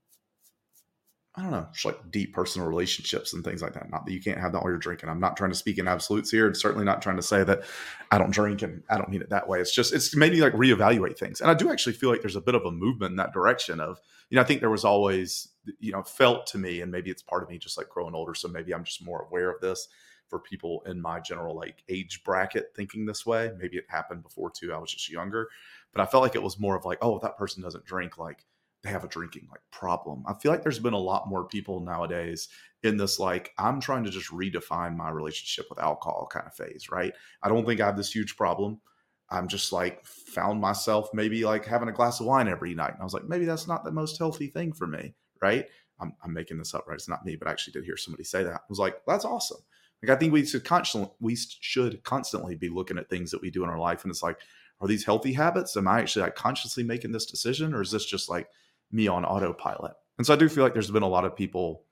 I 1.36 1.41
don't 1.41 1.51
know, 1.51 1.68
just 1.74 1.86
like 1.86 2.12
deep 2.12 2.32
personal 2.32 2.68
relationships 2.68 3.34
and 3.34 3.43
things 3.43 3.64
like 3.64 3.74
that. 3.74 3.89
Not 3.89 4.06
that 4.06 4.12
you 4.14 4.22
can't 4.22 4.39
have 4.39 4.51
that 4.51 4.62
while 4.62 4.70
you're 4.70 4.78
drinking. 4.78 5.10
I'm 5.10 5.20
not 5.20 5.36
trying 5.36 5.49
to 5.49 5.58
speak 5.58 5.80
in 5.80 5.88
absolutes 5.88 6.30
here, 6.30 6.45
and 6.45 6.56
certainly 6.56 6.86
not 6.86 7.01
trying 7.01 7.16
to 7.16 7.24
say 7.24 7.43
that 7.43 7.64
I 8.12 8.20
don't 8.20 8.30
drink 8.30 8.62
and 8.62 8.84
I 8.88 8.99
don't 8.99 9.10
mean 9.10 9.24
it 9.24 9.32
that 9.32 9.47
way. 9.47 9.60
It's 9.60 9.74
just 9.74 9.95
it's 9.95 10.16
made 10.16 10.34
me 10.34 10.41
like 10.41 10.54
reevaluate 10.54 11.18
things, 11.18 11.41
and 11.41 11.49
I 11.49 11.56
do 11.56 11.72
actually 11.72 11.93
feel 11.93 12.12
like 12.12 12.22
there's 12.22 12.36
a 12.36 12.41
bit 12.41 12.54
of 12.54 12.66
a 12.66 12.72
movement 12.72 13.12
in 13.12 13.16
that 13.18 13.34
direction. 13.34 13.80
Of 13.80 13.99
you 14.30 14.36
know, 14.36 14.43
I 14.43 14.45
think 14.45 14.60
there 14.60 14.70
was 14.70 14.86
always 14.86 15.49
you 15.80 15.91
know 15.91 16.04
felt 16.04 16.45
to 16.47 16.60
me, 16.60 16.82
and 16.82 16.91
maybe 16.91 17.10
it's 17.10 17.24
part 17.24 17.41
of 17.41 17.49
me 17.49 17.58
just 17.58 17.80
like 17.80 17.89
growing 17.89 18.14
older, 18.14 18.36
so 18.36 18.47
maybe 18.47 18.72
I'm 18.72 18.84
just 18.84 19.04
more 19.04 19.26
aware 19.28 19.49
of 19.49 19.60
this 19.60 19.88
for 20.30 20.39
people 20.39 20.84
in 20.86 21.01
my 21.01 21.20
general 21.20 21.56
like 21.56 21.84
age 21.89 22.24
bracket 22.24 22.74
thinking 22.76 23.08
this 23.08 23.26
way. 23.26 23.51
Maybe 23.60 23.78
it 23.78 23.86
happened 23.89 24.22
before 24.22 24.51
too. 24.51 24.72
I 24.72 24.78
was 24.78 24.91
just 24.91 25.12
younger, 25.12 25.47
but 25.93 26.01
I 26.01 26.05
felt 26.05 26.23
like 26.23 26.35
it 26.35 26.43
was 26.43 26.59
more 26.59 26.75
of 26.75 26.85
like, 26.85 26.97
oh, 27.01 27.19
that 27.19 27.37
person 27.37 27.63
doesn't 27.63 27.85
drink, 27.85 28.17
like 28.17 28.45
they 28.83 28.89
have 28.89 29.03
a 29.03 29.09
drinking 29.09 29.47
like 29.49 29.61
problem. 29.71 30.23
I 30.27 30.33
feel 30.33 30.51
like 30.51 30.61
there's 30.61 30.79
been 30.79 30.93
a 30.93 30.97
lot 30.97 31.29
more 31.29 31.47
people 31.47 31.79
nowadays 31.79 32.49
in 32.83 32.97
this 32.97 33.17
like 33.17 33.51
I'm 33.57 33.79
trying 33.79 34.03
to 34.03 34.09
just 34.09 34.31
redefine 34.31 34.97
my 34.97 35.09
relationship 35.09 35.67
with 35.69 35.79
alcohol 35.79 36.27
kind 36.31 36.45
of 36.45 36.53
phase, 36.53 36.89
right? 36.91 37.13
I 37.41 37.49
don't 37.49 37.65
think 37.65 37.79
I 37.79 37.85
have 37.85 37.97
this 37.97 38.13
huge 38.13 38.35
problem. 38.35 38.81
I'm 39.29 39.47
just 39.47 39.71
like 39.71 40.05
found 40.05 40.59
myself 40.59 41.09
maybe 41.13 41.45
like 41.45 41.65
having 41.65 41.87
a 41.87 41.93
glass 41.93 42.19
of 42.19 42.25
wine 42.25 42.49
every 42.49 42.75
night. 42.75 42.91
And 42.91 43.01
I 43.01 43.05
was 43.05 43.13
like, 43.13 43.23
maybe 43.23 43.45
that's 43.45 43.67
not 43.67 43.85
the 43.85 43.91
most 43.91 44.17
healthy 44.17 44.47
thing 44.47 44.73
for 44.73 44.85
me, 44.85 45.15
right? 45.41 45.65
I'm, 45.99 46.13
I'm 46.21 46.33
making 46.33 46.57
this 46.57 46.73
up, 46.73 46.85
right? 46.87 46.95
It's 46.95 47.07
not 47.07 47.25
me, 47.25 47.37
but 47.37 47.47
I 47.47 47.51
actually 47.51 47.73
did 47.73 47.85
hear 47.85 47.97
somebody 47.97 48.25
say 48.25 48.43
that. 48.43 48.53
I 48.53 48.59
was 48.69 48.79
like, 48.79 48.97
that's 49.07 49.25
awesome. 49.25 49.61
Like 50.03 50.15
I 50.15 50.19
think 50.19 50.33
we 50.33 50.45
should 50.45 50.65
constantly 50.65 51.09
we 51.21 51.35
should 51.35 52.03
constantly 52.03 52.55
be 52.55 52.67
looking 52.67 52.97
at 52.97 53.09
things 53.09 53.31
that 53.31 53.41
we 53.41 53.49
do 53.49 53.63
in 53.63 53.69
our 53.69 53.79
life, 53.79 54.03
and 54.03 54.11
it's 54.11 54.21
like, 54.21 54.37
are 54.82 54.88
these 54.88 55.05
healthy 55.05 55.34
habits? 55.34 55.78
Am 55.78 55.88
I 55.88 55.99
actually 55.99 56.24
like 56.24 56.36
consciously 56.36 56.84
making 56.84 57.11
this 57.11 57.26
decision, 57.26 57.74
or 57.74 57.82
is 57.82 57.91
this 57.91 58.05
just 58.05 58.30
like 58.30 58.47
me 58.91 59.07
on 59.07 59.26
autopilot? 59.26 59.93
And 60.17 60.28
so 60.28 60.34
I 60.34 60.38
do 60.38 60.49
feel 60.49 60.63
like 60.63 60.74
there's 60.74 60.91
been 60.91 61.03
a 61.03 61.07
lot 61.07 61.26
of 61.26 61.36
people 61.36 61.84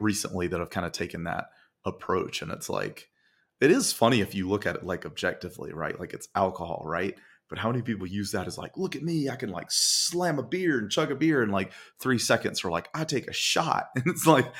recently 0.00 0.46
that 0.48 0.60
have 0.60 0.70
kind 0.70 0.86
of 0.86 0.92
taken 0.92 1.24
that 1.24 1.46
approach, 1.84 2.42
and 2.42 2.50
it's 2.50 2.68
like 2.68 3.08
it 3.60 3.70
is 3.70 3.92
funny 3.92 4.20
if 4.20 4.34
you 4.34 4.48
look 4.48 4.66
at 4.66 4.76
it 4.76 4.84
like 4.84 5.04
objectively, 5.04 5.72
right? 5.72 5.98
Like 5.98 6.14
it's 6.14 6.28
alcohol, 6.34 6.82
right? 6.86 7.14
But 7.50 7.58
how 7.58 7.70
many 7.70 7.82
people 7.82 8.06
use 8.06 8.30
that 8.30 8.46
as 8.46 8.56
like, 8.56 8.78
look 8.78 8.94
at 8.94 9.02
me, 9.02 9.28
I 9.28 9.34
can 9.34 9.50
like 9.50 9.66
slam 9.70 10.38
a 10.38 10.42
beer 10.42 10.78
and 10.78 10.90
chug 10.90 11.10
a 11.10 11.16
beer 11.16 11.42
in 11.42 11.50
like 11.50 11.72
three 11.98 12.18
seconds, 12.18 12.64
or 12.64 12.70
like 12.70 12.88
I 12.94 13.04
take 13.04 13.28
a 13.28 13.32
shot, 13.32 13.88
and 13.94 14.04
it's 14.06 14.26
like 14.26 14.50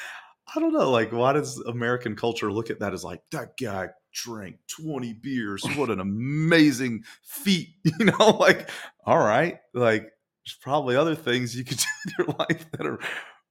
I 0.54 0.60
don't 0.60 0.72
know, 0.72 0.90
like 0.90 1.12
why 1.12 1.32
does 1.32 1.58
American 1.60 2.16
culture 2.16 2.52
look 2.52 2.70
at 2.70 2.80
that 2.80 2.92
as 2.92 3.04
like 3.04 3.22
that 3.30 3.56
guy 3.56 3.90
drank 4.12 4.56
20 4.68 5.12
beers. 5.14 5.64
What 5.76 5.90
an 5.90 6.00
amazing 6.00 7.04
feat. 7.22 7.70
You 7.98 8.06
know, 8.06 8.36
like, 8.38 8.70
all 9.04 9.18
right, 9.18 9.58
like 9.74 10.02
there's 10.02 10.56
probably 10.62 10.96
other 10.96 11.14
things 11.14 11.56
you 11.56 11.64
could 11.64 11.78
do 11.78 11.84
in 12.06 12.26
your 12.26 12.36
life 12.38 12.70
that 12.72 12.86
are, 12.86 12.98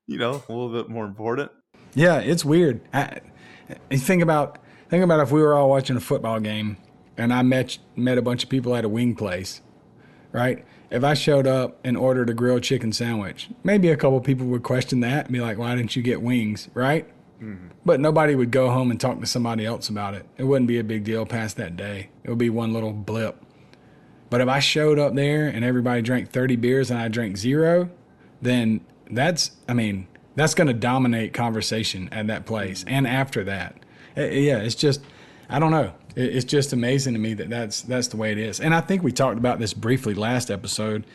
you 0.08 0.18
know, 0.18 0.43
a 0.47 0.52
little 0.52 0.72
bit 0.72 0.89
more 0.89 1.06
important. 1.06 1.52
Yeah, 1.93 2.20
it's 2.20 2.45
weird. 2.45 2.82
I, 2.93 3.20
think 3.91 4.24
about 4.24 4.60
think 4.89 5.04
about 5.04 5.20
if 5.20 5.32
we 5.32 5.41
were 5.41 5.54
all 5.54 5.70
watching 5.70 5.97
a 5.97 6.00
football 6.00 6.39
game 6.39 6.78
and 7.18 7.34
I 7.34 7.41
met 7.43 7.78
met 7.95 8.18
a 8.18 8.22
bunch 8.22 8.43
of 8.43 8.50
people 8.50 8.76
at 8.76 8.86
a 8.86 8.89
wing 8.89 9.16
place, 9.16 9.62
right? 10.32 10.66
If 10.91 11.03
I 11.03 11.13
showed 11.13 11.45
up 11.45 11.79
and 11.83 11.95
ordered 11.95 12.29
a 12.29 12.33
grilled 12.33 12.63
chicken 12.63 12.91
sandwich, 12.91 13.49
maybe 13.63 13.89
a 13.89 13.97
couple 13.97 14.19
people 14.21 14.47
would 14.47 14.63
question 14.63 15.01
that 15.01 15.25
and 15.25 15.33
be 15.33 15.39
like, 15.39 15.57
"Why 15.57 15.75
didn't 15.75 15.95
you 15.95 16.01
get 16.01 16.21
wings?" 16.21 16.69
Right? 16.73 17.07
Mm-hmm. 17.41 17.67
But 17.85 17.99
nobody 17.99 18.35
would 18.35 18.51
go 18.51 18.69
home 18.69 18.91
and 18.91 18.99
talk 18.99 19.19
to 19.19 19.25
somebody 19.25 19.65
else 19.65 19.89
about 19.89 20.13
it. 20.13 20.25
It 20.37 20.43
wouldn't 20.43 20.67
be 20.67 20.79
a 20.79 20.83
big 20.83 21.03
deal 21.03 21.25
past 21.25 21.57
that 21.57 21.77
day. 21.77 22.09
It 22.23 22.29
would 22.29 22.39
be 22.39 22.49
one 22.49 22.73
little 22.73 22.91
blip. 22.91 23.41
But 24.29 24.41
if 24.41 24.47
I 24.47 24.59
showed 24.59 24.99
up 24.99 25.15
there 25.15 25.47
and 25.47 25.65
everybody 25.65 26.01
drank 26.01 26.29
30 26.29 26.55
beers 26.57 26.91
and 26.91 26.99
I 26.99 27.07
drank 27.07 27.37
zero, 27.37 27.89
then 28.41 28.81
that's, 29.09 29.51
I 29.67 29.73
mean, 29.73 30.07
that's 30.35 30.53
going 30.53 30.67
to 30.67 30.73
dominate 30.73 31.33
conversation 31.33 32.09
at 32.11 32.27
that 32.27 32.45
place 32.45 32.83
and 32.87 33.07
after 33.07 33.43
that. 33.45 33.77
It, 34.15 34.33
yeah, 34.43 34.59
it's 34.59 34.75
just, 34.75 35.01
I 35.49 35.59
don't 35.59 35.71
know. 35.71 35.93
It, 36.16 36.36
it's 36.36 36.45
just 36.45 36.74
amazing 36.74 37.14
to 37.14 37.20
me 37.20 37.34
that 37.36 37.49
that's, 37.49 37.82
that's 37.82 38.07
the 38.07 38.18
way 38.18 38.32
it 38.32 38.38
is. 38.38 38.60
And 38.60 38.74
I 38.74 38.82
think 38.82 39.03
we 39.03 39.12
talked 39.12 39.38
about 39.38 39.60
this 39.60 39.74
briefly 39.74 40.14
last 40.14 40.51
episode. 40.51 41.05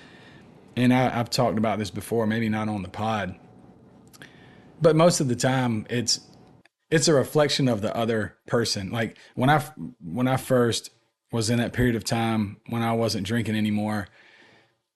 And 0.76 0.92
I, 0.92 1.18
I've 1.18 1.30
talked 1.30 1.58
about 1.58 1.78
this 1.78 1.90
before, 1.90 2.26
maybe 2.26 2.48
not 2.48 2.68
on 2.68 2.82
the 2.82 2.88
pod 2.88 3.36
but 4.84 4.94
most 4.94 5.20
of 5.20 5.28
the 5.28 5.36
time 5.36 5.86
it's 5.88 6.20
it's 6.90 7.08
a 7.08 7.14
reflection 7.14 7.66
of 7.66 7.80
the 7.80 7.96
other 7.96 8.36
person. 8.46 8.90
Like 8.90 9.16
when 9.34 9.50
I 9.50 9.64
when 10.00 10.28
I 10.28 10.36
first 10.36 10.90
was 11.32 11.50
in 11.50 11.58
that 11.58 11.72
period 11.72 11.96
of 11.96 12.04
time 12.04 12.58
when 12.68 12.82
I 12.82 12.92
wasn't 12.92 13.26
drinking 13.26 13.56
anymore, 13.56 14.06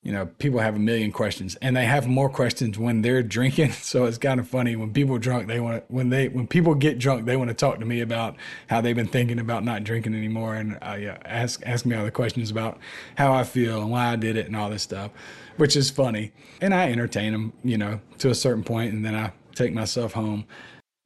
you 0.03 0.12
know, 0.12 0.26
people 0.26 0.61
have 0.61 0.76
a 0.76 0.78
million 0.78 1.11
questions 1.11 1.57
and 1.57 1.76
they 1.76 1.84
have 1.84 2.07
more 2.07 2.30
questions 2.30 2.78
when 2.78 3.03
they're 3.03 3.22
drinking. 3.22 3.72
So 3.88 4.05
it's 4.05 4.18
kind 4.18 4.38
of 4.38 4.46
funny 4.46 4.76
when 4.76 4.92
people 4.92 5.18
drunk, 5.18 5.49
they 5.49 5.61
want 5.61 5.76
to, 5.78 5.92
when 5.92 6.11
they, 6.11 6.28
when 6.28 6.46
people 6.46 6.74
get 6.74 6.99
drunk, 6.99 7.24
they 7.24 7.36
want 7.36 7.49
to 7.49 7.55
talk 7.55 7.78
to 7.80 7.86
me 7.86 8.01
about 8.01 8.36
how 8.68 8.80
they've 8.80 8.94
been 8.94 9.09
thinking 9.09 9.38
about 9.38 9.64
not 9.64 9.82
drinking 9.82 10.14
anymore. 10.14 10.55
And 10.55 10.78
uh, 10.82 10.96
yeah, 11.01 11.18
ask, 11.24 11.62
ask 11.64 11.86
me 11.86 11.96
all 11.96 12.05
the 12.05 12.11
questions 12.11 12.51
about 12.51 12.78
how 13.16 13.32
I 13.32 13.44
feel 13.44 13.80
and 13.80 13.90
why 13.90 14.09
I 14.12 14.16
did 14.16 14.36
it 14.36 14.46
and 14.46 14.55
all 14.55 14.68
this 14.68 14.82
stuff, 14.82 15.11
which 15.57 15.74
is 15.74 15.90
funny. 15.90 16.32
And 16.61 16.74
I 16.74 16.90
entertain 16.90 17.32
them, 17.32 17.53
you 17.64 17.78
know, 17.78 18.01
to 18.18 18.30
a 18.30 18.34
certain 18.34 18.62
point, 18.62 18.92
And 18.92 19.05
then 19.05 19.14
I 19.14 19.32
take 19.55 19.72
myself 19.72 20.12
home. 20.12 20.46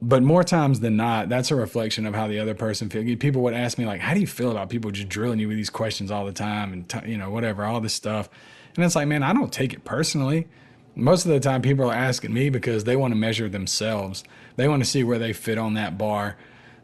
But 0.01 0.25
more 0.25 0.43
times 0.43 0.81
than 0.81 0.97
not, 0.97 1.29
that's 1.29 1.53
a 1.53 1.55
reflection 1.55 2.07
of 2.07 2.15
how 2.15 2.27
the 2.27 2.41
other 2.41 2.55
person 2.55 2.91
feels. 2.91 3.05
People 3.21 3.43
would 3.43 3.55
ask 3.55 3.79
me 3.79 3.87
like, 3.87 4.01
"How 4.01 4.15
do 4.15 4.21
you 4.21 4.27
feel 4.27 4.51
about 4.51 4.69
people 4.69 4.91
just 4.91 5.09
drilling 5.09 5.39
you 5.39 5.47
with 5.47 5.57
these 5.57 5.71
questions 5.71 6.11
all 6.11 6.27
the 6.27 6.33
time 6.33 6.73
and 6.73 6.89
t- 6.89 7.11
you 7.11 7.17
know 7.17 7.31
whatever, 7.31 7.65
all 7.65 7.81
this 7.81 7.95
stuff?" 7.95 8.29
And 8.77 8.85
it's 8.85 8.95
like, 8.97 9.09
man, 9.09 9.23
I 9.23 9.33
don't 9.33 9.53
take 9.53 9.73
it 9.73 9.85
personally. 9.85 10.49
Most 10.95 11.25
of 11.25 11.33
the 11.33 11.41
time, 11.41 11.63
people 11.63 11.91
are 11.91 11.95
asking 11.95 12.33
me 12.33 12.51
because 12.51 12.85
they 12.85 12.97
want 12.97 13.13
to 13.13 13.17
measure 13.17 13.49
themselves. 13.49 14.25
They 14.57 14.69
want 14.69 14.83
to 14.83 14.89
see 14.89 15.05
where 15.05 15.19
they 15.19 15.33
fit 15.33 15.59
on 15.59 15.75
that 15.75 15.97
bar. 15.97 16.37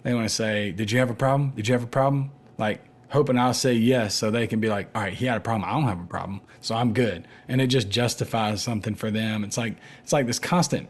They 0.02 0.14
want 0.14 0.28
to 0.28 0.34
say, 0.34 0.70
"Did 0.70 0.90
you 0.90 0.98
have 0.98 1.10
a 1.10 1.14
problem? 1.14 1.50
Did 1.50 1.68
you 1.68 1.74
have 1.74 1.82
a 1.82 1.88
problem?" 1.88 2.30
Like 2.56 2.82
hoping 3.10 3.38
I'll 3.38 3.54
say 3.54 3.72
yes 3.72 4.14
so 4.14 4.30
they 4.30 4.46
can 4.46 4.60
be 4.60 4.68
like, 4.68 4.88
all 4.94 5.02
right, 5.02 5.14
he 5.14 5.26
had 5.26 5.36
a 5.36 5.40
problem. 5.40 5.68
I 5.68 5.72
don't 5.72 5.84
have 5.84 6.00
a 6.00 6.06
problem. 6.06 6.40
So 6.60 6.74
I'm 6.74 6.92
good. 6.92 7.26
And 7.48 7.60
it 7.60 7.68
just 7.68 7.88
justifies 7.88 8.62
something 8.62 8.94
for 8.94 9.10
them. 9.10 9.44
It's 9.44 9.56
like, 9.56 9.76
it's 10.02 10.12
like 10.12 10.26
this 10.26 10.38
constant 10.38 10.88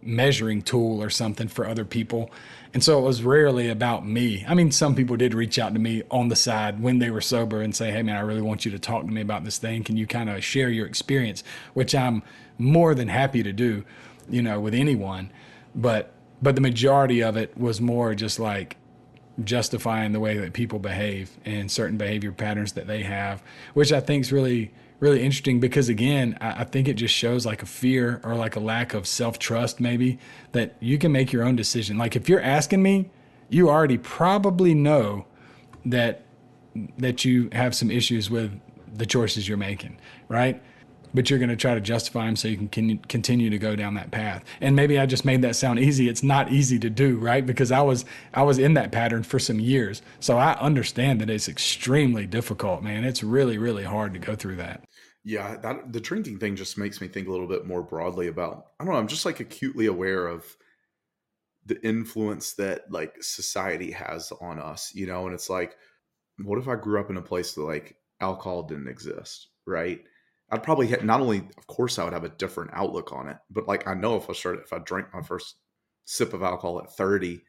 measuring 0.00 0.62
tool 0.62 1.02
or 1.02 1.10
something 1.10 1.48
for 1.48 1.66
other 1.66 1.84
people. 1.84 2.30
And 2.74 2.84
so 2.84 2.98
it 2.98 3.02
was 3.02 3.22
rarely 3.22 3.68
about 3.68 4.06
me. 4.06 4.44
I 4.46 4.54
mean, 4.54 4.70
some 4.70 4.94
people 4.94 5.16
did 5.16 5.34
reach 5.34 5.58
out 5.58 5.72
to 5.72 5.78
me 5.78 6.02
on 6.10 6.28
the 6.28 6.36
side 6.36 6.80
when 6.80 6.98
they 6.98 7.10
were 7.10 7.20
sober 7.20 7.62
and 7.62 7.74
say, 7.74 7.90
Hey, 7.90 8.02
man, 8.02 8.16
I 8.16 8.20
really 8.20 8.42
want 8.42 8.64
you 8.64 8.70
to 8.72 8.78
talk 8.78 9.04
to 9.04 9.10
me 9.10 9.20
about 9.20 9.44
this 9.44 9.58
thing. 9.58 9.84
Can 9.84 9.96
you 9.96 10.06
kind 10.06 10.28
of 10.28 10.44
share 10.44 10.68
your 10.68 10.86
experience? 10.86 11.42
Which 11.74 11.94
I'm 11.94 12.22
more 12.58 12.94
than 12.94 13.08
happy 13.08 13.42
to 13.42 13.52
do, 13.52 13.84
you 14.28 14.42
know, 14.42 14.60
with 14.60 14.74
anyone. 14.74 15.30
But, 15.74 16.12
but 16.42 16.54
the 16.54 16.60
majority 16.60 17.22
of 17.22 17.36
it 17.36 17.56
was 17.56 17.80
more 17.80 18.14
just 18.14 18.38
like 18.38 18.76
justifying 19.44 20.12
the 20.12 20.20
way 20.20 20.36
that 20.38 20.52
people 20.52 20.78
behave 20.78 21.30
and 21.44 21.70
certain 21.70 21.96
behavior 21.96 22.32
patterns 22.32 22.72
that 22.72 22.86
they 22.86 23.02
have, 23.02 23.42
which 23.74 23.92
I 23.92 24.00
think 24.00 24.22
is 24.22 24.32
really 24.32 24.72
really 25.00 25.22
interesting 25.22 25.60
because 25.60 25.88
again, 25.88 26.36
I, 26.40 26.60
I 26.60 26.64
think 26.64 26.88
it 26.88 26.94
just 26.94 27.14
shows 27.14 27.46
like 27.46 27.62
a 27.62 27.66
fear 27.66 28.20
or 28.24 28.34
like 28.34 28.56
a 28.56 28.60
lack 28.60 28.94
of 28.94 29.06
self 29.06 29.38
trust, 29.38 29.80
maybe 29.80 30.18
that 30.52 30.76
you 30.80 30.98
can 30.98 31.12
make 31.12 31.32
your 31.32 31.44
own 31.44 31.56
decision. 31.56 31.98
Like 31.98 32.16
if 32.16 32.28
you're 32.28 32.42
asking 32.42 32.82
me, 32.82 33.10
you 33.48 33.68
already 33.68 33.98
probably 33.98 34.74
know 34.74 35.26
that 35.84 36.24
that 36.98 37.24
you 37.24 37.48
have 37.52 37.74
some 37.74 37.90
issues 37.90 38.30
with 38.30 38.60
the 38.94 39.06
choices 39.06 39.48
you're 39.48 39.56
making, 39.56 39.98
right? 40.28 40.62
But 41.14 41.30
you're 41.30 41.38
going 41.38 41.48
to 41.48 41.56
try 41.56 41.74
to 41.74 41.80
justify 41.80 42.26
them 42.26 42.36
so 42.36 42.48
you 42.48 42.68
can 42.68 42.98
continue 42.98 43.48
to 43.48 43.58
go 43.58 43.74
down 43.74 43.94
that 43.94 44.10
path. 44.10 44.44
And 44.60 44.76
maybe 44.76 44.98
I 44.98 45.06
just 45.06 45.24
made 45.24 45.40
that 45.42 45.56
sound 45.56 45.78
easy. 45.78 46.08
It's 46.08 46.22
not 46.22 46.52
easy 46.52 46.78
to 46.80 46.90
do, 46.90 47.16
right? 47.16 47.44
Because 47.44 47.72
I 47.72 47.80
was 47.80 48.04
I 48.34 48.42
was 48.42 48.58
in 48.58 48.74
that 48.74 48.92
pattern 48.92 49.22
for 49.22 49.38
some 49.38 49.58
years, 49.58 50.02
so 50.20 50.36
I 50.36 50.58
understand 50.60 51.20
that 51.20 51.30
it's 51.30 51.48
extremely 51.48 52.26
difficult, 52.26 52.82
man. 52.82 53.04
It's 53.04 53.22
really 53.22 53.58
really 53.58 53.84
hard 53.84 54.12
to 54.14 54.18
go 54.18 54.34
through 54.34 54.56
that. 54.56 54.84
Yeah, 55.28 55.56
that 55.58 55.92
the 55.92 56.00
drinking 56.00 56.38
thing 56.38 56.56
just 56.56 56.78
makes 56.78 57.02
me 57.02 57.08
think 57.08 57.28
a 57.28 57.30
little 57.30 57.46
bit 57.46 57.66
more 57.66 57.82
broadly 57.82 58.28
about 58.28 58.68
I 58.80 58.84
don't 58.84 58.94
know, 58.94 58.98
I'm 58.98 59.08
just 59.08 59.26
like 59.26 59.40
acutely 59.40 59.84
aware 59.84 60.26
of 60.26 60.56
the 61.66 61.84
influence 61.86 62.54
that 62.54 62.90
like 62.90 63.22
society 63.22 63.90
has 63.90 64.32
on 64.40 64.58
us, 64.58 64.94
you 64.94 65.06
know, 65.06 65.26
and 65.26 65.34
it's 65.34 65.50
like 65.50 65.76
what 66.44 66.58
if 66.58 66.68
I 66.68 66.76
grew 66.76 67.00
up 67.00 67.10
in 67.10 67.16
a 67.18 67.22
place 67.22 67.54
that 67.54 67.62
like 67.62 67.96
alcohol 68.20 68.64
didn't 68.64 68.88
exist, 68.88 69.48
right? 69.66 70.00
I'd 70.50 70.62
probably 70.62 70.86
hit, 70.86 71.04
not 71.04 71.20
only 71.20 71.38
of 71.58 71.66
course 71.66 71.98
I 71.98 72.04
would 72.04 72.14
have 72.14 72.24
a 72.24 72.30
different 72.30 72.72
outlook 72.74 73.12
on 73.12 73.28
it, 73.28 73.38
but 73.50 73.68
like 73.68 73.86
I 73.88 73.94
know 73.94 74.16
if 74.16 74.30
I 74.30 74.34
started 74.34 74.62
if 74.64 74.72
I 74.72 74.78
drank 74.80 75.08
my 75.14 75.22
first 75.22 75.56
sip 76.06 76.32
of 76.34 76.42
alcohol 76.42 76.80
at 76.82 76.92
30, 76.96 77.42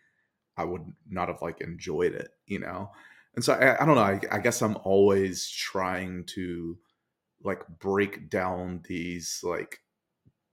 I 0.57 0.65
would 0.65 0.85
not 1.09 1.29
have 1.29 1.41
like 1.41 1.61
enjoyed 1.61 2.13
it, 2.13 2.29
you 2.47 2.59
know. 2.59 2.91
And 3.35 3.45
so 3.45 3.53
I, 3.53 3.81
I 3.81 3.85
don't 3.85 3.95
know, 3.95 4.01
I, 4.01 4.19
I 4.31 4.39
guess 4.39 4.61
I'm 4.61 4.77
always 4.83 5.49
trying 5.49 6.25
to 6.27 6.77
like 7.43 7.63
break 7.79 8.29
down 8.29 8.81
these 8.87 9.39
like 9.43 9.79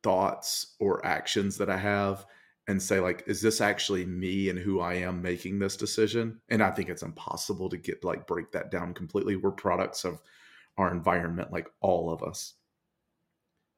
thoughts 0.02 0.76
or 0.78 1.04
actions 1.04 1.58
that 1.58 1.70
I 1.70 1.76
have 1.76 2.26
and 2.68 2.80
say 2.80 3.00
like 3.00 3.24
is 3.26 3.40
this 3.40 3.60
actually 3.60 4.06
me 4.06 4.48
and 4.48 4.58
who 4.58 4.80
I 4.80 4.94
am 4.94 5.22
making 5.22 5.58
this 5.58 5.76
decision 5.76 6.40
and 6.48 6.62
I 6.62 6.70
think 6.70 6.88
it's 6.88 7.02
impossible 7.02 7.68
to 7.70 7.76
get 7.76 8.04
like 8.04 8.26
break 8.26 8.52
that 8.52 8.70
down 8.70 8.94
completely 8.94 9.36
we're 9.36 9.50
products 9.50 10.04
of 10.04 10.20
our 10.78 10.92
environment 10.92 11.52
like 11.52 11.68
all 11.80 12.12
of 12.12 12.22
us 12.22 12.54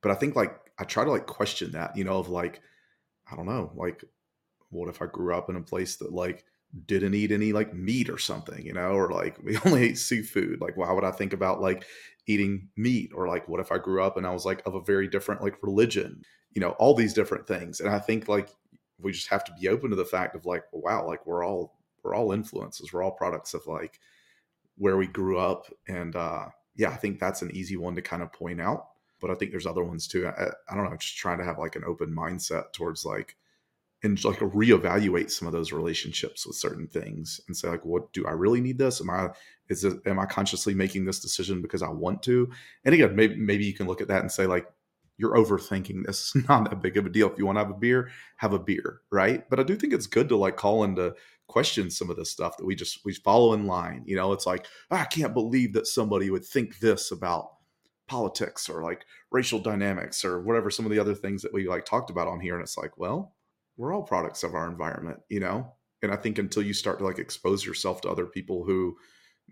but 0.02 0.10
I 0.10 0.14
think 0.14 0.36
like 0.36 0.58
I 0.78 0.84
try 0.84 1.04
to 1.04 1.10
like 1.10 1.26
question 1.26 1.72
that 1.72 1.96
you 1.96 2.04
know 2.04 2.18
of 2.18 2.28
like 2.28 2.60
I 3.30 3.36
don't 3.36 3.46
know 3.46 3.72
like 3.74 4.04
what 4.70 4.88
if 4.88 5.00
I 5.00 5.06
grew 5.06 5.34
up 5.34 5.48
in 5.48 5.56
a 5.56 5.62
place 5.62 5.96
that 5.96 6.12
like 6.12 6.44
didn't 6.86 7.14
eat 7.14 7.32
any 7.32 7.52
like 7.52 7.74
meat 7.74 8.10
or 8.10 8.18
something, 8.18 8.64
you 8.64 8.72
know, 8.72 8.90
or 8.90 9.10
like 9.10 9.38
we 9.42 9.58
only 9.64 9.84
ate 9.84 9.98
seafood. 9.98 10.60
Like, 10.60 10.76
why 10.76 10.92
would 10.92 11.04
I 11.04 11.10
think 11.10 11.32
about 11.32 11.60
like 11.60 11.84
eating 12.28 12.68
meat? 12.76 13.10
Or 13.14 13.26
like, 13.26 13.48
what 13.48 13.60
if 13.60 13.72
I 13.72 13.78
grew 13.78 14.02
up 14.02 14.16
and 14.16 14.26
I 14.26 14.32
was 14.32 14.46
like 14.46 14.62
of 14.66 14.74
a 14.74 14.80
very 14.80 15.08
different 15.08 15.42
like 15.42 15.62
religion, 15.62 16.22
you 16.52 16.60
know, 16.60 16.70
all 16.72 16.94
these 16.94 17.14
different 17.14 17.46
things. 17.46 17.80
And 17.80 17.90
I 17.90 17.98
think 17.98 18.28
like 18.28 18.50
we 19.00 19.12
just 19.12 19.28
have 19.28 19.44
to 19.44 19.54
be 19.60 19.68
open 19.68 19.90
to 19.90 19.96
the 19.96 20.04
fact 20.04 20.36
of 20.36 20.46
like, 20.46 20.64
wow, 20.72 21.06
like 21.06 21.26
we're 21.26 21.44
all 21.44 21.78
we're 22.04 22.14
all 22.14 22.32
influences, 22.32 22.92
we're 22.92 23.02
all 23.02 23.10
products 23.10 23.54
of 23.54 23.66
like 23.66 23.98
where 24.76 24.96
we 24.96 25.06
grew 25.06 25.38
up. 25.38 25.66
And 25.88 26.14
uh 26.14 26.46
yeah, 26.76 26.90
I 26.90 26.96
think 26.96 27.18
that's 27.18 27.42
an 27.42 27.50
easy 27.54 27.76
one 27.76 27.96
to 27.96 28.02
kind 28.02 28.22
of 28.22 28.32
point 28.32 28.60
out. 28.60 28.88
But 29.20 29.32
I 29.32 29.34
think 29.34 29.50
there's 29.50 29.66
other 29.66 29.82
ones 29.82 30.06
too. 30.06 30.28
I, 30.28 30.50
I 30.70 30.76
don't 30.76 30.84
know, 30.84 30.96
just 30.96 31.16
trying 31.16 31.38
to 31.38 31.44
have 31.44 31.58
like 31.58 31.74
an 31.74 31.82
open 31.84 32.14
mindset 32.14 32.72
towards 32.72 33.04
like 33.04 33.36
and 34.02 34.22
like 34.24 34.38
reevaluate 34.38 35.30
some 35.30 35.48
of 35.48 35.52
those 35.52 35.72
relationships 35.72 36.46
with 36.46 36.56
certain 36.56 36.86
things 36.86 37.40
and 37.46 37.56
say 37.56 37.68
like 37.68 37.84
what 37.84 38.12
do 38.12 38.26
i 38.26 38.30
really 38.30 38.60
need 38.60 38.78
this 38.78 39.00
am 39.00 39.10
i 39.10 39.28
is 39.68 39.84
it 39.84 39.98
am 40.06 40.18
i 40.18 40.26
consciously 40.26 40.74
making 40.74 41.04
this 41.04 41.20
decision 41.20 41.62
because 41.62 41.82
i 41.82 41.88
want 41.88 42.22
to? 42.22 42.50
And 42.84 42.94
again 42.94 43.14
maybe 43.14 43.36
maybe 43.36 43.64
you 43.64 43.74
can 43.74 43.86
look 43.86 44.00
at 44.00 44.08
that 44.08 44.20
and 44.20 44.30
say 44.32 44.46
like 44.46 44.66
you're 45.16 45.34
overthinking 45.34 46.06
this 46.06 46.34
not 46.48 46.70
that 46.70 46.82
big 46.82 46.96
of 46.96 47.06
a 47.06 47.10
deal. 47.10 47.30
If 47.30 47.38
you 47.38 47.46
want 47.46 47.56
to 47.56 47.64
have 47.64 47.70
a 47.70 47.78
beer 47.78 48.10
have 48.36 48.52
a 48.52 48.58
beer 48.58 49.00
right? 49.10 49.48
But 49.48 49.60
i 49.60 49.62
do 49.62 49.76
think 49.76 49.92
it's 49.92 50.06
good 50.06 50.28
to 50.30 50.36
like 50.36 50.56
call 50.56 50.84
into 50.84 51.14
question 51.48 51.90
some 51.90 52.10
of 52.10 52.16
this 52.16 52.30
stuff 52.30 52.56
that 52.58 52.66
we 52.66 52.74
just 52.74 53.04
we 53.04 53.14
follow 53.14 53.54
in 53.54 53.66
line 53.66 54.02
you 54.06 54.16
know? 54.16 54.32
It's 54.32 54.46
like 54.46 54.66
i 54.90 55.04
can't 55.04 55.34
believe 55.34 55.72
that 55.74 55.86
somebody 55.86 56.30
would 56.30 56.44
think 56.44 56.78
this 56.78 57.10
about 57.10 57.50
politics 58.06 58.68
or 58.68 58.82
like 58.82 59.04
racial 59.30 59.58
dynamics 59.58 60.24
or 60.24 60.40
whatever 60.40 60.70
some 60.70 60.86
of 60.86 60.90
the 60.90 60.98
other 60.98 61.14
things 61.14 61.42
that 61.42 61.52
we 61.52 61.68
like 61.68 61.84
talked 61.84 62.10
about 62.10 62.26
on 62.26 62.40
here. 62.40 62.54
And 62.54 62.62
it's 62.62 62.78
like 62.78 62.96
well 62.98 63.34
we're 63.78 63.94
all 63.94 64.02
products 64.02 64.42
of 64.42 64.54
our 64.54 64.68
environment, 64.68 65.20
you 65.30 65.40
know? 65.40 65.72
And 66.02 66.12
I 66.12 66.16
think 66.16 66.38
until 66.38 66.62
you 66.62 66.74
start 66.74 66.98
to 66.98 67.04
like 67.04 67.18
expose 67.18 67.64
yourself 67.64 68.00
to 68.02 68.10
other 68.10 68.26
people 68.26 68.64
who 68.64 68.96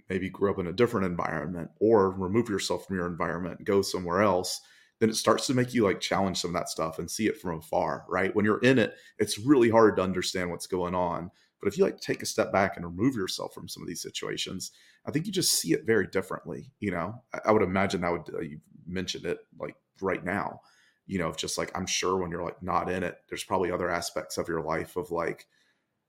maybe 0.09 0.31
grew 0.31 0.51
up 0.51 0.59
in 0.59 0.67
a 0.67 0.73
different 0.73 1.07
environment 1.07 1.71
or 1.81 2.11
remove 2.11 2.49
yourself 2.49 2.87
from 2.87 2.97
your 2.97 3.07
environment, 3.07 3.65
go 3.65 3.83
somewhere 3.83 4.23
else, 4.23 4.61
then 4.99 5.11
it 5.11 5.17
starts 5.17 5.47
to 5.47 5.55
make 5.55 5.75
you 5.75 5.85
like 5.85 6.01
challenge 6.01 6.39
some 6.39 6.51
of 6.51 6.55
that 6.55 6.69
stuff 6.69 6.99
and 6.99 7.11
see 7.11 7.27
it 7.27 7.41
from 7.41 7.59
afar, 7.59 8.05
right? 8.09 8.35
When 8.35 8.45
you're 8.45 8.61
in 8.61 8.79
it, 8.79 8.95
it's 9.19 9.39
really 9.39 9.71
hard 9.71 9.97
to 9.97 10.03
understand 10.03 10.51
what's 10.51 10.67
going 10.67 10.95
on. 10.95 11.31
But 11.61 11.69
if 11.69 11.79
you 11.79 11.85
like 11.85 12.01
take 12.01 12.23
a 12.23 12.27
step 12.27 12.53
back 12.53 12.77
and 12.77 12.85
remove 12.85 13.15
yourself 13.15 13.53
from 13.53 13.69
some 13.69 13.83
of 13.83 13.89
these 13.89 14.03
situations, 14.03 14.73
I 15.07 15.11
think 15.11 15.27
you 15.27 15.33
just 15.33 15.53
see 15.53 15.73
it 15.73 15.87
very 15.87 16.07
differently. 16.07 16.71
You 16.81 16.93
know, 16.93 17.23
I, 17.45 17.53
would 17.53 17.63
imagine 17.63 18.03
that 18.03 18.13
would, 18.13 18.35
uh, 18.35 18.41
you 18.41 18.61
mentioned 18.87 19.25
it 19.25 19.39
like 19.59 19.77
right 20.01 20.25
now 20.25 20.61
you 21.07 21.19
know, 21.19 21.33
just 21.33 21.57
like 21.57 21.77
I'm 21.77 21.87
sure 21.87 22.17
when 22.17 22.31
you're 22.31 22.43
like 22.43 22.63
not 22.63 22.91
in 22.91 23.03
it, 23.03 23.19
there's 23.29 23.45
probably 23.45 23.71
other 23.71 23.89
aspects 23.89 24.39
of 24.39 24.49
your 24.49 24.63
life 24.63 24.97
of 24.97 25.11
like, 25.11 25.47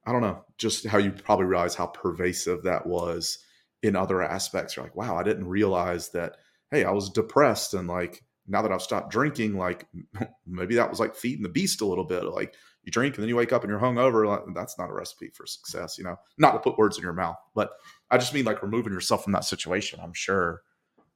I 0.05 0.11
don't 0.11 0.21
know, 0.21 0.43
just 0.57 0.85
how 0.87 0.97
you 0.97 1.11
probably 1.11 1.45
realize 1.45 1.75
how 1.75 1.87
pervasive 1.87 2.63
that 2.63 2.87
was 2.87 3.39
in 3.83 3.95
other 3.95 4.21
aspects. 4.21 4.75
You're 4.75 4.85
like, 4.85 4.95
wow, 4.95 5.17
I 5.17 5.23
didn't 5.23 5.47
realize 5.47 6.09
that, 6.09 6.37
hey, 6.71 6.83
I 6.83 6.91
was 6.91 7.09
depressed 7.09 7.73
and 7.73 7.87
like 7.87 8.23
now 8.47 8.61
that 8.61 8.71
I've 8.71 8.81
stopped 8.81 9.11
drinking, 9.11 9.57
like 9.57 9.87
maybe 10.47 10.75
that 10.75 10.89
was 10.89 10.99
like 10.99 11.15
feeding 11.15 11.43
the 11.43 11.49
beast 11.49 11.81
a 11.81 11.85
little 11.85 12.05
bit. 12.05 12.23
Like 12.23 12.55
you 12.83 12.91
drink 12.91 13.15
and 13.15 13.23
then 13.23 13.29
you 13.29 13.35
wake 13.35 13.53
up 13.53 13.63
and 13.63 13.69
you're 13.69 13.79
hungover. 13.79 14.27
Like, 14.27 14.55
that's 14.55 14.77
not 14.77 14.89
a 14.89 14.93
recipe 14.93 15.29
for 15.33 15.45
success, 15.45 15.97
you 15.97 16.03
know. 16.03 16.15
Not 16.37 16.51
to 16.53 16.59
put 16.59 16.77
words 16.77 16.97
in 16.97 17.03
your 17.03 17.13
mouth, 17.13 17.37
but 17.53 17.71
I 18.09 18.17
just 18.17 18.33
mean 18.33 18.45
like 18.45 18.61
removing 18.61 18.93
yourself 18.93 19.23
from 19.23 19.33
that 19.33 19.43
situation. 19.43 19.99
I'm 20.01 20.13
sure 20.13 20.61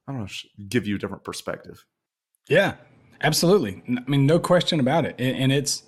I 0.08 0.12
don't 0.12 0.22
know, 0.22 0.28
give 0.68 0.88
you 0.88 0.96
a 0.96 1.00
different 1.00 1.24
perspective. 1.24 1.86
Yeah, 2.50 2.76
Absolutely. 3.24 3.84
I 3.88 4.10
mean, 4.10 4.26
no 4.26 4.40
question 4.40 4.80
about 4.80 5.06
it. 5.06 5.16
And 5.20 5.52
it's 5.52 5.84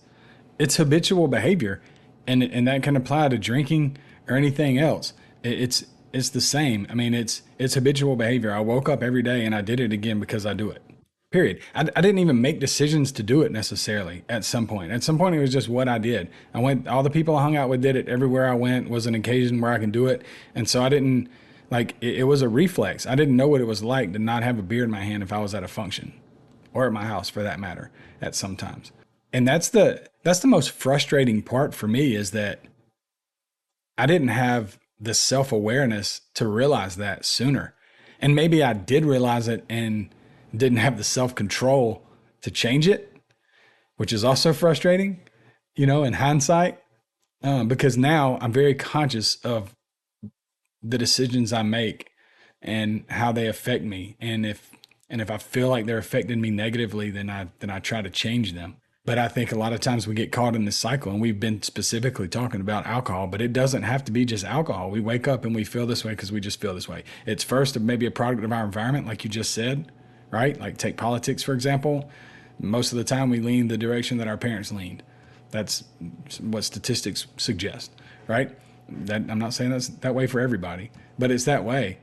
it's 0.60 0.78
habitual 0.78 1.28
behavior, 1.28 1.82
and 2.28 2.44
and 2.44 2.68
that 2.68 2.84
can 2.84 2.96
apply 2.96 3.30
to 3.30 3.38
drinking 3.38 3.98
or 4.28 4.36
anything 4.36 4.78
else. 4.78 5.14
It's 5.44 5.86
it's 6.14 6.30
the 6.30 6.42
same. 6.42 6.88
I 6.90 6.94
mean, 6.94 7.14
it's 7.14 7.42
it's 7.58 7.74
habitual 7.74 8.16
behavior. 8.16 8.54
I 8.54 8.60
woke 8.60 8.88
up 8.88 9.04
every 9.04 9.24
day 9.24 9.46
and 9.46 9.54
I 9.54 9.62
did 9.62 9.80
it 9.80 9.92
again 9.92 10.20
because 10.20 10.46
I 10.46 10.54
do 10.54 10.70
it. 10.70 10.82
Period. 11.32 11.60
I, 11.74 11.82
I 11.96 12.02
didn't 12.02 12.20
even 12.20 12.40
make 12.40 12.60
decisions 12.60 13.12
to 13.14 13.24
do 13.24 13.42
it 13.42 13.52
necessarily. 13.52 14.24
At 14.30 14.46
some 14.46 14.68
point, 14.68 14.92
at 14.92 15.04
some 15.04 15.18
point, 15.18 15.36
it 15.36 15.40
was 15.40 15.52
just 15.52 15.68
what 15.68 15.90
I 15.90 15.98
did. 15.98 16.30
I 16.54 16.60
went. 16.60 16.88
All 16.88 17.02
the 17.02 17.10
people 17.10 17.36
I 17.36 17.42
hung 17.42 17.58
out 17.58 17.70
with 17.70 17.82
did 17.82 17.96
it. 17.96 18.08
Everywhere 18.08 18.48
I 18.48 18.54
went 18.54 18.90
was 18.90 19.08
an 19.08 19.16
occasion 19.16 19.60
where 19.60 19.74
I 19.74 19.80
can 19.80 19.90
do 19.90 20.06
it, 20.06 20.22
and 20.54 20.70
so 20.70 20.84
I 20.84 20.90
didn't 20.90 21.30
like 21.72 21.96
it, 22.02 22.20
it 22.20 22.24
was 22.26 22.44
a 22.44 22.50
reflex. 22.50 23.08
I 23.08 23.16
didn't 23.16 23.36
know 23.36 23.48
what 23.48 23.62
it 23.62 23.68
was 23.68 23.84
like 23.84 24.14
to 24.14 24.20
not 24.20 24.44
have 24.44 24.60
a 24.60 24.64
beer 24.64 24.84
in 24.84 24.92
my 24.92 25.04
hand 25.04 25.24
if 25.24 25.34
I 25.34 25.40
was 25.40 25.56
at 25.56 25.64
a 25.64 25.68
function 25.68 26.14
or 26.74 26.86
at 26.86 26.94
my 26.94 27.06
house 27.06 27.30
for 27.30 27.42
that 27.42 27.60
matter 27.60 27.90
at 28.22 28.36
some 28.36 28.56
times. 28.56 28.92
And 29.34 29.48
that's 29.48 29.70
the 29.70 30.08
that's 30.22 30.40
the 30.40 30.48
most 30.48 30.70
frustrating 30.70 31.42
part 31.42 31.74
for 31.74 31.88
me 31.88 32.16
is 32.16 32.30
that 32.32 32.62
I 33.98 34.06
didn't 34.06 34.28
have 34.28 34.78
the 35.04 35.14
self-awareness 35.14 36.22
to 36.36 36.48
realize 36.48 36.96
that 36.96 37.26
sooner. 37.26 37.74
And 38.20 38.36
maybe 38.36 38.64
I 38.64 38.74
did 38.74 39.06
realize 39.06 39.48
it 39.48 39.66
and 39.70 40.10
didn't 40.56 40.78
have 40.78 40.98
the 40.98 41.04
self-control 41.04 42.08
to 42.42 42.52
change 42.52 42.88
it, 42.88 43.14
which 43.98 44.14
is 44.14 44.24
also 44.24 44.54
frustrating, 44.54 45.20
you 45.76 45.86
know, 45.86 46.04
in 46.04 46.14
hindsight. 46.14 46.80
Um, 47.42 47.68
because 47.68 47.98
now 47.98 48.38
I'm 48.40 48.54
very 48.54 48.74
conscious 48.74 49.36
of 49.44 49.76
the 50.82 50.98
decisions 50.98 51.52
I 51.52 51.64
make 51.64 52.10
and 52.62 53.04
how 53.10 53.34
they 53.34 53.48
affect 53.48 53.84
me. 53.84 54.16
And 54.22 54.46
if 54.46 54.72
and 55.10 55.20
if 55.22 55.30
I 55.30 55.38
feel 55.38 55.68
like 55.68 55.86
they're 55.86 55.98
affecting 55.98 56.40
me 56.40 56.50
negatively, 56.50 57.12
then 57.12 57.30
I 57.30 57.50
then 57.60 57.70
I 57.70 57.80
try 57.80 58.02
to 58.02 58.10
change 58.10 58.54
them. 58.54 58.78
But 59.06 59.20
I 59.20 59.28
think 59.28 59.52
a 59.52 59.58
lot 59.58 59.74
of 59.74 59.82
times 59.82 60.08
we 60.08 60.16
get 60.16 60.32
caught 60.32 60.56
in 60.56 60.64
this 60.64 60.78
cycle, 60.78 61.12
and 61.12 61.20
we've 61.20 61.40
been 61.40 61.62
specifically 61.62 62.30
talking 62.30 62.62
about 62.62 62.86
alcohol, 62.86 63.28
but 63.28 63.42
it 63.42 63.52
doesn't 63.52 63.84
have 63.84 64.06
to 64.06 64.14
be 64.14 64.24
just 64.24 64.46
alcohol. 64.46 64.90
We 64.90 65.02
wake 65.02 65.28
up 65.28 65.44
and 65.44 65.54
we 65.54 65.66
feel 65.66 65.86
this 65.86 66.06
way 66.06 66.12
because 66.12 66.32
we 66.32 66.40
just 66.40 66.62
feel 66.62 66.74
this 66.74 66.88
way. 66.88 67.04
It's 67.26 67.44
first 67.44 67.78
maybe 67.78 68.06
a 68.06 68.12
product 68.12 68.46
of 68.46 68.54
our 68.54 68.64
environment, 68.64 69.06
like 69.06 69.26
you 69.26 69.30
just 69.30 69.52
said, 69.52 69.92
right? 70.32 70.58
Like 70.58 70.78
take 70.78 70.96
politics, 70.96 71.44
for 71.44 71.54
example. 71.54 72.10
Most 72.60 72.94
of 72.94 72.98
the 72.98 73.04
time 73.04 73.30
we 73.30 73.42
lean 73.42 73.68
the 73.68 73.78
direction 73.78 74.20
that 74.20 74.28
our 74.30 74.38
parents 74.38 74.72
leaned. 74.72 75.04
That's 75.52 75.84
what 76.40 76.64
statistics 76.64 77.28
suggest, 77.36 77.92
right? 78.28 78.58
That 78.88 79.24
I'm 79.30 79.40
not 79.40 79.54
saying 79.54 79.72
that's 79.72 79.90
that 79.90 80.16
way 80.16 80.28
for 80.28 80.40
everybody, 80.40 80.92
but 81.20 81.30
it's 81.30 81.44
that 81.44 81.66
way. 81.66 81.98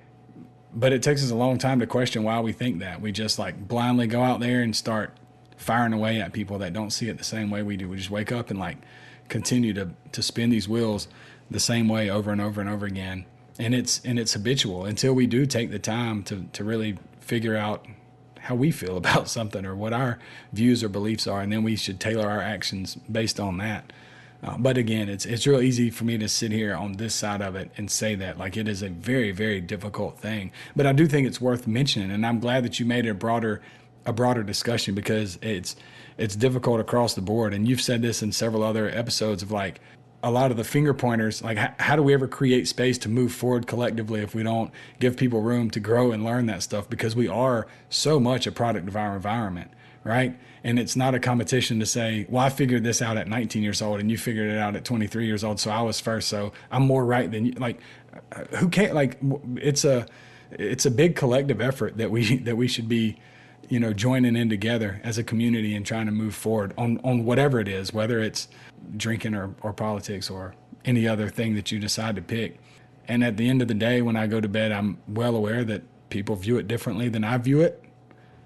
But 0.74 0.92
it 0.92 1.02
takes 1.02 1.24
us 1.24 1.30
a 1.30 1.34
long 1.36 1.56
time 1.56 1.80
to 1.80 1.86
question 1.86 2.24
why 2.24 2.40
we 2.40 2.52
think 2.52 2.80
that. 2.80 3.00
We 3.00 3.10
just 3.10 3.38
like 3.38 3.66
blindly 3.66 4.06
go 4.06 4.22
out 4.22 4.40
there 4.40 4.60
and 4.60 4.76
start 4.76 5.16
firing 5.60 5.92
away 5.92 6.20
at 6.20 6.32
people 6.32 6.58
that 6.58 6.72
don't 6.72 6.90
see 6.90 7.08
it 7.08 7.18
the 7.18 7.24
same 7.24 7.50
way 7.50 7.62
we 7.62 7.76
do. 7.76 7.88
We 7.88 7.98
just 7.98 8.10
wake 8.10 8.32
up 8.32 8.50
and 8.50 8.58
like 8.58 8.78
continue 9.28 9.72
to 9.74 9.90
to 10.12 10.22
spin 10.22 10.50
these 10.50 10.68
wheels 10.68 11.06
the 11.50 11.60
same 11.60 11.88
way 11.88 12.08
over 12.08 12.32
and 12.32 12.40
over 12.40 12.60
and 12.60 12.70
over 12.70 12.86
again. 12.86 13.26
And 13.58 13.74
it's 13.74 14.00
and 14.04 14.18
it's 14.18 14.32
habitual 14.32 14.86
until 14.86 15.12
we 15.12 15.26
do 15.26 15.44
take 15.44 15.70
the 15.70 15.78
time 15.78 16.22
to 16.24 16.46
to 16.54 16.64
really 16.64 16.98
figure 17.20 17.56
out 17.56 17.86
how 18.40 18.54
we 18.54 18.70
feel 18.70 18.96
about 19.04 19.28
something 19.28 19.66
or 19.66 19.76
what 19.76 19.92
our 19.92 20.18
views 20.52 20.82
or 20.82 20.88
beliefs 20.88 21.26
are, 21.26 21.42
and 21.42 21.52
then 21.52 21.62
we 21.62 21.76
should 21.76 22.00
tailor 22.00 22.28
our 22.28 22.40
actions 22.40 22.94
based 23.10 23.38
on 23.38 23.58
that. 23.58 23.92
Uh, 24.42 24.56
but 24.56 24.78
again, 24.78 25.10
it's 25.10 25.26
it's 25.26 25.46
real 25.46 25.60
easy 25.60 25.90
for 25.90 26.04
me 26.04 26.16
to 26.16 26.26
sit 26.26 26.50
here 26.52 26.74
on 26.74 26.94
this 26.94 27.14
side 27.14 27.42
of 27.42 27.54
it 27.54 27.70
and 27.76 27.90
say 27.90 28.14
that 28.14 28.38
like 28.38 28.56
it 28.56 28.66
is 28.66 28.80
a 28.80 28.88
very 28.88 29.30
very 29.30 29.60
difficult 29.60 30.18
thing. 30.18 30.50
But 30.74 30.86
I 30.86 30.92
do 30.92 31.06
think 31.06 31.26
it's 31.26 31.40
worth 31.40 31.66
mentioning, 31.66 32.10
and 32.10 32.24
I'm 32.24 32.40
glad 32.40 32.64
that 32.64 32.80
you 32.80 32.86
made 32.86 33.04
it 33.04 33.10
a 33.10 33.14
broader 33.14 33.60
a 34.06 34.12
broader 34.12 34.42
discussion 34.42 34.94
because 34.94 35.38
it's 35.42 35.76
it's 36.18 36.36
difficult 36.36 36.80
across 36.80 37.14
the 37.14 37.22
board. 37.22 37.54
And 37.54 37.66
you've 37.66 37.80
said 37.80 38.02
this 38.02 38.22
in 38.22 38.32
several 38.32 38.62
other 38.62 38.90
episodes 38.90 39.42
of 39.42 39.50
like 39.50 39.80
a 40.22 40.30
lot 40.30 40.50
of 40.50 40.56
the 40.56 40.64
finger 40.64 40.92
pointers 40.92 41.42
like 41.42 41.56
how, 41.56 41.74
how, 41.78 41.96
do 41.96 42.02
we 42.02 42.12
ever 42.12 42.28
create 42.28 42.68
space 42.68 42.98
to 42.98 43.08
move 43.08 43.32
forward 43.32 43.66
collectively 43.66 44.20
if 44.20 44.34
we 44.34 44.42
don't 44.42 44.70
give 44.98 45.16
people 45.16 45.40
room 45.40 45.70
to 45.70 45.80
grow 45.80 46.12
and 46.12 46.24
learn 46.24 46.46
that 46.46 46.62
stuff 46.62 46.88
because 46.90 47.16
we 47.16 47.26
are 47.26 47.66
so 47.88 48.20
much 48.20 48.46
a 48.46 48.52
product 48.52 48.86
of 48.86 48.96
our 48.96 49.16
environment 49.16 49.70
right 50.04 50.38
and 50.62 50.78
it's 50.78 50.94
not 50.94 51.14
a 51.14 51.18
competition 51.18 51.80
to 51.80 51.86
say 51.86 52.26
well 52.28 52.44
i 52.44 52.50
figured 52.50 52.84
this 52.84 53.00
out 53.00 53.16
at 53.16 53.28
19 53.28 53.62
years 53.62 53.80
old 53.80 53.98
and 53.98 54.10
you 54.10 54.18
figured 54.18 54.50
it 54.50 54.58
out 54.58 54.76
at 54.76 54.84
23 54.84 55.24
years 55.24 55.42
old 55.42 55.58
so 55.58 55.70
i 55.70 55.80
was 55.80 56.00
first 56.00 56.28
so 56.28 56.52
i'm 56.70 56.82
more 56.82 57.04
right 57.04 57.30
than 57.30 57.46
you 57.46 57.52
like 57.52 57.80
uh, 58.32 58.44
who 58.56 58.68
can't 58.68 58.94
like 58.94 59.16
it's 59.56 59.84
a 59.84 60.06
it's 60.52 60.84
a 60.84 60.90
big 60.90 61.16
collective 61.16 61.60
effort 61.60 61.96
that 61.96 62.10
we 62.10 62.36
that 62.44 62.56
we 62.56 62.68
should 62.68 62.88
be 62.88 63.16
you 63.70 63.80
know 63.80 63.94
joining 63.94 64.36
in 64.36 64.50
together 64.50 65.00
as 65.02 65.16
a 65.16 65.24
community 65.24 65.74
and 65.74 65.86
trying 65.86 66.04
to 66.04 66.12
move 66.12 66.34
forward 66.34 66.74
on 66.76 67.00
on 67.02 67.24
whatever 67.24 67.58
it 67.58 67.68
is 67.68 67.92
whether 67.92 68.20
it's 68.20 68.48
drinking 68.96 69.34
or, 69.34 69.54
or 69.62 69.72
politics 69.72 70.28
or 70.28 70.54
any 70.84 71.06
other 71.06 71.28
thing 71.28 71.54
that 71.54 71.70
you 71.70 71.78
decide 71.78 72.16
to 72.16 72.22
pick. 72.22 72.58
And 73.08 73.24
at 73.24 73.36
the 73.36 73.48
end 73.48 73.62
of 73.62 73.68
the 73.68 73.74
day, 73.74 74.02
when 74.02 74.16
I 74.16 74.26
go 74.26 74.40
to 74.40 74.48
bed, 74.48 74.72
I'm 74.72 74.98
well 75.08 75.36
aware 75.36 75.64
that 75.64 75.82
people 76.10 76.36
view 76.36 76.58
it 76.58 76.68
differently 76.68 77.08
than 77.08 77.24
I 77.24 77.38
view 77.38 77.60
it, 77.60 77.84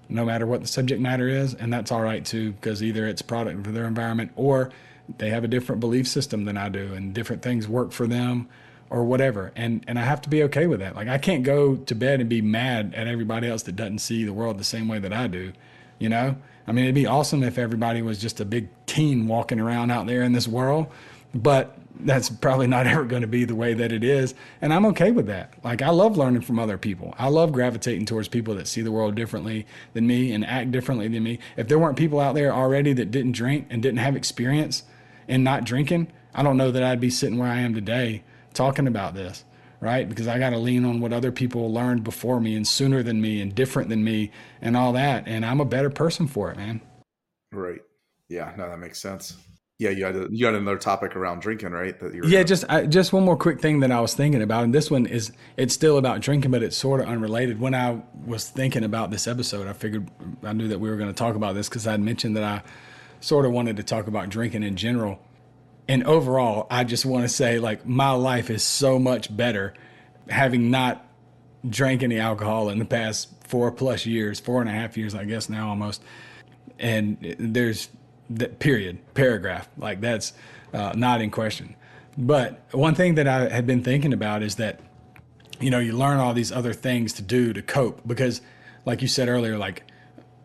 no 0.09 0.25
matter 0.25 0.45
what 0.45 0.61
the 0.61 0.67
subject 0.67 1.01
matter 1.01 1.27
is. 1.27 1.53
And 1.53 1.71
that's 1.71 1.91
all 1.91 2.01
right 2.01 2.23
too, 2.23 2.53
because 2.53 2.83
either 2.83 3.07
it's 3.07 3.21
product 3.21 3.65
of 3.65 3.73
their 3.73 3.85
environment 3.85 4.31
or 4.35 4.71
they 5.17 5.29
have 5.29 5.43
a 5.43 5.47
different 5.47 5.79
belief 5.79 6.07
system 6.07 6.45
than 6.45 6.57
I 6.57 6.69
do 6.69 6.93
and 6.93 7.13
different 7.13 7.41
things 7.41 7.67
work 7.67 7.91
for 7.91 8.07
them 8.07 8.49
or 8.95 9.03
whatever. 9.03 9.51
And 9.57 9.83
and 9.87 9.99
I 9.99 10.03
have 10.03 10.21
to 10.21 10.29
be 10.29 10.41
okay 10.43 10.67
with 10.67 10.79
that. 10.79 10.95
Like 10.95 11.09
I 11.09 11.17
can't 11.17 11.43
go 11.43 11.75
to 11.75 11.93
bed 11.93 12.21
and 12.21 12.29
be 12.29 12.41
mad 12.41 12.93
at 12.95 13.07
everybody 13.07 13.49
else 13.49 13.63
that 13.63 13.75
doesn't 13.75 13.99
see 13.99 14.23
the 14.23 14.31
world 14.31 14.57
the 14.57 14.63
same 14.63 14.87
way 14.87 14.99
that 14.99 15.11
I 15.11 15.27
do, 15.27 15.51
you 15.99 16.07
know? 16.07 16.37
I 16.65 16.71
mean, 16.71 16.85
it'd 16.85 16.95
be 16.95 17.05
awesome 17.05 17.43
if 17.43 17.57
everybody 17.57 18.01
was 18.01 18.19
just 18.19 18.39
a 18.39 18.45
big 18.45 18.69
Tine 18.87 19.27
walking 19.27 19.59
around 19.59 19.91
out 19.91 20.07
there 20.07 20.23
in 20.23 20.31
this 20.31 20.47
world, 20.47 20.87
but 21.33 21.77
that's 21.99 22.29
probably 22.29 22.67
not 22.67 22.87
ever 22.87 23.03
going 23.03 23.21
to 23.21 23.27
be 23.27 23.43
the 23.43 23.53
way 23.53 23.73
that 23.73 23.91
it 23.91 24.03
is. 24.03 24.33
And 24.61 24.73
I'm 24.73 24.85
okay 24.87 25.11
with 25.11 25.27
that. 25.27 25.53
Like, 25.63 25.81
I 25.81 25.89
love 25.89 26.17
learning 26.17 26.41
from 26.41 26.57
other 26.57 26.77
people. 26.77 27.13
I 27.19 27.27
love 27.27 27.51
gravitating 27.51 28.05
towards 28.05 28.29
people 28.29 28.55
that 28.55 28.67
see 28.67 28.81
the 28.81 28.91
world 28.91 29.13
differently 29.15 29.67
than 29.93 30.07
me 30.07 30.31
and 30.31 30.45
act 30.45 30.71
differently 30.71 31.07
than 31.09 31.21
me. 31.21 31.39
If 31.57 31.67
there 31.67 31.77
weren't 31.77 31.97
people 31.97 32.19
out 32.19 32.33
there 32.33 32.53
already 32.53 32.93
that 32.93 33.11
didn't 33.11 33.33
drink 33.33 33.67
and 33.69 33.83
didn't 33.83 33.99
have 33.99 34.15
experience 34.15 34.83
in 35.27 35.43
not 35.43 35.65
drinking, 35.65 36.07
I 36.33 36.41
don't 36.41 36.57
know 36.57 36.71
that 36.71 36.81
I'd 36.81 37.01
be 37.01 37.09
sitting 37.11 37.37
where 37.37 37.51
I 37.51 37.59
am 37.59 37.75
today 37.75 38.23
talking 38.55 38.87
about 38.87 39.13
this 39.13 39.43
right? 39.79 40.07
Because 40.07 40.27
I 40.27 40.39
got 40.39 40.51
to 40.51 40.57
lean 40.57 40.85
on 40.85 40.99
what 40.99 41.13
other 41.13 41.31
people 41.31 41.71
learned 41.71 42.03
before 42.03 42.39
me 42.39 42.55
and 42.55 42.67
sooner 42.67 43.03
than 43.03 43.21
me 43.21 43.41
and 43.41 43.53
different 43.53 43.89
than 43.89 44.03
me 44.03 44.31
and 44.61 44.75
all 44.75 44.93
that. 44.93 45.27
And 45.27 45.45
I'm 45.45 45.59
a 45.59 45.65
better 45.65 45.89
person 45.89 46.27
for 46.27 46.51
it, 46.51 46.57
man. 46.57 46.81
Right. 47.51 47.81
Yeah. 48.27 48.53
No, 48.57 48.69
that 48.69 48.79
makes 48.79 48.99
sense. 48.99 49.37
Yeah, 49.77 49.89
you 49.89 50.05
had 50.05 50.15
a, 50.15 50.27
you 50.31 50.45
had 50.45 50.55
another 50.55 50.77
topic 50.77 51.17
around 51.17 51.41
drinking, 51.41 51.71
right? 51.71 51.99
That 51.99 52.15
you 52.15 52.23
yeah, 52.25 52.43
just 52.43 52.63
I, 52.69 52.85
just 52.85 53.11
one 53.11 53.23
more 53.23 53.35
quick 53.35 53.59
thing 53.59 53.81
that 53.81 53.91
I 53.91 53.99
was 53.99 54.13
thinking 54.13 54.41
about, 54.41 54.63
and 54.63 54.73
this 54.73 54.89
one 54.89 55.05
is 55.05 55.33
it's 55.57 55.73
still 55.73 55.97
about 55.97 56.21
drinking, 56.21 56.51
but 56.51 56.63
it's 56.63 56.77
sort 56.77 57.01
of 57.01 57.09
unrelated. 57.09 57.59
When 57.59 57.75
I 57.75 58.01
was 58.25 58.49
thinking 58.49 58.85
about 58.85 59.11
this 59.11 59.27
episode, 59.27 59.67
I 59.67 59.73
figured 59.73 60.09
I 60.43 60.53
knew 60.53 60.69
that 60.69 60.79
we 60.79 60.89
were 60.89 60.95
going 60.95 61.09
to 61.09 61.13
talk 61.13 61.35
about 61.35 61.55
this 61.55 61.67
because 61.67 61.85
I 61.85 61.91
had 61.91 61.99
mentioned 61.99 62.37
that 62.37 62.45
I 62.45 62.63
sort 63.19 63.45
of 63.45 63.51
wanted 63.51 63.75
to 63.75 63.83
talk 63.83 64.07
about 64.07 64.29
drinking 64.29 64.63
in 64.63 64.77
general 64.77 65.19
and 65.87 66.03
overall, 66.05 66.67
I 66.69 66.83
just 66.83 67.05
want 67.05 67.23
to 67.23 67.29
say 67.29 67.59
like 67.59 67.85
my 67.85 68.11
life 68.11 68.49
is 68.49 68.63
so 68.63 68.97
much 68.97 69.35
better 69.35 69.73
having 70.29 70.71
not 70.71 71.05
drank 71.67 72.03
any 72.03 72.19
alcohol 72.19 72.69
in 72.69 72.79
the 72.79 72.85
past 72.85 73.29
four 73.43 73.71
plus 73.71 74.05
years, 74.05 74.39
four 74.39 74.61
and 74.61 74.69
a 74.69 74.73
half 74.73 74.97
years, 74.97 75.13
I 75.13 75.25
guess 75.25 75.49
now 75.49 75.69
almost. 75.69 76.01
And 76.79 77.35
there's 77.39 77.89
that 78.31 78.59
period, 78.59 78.97
paragraph, 79.13 79.69
like 79.77 80.01
that's 80.01 80.33
uh, 80.73 80.93
not 80.95 81.21
in 81.21 81.29
question. 81.29 81.75
But 82.17 82.65
one 82.71 82.95
thing 82.95 83.15
that 83.15 83.27
I 83.27 83.49
had 83.49 83.67
been 83.67 83.83
thinking 83.83 84.13
about 84.13 84.41
is 84.41 84.55
that, 84.55 84.79
you 85.59 85.69
know, 85.69 85.79
you 85.79 85.93
learn 85.93 86.17
all 86.17 86.33
these 86.33 86.51
other 86.51 86.73
things 86.73 87.13
to 87.13 87.21
do 87.21 87.53
to 87.53 87.61
cope 87.61 88.05
because, 88.07 88.41
like 88.85 89.01
you 89.01 89.07
said 89.07 89.27
earlier, 89.29 89.57
like 89.57 89.83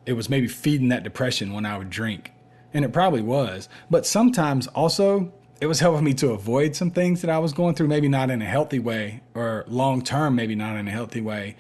it 0.05 0.13
was 0.15 0.29
maybe 0.29 0.49
feeding 0.49 0.89
that 0.89 1.03
depression 1.03 1.53
when 1.53 1.65
I 1.65 1.79
would 1.79 1.91
drink 1.91 2.33
and 2.73 2.85
it 2.85 2.93
probably 2.93 3.23
was. 3.23 3.69
But 3.91 4.07
sometimes 4.07 4.67
also 4.69 5.33
it 5.61 5.67
was 5.67 5.81
helping 5.81 6.05
me 6.05 6.15
to 6.15 6.31
avoid 6.31 6.75
some 6.75 6.91
things 6.91 7.21
that 7.23 7.31
I 7.31 7.39
was 7.39 7.53
going 7.53 7.75
through, 7.75 7.89
maybe 7.89 8.09
not 8.09 8.31
in 8.31 8.43
a 8.43 8.47
healthy 8.47 8.79
way 8.79 9.21
or 9.35 9.65
long 9.69 10.03
term, 10.03 10.35
maybe 10.35 10.55
not 10.55 10.77
in 10.77 10.89
a 10.89 10.91
healthy 10.91 11.21
way. 11.21 11.57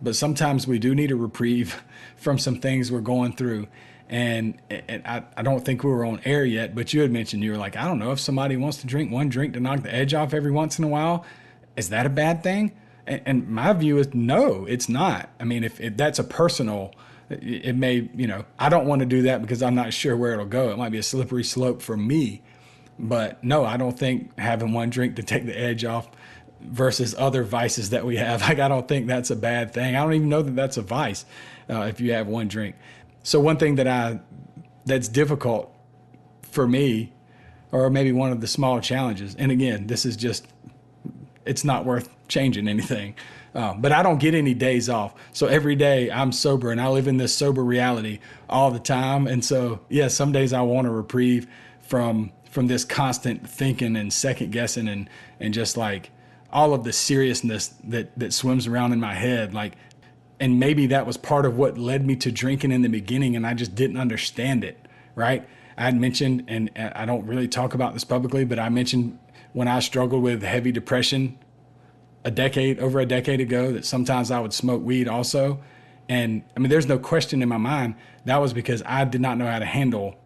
But 0.00 0.16
sometimes 0.16 0.66
we 0.66 0.78
do 0.78 0.94
need 0.94 1.12
a 1.12 1.16
reprieve 1.16 1.82
from 2.16 2.38
some 2.38 2.56
things 2.56 2.90
we're 2.90 3.00
going 3.00 3.34
through. 3.34 3.68
And, 4.08 4.60
and 4.68 5.06
I, 5.06 5.22
I 5.36 5.42
don't 5.42 5.64
think 5.64 5.84
we 5.84 5.90
were 5.90 6.04
on 6.04 6.20
air 6.24 6.44
yet, 6.44 6.74
but 6.74 6.92
you 6.92 7.00
had 7.00 7.10
mentioned 7.10 7.42
you 7.42 7.52
were 7.52 7.56
like, 7.56 7.76
I 7.76 7.84
don't 7.84 7.98
know 7.98 8.12
if 8.12 8.20
somebody 8.20 8.56
wants 8.56 8.78
to 8.78 8.86
drink 8.86 9.10
one 9.10 9.30
drink 9.30 9.54
to 9.54 9.60
knock 9.60 9.82
the 9.82 9.94
edge 9.94 10.12
off 10.12 10.34
every 10.34 10.50
once 10.50 10.78
in 10.78 10.84
a 10.84 10.88
while. 10.88 11.24
Is 11.76 11.88
that 11.88 12.04
a 12.04 12.10
bad 12.10 12.42
thing? 12.42 12.72
And, 13.06 13.22
and 13.24 13.48
my 13.48 13.72
view 13.72 13.96
is 13.96 14.12
no, 14.12 14.66
it's 14.66 14.88
not. 14.88 15.30
I 15.40 15.44
mean, 15.44 15.64
if, 15.64 15.80
if 15.80 15.96
that's 15.96 16.18
a 16.18 16.24
personal, 16.24 16.94
it 17.40 17.76
may, 17.76 18.08
you 18.14 18.26
know, 18.26 18.44
I 18.58 18.68
don't 18.68 18.86
want 18.86 19.00
to 19.00 19.06
do 19.06 19.22
that 19.22 19.42
because 19.42 19.62
I'm 19.62 19.74
not 19.74 19.92
sure 19.92 20.16
where 20.16 20.32
it'll 20.32 20.46
go. 20.46 20.70
It 20.70 20.78
might 20.78 20.90
be 20.90 20.98
a 20.98 21.02
slippery 21.02 21.44
slope 21.44 21.82
for 21.82 21.96
me. 21.96 22.42
But 22.98 23.42
no, 23.42 23.64
I 23.64 23.76
don't 23.76 23.98
think 23.98 24.38
having 24.38 24.72
one 24.72 24.90
drink 24.90 25.16
to 25.16 25.22
take 25.22 25.46
the 25.46 25.58
edge 25.58 25.84
off 25.84 26.08
versus 26.60 27.14
other 27.18 27.42
vices 27.42 27.90
that 27.90 28.04
we 28.04 28.16
have, 28.16 28.40
like, 28.48 28.58
I 28.58 28.68
don't 28.68 28.86
think 28.86 29.06
that's 29.06 29.30
a 29.30 29.36
bad 29.36 29.72
thing. 29.72 29.96
I 29.96 30.02
don't 30.02 30.14
even 30.14 30.28
know 30.28 30.42
that 30.42 30.54
that's 30.54 30.76
a 30.76 30.82
vice 30.82 31.24
uh, 31.68 31.82
if 31.82 32.00
you 32.00 32.12
have 32.12 32.26
one 32.26 32.48
drink. 32.48 32.76
So, 33.22 33.40
one 33.40 33.56
thing 33.56 33.76
that 33.76 33.86
I, 33.86 34.20
that's 34.84 35.08
difficult 35.08 35.74
for 36.42 36.66
me, 36.66 37.12
or 37.70 37.88
maybe 37.88 38.12
one 38.12 38.32
of 38.32 38.40
the 38.40 38.46
small 38.46 38.80
challenges, 38.80 39.34
and 39.36 39.50
again, 39.50 39.86
this 39.86 40.04
is 40.04 40.16
just, 40.16 40.46
it's 41.46 41.64
not 41.64 41.84
worth 41.84 42.08
changing 42.28 42.68
anything 42.68 43.14
um, 43.54 43.80
but 43.80 43.92
I 43.92 44.02
don't 44.02 44.18
get 44.18 44.34
any 44.34 44.54
days 44.54 44.88
off. 44.88 45.14
So 45.32 45.46
every 45.46 45.76
day 45.76 46.10
I'm 46.10 46.32
sober 46.32 46.70
and 46.70 46.80
I 46.80 46.88
live 46.88 47.06
in 47.06 47.18
this 47.18 47.34
sober 47.34 47.62
reality 47.62 48.18
all 48.48 48.70
the 48.70 48.78
time. 48.78 49.26
And 49.26 49.44
so, 49.44 49.80
yeah, 49.88 50.08
some 50.08 50.32
days 50.32 50.52
I 50.52 50.62
want 50.62 50.86
a 50.86 50.90
reprieve 50.90 51.46
from 51.80 52.32
from 52.50 52.66
this 52.66 52.84
constant 52.84 53.48
thinking 53.48 53.96
and 53.96 54.12
second 54.12 54.52
guessing 54.52 54.86
and 54.86 55.08
and 55.40 55.54
just 55.54 55.76
like 55.76 56.10
all 56.52 56.74
of 56.74 56.84
the 56.84 56.92
seriousness 56.92 57.68
that 57.84 58.16
that 58.18 58.32
swims 58.32 58.66
around 58.66 58.92
in 58.92 59.00
my 59.00 59.14
head 59.14 59.54
like 59.54 59.72
and 60.38 60.60
maybe 60.60 60.86
that 60.86 61.06
was 61.06 61.16
part 61.16 61.46
of 61.46 61.56
what 61.56 61.78
led 61.78 62.06
me 62.06 62.14
to 62.14 62.30
drinking 62.30 62.70
in 62.70 62.82
the 62.82 62.88
beginning 62.88 63.36
and 63.36 63.46
I 63.46 63.54
just 63.54 63.74
didn't 63.74 63.96
understand 63.96 64.64
it 64.64 64.78
right 65.14 65.48
I 65.78 65.84
had 65.84 65.98
mentioned 65.98 66.44
and 66.46 66.70
I 66.76 67.06
don't 67.06 67.26
really 67.26 67.48
talk 67.48 67.72
about 67.72 67.94
this 67.94 68.04
publicly 68.04 68.44
but 68.44 68.58
I 68.58 68.68
mentioned 68.68 69.18
when 69.54 69.66
I 69.66 69.80
struggled 69.80 70.22
with 70.22 70.42
heavy 70.42 70.72
depression 70.72 71.38
a 72.24 72.30
decade, 72.30 72.78
over 72.78 73.00
a 73.00 73.06
decade 73.06 73.40
ago, 73.40 73.72
that 73.72 73.84
sometimes 73.84 74.30
I 74.30 74.40
would 74.40 74.52
smoke 74.52 74.82
weed 74.82 75.08
also. 75.08 75.60
And 76.08 76.42
I 76.56 76.60
mean, 76.60 76.70
there's 76.70 76.86
no 76.86 76.98
question 76.98 77.42
in 77.42 77.48
my 77.48 77.56
mind 77.56 77.94
that 78.24 78.40
was 78.40 78.52
because 78.52 78.82
I 78.86 79.04
did 79.04 79.20
not 79.20 79.38
know 79.38 79.46
how 79.46 79.58
to 79.58 79.64
handle 79.64 80.16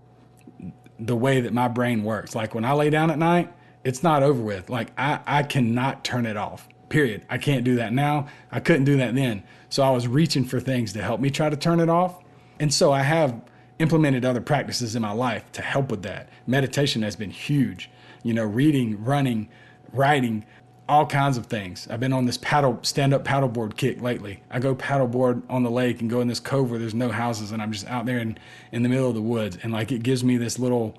the 0.99 1.17
way 1.17 1.41
that 1.41 1.53
my 1.53 1.69
brain 1.69 2.05
works. 2.05 2.35
Like 2.35 2.55
when 2.55 2.65
I 2.65 2.73
lay 2.73 2.91
down 2.91 3.11
at 3.11 3.19
night, 3.19 3.53
it's 3.85 4.03
not 4.03 4.23
over 4.23 4.43
with. 4.43 4.71
Like 4.71 4.93
I, 4.99 5.21
I 5.27 5.43
cannot 5.43 6.05
turn 6.05 6.27
it 6.27 6.37
off. 6.37 6.69
Period. 6.89 7.25
I 7.29 7.39
can't 7.39 7.65
do 7.65 7.77
that 7.77 7.93
now. 7.93 8.29
I 8.51 8.61
couldn't 8.61 8.85
do 8.85 8.97
that 8.99 9.15
then. 9.15 9.43
So 9.69 9.83
I 9.83 9.91
was 9.91 10.07
reaching 10.07 10.45
for 10.45 10.61
things 10.61 10.93
to 10.93 11.03
help 11.03 11.21
me 11.21 11.31
try 11.31 11.51
to 11.51 11.57
turn 11.57 11.81
it 11.81 11.89
off. 11.89 12.23
And 12.61 12.73
so 12.73 12.93
I 12.93 13.03
have 13.03 13.41
implemented 13.79 14.25
other 14.25 14.41
practices 14.41 14.97
in 14.97 15.03
my 15.03 15.13
life 15.13 15.51
to 15.53 15.63
help 15.63 15.91
with 15.91 16.03
that. 16.03 16.29
Meditation 16.47 17.03
has 17.03 17.17
been 17.17 17.31
huge. 17.31 17.91
You 18.23 18.35
know, 18.35 18.45
reading, 18.45 19.03
running, 19.05 19.49
writing, 19.93 20.45
all 20.89 21.07
kinds 21.07 21.37
of 21.37 21.47
things. 21.47 21.89
I've 21.91 22.01
been 22.01 22.13
on 22.13 22.27
this 22.27 22.39
paddle 22.39 22.79
stand 22.83 23.13
up 23.13 23.25
paddleboard 23.25 23.77
kick 23.77 24.01
lately. 24.01 24.43
I 24.51 24.61
go 24.61 24.75
paddleboard 24.75 25.43
on 25.51 25.63
the 25.63 25.71
lake 25.71 26.01
and 26.01 26.09
go 26.09 26.21
in 26.21 26.29
this 26.29 26.41
cove 26.41 26.71
where 26.71 26.79
there's 26.79 26.95
no 26.95 27.11
houses 27.11 27.51
and 27.51 27.61
I'm 27.61 27.73
just 27.73 27.87
out 27.89 28.07
there 28.07 28.19
in, 28.19 28.39
in 28.73 28.83
the 28.83 28.89
middle 28.89 29.09
of 29.09 29.15
the 29.15 29.23
woods 29.23 29.59
and 29.63 29.73
like 29.73 29.91
it 29.91 30.03
gives 30.03 30.23
me 30.23 30.37
this 30.37 30.59
little 30.59 30.97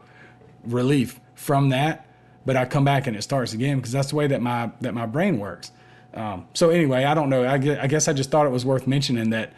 relief 0.65 1.19
from 1.35 1.69
that, 1.69 2.05
but 2.45 2.57
I 2.57 2.65
come 2.65 2.83
back 2.83 3.07
and 3.07 3.15
it 3.15 3.21
starts 3.21 3.53
again 3.53 3.77
because 3.77 3.91
that's 3.91 4.09
the 4.09 4.15
way 4.15 4.27
that 4.27 4.41
my 4.41 4.71
that 4.81 4.93
my 4.93 5.05
brain 5.05 5.39
works. 5.39 5.71
Um, 6.13 6.47
so 6.53 6.69
anyway, 6.69 7.03
I 7.03 7.13
don't 7.13 7.29
know. 7.29 7.47
I 7.47 7.57
guess, 7.57 7.79
I 7.79 7.87
guess 7.87 8.07
I 8.07 8.13
just 8.13 8.31
thought 8.31 8.45
it 8.45 8.51
was 8.51 8.65
worth 8.65 8.87
mentioning 8.87 9.29
that 9.29 9.53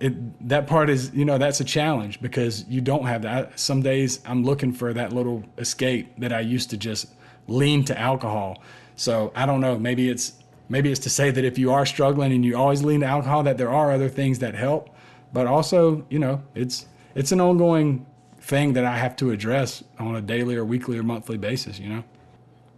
it, 0.00 0.48
that 0.48 0.66
part 0.66 0.90
is 0.90 1.12
you 1.14 1.24
know 1.24 1.38
that's 1.38 1.60
a 1.60 1.64
challenge 1.64 2.20
because 2.20 2.66
you 2.68 2.80
don't 2.80 3.06
have 3.06 3.22
that. 3.22 3.58
Some 3.58 3.82
days 3.82 4.20
I'm 4.26 4.44
looking 4.44 4.72
for 4.72 4.92
that 4.92 5.12
little 5.12 5.44
escape 5.58 6.12
that 6.18 6.32
I 6.32 6.40
used 6.40 6.70
to 6.70 6.76
just 6.76 7.06
lean 7.46 7.84
to 7.84 7.98
alcohol. 7.98 8.60
So 8.96 9.32
I 9.34 9.46
don't 9.46 9.60
know. 9.60 9.78
Maybe 9.78 10.08
it's 10.08 10.34
maybe 10.68 10.90
it's 10.90 11.00
to 11.00 11.10
say 11.10 11.30
that 11.30 11.44
if 11.44 11.58
you 11.58 11.72
are 11.72 11.86
struggling 11.86 12.32
and 12.32 12.44
you 12.44 12.56
always 12.56 12.82
lean 12.82 13.00
to 13.00 13.06
alcohol, 13.06 13.42
that 13.44 13.58
there 13.58 13.70
are 13.70 13.92
other 13.92 14.08
things 14.08 14.38
that 14.40 14.54
help. 14.54 14.90
But 15.32 15.46
also, 15.46 16.06
you 16.10 16.18
know, 16.18 16.42
it's 16.54 16.86
it's 17.14 17.32
an 17.32 17.40
ongoing 17.40 18.06
thing 18.40 18.72
that 18.72 18.84
I 18.84 18.96
have 18.96 19.16
to 19.16 19.30
address 19.30 19.84
on 19.98 20.16
a 20.16 20.20
daily 20.20 20.56
or 20.56 20.64
weekly 20.64 20.98
or 20.98 21.02
monthly 21.02 21.38
basis. 21.38 21.78
You 21.78 21.88
know. 21.88 22.04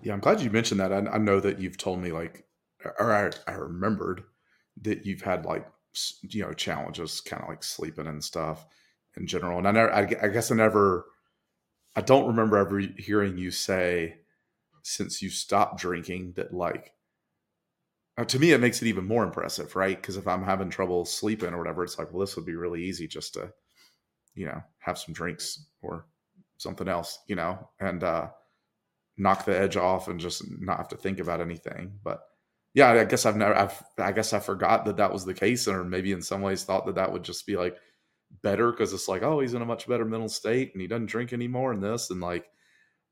Yeah, 0.02 0.12
I'm 0.12 0.20
glad 0.20 0.40
you 0.40 0.50
mentioned 0.50 0.80
that. 0.80 0.92
I, 0.92 0.98
I 0.98 1.18
know 1.18 1.40
that 1.40 1.58
you've 1.58 1.78
told 1.78 2.00
me 2.00 2.12
like, 2.12 2.44
or 2.98 3.12
I, 3.12 3.30
I 3.50 3.54
remembered 3.54 4.24
that 4.82 5.06
you've 5.06 5.22
had 5.22 5.46
like 5.46 5.66
you 6.22 6.42
know 6.42 6.52
challenges, 6.52 7.20
kind 7.20 7.42
of 7.42 7.48
like 7.48 7.64
sleeping 7.64 8.06
and 8.06 8.22
stuff 8.22 8.66
in 9.16 9.26
general. 9.26 9.58
And 9.58 9.68
I 9.68 9.72
never, 9.72 9.92
I, 9.92 10.00
I 10.22 10.28
guess 10.28 10.50
I 10.50 10.56
never, 10.56 11.06
I 11.96 12.00
don't 12.00 12.26
remember 12.26 12.58
ever 12.58 12.80
hearing 12.98 13.38
you 13.38 13.50
say 13.50 14.16
since 14.84 15.20
you 15.20 15.30
stopped 15.30 15.78
drinking 15.78 16.32
that 16.36 16.54
like 16.54 16.92
uh, 18.16 18.24
to 18.24 18.38
me 18.38 18.52
it 18.52 18.60
makes 18.60 18.80
it 18.80 18.86
even 18.86 19.06
more 19.06 19.24
impressive 19.24 19.74
right? 19.74 19.96
Because 20.00 20.16
if 20.16 20.28
i'm 20.28 20.44
having 20.44 20.70
trouble 20.70 21.04
sleeping 21.04 21.52
or 21.52 21.58
whatever 21.58 21.82
it's 21.82 21.98
like 21.98 22.12
well 22.12 22.20
this 22.20 22.36
would 22.36 22.46
be 22.46 22.54
really 22.54 22.82
easy 22.84 23.08
just 23.08 23.34
to 23.34 23.52
you 24.34 24.46
know 24.46 24.62
have 24.78 24.98
some 24.98 25.14
drinks 25.14 25.66
or 25.82 26.06
something 26.58 26.88
else 26.88 27.18
you 27.26 27.34
know 27.34 27.68
and 27.80 28.04
uh 28.04 28.28
knock 29.16 29.44
the 29.44 29.58
edge 29.58 29.76
off 29.76 30.08
and 30.08 30.20
just 30.20 30.42
not 30.60 30.78
have 30.78 30.88
to 30.88 30.96
think 30.96 31.20
about 31.20 31.40
anything. 31.40 31.92
But 32.02 32.20
yeah 32.74 32.90
i 32.90 33.04
guess 33.04 33.24
i've 33.24 33.36
never 33.36 33.54
I've, 33.54 33.82
i 33.98 34.12
guess 34.12 34.32
i 34.32 34.40
forgot 34.40 34.84
that 34.84 34.96
that 34.98 35.12
was 35.12 35.24
the 35.24 35.32
case 35.32 35.66
or 35.66 35.84
maybe 35.84 36.12
in 36.12 36.20
some 36.20 36.42
ways 36.42 36.64
thought 36.64 36.84
that 36.86 36.96
that 36.96 37.12
would 37.12 37.22
just 37.22 37.46
be 37.46 37.56
like 37.56 37.76
better 38.42 38.72
because 38.72 38.92
it's 38.92 39.08
like 39.08 39.22
oh 39.22 39.40
he's 39.40 39.54
in 39.54 39.62
a 39.62 39.66
much 39.66 39.88
better 39.88 40.04
mental 40.04 40.28
state 40.28 40.72
and 40.72 40.82
he 40.82 40.88
doesn't 40.88 41.06
drink 41.06 41.32
anymore 41.32 41.72
and 41.72 41.82
this 41.82 42.10
and 42.10 42.20
like 42.20 42.46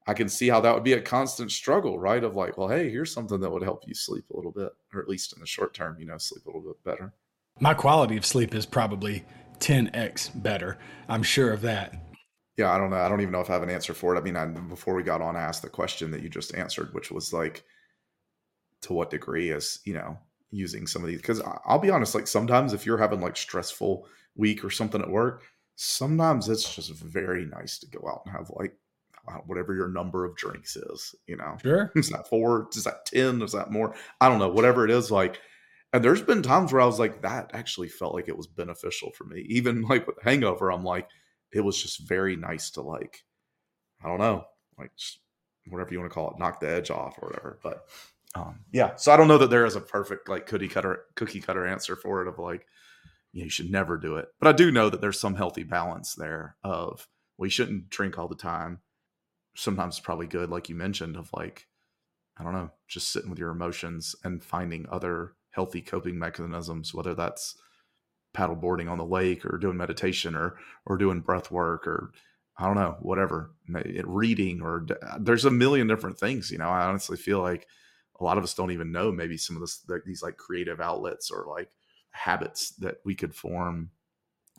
I 0.07 0.15
can 0.15 0.29
see 0.29 0.49
how 0.49 0.61
that 0.61 0.75
would 0.75 0.85
be 0.85 0.95
a 0.95 1.01
constant 1.01 1.53
struggle, 1.53 1.99
right? 1.99 2.23
Of 2.23 2.35
like, 2.35 2.59
well, 2.59 2.69
hey, 2.69 2.91
here's 2.91 3.13
something 3.13 3.41
that 3.41 3.51
would 3.51 3.63
help 3.63 3.85
you 3.87 3.95
sleep 3.95 4.25
a 4.31 4.37
little 4.37 4.51
bit, 4.51 4.73
or 4.93 5.01
at 5.01 5.09
least 5.09 5.33
in 5.33 5.41
the 5.41 5.47
short 5.47 5.75
term, 5.75 5.97
you 5.99 6.07
know, 6.07 6.19
sleep 6.19 6.45
a 6.47 6.49
little 6.49 6.63
bit 6.63 6.85
better. 6.85 7.13
My 7.61 7.75
quality 7.75 8.17
of 8.17 8.27
sleep 8.27 8.55
is 8.55 8.67
probably 8.67 9.25
10x 9.61 10.43
better. 10.43 10.79
I'm 11.09 11.23
sure 11.23 11.53
of 11.53 11.61
that. 11.63 11.95
Yeah, 12.57 12.73
I 12.73 12.79
don't 12.79 12.91
know. 12.91 12.97
I 12.97 13.09
don't 13.09 13.21
even 13.21 13.33
know 13.33 13.41
if 13.41 13.49
I 13.49 13.55
have 13.55 13.63
an 13.63 13.71
answer 13.71 13.95
for 13.95 14.15
it. 14.15 14.19
I 14.19 14.23
mean, 14.23 14.37
I, 14.37 14.45
before 14.47 14.95
we 14.95 15.03
got 15.03 15.23
on, 15.23 15.37
I 15.37 15.41
asked 15.41 15.63
the 15.63 15.69
question 15.69 16.11
that 16.11 16.23
you 16.23 16.29
just 16.29 16.55
answered, 16.55 16.93
which 16.93 17.11
was 17.11 17.33
like, 17.33 17.65
to 18.83 18.93
what 18.93 19.11
degree 19.11 19.51
is, 19.51 19.79
you 19.85 19.95
know, 19.95 20.19
using 20.51 20.87
some 20.87 21.03
of 21.03 21.09
these? 21.09 21.21
Because 21.21 21.41
I'll 21.65 21.79
be 21.79 21.91
honest, 21.91 22.15
like 22.15 22.27
sometimes 22.27 22.73
if 22.73 22.85
you're 22.85 22.99
having 22.99 23.21
like 23.21 23.37
stressful 23.37 24.07
week 24.37 24.65
or 24.65 24.71
something 24.71 25.01
at 25.01 25.11
work, 25.11 25.45
sometimes 25.77 26.49
it's 26.49 26.75
just 26.75 26.93
very 26.93 27.47
nice 27.47 27.79
to 27.79 27.87
go 27.87 28.07
out 28.09 28.23
and 28.27 28.35
have 28.35 28.51
like 28.55 28.77
whatever 29.47 29.75
your 29.75 29.89
number 29.89 30.25
of 30.25 30.37
drinks 30.37 30.77
is, 30.77 31.15
you 31.27 31.37
know. 31.37 31.57
Sure. 31.63 31.93
Is 31.97 32.11
that 32.11 32.29
four? 32.29 32.69
Is 32.75 32.85
that 32.85 33.07
10? 33.07 33.43
Is 33.43 33.53
that 33.53 33.71
more? 33.71 33.95
I 34.21 34.29
don't 34.29 34.39
know. 34.39 34.49
Whatever 34.49 34.85
it 34.85 34.91
is, 34.91 35.11
like, 35.11 35.41
and 35.93 36.03
there's 36.05 36.23
been 36.23 36.43
times 36.43 36.73
where 36.73 36.81
I 36.83 36.87
was 36.87 36.99
like, 36.99 37.23
that 37.23 37.51
actually 37.53 37.89
felt 37.89 38.15
like 38.15 38.29
it 38.29 38.37
was 38.37 38.47
beneficial 38.47 39.13
for 39.13 39.25
me. 39.25 39.45
Even 39.49 39.83
like 39.89 40.07
with 40.07 40.23
hangover, 40.23 40.73
I'm 40.73 40.85
like, 40.85 41.09
it 41.53 41.61
was 41.61 41.81
just 41.81 42.09
very 42.09 42.37
nice 42.37 42.71
to 42.73 42.83
like, 42.83 43.25
I 44.03 44.09
don't 44.09 44.19
know, 44.19 44.45
like 44.79 44.91
whatever 45.69 45.93
you 45.93 46.01
want 46.01 46.11
to 46.11 46.15
call 46.15 46.31
it, 46.31 46.39
knock 46.39 46.61
the 46.61 46.71
edge 46.71 46.91
off 46.91 47.19
or 47.21 47.29
whatever. 47.29 47.59
But 47.63 47.85
um, 48.35 48.61
yeah, 48.73 48.97
so 48.97 49.13
I 49.13 49.17
don't 49.17 49.29
know 49.29 49.39
that 49.39 49.51
there 49.51 49.67
is 49.67 49.77
a 49.77 49.81
perfect 49.81 50.29
like 50.29 50.47
cookie 50.47 50.69
cutter 50.69 51.05
cookie 51.15 51.41
cutter 51.41 51.67
answer 51.67 51.95
for 51.95 52.23
it 52.23 52.29
of 52.29 52.39
like, 52.39 52.67
you, 53.33 53.43
know, 53.43 53.45
you 53.45 53.51
should 53.51 53.71
never 53.71 53.99
do 53.99 54.17
it. 54.17 54.29
But 54.41 54.49
I 54.49 54.53
do 54.53 54.73
know 54.73 54.89
that 54.89 55.01
there's 55.01 55.21
some 55.21 55.35
healthy 55.35 55.63
balance 55.63 56.15
there 56.15 56.57
of 56.65 57.07
we 57.37 57.51
shouldn't 57.51 57.91
drink 57.91 58.19
all 58.19 58.29
the 58.29 58.35
time 58.35 58.81
sometimes 59.55 60.01
probably 60.01 60.27
good, 60.27 60.51
like 60.51 60.69
you 60.69 60.75
mentioned, 60.75 61.17
of 61.17 61.31
like, 61.33 61.67
I 62.39 62.45
don't 62.45 62.55
know, 62.55 62.71
just 62.89 63.13
sitting 63.13 63.31
with 63.31 63.39
your 63.39 63.51
emotions 63.51 64.15
and 64.25 64.43
finding 64.43 64.87
other 64.91 65.35
healthy 65.51 65.83
coping 65.83 66.19
mechanisms, 66.19 66.95
whether 66.95 67.15
that's 67.15 67.57
paddle 68.33 68.57
boarding 68.57 68.89
on 68.89 68.99
the 68.99 69.05
lake 69.05 69.45
or 69.45 69.59
doing 69.59 69.77
meditation 69.77 70.35
or 70.35 70.57
or 70.87 70.97
doing 70.97 71.21
breath 71.21 71.51
work 71.51 71.87
or 71.87 72.13
I 72.59 72.67
don't 72.67 72.77
know, 72.77 72.97
whatever, 73.01 73.53
reading 74.05 74.61
or 74.63 74.87
uh, 75.03 75.19
there's 75.19 75.45
a 75.45 75.51
million 75.51 75.87
different 75.87 76.19
things. 76.19 76.51
You 76.51 76.59
know, 76.59 76.69
I 76.69 76.85
honestly 76.87 77.17
feel 77.17 77.41
like 77.41 77.67
a 78.21 78.25
lot 78.25 78.39
of 78.39 78.45
us 78.45 78.55
don't 78.55 78.71
even 78.71 78.93
know 78.93 79.11
maybe 79.11 79.37
some 79.37 79.57
of 79.57 79.61
this 79.61 79.85
these 80.07 80.23
like 80.23 80.37
creative 80.37 80.81
outlets 80.81 81.31
or 81.31 81.47
like 81.49 81.71
habits 82.11 82.71
that 82.77 82.97
we 83.05 83.15
could 83.15 83.35
form 83.35 83.91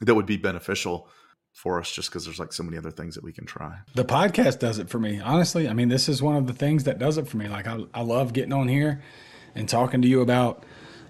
that 0.02 0.16
would 0.16 0.26
be 0.26 0.38
beneficial 0.38 1.08
for 1.54 1.80
us 1.80 1.92
just 1.92 2.10
because 2.10 2.26
there's 2.26 2.40
like 2.40 2.52
so 2.52 2.64
many 2.64 2.78
other 2.78 2.92
things 2.92 3.16
that 3.16 3.24
we 3.24 3.32
can 3.32 3.46
try. 3.46 3.78
The 3.94 4.04
podcast 4.04 4.60
does 4.60 4.80
it 4.80 4.90
for 4.90 5.00
me. 5.00 5.22
Honestly, 5.22 5.70
I 5.70 5.74
mean, 5.74 5.88
this 5.88 6.10
is 6.10 6.22
one 6.22 6.36
of 6.36 6.48
the 6.48 6.54
things 6.54 6.84
that 6.86 7.00
does 7.00 7.18
it 7.18 7.28
for 7.28 7.38
me. 7.38 7.48
Like 7.48 7.68
I, 7.68 7.80
I 7.94 8.02
love 8.02 8.34
getting 8.34 8.54
on 8.54 8.68
here 8.68 9.02
and 9.56 9.70
talking 9.70 10.02
to 10.02 10.08
you 10.08 10.22
about 10.22 10.64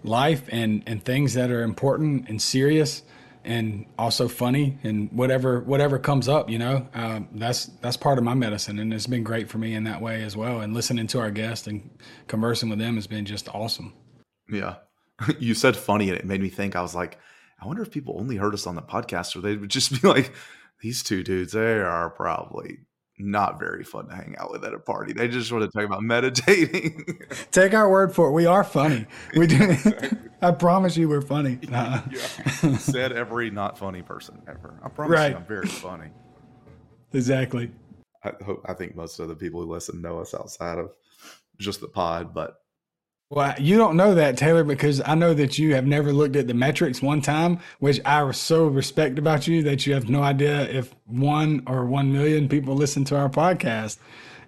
life 0.04 0.44
and, 0.50 0.84
and 0.86 1.04
things 1.04 1.34
that 1.36 1.50
are 1.50 1.64
important 1.64 2.28
and 2.28 2.42
serious 2.42 3.04
and 3.46 3.86
also 3.98 4.28
funny 4.28 4.78
and 4.84 5.12
whatever, 5.14 5.62
whatever 5.62 5.98
comes 5.98 6.28
up, 6.28 6.50
you 6.50 6.60
know, 6.60 6.88
um, 6.94 7.30
that's, 7.34 7.66
that's 7.82 7.98
part 7.98 8.18
of 8.18 8.24
my 8.26 8.34
medicine. 8.34 8.80
And 8.80 8.94
it's 8.94 9.08
been 9.08 9.24
great 9.24 9.50
for 9.50 9.58
me 9.58 9.74
in 9.74 9.86
that 9.86 10.02
way 10.02 10.24
as 10.24 10.36
well. 10.36 10.60
And 10.60 10.74
listening 10.74 11.08
to 11.08 11.20
our 11.20 11.32
guests 11.32 11.68
and 11.68 11.90
conversing 12.28 12.70
with 12.70 12.80
them 12.80 12.96
has 12.96 13.08
been 13.08 13.26
just 13.26 13.48
awesome. 13.56 13.94
Yeah. 14.50 14.76
you 15.40 15.54
said 15.54 15.78
funny 15.78 16.10
and 16.10 16.18
it 16.18 16.26
made 16.26 16.42
me 16.42 16.50
think, 16.50 16.76
I 16.76 16.82
was 16.82 16.96
like, 16.96 17.18
I 17.62 17.68
wonder 17.68 17.82
if 17.82 17.92
people 17.92 18.18
only 18.20 18.36
heard 18.36 18.54
us 18.54 18.68
on 18.68 18.76
the 18.76 18.82
podcast 18.82 19.36
or 19.36 19.42
they 19.42 19.56
would 19.56 19.70
just 19.70 20.02
be 20.02 20.08
like, 20.08 20.34
these 20.82 21.02
two 21.02 21.24
dudes, 21.24 21.54
they 21.54 21.80
are 21.80 22.10
probably 22.10 22.80
not 23.18 23.60
very 23.60 23.84
fun 23.84 24.08
to 24.08 24.16
hang 24.16 24.36
out 24.38 24.52
with 24.52 24.66
at 24.66 24.74
a 24.74 24.80
party. 24.80 25.14
They 25.14 25.28
just 25.28 25.52
want 25.52 25.64
to 25.64 25.72
talk 25.72 25.86
about 25.86 26.04
meditating. 26.04 27.20
Take 27.52 27.74
our 27.74 27.90
word 27.90 28.14
for 28.14 28.28
it. 28.28 28.32
We 28.32 28.46
are 28.46 28.64
funny. 28.64 29.06
We 29.38 29.48
do. 29.48 29.78
I 30.42 30.52
promise 30.52 30.98
you, 30.98 31.08
we're 31.08 31.22
funny. 31.22 31.58
Nah. 31.70 32.02
Yeah. 32.12 32.78
Said 32.78 33.14
every 33.14 33.50
not 33.50 33.78
funny 33.78 34.02
person 34.02 34.42
ever. 34.48 34.80
I 34.84 34.90
promise 34.90 35.18
right. 35.18 35.32
you, 35.32 35.38
I'm 35.38 35.46
very 35.46 35.68
funny. 35.68 36.10
Exactly. 37.14 37.72
I 38.24 38.34
hope. 38.44 38.62
I 38.66 38.74
think 38.74 38.96
most 38.96 39.20
of 39.20 39.30
the 39.30 39.36
people 39.36 39.62
who 39.62 39.72
listen 39.72 40.02
know 40.02 40.20
us 40.20 40.34
outside 40.34 40.80
of 40.80 40.92
just 41.60 41.80
the 41.80 41.88
pod, 41.88 42.34
but 42.34 42.63
well, 43.34 43.56
you 43.58 43.78
don't 43.78 43.98
know 43.98 44.14
that, 44.14 44.38
Taylor, 44.38 44.64
because 44.64 45.02
I 45.04 45.16
know 45.16 45.34
that 45.34 45.58
you 45.58 45.74
have 45.74 45.88
never 45.88 46.14
looked 46.14 46.36
at 46.36 46.46
the 46.46 46.54
metrics 46.54 47.02
one 47.02 47.20
time, 47.20 47.60
which 47.80 48.00
I 48.06 48.30
so 48.30 48.68
respect 48.68 49.18
about 49.18 49.48
you 49.48 49.64
that 49.64 49.88
you 49.88 49.96
have 49.96 50.08
no 50.08 50.22
idea 50.22 50.70
if 50.70 50.94
one 51.08 51.64
or 51.66 51.84
one 51.86 52.14
million 52.14 52.48
people 52.48 52.76
listen 52.76 53.04
to 53.06 53.18
our 53.18 53.30
podcast. 53.30 53.98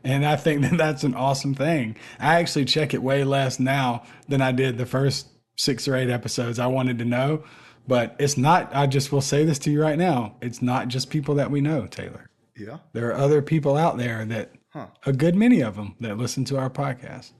And 0.03 0.23
I 0.23 0.35
think 0.35 0.61
that 0.69 0.77
that's 0.77 1.03
an 1.03 1.15
awesome 1.15 1.55
thing. 1.55 1.97
I 2.19 2.35
actually 2.35 2.65
check 2.65 2.93
it 2.93 3.01
way 3.01 3.23
less 3.23 3.59
now 3.59 4.03
than 4.27 4.39
I 4.39 4.51
did 4.51 4.77
the 4.77 4.85
first 4.85 5.29
six 5.57 5.87
or 5.87 5.95
eight 5.95 6.11
episodes. 6.11 6.59
I 6.59 6.67
wanted 6.67 6.99
to 6.99 7.05
know, 7.05 7.43
but 7.87 8.15
it's 8.19 8.37
not, 8.37 8.69
I 8.75 8.85
just 8.85 9.11
will 9.11 9.21
say 9.21 9.45
this 9.45 9.57
to 9.59 9.71
you 9.71 9.81
right 9.81 9.97
now. 9.97 10.35
It's 10.43 10.61
not 10.61 10.89
just 10.89 11.09
people 11.09 11.33
that 11.35 11.49
we 11.49 11.59
know, 11.59 11.87
Taylor. 11.87 12.29
Yeah. 12.55 12.77
There 12.93 13.09
are 13.09 13.15
other 13.15 13.41
people 13.41 13.77
out 13.77 13.97
there 13.97 14.25
that, 14.25 14.51
huh. 14.69 14.87
a 15.07 15.11
good 15.11 15.35
many 15.35 15.61
of 15.61 15.75
them 15.75 15.95
that 16.01 16.19
listen 16.19 16.45
to 16.45 16.59
our 16.59 16.69
podcast. 16.69 17.31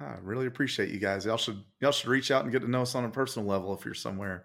I 0.00 0.16
really 0.22 0.46
appreciate 0.46 0.90
you 0.90 0.98
guys. 0.98 1.26
Y'all 1.26 1.36
should 1.36 1.62
y'all 1.80 1.92
should 1.92 2.08
reach 2.08 2.30
out 2.30 2.42
and 2.42 2.52
get 2.52 2.62
to 2.62 2.70
know 2.70 2.82
us 2.82 2.94
on 2.94 3.04
a 3.04 3.10
personal 3.10 3.48
level 3.48 3.74
if 3.74 3.84
you're 3.84 3.94
somewhere 3.94 4.44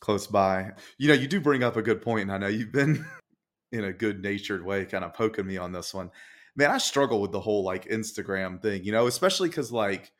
close 0.00 0.26
by. 0.26 0.72
You 0.98 1.08
know, 1.08 1.14
you 1.14 1.28
do 1.28 1.40
bring 1.40 1.62
up 1.62 1.76
a 1.76 1.82
good 1.82 2.00
point, 2.02 2.22
and 2.22 2.32
I 2.32 2.38
know 2.38 2.46
you've 2.48 2.72
been 2.72 3.04
in 3.72 3.84
a 3.84 3.92
good 3.92 4.22
natured 4.22 4.64
way 4.64 4.84
kind 4.86 5.04
of 5.04 5.14
poking 5.14 5.46
me 5.46 5.58
on 5.58 5.72
this 5.72 5.92
one. 5.92 6.10
Man, 6.56 6.70
I 6.70 6.78
struggle 6.78 7.20
with 7.20 7.32
the 7.32 7.40
whole 7.40 7.64
like 7.64 7.88
Instagram 7.88 8.62
thing, 8.62 8.84
you 8.84 8.92
know, 8.92 9.06
especially 9.06 9.48
because 9.48 9.72
like 9.72 10.12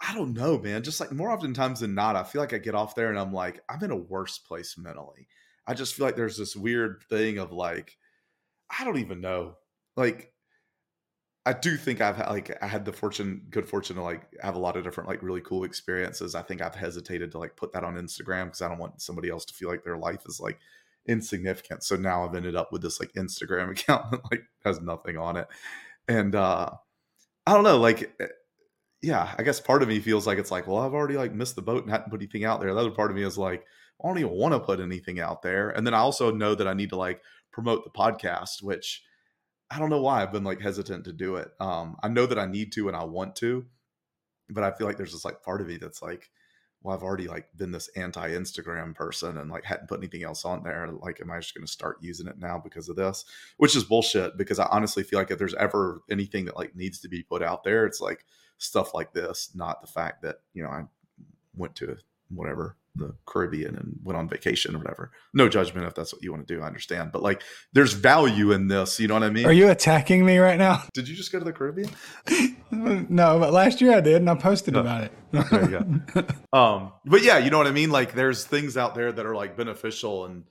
I 0.00 0.14
don't 0.14 0.34
know, 0.34 0.58
man. 0.58 0.82
Just 0.82 1.00
like 1.00 1.12
more 1.12 1.30
often 1.30 1.54
times 1.54 1.80
than 1.80 1.94
not, 1.94 2.16
I 2.16 2.24
feel 2.24 2.40
like 2.40 2.52
I 2.52 2.58
get 2.58 2.74
off 2.74 2.94
there 2.94 3.08
and 3.08 3.18
I'm 3.18 3.32
like, 3.32 3.62
I'm 3.68 3.82
in 3.82 3.90
a 3.90 3.96
worse 3.96 4.38
place 4.38 4.76
mentally. 4.76 5.28
I 5.66 5.74
just 5.74 5.94
feel 5.94 6.06
like 6.06 6.16
there's 6.16 6.36
this 6.36 6.54
weird 6.54 7.02
thing 7.08 7.38
of 7.38 7.52
like, 7.52 7.96
I 8.78 8.84
don't 8.84 8.98
even 8.98 9.20
know. 9.20 9.56
Like 9.96 10.32
I 11.46 11.52
do 11.52 11.76
think 11.76 12.00
I've 12.00 12.18
like 12.18 12.58
I 12.60 12.66
had 12.66 12.84
the 12.84 12.92
fortune, 12.92 13.46
good 13.50 13.68
fortune 13.68 13.94
to 13.96 14.02
like 14.02 14.26
have 14.42 14.56
a 14.56 14.58
lot 14.58 14.76
of 14.76 14.82
different 14.82 15.08
like 15.08 15.22
really 15.22 15.40
cool 15.40 15.62
experiences. 15.62 16.34
I 16.34 16.42
think 16.42 16.60
I've 16.60 16.74
hesitated 16.74 17.30
to 17.32 17.38
like 17.38 17.56
put 17.56 17.72
that 17.72 17.84
on 17.84 17.94
Instagram 17.94 18.46
because 18.46 18.62
I 18.62 18.68
don't 18.68 18.78
want 18.78 19.00
somebody 19.00 19.30
else 19.30 19.44
to 19.46 19.54
feel 19.54 19.68
like 19.68 19.84
their 19.84 19.96
life 19.96 20.22
is 20.26 20.40
like 20.40 20.58
insignificant. 21.06 21.84
So 21.84 21.94
now 21.94 22.26
I've 22.26 22.34
ended 22.34 22.56
up 22.56 22.72
with 22.72 22.82
this 22.82 22.98
like 22.98 23.12
Instagram 23.12 23.70
account 23.78 24.10
that 24.10 24.20
like 24.30 24.42
has 24.64 24.80
nothing 24.80 25.16
on 25.16 25.36
it, 25.36 25.46
and 26.08 26.34
uh 26.34 26.70
I 27.46 27.54
don't 27.54 27.64
know, 27.64 27.78
like 27.78 28.12
eh, 28.20 28.26
yeah, 29.02 29.32
I 29.38 29.44
guess 29.44 29.60
part 29.60 29.82
of 29.82 29.88
me 29.88 30.00
feels 30.00 30.26
like 30.26 30.38
it's 30.38 30.50
like, 30.50 30.66
well, 30.66 30.78
I've 30.78 30.94
already 30.94 31.16
like 31.16 31.32
missed 31.32 31.54
the 31.54 31.62
boat 31.62 31.84
and 31.84 31.92
hadn't 31.92 32.10
put 32.10 32.20
anything 32.20 32.44
out 32.44 32.60
there. 32.60 32.74
The 32.74 32.80
other 32.80 32.90
part 32.90 33.10
of 33.12 33.16
me 33.16 33.22
is 33.22 33.38
like, 33.38 33.64
I 34.02 34.08
don't 34.08 34.18
even 34.18 34.32
want 34.32 34.54
to 34.54 34.60
put 34.60 34.80
anything 34.80 35.20
out 35.20 35.42
there. 35.42 35.70
And 35.70 35.86
then 35.86 35.94
I 35.94 35.98
also 35.98 36.32
know 36.32 36.56
that 36.56 36.66
I 36.66 36.74
need 36.74 36.90
to 36.90 36.96
like 36.96 37.22
promote 37.52 37.84
the 37.84 37.90
podcast, 37.90 38.62
which 38.62 39.04
I 39.70 39.78
don't 39.78 39.90
know 39.90 40.00
why 40.00 40.22
I've 40.22 40.32
been 40.32 40.44
like 40.44 40.60
hesitant 40.60 41.04
to 41.04 41.12
do 41.12 41.36
it. 41.36 41.48
Um, 41.60 41.96
I 42.02 42.08
know 42.08 42.26
that 42.26 42.38
I 42.38 42.46
need 42.46 42.72
to 42.72 42.88
and 42.88 42.96
I 42.96 43.04
want 43.04 43.36
to, 43.36 43.66
but 44.48 44.64
I 44.64 44.70
feel 44.70 44.86
like 44.86 44.96
there's 44.96 45.12
this 45.12 45.24
like 45.24 45.42
part 45.42 45.60
of 45.60 45.66
me 45.66 45.76
that's 45.76 46.02
like, 46.02 46.30
well, 46.82 46.94
I've 46.94 47.02
already 47.02 47.26
like 47.26 47.48
been 47.56 47.72
this 47.72 47.88
anti 47.96 48.30
Instagram 48.30 48.94
person 48.94 49.38
and 49.38 49.50
like 49.50 49.64
hadn't 49.64 49.88
put 49.88 49.98
anything 49.98 50.22
else 50.22 50.44
on 50.44 50.62
there. 50.62 50.88
Like, 50.92 51.20
am 51.20 51.32
I 51.32 51.40
just 51.40 51.54
going 51.54 51.66
to 51.66 51.72
start 51.72 51.98
using 52.00 52.28
it 52.28 52.38
now 52.38 52.60
because 52.62 52.88
of 52.88 52.94
this? 52.94 53.24
Which 53.56 53.74
is 53.74 53.82
bullshit 53.82 54.36
because 54.36 54.60
I 54.60 54.68
honestly 54.70 55.02
feel 55.02 55.18
like 55.18 55.32
if 55.32 55.38
there's 55.38 55.54
ever 55.54 56.00
anything 56.10 56.44
that 56.44 56.56
like 56.56 56.76
needs 56.76 57.00
to 57.00 57.08
be 57.08 57.24
put 57.24 57.42
out 57.42 57.64
there, 57.64 57.86
it's 57.86 58.00
like 58.00 58.24
stuff 58.58 58.94
like 58.94 59.12
this, 59.12 59.50
not 59.54 59.80
the 59.80 59.88
fact 59.88 60.22
that, 60.22 60.36
you 60.54 60.62
know, 60.62 60.68
I 60.68 60.84
went 61.56 61.74
to 61.76 61.96
whatever 62.28 62.76
the 62.96 63.14
Caribbean 63.26 63.76
and 63.76 63.98
went 64.02 64.16
on 64.16 64.28
vacation 64.28 64.74
or 64.74 64.78
whatever. 64.78 65.12
No 65.34 65.48
judgment 65.48 65.86
if 65.86 65.94
that's 65.94 66.12
what 66.12 66.22
you 66.22 66.32
want 66.32 66.46
to 66.46 66.54
do. 66.54 66.62
I 66.62 66.66
understand. 66.66 67.12
But 67.12 67.22
like 67.22 67.42
there's 67.72 67.92
value 67.92 68.52
in 68.52 68.68
this. 68.68 68.98
You 68.98 69.08
know 69.08 69.14
what 69.14 69.22
I 69.22 69.30
mean? 69.30 69.46
Are 69.46 69.52
you 69.52 69.68
attacking 69.68 70.24
me 70.24 70.38
right 70.38 70.58
now? 70.58 70.82
Did 70.94 71.08
you 71.08 71.14
just 71.14 71.32
go 71.32 71.38
to 71.38 71.44
the 71.44 71.52
Caribbean? 71.52 71.90
no, 72.70 73.38
but 73.38 73.52
last 73.52 73.80
year 73.80 73.94
I 73.94 74.00
did 74.00 74.16
and 74.16 74.30
I 74.30 74.34
posted 74.34 74.74
no. 74.74 74.80
about 74.80 75.04
it. 75.04 75.12
you 75.32 76.02
go. 76.12 76.58
Um, 76.58 76.92
but 77.04 77.22
yeah, 77.22 77.38
you 77.38 77.50
know 77.50 77.58
what 77.58 77.66
I 77.66 77.72
mean? 77.72 77.90
Like 77.90 78.14
there's 78.14 78.44
things 78.44 78.76
out 78.76 78.94
there 78.94 79.12
that 79.12 79.26
are 79.26 79.34
like 79.34 79.56
beneficial 79.56 80.24
and 80.24 80.44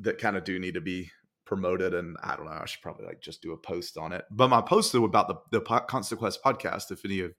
that 0.00 0.18
kind 0.18 0.36
of 0.36 0.44
do 0.44 0.58
need 0.58 0.74
to 0.74 0.80
be 0.80 1.10
promoted 1.44 1.94
and 1.94 2.16
I 2.22 2.36
don't 2.36 2.46
know, 2.46 2.52
I 2.52 2.66
should 2.66 2.82
probably 2.82 3.06
like 3.06 3.20
just 3.20 3.42
do 3.42 3.52
a 3.52 3.56
post 3.56 3.96
on 3.96 4.12
it. 4.12 4.24
But 4.30 4.48
my 4.48 4.60
post 4.60 4.92
though 4.92 5.04
about 5.04 5.28
the 5.28 5.36
the 5.50 5.60
Quest 5.60 6.42
podcast, 6.44 6.90
if 6.90 7.04
any 7.04 7.20
of 7.20 7.32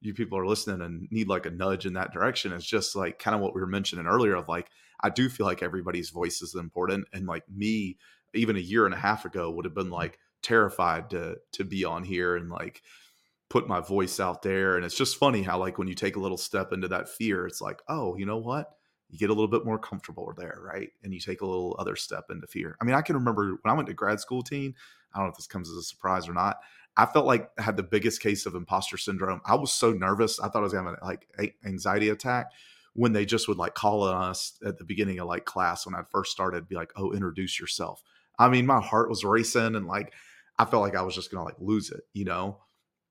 you 0.00 0.14
people 0.14 0.38
are 0.38 0.46
listening 0.46 0.82
and 0.82 1.08
need 1.10 1.28
like 1.28 1.46
a 1.46 1.50
nudge 1.50 1.86
in 1.86 1.94
that 1.94 2.12
direction 2.12 2.52
is 2.52 2.66
just 2.66 2.94
like 2.94 3.18
kind 3.18 3.34
of 3.34 3.40
what 3.40 3.54
we 3.54 3.60
were 3.60 3.66
mentioning 3.66 4.06
earlier 4.06 4.34
of 4.34 4.48
like 4.48 4.68
I 5.00 5.10
do 5.10 5.28
feel 5.28 5.46
like 5.46 5.62
everybody's 5.62 6.10
voice 6.10 6.42
is 6.42 6.54
important 6.54 7.06
and 7.12 7.26
like 7.26 7.44
me 7.48 7.98
even 8.34 8.56
a 8.56 8.60
year 8.60 8.84
and 8.84 8.94
a 8.94 8.98
half 8.98 9.24
ago 9.24 9.50
would 9.50 9.64
have 9.64 9.74
been 9.74 9.88
mm. 9.88 9.92
like 9.92 10.18
terrified 10.42 11.10
to 11.10 11.36
to 11.52 11.64
be 11.64 11.84
on 11.84 12.04
here 12.04 12.36
and 12.36 12.50
like 12.50 12.82
put 13.48 13.68
my 13.68 13.80
voice 13.80 14.20
out 14.20 14.42
there 14.42 14.76
and 14.76 14.84
it's 14.84 14.96
just 14.96 15.16
funny 15.16 15.42
how 15.42 15.58
like 15.58 15.78
when 15.78 15.88
you 15.88 15.94
take 15.94 16.16
a 16.16 16.20
little 16.20 16.36
step 16.36 16.72
into 16.72 16.88
that 16.88 17.08
fear 17.08 17.46
it's 17.46 17.60
like 17.60 17.80
oh 17.88 18.16
you 18.16 18.26
know 18.26 18.38
what? 18.38 18.70
You 19.08 19.18
get 19.18 19.30
a 19.30 19.34
little 19.34 19.48
bit 19.48 19.64
more 19.64 19.78
comfortable 19.78 20.32
there 20.36 20.58
right? 20.60 20.90
And 21.02 21.14
you 21.14 21.20
take 21.20 21.40
a 21.40 21.46
little 21.46 21.76
other 21.78 21.96
step 21.96 22.24
into 22.30 22.46
fear. 22.46 22.76
I 22.80 22.84
mean 22.84 22.94
i 22.94 23.02
can 23.02 23.16
remember 23.16 23.58
when 23.62 23.72
i 23.72 23.72
went 23.72 23.88
to 23.88 23.94
grad 23.94 24.20
school 24.20 24.42
Tine 24.42 24.74
i 25.14 25.18
don't 25.18 25.26
know 25.26 25.30
if 25.30 25.36
this 25.36 25.46
comes 25.46 25.70
as 25.70 25.76
a 25.76 25.82
surprise 25.82 26.28
or 26.28 26.34
not 26.34 26.58
I 26.96 27.06
felt 27.06 27.26
like 27.26 27.50
I 27.58 27.62
had 27.62 27.76
the 27.76 27.82
biggest 27.82 28.22
case 28.22 28.46
of 28.46 28.54
imposter 28.54 28.96
syndrome. 28.96 29.40
I 29.44 29.54
was 29.54 29.72
so 29.72 29.92
nervous. 29.92 30.40
I 30.40 30.48
thought 30.48 30.60
I 30.60 30.62
was 30.62 30.72
having 30.72 30.96
like 31.02 31.26
anxiety 31.64 32.08
attack 32.08 32.52
when 32.94 33.12
they 33.12 33.26
just 33.26 33.48
would 33.48 33.58
like 33.58 33.74
call 33.74 34.04
on 34.04 34.30
us 34.30 34.58
at 34.64 34.78
the 34.78 34.84
beginning 34.84 35.18
of 35.18 35.28
like 35.28 35.44
class 35.44 35.84
when 35.84 35.94
I 35.94 36.02
first 36.10 36.32
started, 36.32 36.68
be 36.68 36.76
like, 36.76 36.92
"Oh, 36.96 37.12
introduce 37.12 37.60
yourself." 37.60 38.02
I 38.38 38.48
mean, 38.48 38.66
my 38.66 38.80
heart 38.80 39.10
was 39.10 39.24
racing 39.24 39.74
and 39.74 39.86
like 39.86 40.12
I 40.58 40.64
felt 40.64 40.82
like 40.82 40.96
I 40.96 41.02
was 41.02 41.14
just 41.14 41.30
gonna 41.30 41.44
like 41.44 41.60
lose 41.60 41.90
it, 41.90 42.02
you 42.14 42.24
know. 42.24 42.60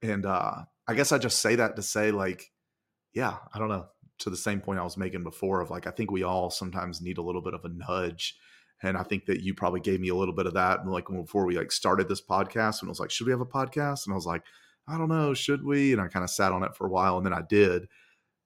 And 0.02 0.26
uh 0.26 0.64
I 0.88 0.94
guess 0.94 1.12
I 1.12 1.18
just 1.18 1.40
say 1.40 1.56
that 1.56 1.76
to 1.76 1.82
say 1.82 2.12
like, 2.12 2.52
yeah, 3.14 3.38
I 3.53 3.60
don't 3.60 3.70
know. 3.70 3.88
To 4.20 4.30
the 4.30 4.38
same 4.38 4.62
point 4.62 4.80
I 4.80 4.84
was 4.84 4.98
making 4.98 5.24
before 5.24 5.62
of 5.62 5.70
like, 5.70 5.88
I 5.88 5.91
think 5.91 6.10
we 6.12 6.24
all 6.24 6.49
sometimes 6.49 7.02
need 7.02 7.18
a 7.18 7.24
little 7.24 7.41
bit 7.41 7.53
of 7.53 7.66
a 7.66 7.70
nudge 7.70 8.38
and 8.84 8.98
I 8.98 9.04
think 9.04 9.26
that 9.26 9.42
you 9.42 9.54
probably 9.54 9.80
gave 9.80 10.00
me 10.00 10.10
a 10.10 10.16
little 10.16 10.34
bit 10.34 10.46
of 10.46 10.54
that. 10.54 10.86
like 10.88 11.08
before 11.08 11.46
we 11.46 11.58
like 11.58 11.72
started 11.72 12.08
this 12.08 12.22
podcast, 12.22 12.82
and 12.82 12.90
I 12.90 12.92
was 12.92 13.00
like, 13.00 13.12
should 13.12 13.26
we 13.26 13.32
have 13.32 13.42
a 13.42 13.46
podcast? 13.46 14.06
And 14.06 14.14
I 14.14 14.16
was 14.16 14.26
like, 14.26 14.44
I 14.88 14.98
don't 14.98 15.10
know, 15.10 15.34
should 15.34 15.64
we? 15.64 15.94
And 15.94 16.02
I 16.02 16.08
kind 16.08 16.24
of 16.24 16.30
sat 16.30 16.52
on 16.52 16.64
it 16.64 16.76
for 16.76 16.88
a 16.88 16.92
while, 16.92 17.18
and 17.18 17.26
then 17.26 17.34
I 17.34 17.42
did. 17.48 17.88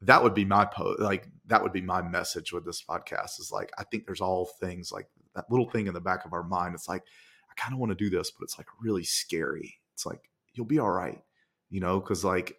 That 0.02 0.24
would 0.24 0.34
be 0.34 0.46
my 0.46 0.66
post. 0.66 1.00
Like 1.02 1.28
that 1.48 1.62
would 1.62 1.74
be 1.74 1.82
my 1.82 2.02
message 2.02 2.54
with 2.54 2.66
this 2.66 2.84
podcast. 2.84 3.40
Is 3.40 3.52
like 3.52 3.72
I 3.78 3.84
think 3.84 4.06
there's 4.06 4.22
all 4.22 4.50
things 4.60 4.92
like 4.92 5.08
that 5.36 5.46
little 5.50 5.70
thing 5.70 5.88
in 5.88 5.94
the 5.94 6.00
back 6.00 6.26
of 6.26 6.34
our 6.34 6.44
mind. 6.44 6.76
It's 6.76 6.88
like 6.88 7.04
I 7.52 7.62
kind 7.62 7.74
of 7.74 7.80
want 7.80 7.92
to 7.92 7.96
do 7.96 8.10
this, 8.10 8.32
but 8.32 8.44
it's 8.44 8.58
like 8.58 8.68
really 8.82 9.04
scary. 9.04 9.76
It's 9.94 10.06
like 10.06 10.30
you'll 10.54 10.66
be 10.66 10.80
all 10.80 10.92
right, 10.92 11.22
you 11.70 11.82
know, 11.82 12.00
because 12.00 12.24
like 12.24 12.56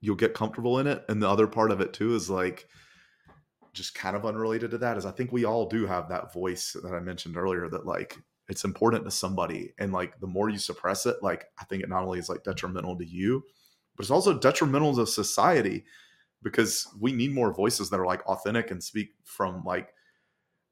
you'll 0.00 0.14
get 0.14 0.34
comfortable 0.34 0.78
in 0.78 0.86
it. 0.86 1.04
And 1.08 1.20
the 1.20 1.28
other 1.28 1.48
part 1.48 1.72
of 1.72 1.80
it 1.80 1.92
too 1.92 2.14
is 2.14 2.30
like 2.30 2.68
just 3.76 3.94
kind 3.94 4.16
of 4.16 4.24
unrelated 4.24 4.70
to 4.70 4.78
that 4.78 4.96
is 4.96 5.06
I 5.06 5.10
think 5.10 5.30
we 5.30 5.44
all 5.44 5.68
do 5.68 5.86
have 5.86 6.08
that 6.08 6.32
voice 6.32 6.74
that 6.82 6.92
I 6.92 7.00
mentioned 7.00 7.36
earlier 7.36 7.68
that 7.68 7.86
like 7.86 8.18
it's 8.48 8.64
important 8.64 9.04
to 9.04 9.10
somebody 9.10 9.72
and 9.78 9.92
like 9.92 10.18
the 10.20 10.26
more 10.26 10.48
you 10.48 10.58
suppress 10.58 11.06
it 11.06 11.16
like 11.22 11.46
I 11.60 11.64
think 11.64 11.82
it 11.82 11.88
not 11.88 12.02
only 12.02 12.18
is 12.18 12.28
like 12.28 12.42
detrimental 12.42 12.96
to 12.96 13.04
you 13.04 13.44
but 13.94 14.02
it's 14.02 14.10
also 14.10 14.38
detrimental 14.38 14.94
to 14.96 15.06
society 15.06 15.84
because 16.42 16.88
we 16.98 17.12
need 17.12 17.32
more 17.32 17.52
voices 17.52 17.90
that 17.90 18.00
are 18.00 18.06
like 18.06 18.26
authentic 18.26 18.70
and 18.70 18.82
speak 18.82 19.10
from 19.24 19.62
like 19.64 19.92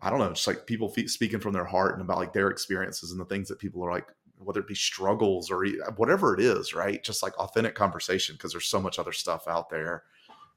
I 0.00 0.10
don't 0.10 0.18
know 0.18 0.30
just 0.30 0.46
like 0.46 0.66
people 0.66 0.92
speaking 1.06 1.40
from 1.40 1.52
their 1.52 1.64
heart 1.64 1.92
and 1.92 2.02
about 2.02 2.18
like 2.18 2.32
their 2.32 2.48
experiences 2.48 3.12
and 3.12 3.20
the 3.20 3.26
things 3.26 3.48
that 3.48 3.58
people 3.58 3.84
are 3.84 3.92
like 3.92 4.08
whether 4.38 4.60
it 4.60 4.66
be 4.66 4.74
struggles 4.74 5.50
or 5.50 5.64
whatever 5.96 6.34
it 6.34 6.40
is 6.40 6.74
right? 6.74 7.02
Just 7.02 7.22
like 7.22 7.36
authentic 7.38 7.74
conversation 7.74 8.34
because 8.34 8.52
there's 8.52 8.66
so 8.66 8.80
much 8.80 8.98
other 8.98 9.12
stuff 9.12 9.46
out 9.46 9.68
there 9.68 10.04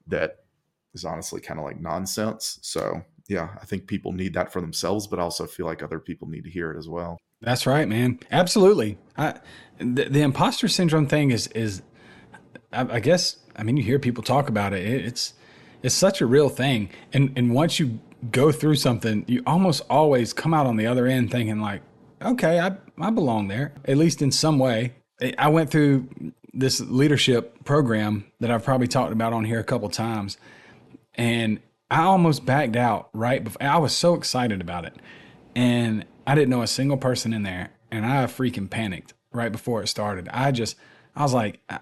that 0.08 0.47
is 0.94 1.06
honestly 1.06 1.42
kind 1.42 1.60
of 1.60 1.66
like 1.66 1.80
nonsense. 1.80 2.60
So 2.62 3.02
yeah, 3.28 3.50
I 3.62 3.66
think 3.66 3.88
people 3.88 4.14
need 4.14 4.34
that 4.36 4.52
for 4.52 4.62
themselves, 4.62 5.08
but 5.08 5.20
also 5.20 5.46
feel 5.46 5.66
like 5.66 5.84
other 5.84 6.00
people 6.00 6.28
need 6.28 6.44
to 6.46 6.50
hear 6.50 6.72
it 6.72 6.78
as 6.78 6.88
well. 6.88 7.18
That's 7.42 7.68
right, 7.68 7.88
man. 7.88 8.20
Absolutely. 8.32 8.98
I, 9.18 9.36
the, 9.78 10.06
the 10.06 10.22
imposter 10.22 10.68
syndrome 10.68 11.08
thing 11.08 11.32
is 11.32 11.48
is, 11.48 11.82
I, 12.74 12.96
I, 12.96 13.00
guess. 13.00 13.38
I 13.56 13.64
mean, 13.64 13.78
you 13.78 13.84
hear 13.84 14.00
people 14.00 14.24
talk 14.24 14.50
about 14.50 14.74
it. 14.74 14.86
it. 14.86 15.06
It's 15.06 15.34
it's 15.84 15.94
such 15.94 16.22
a 16.22 16.26
real 16.26 16.50
thing, 16.50 16.90
and 17.14 17.32
and 17.38 17.54
once 17.54 17.80
you 17.80 18.00
go 18.32 18.52
through 18.52 18.76
something, 18.76 19.24
you 19.28 19.44
almost 19.46 19.84
always 19.90 20.34
come 20.34 20.54
out 20.54 20.66
on 20.66 20.78
the 20.78 20.88
other 20.88 21.06
end 21.06 21.32
thinking 21.32 21.60
like, 21.60 21.82
okay, 22.22 22.60
I 22.60 22.78
I 23.00 23.12
belong 23.12 23.50
there 23.50 23.74
at 23.86 23.98
least 23.98 24.22
in 24.22 24.32
some 24.32 24.58
way. 24.58 24.94
I 25.38 25.50
went 25.50 25.72
through 25.72 26.08
this 26.54 26.80
leadership 26.80 27.64
program 27.66 28.26
that 28.40 28.50
I've 28.52 28.64
probably 28.64 28.88
talked 28.88 29.12
about 29.12 29.34
on 29.34 29.46
here 29.46 29.60
a 29.60 29.64
couple 29.64 29.90
times 29.90 30.38
and 31.18 31.60
I 31.90 32.04
almost 32.04 32.46
backed 32.46 32.76
out 32.76 33.10
right 33.14 33.44
before. 33.44 33.64
I 33.66 33.78
was 33.78 33.96
so 33.96 34.14
excited 34.14 34.62
about 34.62 34.86
it, 34.86 34.96
and 35.56 36.06
I 36.26 36.36
didn't 36.36 36.50
know 36.50 36.62
a 36.62 36.68
single 36.68 36.98
person 36.98 37.34
in 37.34 37.44
there, 37.44 37.72
and 37.92 38.06
I 38.06 38.24
freaking 38.26 38.70
panicked 38.70 39.14
right 39.32 39.52
before 39.52 39.82
it 39.82 39.88
started. 39.88 40.30
I 40.30 40.52
just, 40.52 40.76
I 41.16 41.24
was 41.24 41.34
like, 41.34 41.60
I, 41.70 41.80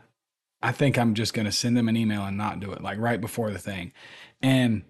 I 0.62 0.72
think 0.72 0.98
I'm 0.98 1.14
just 1.14 1.34
gonna 1.34 1.52
send 1.52 1.76
them 1.76 1.90
an 1.90 1.98
email 1.98 2.24
and 2.24 2.38
not 2.38 2.60
do 2.60 2.72
it, 2.72 2.82
like 2.82 3.00
right 3.00 3.20
before 3.20 3.52
the 3.52 3.60
thing, 3.60 3.92
and 4.42 4.84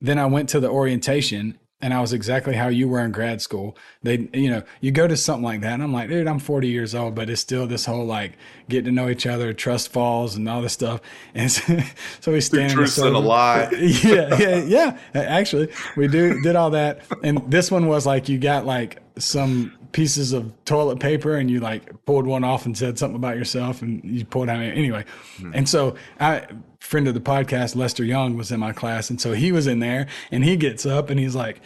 then 0.00 0.18
I 0.18 0.26
went 0.26 0.48
to 0.50 0.60
the 0.60 0.68
orientation 0.68 1.58
and 1.82 1.92
I 1.92 2.00
was 2.00 2.12
exactly 2.12 2.54
how 2.54 2.68
you 2.68 2.88
were 2.88 3.00
in 3.00 3.10
grad 3.10 3.42
school. 3.42 3.76
They, 4.04 4.28
you 4.32 4.48
know, 4.48 4.62
you 4.80 4.92
go 4.92 5.08
to 5.08 5.16
something 5.16 5.42
like 5.42 5.60
that, 5.62 5.74
and 5.74 5.82
I'm 5.82 5.92
like, 5.92 6.08
dude, 6.08 6.28
I'm 6.28 6.38
40 6.38 6.68
years 6.68 6.94
old, 6.94 7.16
but 7.16 7.28
it's 7.28 7.40
still 7.40 7.66
this 7.66 7.84
whole 7.84 8.06
like 8.06 8.34
getting 8.68 8.84
to 8.86 8.92
know 8.92 9.08
each 9.08 9.26
other, 9.26 9.52
trust 9.52 9.92
falls, 9.92 10.36
and 10.36 10.48
all 10.48 10.62
this 10.62 10.72
stuff. 10.72 11.00
And 11.34 11.50
so, 11.50 11.78
so 12.20 12.32
we 12.32 12.40
stand. 12.40 12.72
Truth 12.72 12.98
and 12.98 13.16
a 13.16 13.18
lie. 13.18 13.68
yeah, 13.72 14.38
yeah, 14.38 14.62
yeah. 14.64 14.98
Actually, 15.14 15.68
we 15.96 16.06
do 16.06 16.40
did 16.42 16.56
all 16.56 16.70
that, 16.70 17.02
and 17.24 17.50
this 17.50 17.70
one 17.70 17.88
was 17.88 18.06
like 18.06 18.28
you 18.28 18.38
got 18.38 18.64
like 18.66 19.02
some 19.18 19.76
pieces 19.92 20.32
of 20.32 20.52
toilet 20.64 20.98
paper 20.98 21.36
and 21.36 21.50
you 21.50 21.60
like 21.60 22.04
pulled 22.04 22.26
one 22.26 22.44
off 22.44 22.66
and 22.66 22.76
said 22.76 22.98
something 22.98 23.16
about 23.16 23.36
yourself 23.36 23.82
and 23.82 24.02
you 24.04 24.24
pulled 24.24 24.48
out 24.48 24.60
anyway. 24.60 25.04
Mm-hmm. 25.36 25.52
And 25.54 25.68
so 25.68 25.94
I 26.18 26.46
friend 26.80 27.06
of 27.06 27.14
the 27.14 27.20
podcast, 27.20 27.76
Lester 27.76 28.04
Young 28.04 28.36
was 28.36 28.50
in 28.50 28.58
my 28.58 28.72
class. 28.72 29.08
And 29.08 29.20
so 29.20 29.32
he 29.32 29.52
was 29.52 29.66
in 29.66 29.78
there 29.78 30.08
and 30.30 30.44
he 30.44 30.56
gets 30.56 30.84
up 30.84 31.10
and 31.10 31.20
he's 31.20 31.34
like, 31.34 31.60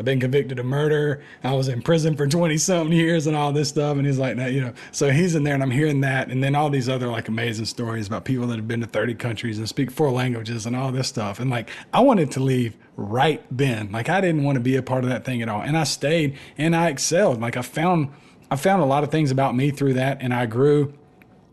I've 0.00 0.06
been 0.06 0.18
convicted 0.18 0.58
of 0.58 0.64
murder. 0.64 1.22
I 1.44 1.52
was 1.52 1.68
in 1.68 1.82
prison 1.82 2.16
for 2.16 2.26
20 2.26 2.56
something 2.56 2.90
years 2.90 3.26
and 3.26 3.36
all 3.36 3.52
this 3.52 3.68
stuff. 3.68 3.98
And 3.98 4.06
he's 4.06 4.18
like, 4.18 4.38
you 4.38 4.62
know, 4.62 4.72
so 4.92 5.10
he's 5.10 5.34
in 5.34 5.44
there 5.44 5.52
and 5.52 5.62
I'm 5.62 5.70
hearing 5.70 6.00
that. 6.00 6.28
And 6.28 6.42
then 6.42 6.54
all 6.54 6.70
these 6.70 6.88
other 6.88 7.08
like 7.08 7.28
amazing 7.28 7.66
stories 7.66 8.06
about 8.06 8.24
people 8.24 8.46
that 8.46 8.56
have 8.56 8.66
been 8.66 8.80
to 8.80 8.86
30 8.86 9.14
countries 9.16 9.58
and 9.58 9.68
speak 9.68 9.90
four 9.90 10.10
languages 10.10 10.64
and 10.64 10.74
all 10.74 10.90
this 10.90 11.06
stuff. 11.06 11.38
And 11.38 11.50
like, 11.50 11.68
I 11.92 12.00
wanted 12.00 12.30
to 12.30 12.40
leave 12.40 12.78
right 12.96 13.44
then. 13.50 13.92
Like, 13.92 14.08
I 14.08 14.22
didn't 14.22 14.42
want 14.42 14.56
to 14.56 14.60
be 14.60 14.76
a 14.76 14.82
part 14.82 15.04
of 15.04 15.10
that 15.10 15.26
thing 15.26 15.42
at 15.42 15.50
all. 15.50 15.60
And 15.60 15.76
I 15.76 15.84
stayed 15.84 16.38
and 16.56 16.74
I 16.74 16.88
excelled. 16.88 17.38
Like, 17.38 17.58
I 17.58 17.62
found, 17.62 18.08
I 18.50 18.56
found 18.56 18.80
a 18.80 18.86
lot 18.86 19.04
of 19.04 19.10
things 19.10 19.30
about 19.30 19.54
me 19.54 19.70
through 19.70 19.92
that 19.94 20.22
and 20.22 20.32
I 20.32 20.46
grew 20.46 20.94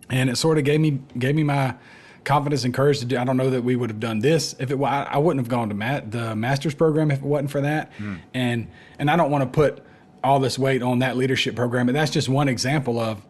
and 0.10 0.30
it 0.30 0.38
sort 0.38 0.57
of 0.57 0.64
gave 0.64 0.80
me, 0.80 1.02
gave 1.18 1.36
me 1.36 1.44
my, 1.44 1.76
confidence 2.27 2.65
and 2.65 2.73
courage 2.73 2.99
to 2.99 3.05
do. 3.05 3.17
I 3.17 3.23
don't 3.23 3.37
know 3.37 3.49
that 3.49 3.63
we 3.63 3.77
would 3.77 3.89
have 3.89 4.01
done 4.01 4.19
this 4.19 4.53
if 4.59 4.69
it. 4.69 4.79
I, 4.79 5.03
I 5.03 5.17
wouldn't 5.17 5.43
have 5.43 5.49
gone 5.49 5.69
to 5.69 5.75
mat, 5.75 6.11
the 6.11 6.35
master's 6.35 6.75
program 6.75 7.09
if 7.09 7.19
it 7.19 7.23
wasn't 7.23 7.49
for 7.49 7.61
that. 7.61 7.91
Mm. 7.97 8.19
And 8.33 8.67
and 8.99 9.09
I 9.09 9.15
don't 9.15 9.31
want 9.31 9.43
to 9.43 9.49
put 9.49 9.83
all 10.23 10.39
this 10.39 10.59
weight 10.59 10.83
on 10.83 10.99
that 10.99 11.15
leadership 11.15 11.55
program, 11.55 11.85
but 11.85 11.93
that's 11.93 12.11
just 12.11 12.29
one 12.29 12.47
example 12.49 12.99
of. 12.99 13.25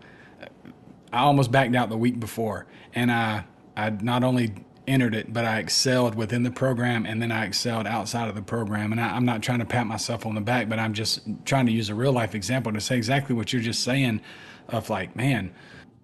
I 1.13 1.19
almost 1.19 1.51
backed 1.51 1.73
out 1.75 1.89
the 1.89 1.97
week 1.97 2.19
before, 2.19 2.65
and 2.93 3.11
I 3.11 3.45
I 3.77 3.91
not 3.91 4.23
only 4.23 4.65
entered 4.87 5.13
it, 5.13 5.31
but 5.31 5.45
I 5.45 5.59
excelled 5.59 6.15
within 6.15 6.43
the 6.43 6.51
program, 6.51 7.05
and 7.05 7.21
then 7.21 7.31
I 7.31 7.45
excelled 7.45 7.85
outside 7.85 8.29
of 8.29 8.35
the 8.35 8.41
program. 8.41 8.91
And 8.91 8.99
I, 8.99 9.15
I'm 9.15 9.25
not 9.25 9.43
trying 9.43 9.59
to 9.59 9.65
pat 9.65 9.85
myself 9.85 10.25
on 10.25 10.33
the 10.33 10.41
back, 10.41 10.69
but 10.69 10.79
I'm 10.79 10.93
just 10.93 11.21
trying 11.45 11.65
to 11.67 11.71
use 11.71 11.89
a 11.89 11.95
real 11.95 12.11
life 12.11 12.33
example 12.33 12.73
to 12.73 12.81
say 12.81 12.97
exactly 12.97 13.35
what 13.35 13.53
you're 13.53 13.61
just 13.61 13.83
saying, 13.83 14.21
of 14.69 14.89
like, 14.89 15.15
man, 15.15 15.53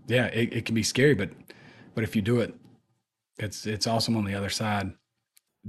yeah, 0.08 0.28
it, 0.28 0.54
it 0.54 0.66
can 0.66 0.76
be 0.76 0.84
scary, 0.84 1.16
but 1.16 1.32
but 1.96 2.04
if 2.04 2.16
you 2.16 2.22
do 2.22 2.40
it 2.40 2.54
it's 3.38 3.66
it's 3.66 3.88
awesome 3.88 4.16
on 4.18 4.26
the 4.26 4.36
other 4.36 4.50
side. 4.50 4.94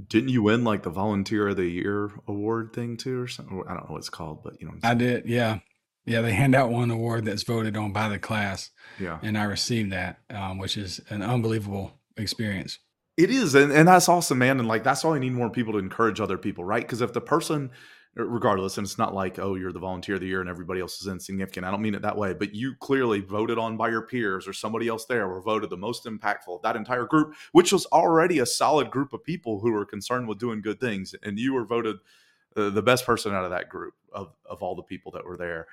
Didn't 0.07 0.29
you 0.29 0.43
win 0.43 0.63
like 0.63 0.83
the 0.83 0.89
volunteer 0.89 1.47
of 1.47 1.55
the 1.55 1.67
year 1.67 2.11
award 2.27 2.73
thing 2.73 2.97
too, 2.97 3.21
or 3.21 3.27
something? 3.27 3.63
I 3.67 3.73
don't 3.73 3.85
know 3.85 3.93
what 3.93 3.99
it's 3.99 4.09
called, 4.09 4.43
but 4.43 4.59
you 4.59 4.67
know, 4.67 4.73
I 4.83 4.93
did. 4.93 5.25
Yeah, 5.25 5.59
Yeah, 6.05 6.21
they 6.21 6.33
hand 6.33 6.53
out 6.53 6.69
one 6.69 6.91
award 6.91 7.25
that's 7.25 7.43
voted 7.43 7.77
on 7.77 7.93
by 7.93 8.09
the 8.09 8.19
class. 8.19 8.71
Yeah. 8.99 9.19
And 9.21 9.37
I 9.37 9.43
received 9.43 9.91
that, 9.91 10.19
um, 10.29 10.57
which 10.57 10.77
is 10.77 10.99
an 11.09 11.21
unbelievable 11.21 11.93
experience. 12.17 12.79
It 13.17 13.31
is, 13.31 13.55
and, 13.55 13.71
and 13.71 13.87
that's 13.87 14.09
awesome, 14.09 14.39
man. 14.39 14.59
And 14.59 14.67
like 14.67 14.83
that's 14.83 15.03
why 15.03 15.15
I 15.15 15.19
need 15.19 15.31
more 15.31 15.49
people 15.49 15.73
to 15.73 15.79
encourage 15.79 16.19
other 16.19 16.37
people, 16.37 16.65
right? 16.65 16.81
Because 16.81 17.01
if 17.01 17.13
the 17.13 17.21
person 17.21 17.71
regardless. 18.15 18.77
And 18.77 18.85
it's 18.85 18.97
not 18.97 19.13
like, 19.13 19.39
oh, 19.39 19.55
you're 19.55 19.73
the 19.73 19.79
volunteer 19.79 20.15
of 20.15 20.21
the 20.21 20.27
year 20.27 20.39
and 20.39 20.49
everybody 20.49 20.79
else 20.79 21.01
is 21.01 21.07
insignificant. 21.07 21.65
I 21.65 21.71
don't 21.71 21.81
mean 21.81 21.95
it 21.95 22.01
that 22.01 22.17
way, 22.17 22.33
but 22.33 22.55
you 22.55 22.75
clearly 22.79 23.19
voted 23.19 23.57
on 23.57 23.75
by 23.75 23.89
your 23.89 24.03
peers 24.03 24.47
or 24.47 24.53
somebody 24.53 24.87
else 24.87 25.05
there 25.05 25.27
were 25.27 25.41
voted 25.41 25.69
the 25.69 25.77
most 25.77 26.05
impactful 26.05 26.55
of 26.55 26.61
that 26.61 26.77
entire 26.77 27.05
group, 27.05 27.35
which 27.51 27.73
was 27.73 27.85
already 27.87 28.39
a 28.39 28.45
solid 28.45 28.89
group 28.89 29.11
of 29.11 29.23
people 29.23 29.59
who 29.59 29.71
were 29.71 29.85
concerned 29.85 30.27
with 30.27 30.39
doing 30.39 30.61
good 30.61 30.79
things. 30.79 31.13
And 31.23 31.37
you 31.37 31.53
were 31.53 31.65
voted 31.65 31.97
uh, 32.55 32.69
the 32.69 32.81
best 32.81 33.05
person 33.05 33.33
out 33.33 33.43
of 33.43 33.51
that 33.51 33.69
group 33.69 33.93
of, 34.13 34.33
of 34.49 34.63
all 34.63 34.75
the 34.75 34.83
people 34.83 35.11
that 35.13 35.25
were 35.25 35.37
there. 35.37 35.67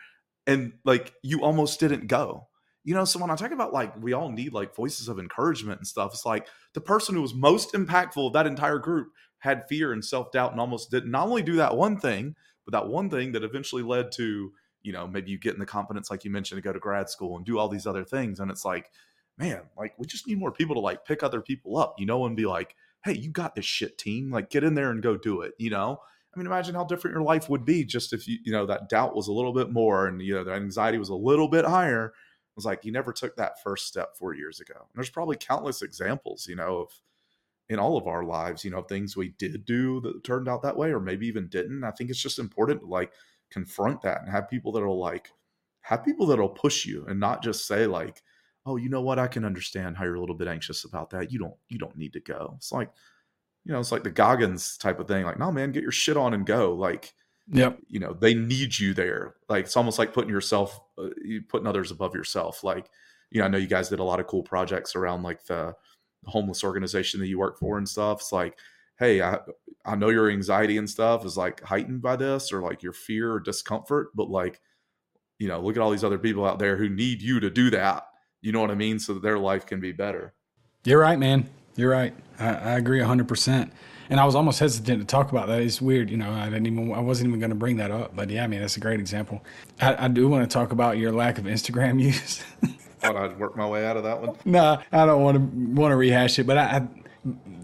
And 0.46 0.72
like, 0.84 1.14
you 1.22 1.42
almost 1.42 1.78
didn't 1.78 2.08
go. 2.08 2.48
You 2.84 2.94
know, 2.94 3.04
so 3.04 3.20
when 3.20 3.30
I 3.30 3.36
talk 3.36 3.52
about 3.52 3.72
like 3.72 3.94
we 4.02 4.12
all 4.12 4.28
need 4.28 4.52
like 4.52 4.74
voices 4.74 5.06
of 5.06 5.20
encouragement 5.20 5.78
and 5.78 5.86
stuff, 5.86 6.12
it's 6.14 6.26
like 6.26 6.48
the 6.72 6.80
person 6.80 7.14
who 7.14 7.22
was 7.22 7.32
most 7.32 7.74
impactful 7.74 8.26
of 8.26 8.32
that 8.32 8.48
entire 8.48 8.78
group 8.78 9.12
had 9.42 9.66
fear 9.68 9.92
and 9.92 10.04
self 10.04 10.30
doubt 10.30 10.52
and 10.52 10.60
almost 10.60 10.90
didn't 10.90 11.10
not 11.10 11.26
only 11.26 11.42
do 11.42 11.56
that 11.56 11.76
one 11.76 11.98
thing, 11.98 12.36
but 12.64 12.70
that 12.72 12.86
one 12.86 13.10
thing 13.10 13.32
that 13.32 13.42
eventually 13.42 13.82
led 13.82 14.12
to, 14.12 14.52
you 14.82 14.92
know, 14.92 15.06
maybe 15.08 15.32
you 15.32 15.38
get 15.38 15.54
in 15.54 15.58
the 15.58 15.66
confidence, 15.66 16.10
like 16.12 16.24
you 16.24 16.30
mentioned, 16.30 16.58
to 16.58 16.62
go 16.62 16.72
to 16.72 16.78
grad 16.78 17.10
school 17.10 17.36
and 17.36 17.44
do 17.44 17.58
all 17.58 17.68
these 17.68 17.86
other 17.86 18.04
things. 18.04 18.38
And 18.38 18.52
it's 18.52 18.64
like, 18.64 18.90
man, 19.36 19.62
like 19.76 19.94
we 19.98 20.06
just 20.06 20.28
need 20.28 20.38
more 20.38 20.52
people 20.52 20.76
to 20.76 20.80
like 20.80 21.04
pick 21.04 21.24
other 21.24 21.40
people 21.40 21.76
up, 21.76 21.96
you 21.98 22.06
know, 22.06 22.24
and 22.24 22.36
be 22.36 22.46
like, 22.46 22.76
hey, 23.04 23.14
you 23.14 23.30
got 23.30 23.56
this 23.56 23.64
shit 23.64 23.98
team. 23.98 24.30
Like 24.30 24.48
get 24.48 24.62
in 24.62 24.74
there 24.74 24.92
and 24.92 25.02
go 25.02 25.16
do 25.16 25.40
it, 25.40 25.54
you 25.58 25.70
know? 25.70 25.98
I 26.32 26.38
mean, 26.38 26.46
imagine 26.46 26.76
how 26.76 26.84
different 26.84 27.16
your 27.16 27.24
life 27.24 27.48
would 27.48 27.64
be 27.64 27.84
just 27.84 28.12
if 28.12 28.28
you, 28.28 28.38
you 28.44 28.52
know, 28.52 28.64
that 28.66 28.88
doubt 28.88 29.16
was 29.16 29.26
a 29.26 29.32
little 29.32 29.52
bit 29.52 29.72
more 29.72 30.06
and, 30.06 30.22
you 30.22 30.34
know, 30.34 30.44
the 30.44 30.52
anxiety 30.52 30.98
was 30.98 31.08
a 31.08 31.16
little 31.16 31.48
bit 31.48 31.64
higher. 31.64 32.06
It 32.06 32.56
was 32.56 32.64
like 32.64 32.84
you 32.84 32.92
never 32.92 33.12
took 33.12 33.34
that 33.36 33.60
first 33.60 33.88
step 33.88 34.16
four 34.16 34.34
years 34.34 34.60
ago. 34.60 34.76
And 34.76 34.94
there's 34.94 35.10
probably 35.10 35.36
countless 35.36 35.82
examples, 35.82 36.46
you 36.46 36.54
know, 36.54 36.76
of 36.78 36.92
in 37.72 37.78
all 37.78 37.96
of 37.96 38.06
our 38.06 38.24
lives, 38.24 38.64
you 38.64 38.70
know, 38.70 38.82
things 38.82 39.16
we 39.16 39.30
did 39.38 39.64
do 39.64 40.00
that 40.02 40.22
turned 40.24 40.48
out 40.48 40.62
that 40.62 40.76
way, 40.76 40.90
or 40.90 41.00
maybe 41.00 41.26
even 41.26 41.48
didn't. 41.48 41.84
I 41.84 41.90
think 41.90 42.10
it's 42.10 42.22
just 42.22 42.38
important 42.38 42.80
to 42.80 42.86
like 42.86 43.12
confront 43.50 44.02
that 44.02 44.20
and 44.20 44.30
have 44.30 44.50
people 44.50 44.72
that'll 44.72 44.98
like 44.98 45.30
have 45.80 46.04
people 46.04 46.26
that'll 46.26 46.48
push 46.48 46.84
you 46.84 47.04
and 47.08 47.18
not 47.18 47.42
just 47.42 47.66
say 47.66 47.86
like, 47.86 48.22
oh, 48.66 48.76
you 48.76 48.88
know 48.88 49.00
what, 49.00 49.18
I 49.18 49.26
can 49.26 49.44
understand 49.44 49.96
how 49.96 50.04
you're 50.04 50.16
a 50.16 50.20
little 50.20 50.36
bit 50.36 50.48
anxious 50.48 50.84
about 50.84 51.10
that. 51.10 51.32
You 51.32 51.38
don't 51.38 51.54
you 51.68 51.78
don't 51.78 51.96
need 51.96 52.12
to 52.12 52.20
go. 52.20 52.54
It's 52.58 52.72
like, 52.72 52.90
you 53.64 53.72
know, 53.72 53.80
it's 53.80 53.92
like 53.92 54.04
the 54.04 54.10
Goggins 54.10 54.76
type 54.76 55.00
of 55.00 55.08
thing. 55.08 55.24
Like, 55.24 55.38
no, 55.38 55.50
man, 55.50 55.72
get 55.72 55.82
your 55.82 55.92
shit 55.92 56.16
on 56.16 56.34
and 56.34 56.44
go. 56.46 56.74
Like, 56.74 57.14
yeah, 57.48 57.72
you 57.88 58.00
know, 58.00 58.12
they 58.12 58.34
need 58.34 58.78
you 58.78 58.92
there. 58.94 59.34
Like, 59.48 59.64
it's 59.64 59.76
almost 59.76 59.98
like 59.98 60.12
putting 60.12 60.30
yourself, 60.30 60.78
uh, 60.98 61.08
putting 61.48 61.66
others 61.66 61.90
above 61.90 62.14
yourself. 62.14 62.62
Like, 62.62 62.88
you 63.30 63.40
know, 63.40 63.46
I 63.46 63.48
know 63.48 63.58
you 63.58 63.66
guys 63.66 63.88
did 63.88 63.98
a 63.98 64.04
lot 64.04 64.20
of 64.20 64.26
cool 64.26 64.42
projects 64.42 64.94
around 64.94 65.22
like 65.22 65.44
the 65.44 65.74
homeless 66.26 66.64
organization 66.64 67.20
that 67.20 67.28
you 67.28 67.38
work 67.38 67.58
for 67.58 67.78
and 67.78 67.88
stuff. 67.88 68.20
It's 68.20 68.32
like, 68.32 68.58
hey, 68.98 69.22
I 69.22 69.38
I 69.84 69.96
know 69.96 70.10
your 70.10 70.30
anxiety 70.30 70.78
and 70.78 70.88
stuff 70.88 71.24
is 71.24 71.36
like 71.36 71.60
heightened 71.62 72.02
by 72.02 72.16
this, 72.16 72.52
or 72.52 72.62
like 72.62 72.82
your 72.82 72.92
fear 72.92 73.32
or 73.32 73.40
discomfort, 73.40 74.08
but 74.14 74.30
like, 74.30 74.60
you 75.38 75.48
know, 75.48 75.60
look 75.60 75.76
at 75.76 75.82
all 75.82 75.90
these 75.90 76.04
other 76.04 76.18
people 76.18 76.44
out 76.44 76.58
there 76.58 76.76
who 76.76 76.88
need 76.88 77.20
you 77.20 77.40
to 77.40 77.50
do 77.50 77.70
that. 77.70 78.06
You 78.40 78.52
know 78.52 78.60
what 78.60 78.70
I 78.70 78.74
mean? 78.74 78.98
So 78.98 79.14
that 79.14 79.22
their 79.22 79.38
life 79.38 79.66
can 79.66 79.80
be 79.80 79.92
better. 79.92 80.34
You're 80.84 81.00
right, 81.00 81.18
man. 81.18 81.48
You're 81.76 81.90
right. 81.90 82.14
I, 82.38 82.48
I 82.48 82.70
agree 82.72 83.00
hundred 83.00 83.28
percent. 83.28 83.72
And 84.10 84.20
I 84.20 84.26
was 84.26 84.34
almost 84.34 84.58
hesitant 84.58 85.00
to 85.00 85.06
talk 85.06 85.30
about 85.30 85.46
that. 85.48 85.62
It's 85.62 85.80
weird, 85.80 86.10
you 86.10 86.18
know. 86.18 86.30
I 86.30 86.44
didn't 86.44 86.66
even. 86.66 86.92
I 86.92 87.00
wasn't 87.00 87.28
even 87.28 87.40
going 87.40 87.50
to 87.50 87.56
bring 87.56 87.76
that 87.78 87.90
up, 87.90 88.14
but 88.14 88.28
yeah, 88.28 88.44
I 88.44 88.46
mean, 88.46 88.60
that's 88.60 88.76
a 88.76 88.80
great 88.80 89.00
example. 89.00 89.42
I, 89.80 90.04
I 90.04 90.08
do 90.08 90.28
want 90.28 90.48
to 90.48 90.52
talk 90.52 90.72
about 90.72 90.98
your 90.98 91.12
lack 91.12 91.38
of 91.38 91.44
Instagram 91.44 92.00
use. 92.02 92.42
Thought 93.02 93.16
I'd 93.16 93.38
work 93.38 93.56
my 93.56 93.66
way 93.66 93.86
out 93.86 93.96
of 93.96 94.04
that 94.04 94.20
one. 94.20 94.36
No, 94.44 94.80
I 94.90 95.06
don't 95.06 95.22
want 95.22 95.36
to 95.36 95.80
want 95.80 95.92
to 95.92 95.96
rehash 95.96 96.38
it, 96.38 96.46
but 96.46 96.58
I, 96.58 96.62
I, 96.62 96.88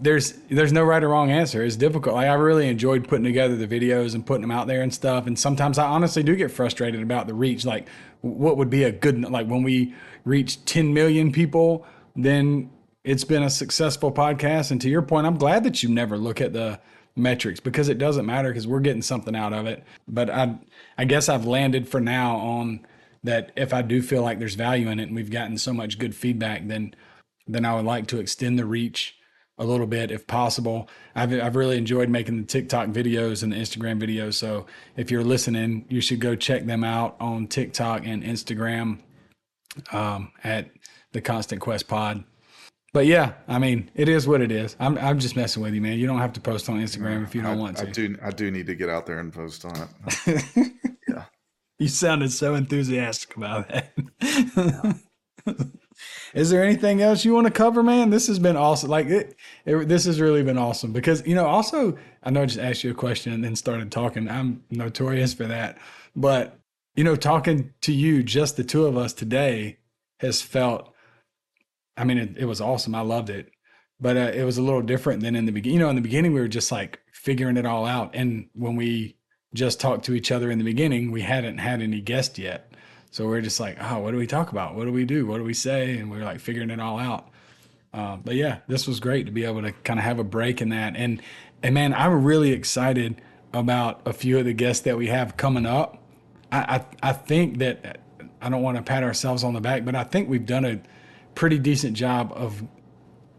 there's 0.01 0.33
there's 0.49 0.71
no 0.71 0.83
right 0.83 1.03
or 1.03 1.09
wrong 1.09 1.31
answer. 1.31 1.63
It's 1.63 1.75
difficult. 1.75 2.15
Like 2.15 2.27
I 2.27 2.33
really 2.33 2.67
enjoyed 2.67 3.07
putting 3.07 3.25
together 3.25 3.55
the 3.55 3.67
videos 3.67 4.15
and 4.15 4.25
putting 4.25 4.41
them 4.41 4.51
out 4.51 4.67
there 4.67 4.81
and 4.81 4.93
stuff. 4.93 5.27
And 5.27 5.37
sometimes 5.37 5.77
I 5.77 5.87
honestly 5.87 6.23
do 6.23 6.35
get 6.35 6.51
frustrated 6.51 7.01
about 7.01 7.27
the 7.27 7.33
reach. 7.33 7.65
Like, 7.65 7.87
what 8.21 8.57
would 8.57 8.69
be 8.69 8.83
a 8.83 8.91
good 8.91 9.21
like 9.29 9.47
when 9.47 9.63
we 9.63 9.93
reach 10.25 10.63
10 10.65 10.93
million 10.93 11.31
people, 11.31 11.85
then 12.15 12.69
it's 13.03 13.23
been 13.23 13.43
a 13.43 13.49
successful 13.49 14.11
podcast. 14.11 14.71
And 14.71 14.79
to 14.81 14.89
your 14.89 15.01
point, 15.01 15.25
I'm 15.25 15.37
glad 15.37 15.63
that 15.63 15.81
you 15.83 15.89
never 15.89 16.17
look 16.17 16.41
at 16.41 16.53
the 16.53 16.79
metrics 17.15 17.59
because 17.59 17.89
it 17.89 17.97
doesn't 17.97 18.25
matter 18.25 18.49
because 18.49 18.67
we're 18.67 18.79
getting 18.79 19.01
something 19.01 19.35
out 19.35 19.53
of 19.53 19.67
it. 19.67 19.83
But 20.07 20.29
I 20.29 20.55
I 20.97 21.05
guess 21.05 21.29
I've 21.29 21.45
landed 21.45 21.87
for 21.87 21.99
now 21.99 22.37
on 22.37 22.85
that 23.23 23.51
if 23.55 23.73
I 23.73 23.81
do 23.81 24.01
feel 24.01 24.21
like 24.21 24.39
there's 24.39 24.55
value 24.55 24.89
in 24.89 24.99
it 24.99 25.07
and 25.07 25.15
we've 25.15 25.31
gotten 25.31 25.57
so 25.57 25.73
much 25.73 25.99
good 25.99 26.15
feedback, 26.15 26.67
then 26.67 26.95
then 27.47 27.65
I 27.65 27.75
would 27.75 27.85
like 27.85 28.07
to 28.07 28.19
extend 28.19 28.59
the 28.59 28.65
reach 28.65 29.15
a 29.57 29.65
little 29.65 29.87
bit 29.87 30.09
if 30.11 30.25
possible. 30.25 30.89
I've 31.15 31.33
I've 31.33 31.55
really 31.55 31.77
enjoyed 31.77 32.09
making 32.09 32.37
the 32.37 32.47
TikTok 32.47 32.89
videos 32.89 33.43
and 33.43 33.51
the 33.51 33.57
Instagram 33.57 34.01
videos. 34.01 34.35
So 34.35 34.65
if 34.95 35.11
you're 35.11 35.23
listening, 35.23 35.85
you 35.89 36.01
should 36.01 36.19
go 36.19 36.35
check 36.35 36.65
them 36.65 36.83
out 36.83 37.17
on 37.19 37.47
TikTok 37.47 38.05
and 38.05 38.23
Instagram 38.23 38.99
um, 39.91 40.31
at 40.43 40.69
the 41.11 41.21
Constant 41.21 41.61
Quest 41.61 41.87
Pod. 41.87 42.23
But 42.91 43.05
yeah, 43.05 43.33
I 43.47 43.59
mean, 43.59 43.91
it 43.93 44.09
is 44.09 44.27
what 44.27 44.41
it 44.41 44.51
is. 44.51 44.75
I'm 44.79 44.97
I'm 44.97 45.19
just 45.19 45.35
messing 45.35 45.61
with 45.61 45.73
you, 45.73 45.81
man. 45.81 45.99
You 45.99 46.07
don't 46.07 46.19
have 46.19 46.33
to 46.33 46.41
post 46.41 46.69
on 46.69 46.81
Instagram 46.81 47.23
if 47.23 47.35
you 47.35 47.41
don't 47.41 47.57
I, 47.57 47.61
want 47.61 47.77
to. 47.77 47.87
I 47.87 47.91
do 47.91 48.17
I 48.23 48.31
do 48.31 48.49
need 48.49 48.65
to 48.65 48.75
get 48.75 48.89
out 48.89 49.05
there 49.05 49.19
and 49.19 49.31
post 49.31 49.65
on 49.65 49.89
it. 50.25 50.71
You 51.79 51.87
sounded 51.87 52.31
so 52.33 52.55
enthusiastic 52.55 53.37
about 53.37 53.69
that. 53.69 54.99
Is 56.33 56.49
there 56.49 56.63
anything 56.63 57.01
else 57.01 57.25
you 57.25 57.33
want 57.33 57.47
to 57.47 57.51
cover, 57.51 57.81
man? 57.81 58.09
This 58.09 58.27
has 58.27 58.37
been 58.37 58.57
awesome. 58.57 58.89
Like 58.89 59.07
it, 59.07 59.35
it, 59.65 59.87
this 59.87 60.05
has 60.05 60.19
really 60.19 60.43
been 60.43 60.57
awesome 60.57 60.91
because 60.91 61.25
you 61.25 61.35
know. 61.35 61.45
Also, 61.45 61.97
I 62.23 62.31
know 62.31 62.43
I 62.43 62.45
just 62.45 62.59
asked 62.59 62.83
you 62.83 62.91
a 62.91 62.95
question 62.95 63.33
and 63.33 63.43
then 63.43 63.55
started 63.55 63.91
talking. 63.91 64.29
I'm 64.29 64.63
notorious 64.69 65.33
for 65.33 65.45
that, 65.45 65.77
but 66.15 66.59
you 66.95 67.03
know, 67.03 67.15
talking 67.15 67.73
to 67.81 67.93
you, 67.93 68.23
just 68.23 68.57
the 68.57 68.63
two 68.63 68.85
of 68.85 68.97
us 68.97 69.13
today, 69.13 69.77
has 70.19 70.41
felt. 70.41 70.93
I 71.97 72.03
mean, 72.03 72.17
it, 72.17 72.37
it 72.37 72.45
was 72.45 72.61
awesome. 72.61 72.95
I 72.95 73.01
loved 73.01 73.29
it, 73.29 73.51
but 73.99 74.15
uh, 74.15 74.31
it 74.33 74.43
was 74.43 74.57
a 74.57 74.61
little 74.61 74.81
different 74.81 75.21
than 75.21 75.35
in 75.35 75.45
the 75.45 75.51
beginning. 75.51 75.79
You 75.79 75.85
know, 75.85 75.89
in 75.89 75.95
the 75.95 76.01
beginning, 76.01 76.33
we 76.33 76.41
were 76.41 76.47
just 76.47 76.71
like 76.71 76.99
figuring 77.11 77.57
it 77.57 77.65
all 77.65 77.85
out, 77.85 78.11
and 78.13 78.49
when 78.53 78.75
we 78.75 79.15
just 79.53 79.79
talked 79.79 80.05
to 80.05 80.13
each 80.13 80.31
other 80.31 80.51
in 80.51 80.57
the 80.57 80.63
beginning, 80.63 81.11
we 81.11 81.21
hadn't 81.21 81.57
had 81.57 81.81
any 81.81 82.01
guests 82.01 82.37
yet. 82.37 82.71
So 83.11 83.27
we're 83.27 83.41
just 83.41 83.59
like, 83.59 83.77
oh, 83.81 83.99
what 83.99 84.11
do 84.11 84.17
we 84.17 84.27
talk 84.27 84.51
about? 84.51 84.75
What 84.75 84.85
do 84.85 84.91
we 84.91 85.05
do? 85.05 85.25
What 85.25 85.37
do 85.37 85.43
we 85.43 85.53
say? 85.53 85.97
And 85.97 86.11
we're 86.11 86.23
like 86.23 86.39
figuring 86.39 86.69
it 86.69 86.79
all 86.79 86.99
out. 86.99 87.27
Uh, 87.91 88.17
but 88.17 88.35
yeah, 88.35 88.59
this 88.67 88.87
was 88.87 88.99
great 88.99 89.25
to 89.25 89.31
be 89.31 89.45
able 89.45 89.63
to 89.63 89.71
kind 89.71 89.99
of 89.99 90.05
have 90.05 90.19
a 90.19 90.23
break 90.23 90.61
in 90.61 90.69
that. 90.69 90.95
And 90.95 91.21
and 91.63 91.73
man, 91.73 91.93
I'm 91.93 92.23
really 92.23 92.51
excited 92.51 93.21
about 93.51 94.01
a 94.05 94.13
few 94.13 94.37
of 94.37 94.45
the 94.45 94.53
guests 94.53 94.83
that 94.83 94.95
we 94.95 95.07
have 95.07 95.37
coming 95.37 95.65
up. 95.65 96.01
I 96.51 96.85
I, 97.01 97.09
I 97.09 97.13
think 97.13 97.57
that 97.57 97.99
I 98.41 98.49
don't 98.49 98.61
want 98.61 98.77
to 98.77 98.83
pat 98.83 99.03
ourselves 99.03 99.43
on 99.43 99.53
the 99.53 99.61
back, 99.61 99.85
but 99.85 99.95
I 99.95 100.03
think 100.03 100.29
we've 100.29 100.45
done 100.45 100.65
a 100.65 100.79
pretty 101.33 101.57
decent 101.57 101.97
job 101.97 102.31
of 102.35 102.63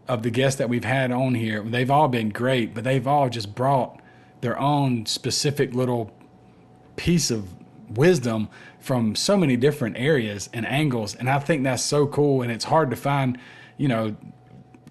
of 0.09 0.23
the 0.23 0.29
guests 0.29 0.57
that 0.57 0.67
we've 0.67 0.83
had 0.83 1.11
on 1.11 1.33
here. 1.33 1.63
They've 1.63 1.89
all 1.89 2.09
been 2.09 2.29
great, 2.29 2.73
but 2.73 2.83
they've 2.83 3.07
all 3.07 3.29
just 3.29 3.55
brought 3.55 4.00
their 4.41 4.59
own 4.59 5.05
specific 5.05 5.73
little 5.73 6.11
piece 6.95 7.31
of 7.31 7.47
wisdom 7.89 8.49
from 8.79 9.15
so 9.15 9.37
many 9.37 9.55
different 9.55 9.97
areas 9.97 10.49
and 10.53 10.65
angles. 10.65 11.15
And 11.15 11.29
i 11.29 11.39
think 11.39 11.63
that's 11.63 11.83
so 11.83 12.07
cool 12.07 12.41
and 12.41 12.51
it's 12.51 12.65
hard 12.65 12.89
to 12.89 12.95
find 12.95 13.37
you 13.77 13.87
know 13.87 14.15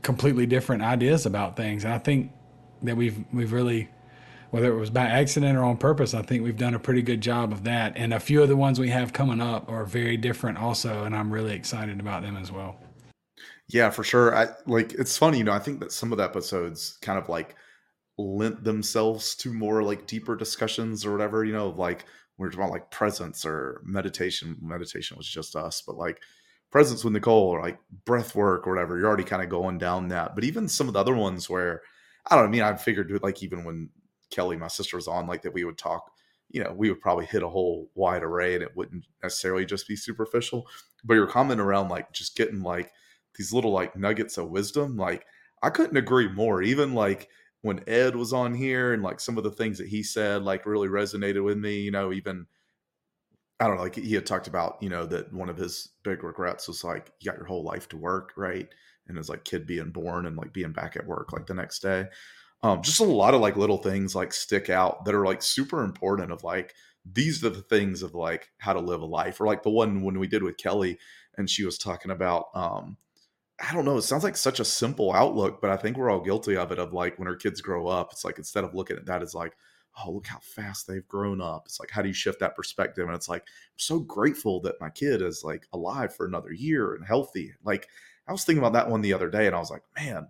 completely 0.02 0.46
different 0.46 0.82
ideas 0.82 1.26
about 1.26 1.56
things. 1.56 1.84
And 1.84 1.92
i 1.92 1.98
think 1.98 2.32
that 2.82 2.96
we've 2.96 3.24
we've 3.32 3.52
really 3.52 3.88
whether 4.50 4.72
it 4.72 4.78
was 4.78 4.90
by 4.90 5.04
accident 5.04 5.56
or 5.56 5.62
on 5.64 5.76
purpose 5.76 6.14
i 6.14 6.22
think 6.22 6.42
we've 6.42 6.56
done 6.56 6.74
a 6.74 6.78
pretty 6.78 7.02
good 7.02 7.20
job 7.20 7.52
of 7.52 7.64
that. 7.64 7.92
And 7.96 8.14
a 8.14 8.20
few 8.20 8.42
of 8.42 8.48
the 8.48 8.56
ones 8.56 8.78
we 8.78 8.90
have 8.90 9.12
coming 9.12 9.40
up 9.40 9.68
are 9.70 9.84
very 9.84 10.16
different 10.16 10.58
also 10.58 11.04
and 11.04 11.14
i'm 11.14 11.32
really 11.32 11.54
excited 11.54 12.00
about 12.00 12.22
them 12.22 12.36
as 12.36 12.52
well. 12.52 12.76
Yeah 13.68 13.90
for 13.90 14.04
sure. 14.04 14.34
I 14.34 14.48
like 14.66 14.92
it's 14.92 15.16
funny 15.18 15.38
you 15.38 15.44
know 15.44 15.52
i 15.52 15.58
think 15.58 15.80
that 15.80 15.92
some 15.92 16.12
of 16.12 16.18
the 16.18 16.24
episodes 16.24 16.98
kind 17.02 17.18
of 17.18 17.28
like 17.28 17.56
lent 18.20 18.64
themselves 18.64 19.34
to 19.36 19.52
more 19.52 19.82
like 19.82 20.06
deeper 20.06 20.36
discussions 20.36 21.04
or 21.04 21.12
whatever, 21.12 21.44
you 21.44 21.52
know, 21.52 21.70
like 21.70 22.04
we 22.38 22.46
are 22.46 22.50
talking 22.50 22.64
about 22.64 22.72
like 22.72 22.90
presence 22.90 23.44
or 23.44 23.80
meditation. 23.84 24.56
Meditation 24.60 25.16
was 25.16 25.26
just 25.26 25.56
us, 25.56 25.82
but 25.86 25.96
like 25.96 26.20
presence 26.70 27.04
with 27.04 27.12
Nicole 27.12 27.48
or 27.48 27.60
like 27.60 27.78
breath 28.04 28.34
work 28.34 28.66
or 28.66 28.74
whatever, 28.74 28.98
you're 28.98 29.06
already 29.06 29.24
kind 29.24 29.42
of 29.42 29.48
going 29.48 29.78
down 29.78 30.08
that. 30.08 30.34
But 30.34 30.44
even 30.44 30.68
some 30.68 30.88
of 30.88 30.94
the 30.94 31.00
other 31.00 31.14
ones 31.14 31.50
where 31.50 31.82
I 32.26 32.36
don't 32.36 32.50
mean, 32.50 32.62
I 32.62 32.74
figured 32.76 33.18
like 33.22 33.42
even 33.42 33.64
when 33.64 33.90
Kelly, 34.30 34.56
my 34.56 34.68
sister, 34.68 34.96
was 34.96 35.08
on, 35.08 35.26
like 35.26 35.42
that 35.42 35.54
we 35.54 35.64
would 35.64 35.78
talk, 35.78 36.12
you 36.50 36.62
know, 36.62 36.72
we 36.72 36.90
would 36.90 37.00
probably 37.00 37.26
hit 37.26 37.42
a 37.42 37.48
whole 37.48 37.90
wide 37.94 38.22
array 38.22 38.54
and 38.54 38.62
it 38.62 38.76
wouldn't 38.76 39.04
necessarily 39.22 39.64
just 39.64 39.88
be 39.88 39.96
superficial. 39.96 40.66
But 41.04 41.14
your 41.14 41.26
comment 41.26 41.60
around 41.60 41.88
like 41.88 42.12
just 42.12 42.36
getting 42.36 42.62
like 42.62 42.92
these 43.36 43.52
little 43.52 43.72
like 43.72 43.96
nuggets 43.96 44.38
of 44.38 44.50
wisdom, 44.50 44.96
like 44.96 45.26
I 45.62 45.70
couldn't 45.70 45.96
agree 45.96 46.28
more. 46.28 46.62
Even 46.62 46.94
like 46.94 47.28
when 47.62 47.82
Ed 47.86 48.16
was 48.16 48.32
on 48.32 48.54
here 48.54 48.92
and 48.92 49.02
like 49.02 49.20
some 49.20 49.36
of 49.36 49.44
the 49.44 49.50
things 49.50 49.78
that 49.78 49.88
he 49.88 50.02
said 50.02 50.42
like 50.42 50.66
really 50.66 50.88
resonated 50.88 51.44
with 51.44 51.58
me, 51.58 51.80
you 51.80 51.90
know, 51.90 52.12
even 52.12 52.46
I 53.58 53.66
don't 53.66 53.76
know, 53.76 53.82
like 53.82 53.96
he 53.96 54.14
had 54.14 54.24
talked 54.24 54.46
about, 54.46 54.78
you 54.80 54.88
know, 54.88 55.04
that 55.06 55.32
one 55.32 55.50
of 55.50 55.58
his 55.58 55.90
big 56.02 56.24
regrets 56.24 56.66
was 56.66 56.82
like 56.82 57.12
you 57.20 57.30
got 57.30 57.36
your 57.38 57.46
whole 57.46 57.62
life 57.62 57.88
to 57.90 57.96
work, 57.96 58.32
right? 58.36 58.68
And 59.06 59.18
his 59.18 59.28
like 59.28 59.44
kid 59.44 59.66
being 59.66 59.90
born 59.90 60.26
and 60.26 60.36
like 60.36 60.52
being 60.52 60.72
back 60.72 60.96
at 60.96 61.06
work 61.06 61.32
like 61.32 61.46
the 61.46 61.54
next 61.54 61.80
day. 61.80 62.06
Um, 62.62 62.82
just 62.82 63.00
a 63.00 63.04
lot 63.04 63.34
of 63.34 63.40
like 63.40 63.56
little 63.56 63.78
things 63.78 64.14
like 64.14 64.32
stick 64.32 64.70
out 64.70 65.04
that 65.04 65.14
are 65.14 65.24
like 65.24 65.42
super 65.42 65.82
important 65.82 66.30
of 66.30 66.44
like 66.44 66.74
these 67.10 67.42
are 67.44 67.50
the 67.50 67.62
things 67.62 68.02
of 68.02 68.14
like 68.14 68.50
how 68.58 68.72
to 68.72 68.80
live 68.80 69.00
a 69.00 69.06
life 69.06 69.40
or 69.40 69.46
like 69.46 69.62
the 69.62 69.70
one 69.70 70.02
when 70.02 70.18
we 70.18 70.26
did 70.26 70.42
with 70.42 70.58
kelly 70.58 70.98
and 71.38 71.48
she 71.48 71.64
was 71.64 71.78
talking 71.78 72.10
about 72.10 72.46
um 72.54 72.96
i 73.68 73.72
don't 73.72 73.84
know 73.84 73.96
it 73.96 74.02
sounds 74.02 74.24
like 74.24 74.36
such 74.36 74.60
a 74.60 74.64
simple 74.64 75.12
outlook 75.12 75.60
but 75.60 75.70
i 75.70 75.76
think 75.76 75.96
we're 75.96 76.10
all 76.10 76.20
guilty 76.20 76.56
of 76.56 76.72
it 76.72 76.78
of 76.78 76.92
like 76.92 77.18
when 77.18 77.28
our 77.28 77.36
kids 77.36 77.60
grow 77.60 77.86
up 77.86 78.10
it's 78.12 78.24
like 78.24 78.38
instead 78.38 78.64
of 78.64 78.74
looking 78.74 78.96
at 78.96 79.06
that 79.06 79.22
as 79.22 79.34
like 79.34 79.54
oh 80.04 80.10
look 80.12 80.26
how 80.26 80.38
fast 80.40 80.86
they've 80.86 81.08
grown 81.08 81.40
up 81.40 81.62
it's 81.66 81.80
like 81.80 81.90
how 81.90 82.02
do 82.02 82.08
you 82.08 82.14
shift 82.14 82.40
that 82.40 82.56
perspective 82.56 83.06
and 83.06 83.14
it's 83.14 83.28
like 83.28 83.42
i'm 83.42 83.78
so 83.78 83.98
grateful 84.00 84.60
that 84.60 84.80
my 84.80 84.90
kid 84.90 85.20
is 85.22 85.42
like 85.44 85.66
alive 85.72 86.14
for 86.14 86.26
another 86.26 86.52
year 86.52 86.94
and 86.94 87.04
healthy 87.04 87.52
like 87.64 87.88
i 88.28 88.32
was 88.32 88.44
thinking 88.44 88.62
about 88.62 88.72
that 88.72 88.88
one 88.88 89.00
the 89.00 89.12
other 89.12 89.28
day 89.28 89.46
and 89.46 89.56
i 89.56 89.58
was 89.58 89.70
like 89.70 89.82
man 89.98 90.26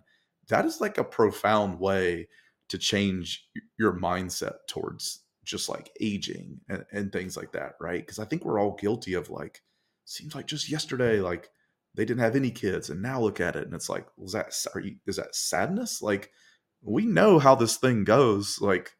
that 0.47 0.65
is 0.65 0.81
like 0.81 0.97
a 0.97 1.03
profound 1.03 1.79
way 1.79 2.27
to 2.69 2.77
change 2.77 3.47
your 3.77 3.93
mindset 3.93 4.55
towards 4.67 5.21
just 5.43 5.69
like 5.69 5.91
aging 5.99 6.59
and, 6.69 6.85
and 6.91 7.11
things 7.11 7.35
like 7.35 7.51
that, 7.51 7.73
right? 7.79 7.99
Because 7.99 8.19
I 8.19 8.25
think 8.25 8.45
we're 8.45 8.59
all 8.59 8.77
guilty 8.79 9.13
of 9.13 9.29
like, 9.29 9.61
seems 10.05 10.35
like 10.35 10.47
just 10.47 10.69
yesterday, 10.69 11.19
like 11.19 11.49
they 11.95 12.05
didn't 12.05 12.23
have 12.23 12.35
any 12.35 12.51
kids, 12.51 12.89
and 12.89 13.01
now 13.01 13.19
look 13.21 13.39
at 13.39 13.55
it, 13.55 13.65
and 13.65 13.73
it's 13.73 13.89
like, 13.89 14.07
was 14.17 14.33
that 14.33 14.53
you, 14.83 14.95
is 15.05 15.17
that 15.17 15.35
sadness? 15.35 16.01
Like, 16.01 16.31
we 16.81 17.05
know 17.05 17.37
how 17.39 17.55
this 17.55 17.77
thing 17.77 18.03
goes. 18.03 18.59
Like, 18.61 18.95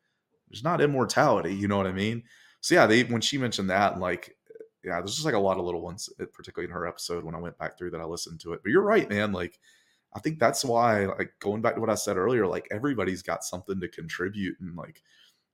there's 0.49 0.63
not 0.63 0.81
immortality, 0.81 1.55
you 1.55 1.67
know 1.67 1.77
what 1.77 1.87
I 1.87 1.93
mean? 1.93 2.23
So 2.59 2.75
yeah, 2.75 2.85
they 2.85 3.03
when 3.03 3.21
she 3.21 3.37
mentioned 3.37 3.69
that, 3.69 3.99
like, 3.99 4.35
yeah, 4.83 4.99
there's 4.99 5.15
just 5.15 5.25
like 5.25 5.35
a 5.35 5.39
lot 5.39 5.57
of 5.57 5.65
little 5.65 5.81
ones, 5.81 6.09
particularly 6.33 6.69
in 6.69 6.73
her 6.75 6.87
episode 6.87 7.23
when 7.23 7.35
I 7.35 7.39
went 7.39 7.57
back 7.57 7.77
through 7.77 7.91
that 7.91 8.01
I 8.01 8.05
listened 8.05 8.39
to 8.41 8.53
it. 8.53 8.61
But 8.63 8.71
you're 8.71 8.81
right, 8.81 9.09
man. 9.09 9.31
Like, 9.31 9.59
I 10.13 10.19
think 10.19 10.39
that's 10.39 10.65
why, 10.65 11.05
like, 11.05 11.33
going 11.39 11.61
back 11.61 11.75
to 11.75 11.81
what 11.81 11.89
I 11.89 11.95
said 11.95 12.17
earlier, 12.17 12.45
like 12.45 12.67
everybody's 12.71 13.21
got 13.21 13.43
something 13.43 13.79
to 13.79 13.87
contribute, 13.87 14.59
and 14.59 14.75
like 14.75 15.01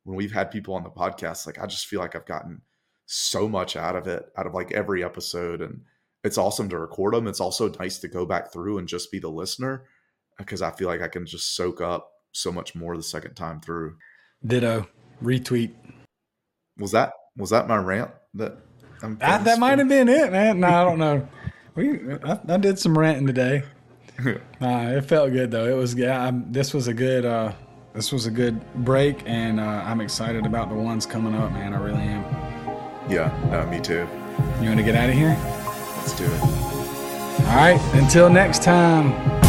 when 0.04 0.16
we've 0.16 0.32
had 0.32 0.50
people 0.50 0.74
on 0.74 0.84
the 0.84 0.90
podcast, 0.90 1.46
like 1.46 1.60
I 1.60 1.66
just 1.68 1.88
feel 1.88 2.00
like 2.00 2.16
I've 2.16 2.26
gotten 2.26 2.62
so 3.06 3.48
much 3.48 3.76
out 3.76 3.96
of 3.96 4.08
it, 4.08 4.26
out 4.38 4.48
of 4.48 4.54
like 4.54 4.72
every 4.72 5.04
episode. 5.04 5.62
And 5.62 5.82
it's 6.28 6.38
awesome 6.38 6.70
to 6.70 6.78
record 6.78 7.14
them. 7.14 7.26
It's 7.26 7.40
also 7.40 7.70
nice 7.80 7.98
to 8.00 8.08
go 8.08 8.26
back 8.26 8.52
through 8.52 8.78
and 8.78 8.88
just 8.88 9.12
be 9.12 9.18
the 9.18 9.30
listener 9.30 9.86
because 10.38 10.62
I 10.62 10.72
feel 10.72 10.88
like 10.88 11.02
I 11.02 11.08
can 11.08 11.26
just 11.26 11.56
soak 11.56 11.82
up 11.82 12.12
so 12.34 12.52
much 12.52 12.76
more 12.76 12.96
the 12.96 13.02
second 13.02 13.34
time 13.36 13.60
through. 13.62 13.96
Ditto. 14.46 14.88
Retweet. 15.24 15.74
Was 16.78 16.92
that 16.92 17.14
was 17.36 17.50
that 17.50 17.68
my 17.68 17.78
rant? 17.78 18.12
That 18.36 18.58
I, 19.02 19.38
that 19.40 19.58
might 19.58 19.80
have 19.80 19.88
been 19.88 20.10
it, 20.10 20.32
man. 20.32 20.60
No, 20.60 20.68
I 20.68 20.84
don't 20.84 21.00
know. 21.00 21.28
We 21.74 22.14
I, 22.24 22.40
I 22.48 22.58
did 22.58 22.78
some 22.78 22.98
ranting 22.98 23.26
today. 23.26 23.64
uh, 24.26 24.38
it 24.62 25.06
felt 25.06 25.32
good 25.32 25.50
though. 25.50 25.66
It 25.66 25.76
was 25.76 25.96
yeah. 25.96 26.32
this 26.34 26.74
was 26.74 26.88
a 26.88 26.94
good 26.94 27.26
uh, 27.26 27.54
this 27.94 28.12
was 28.12 28.28
a 28.28 28.32
good 28.32 28.62
break, 28.84 29.24
and 29.26 29.60
uh, 29.60 29.84
I'm 29.86 30.02
excited 30.02 30.46
about 30.46 30.70
the 30.70 30.76
ones 30.76 31.06
coming 31.06 31.34
up, 31.34 31.52
man. 31.52 31.74
I 31.74 31.84
really 31.84 32.02
am. 32.02 32.24
Yeah, 33.10 33.36
no, 33.50 33.66
me 33.72 33.80
too. 33.80 34.08
You 34.62 34.68
want 34.68 34.78
to 34.78 34.84
get 34.84 34.96
out 34.96 35.10
of 35.10 35.16
here? 35.16 35.57
Let's 36.08 36.20
do 36.20 36.26
it. 36.26 36.42
All 37.50 37.56
right, 37.58 37.82
until 37.94 38.30
next 38.30 38.64
time. 38.64 39.47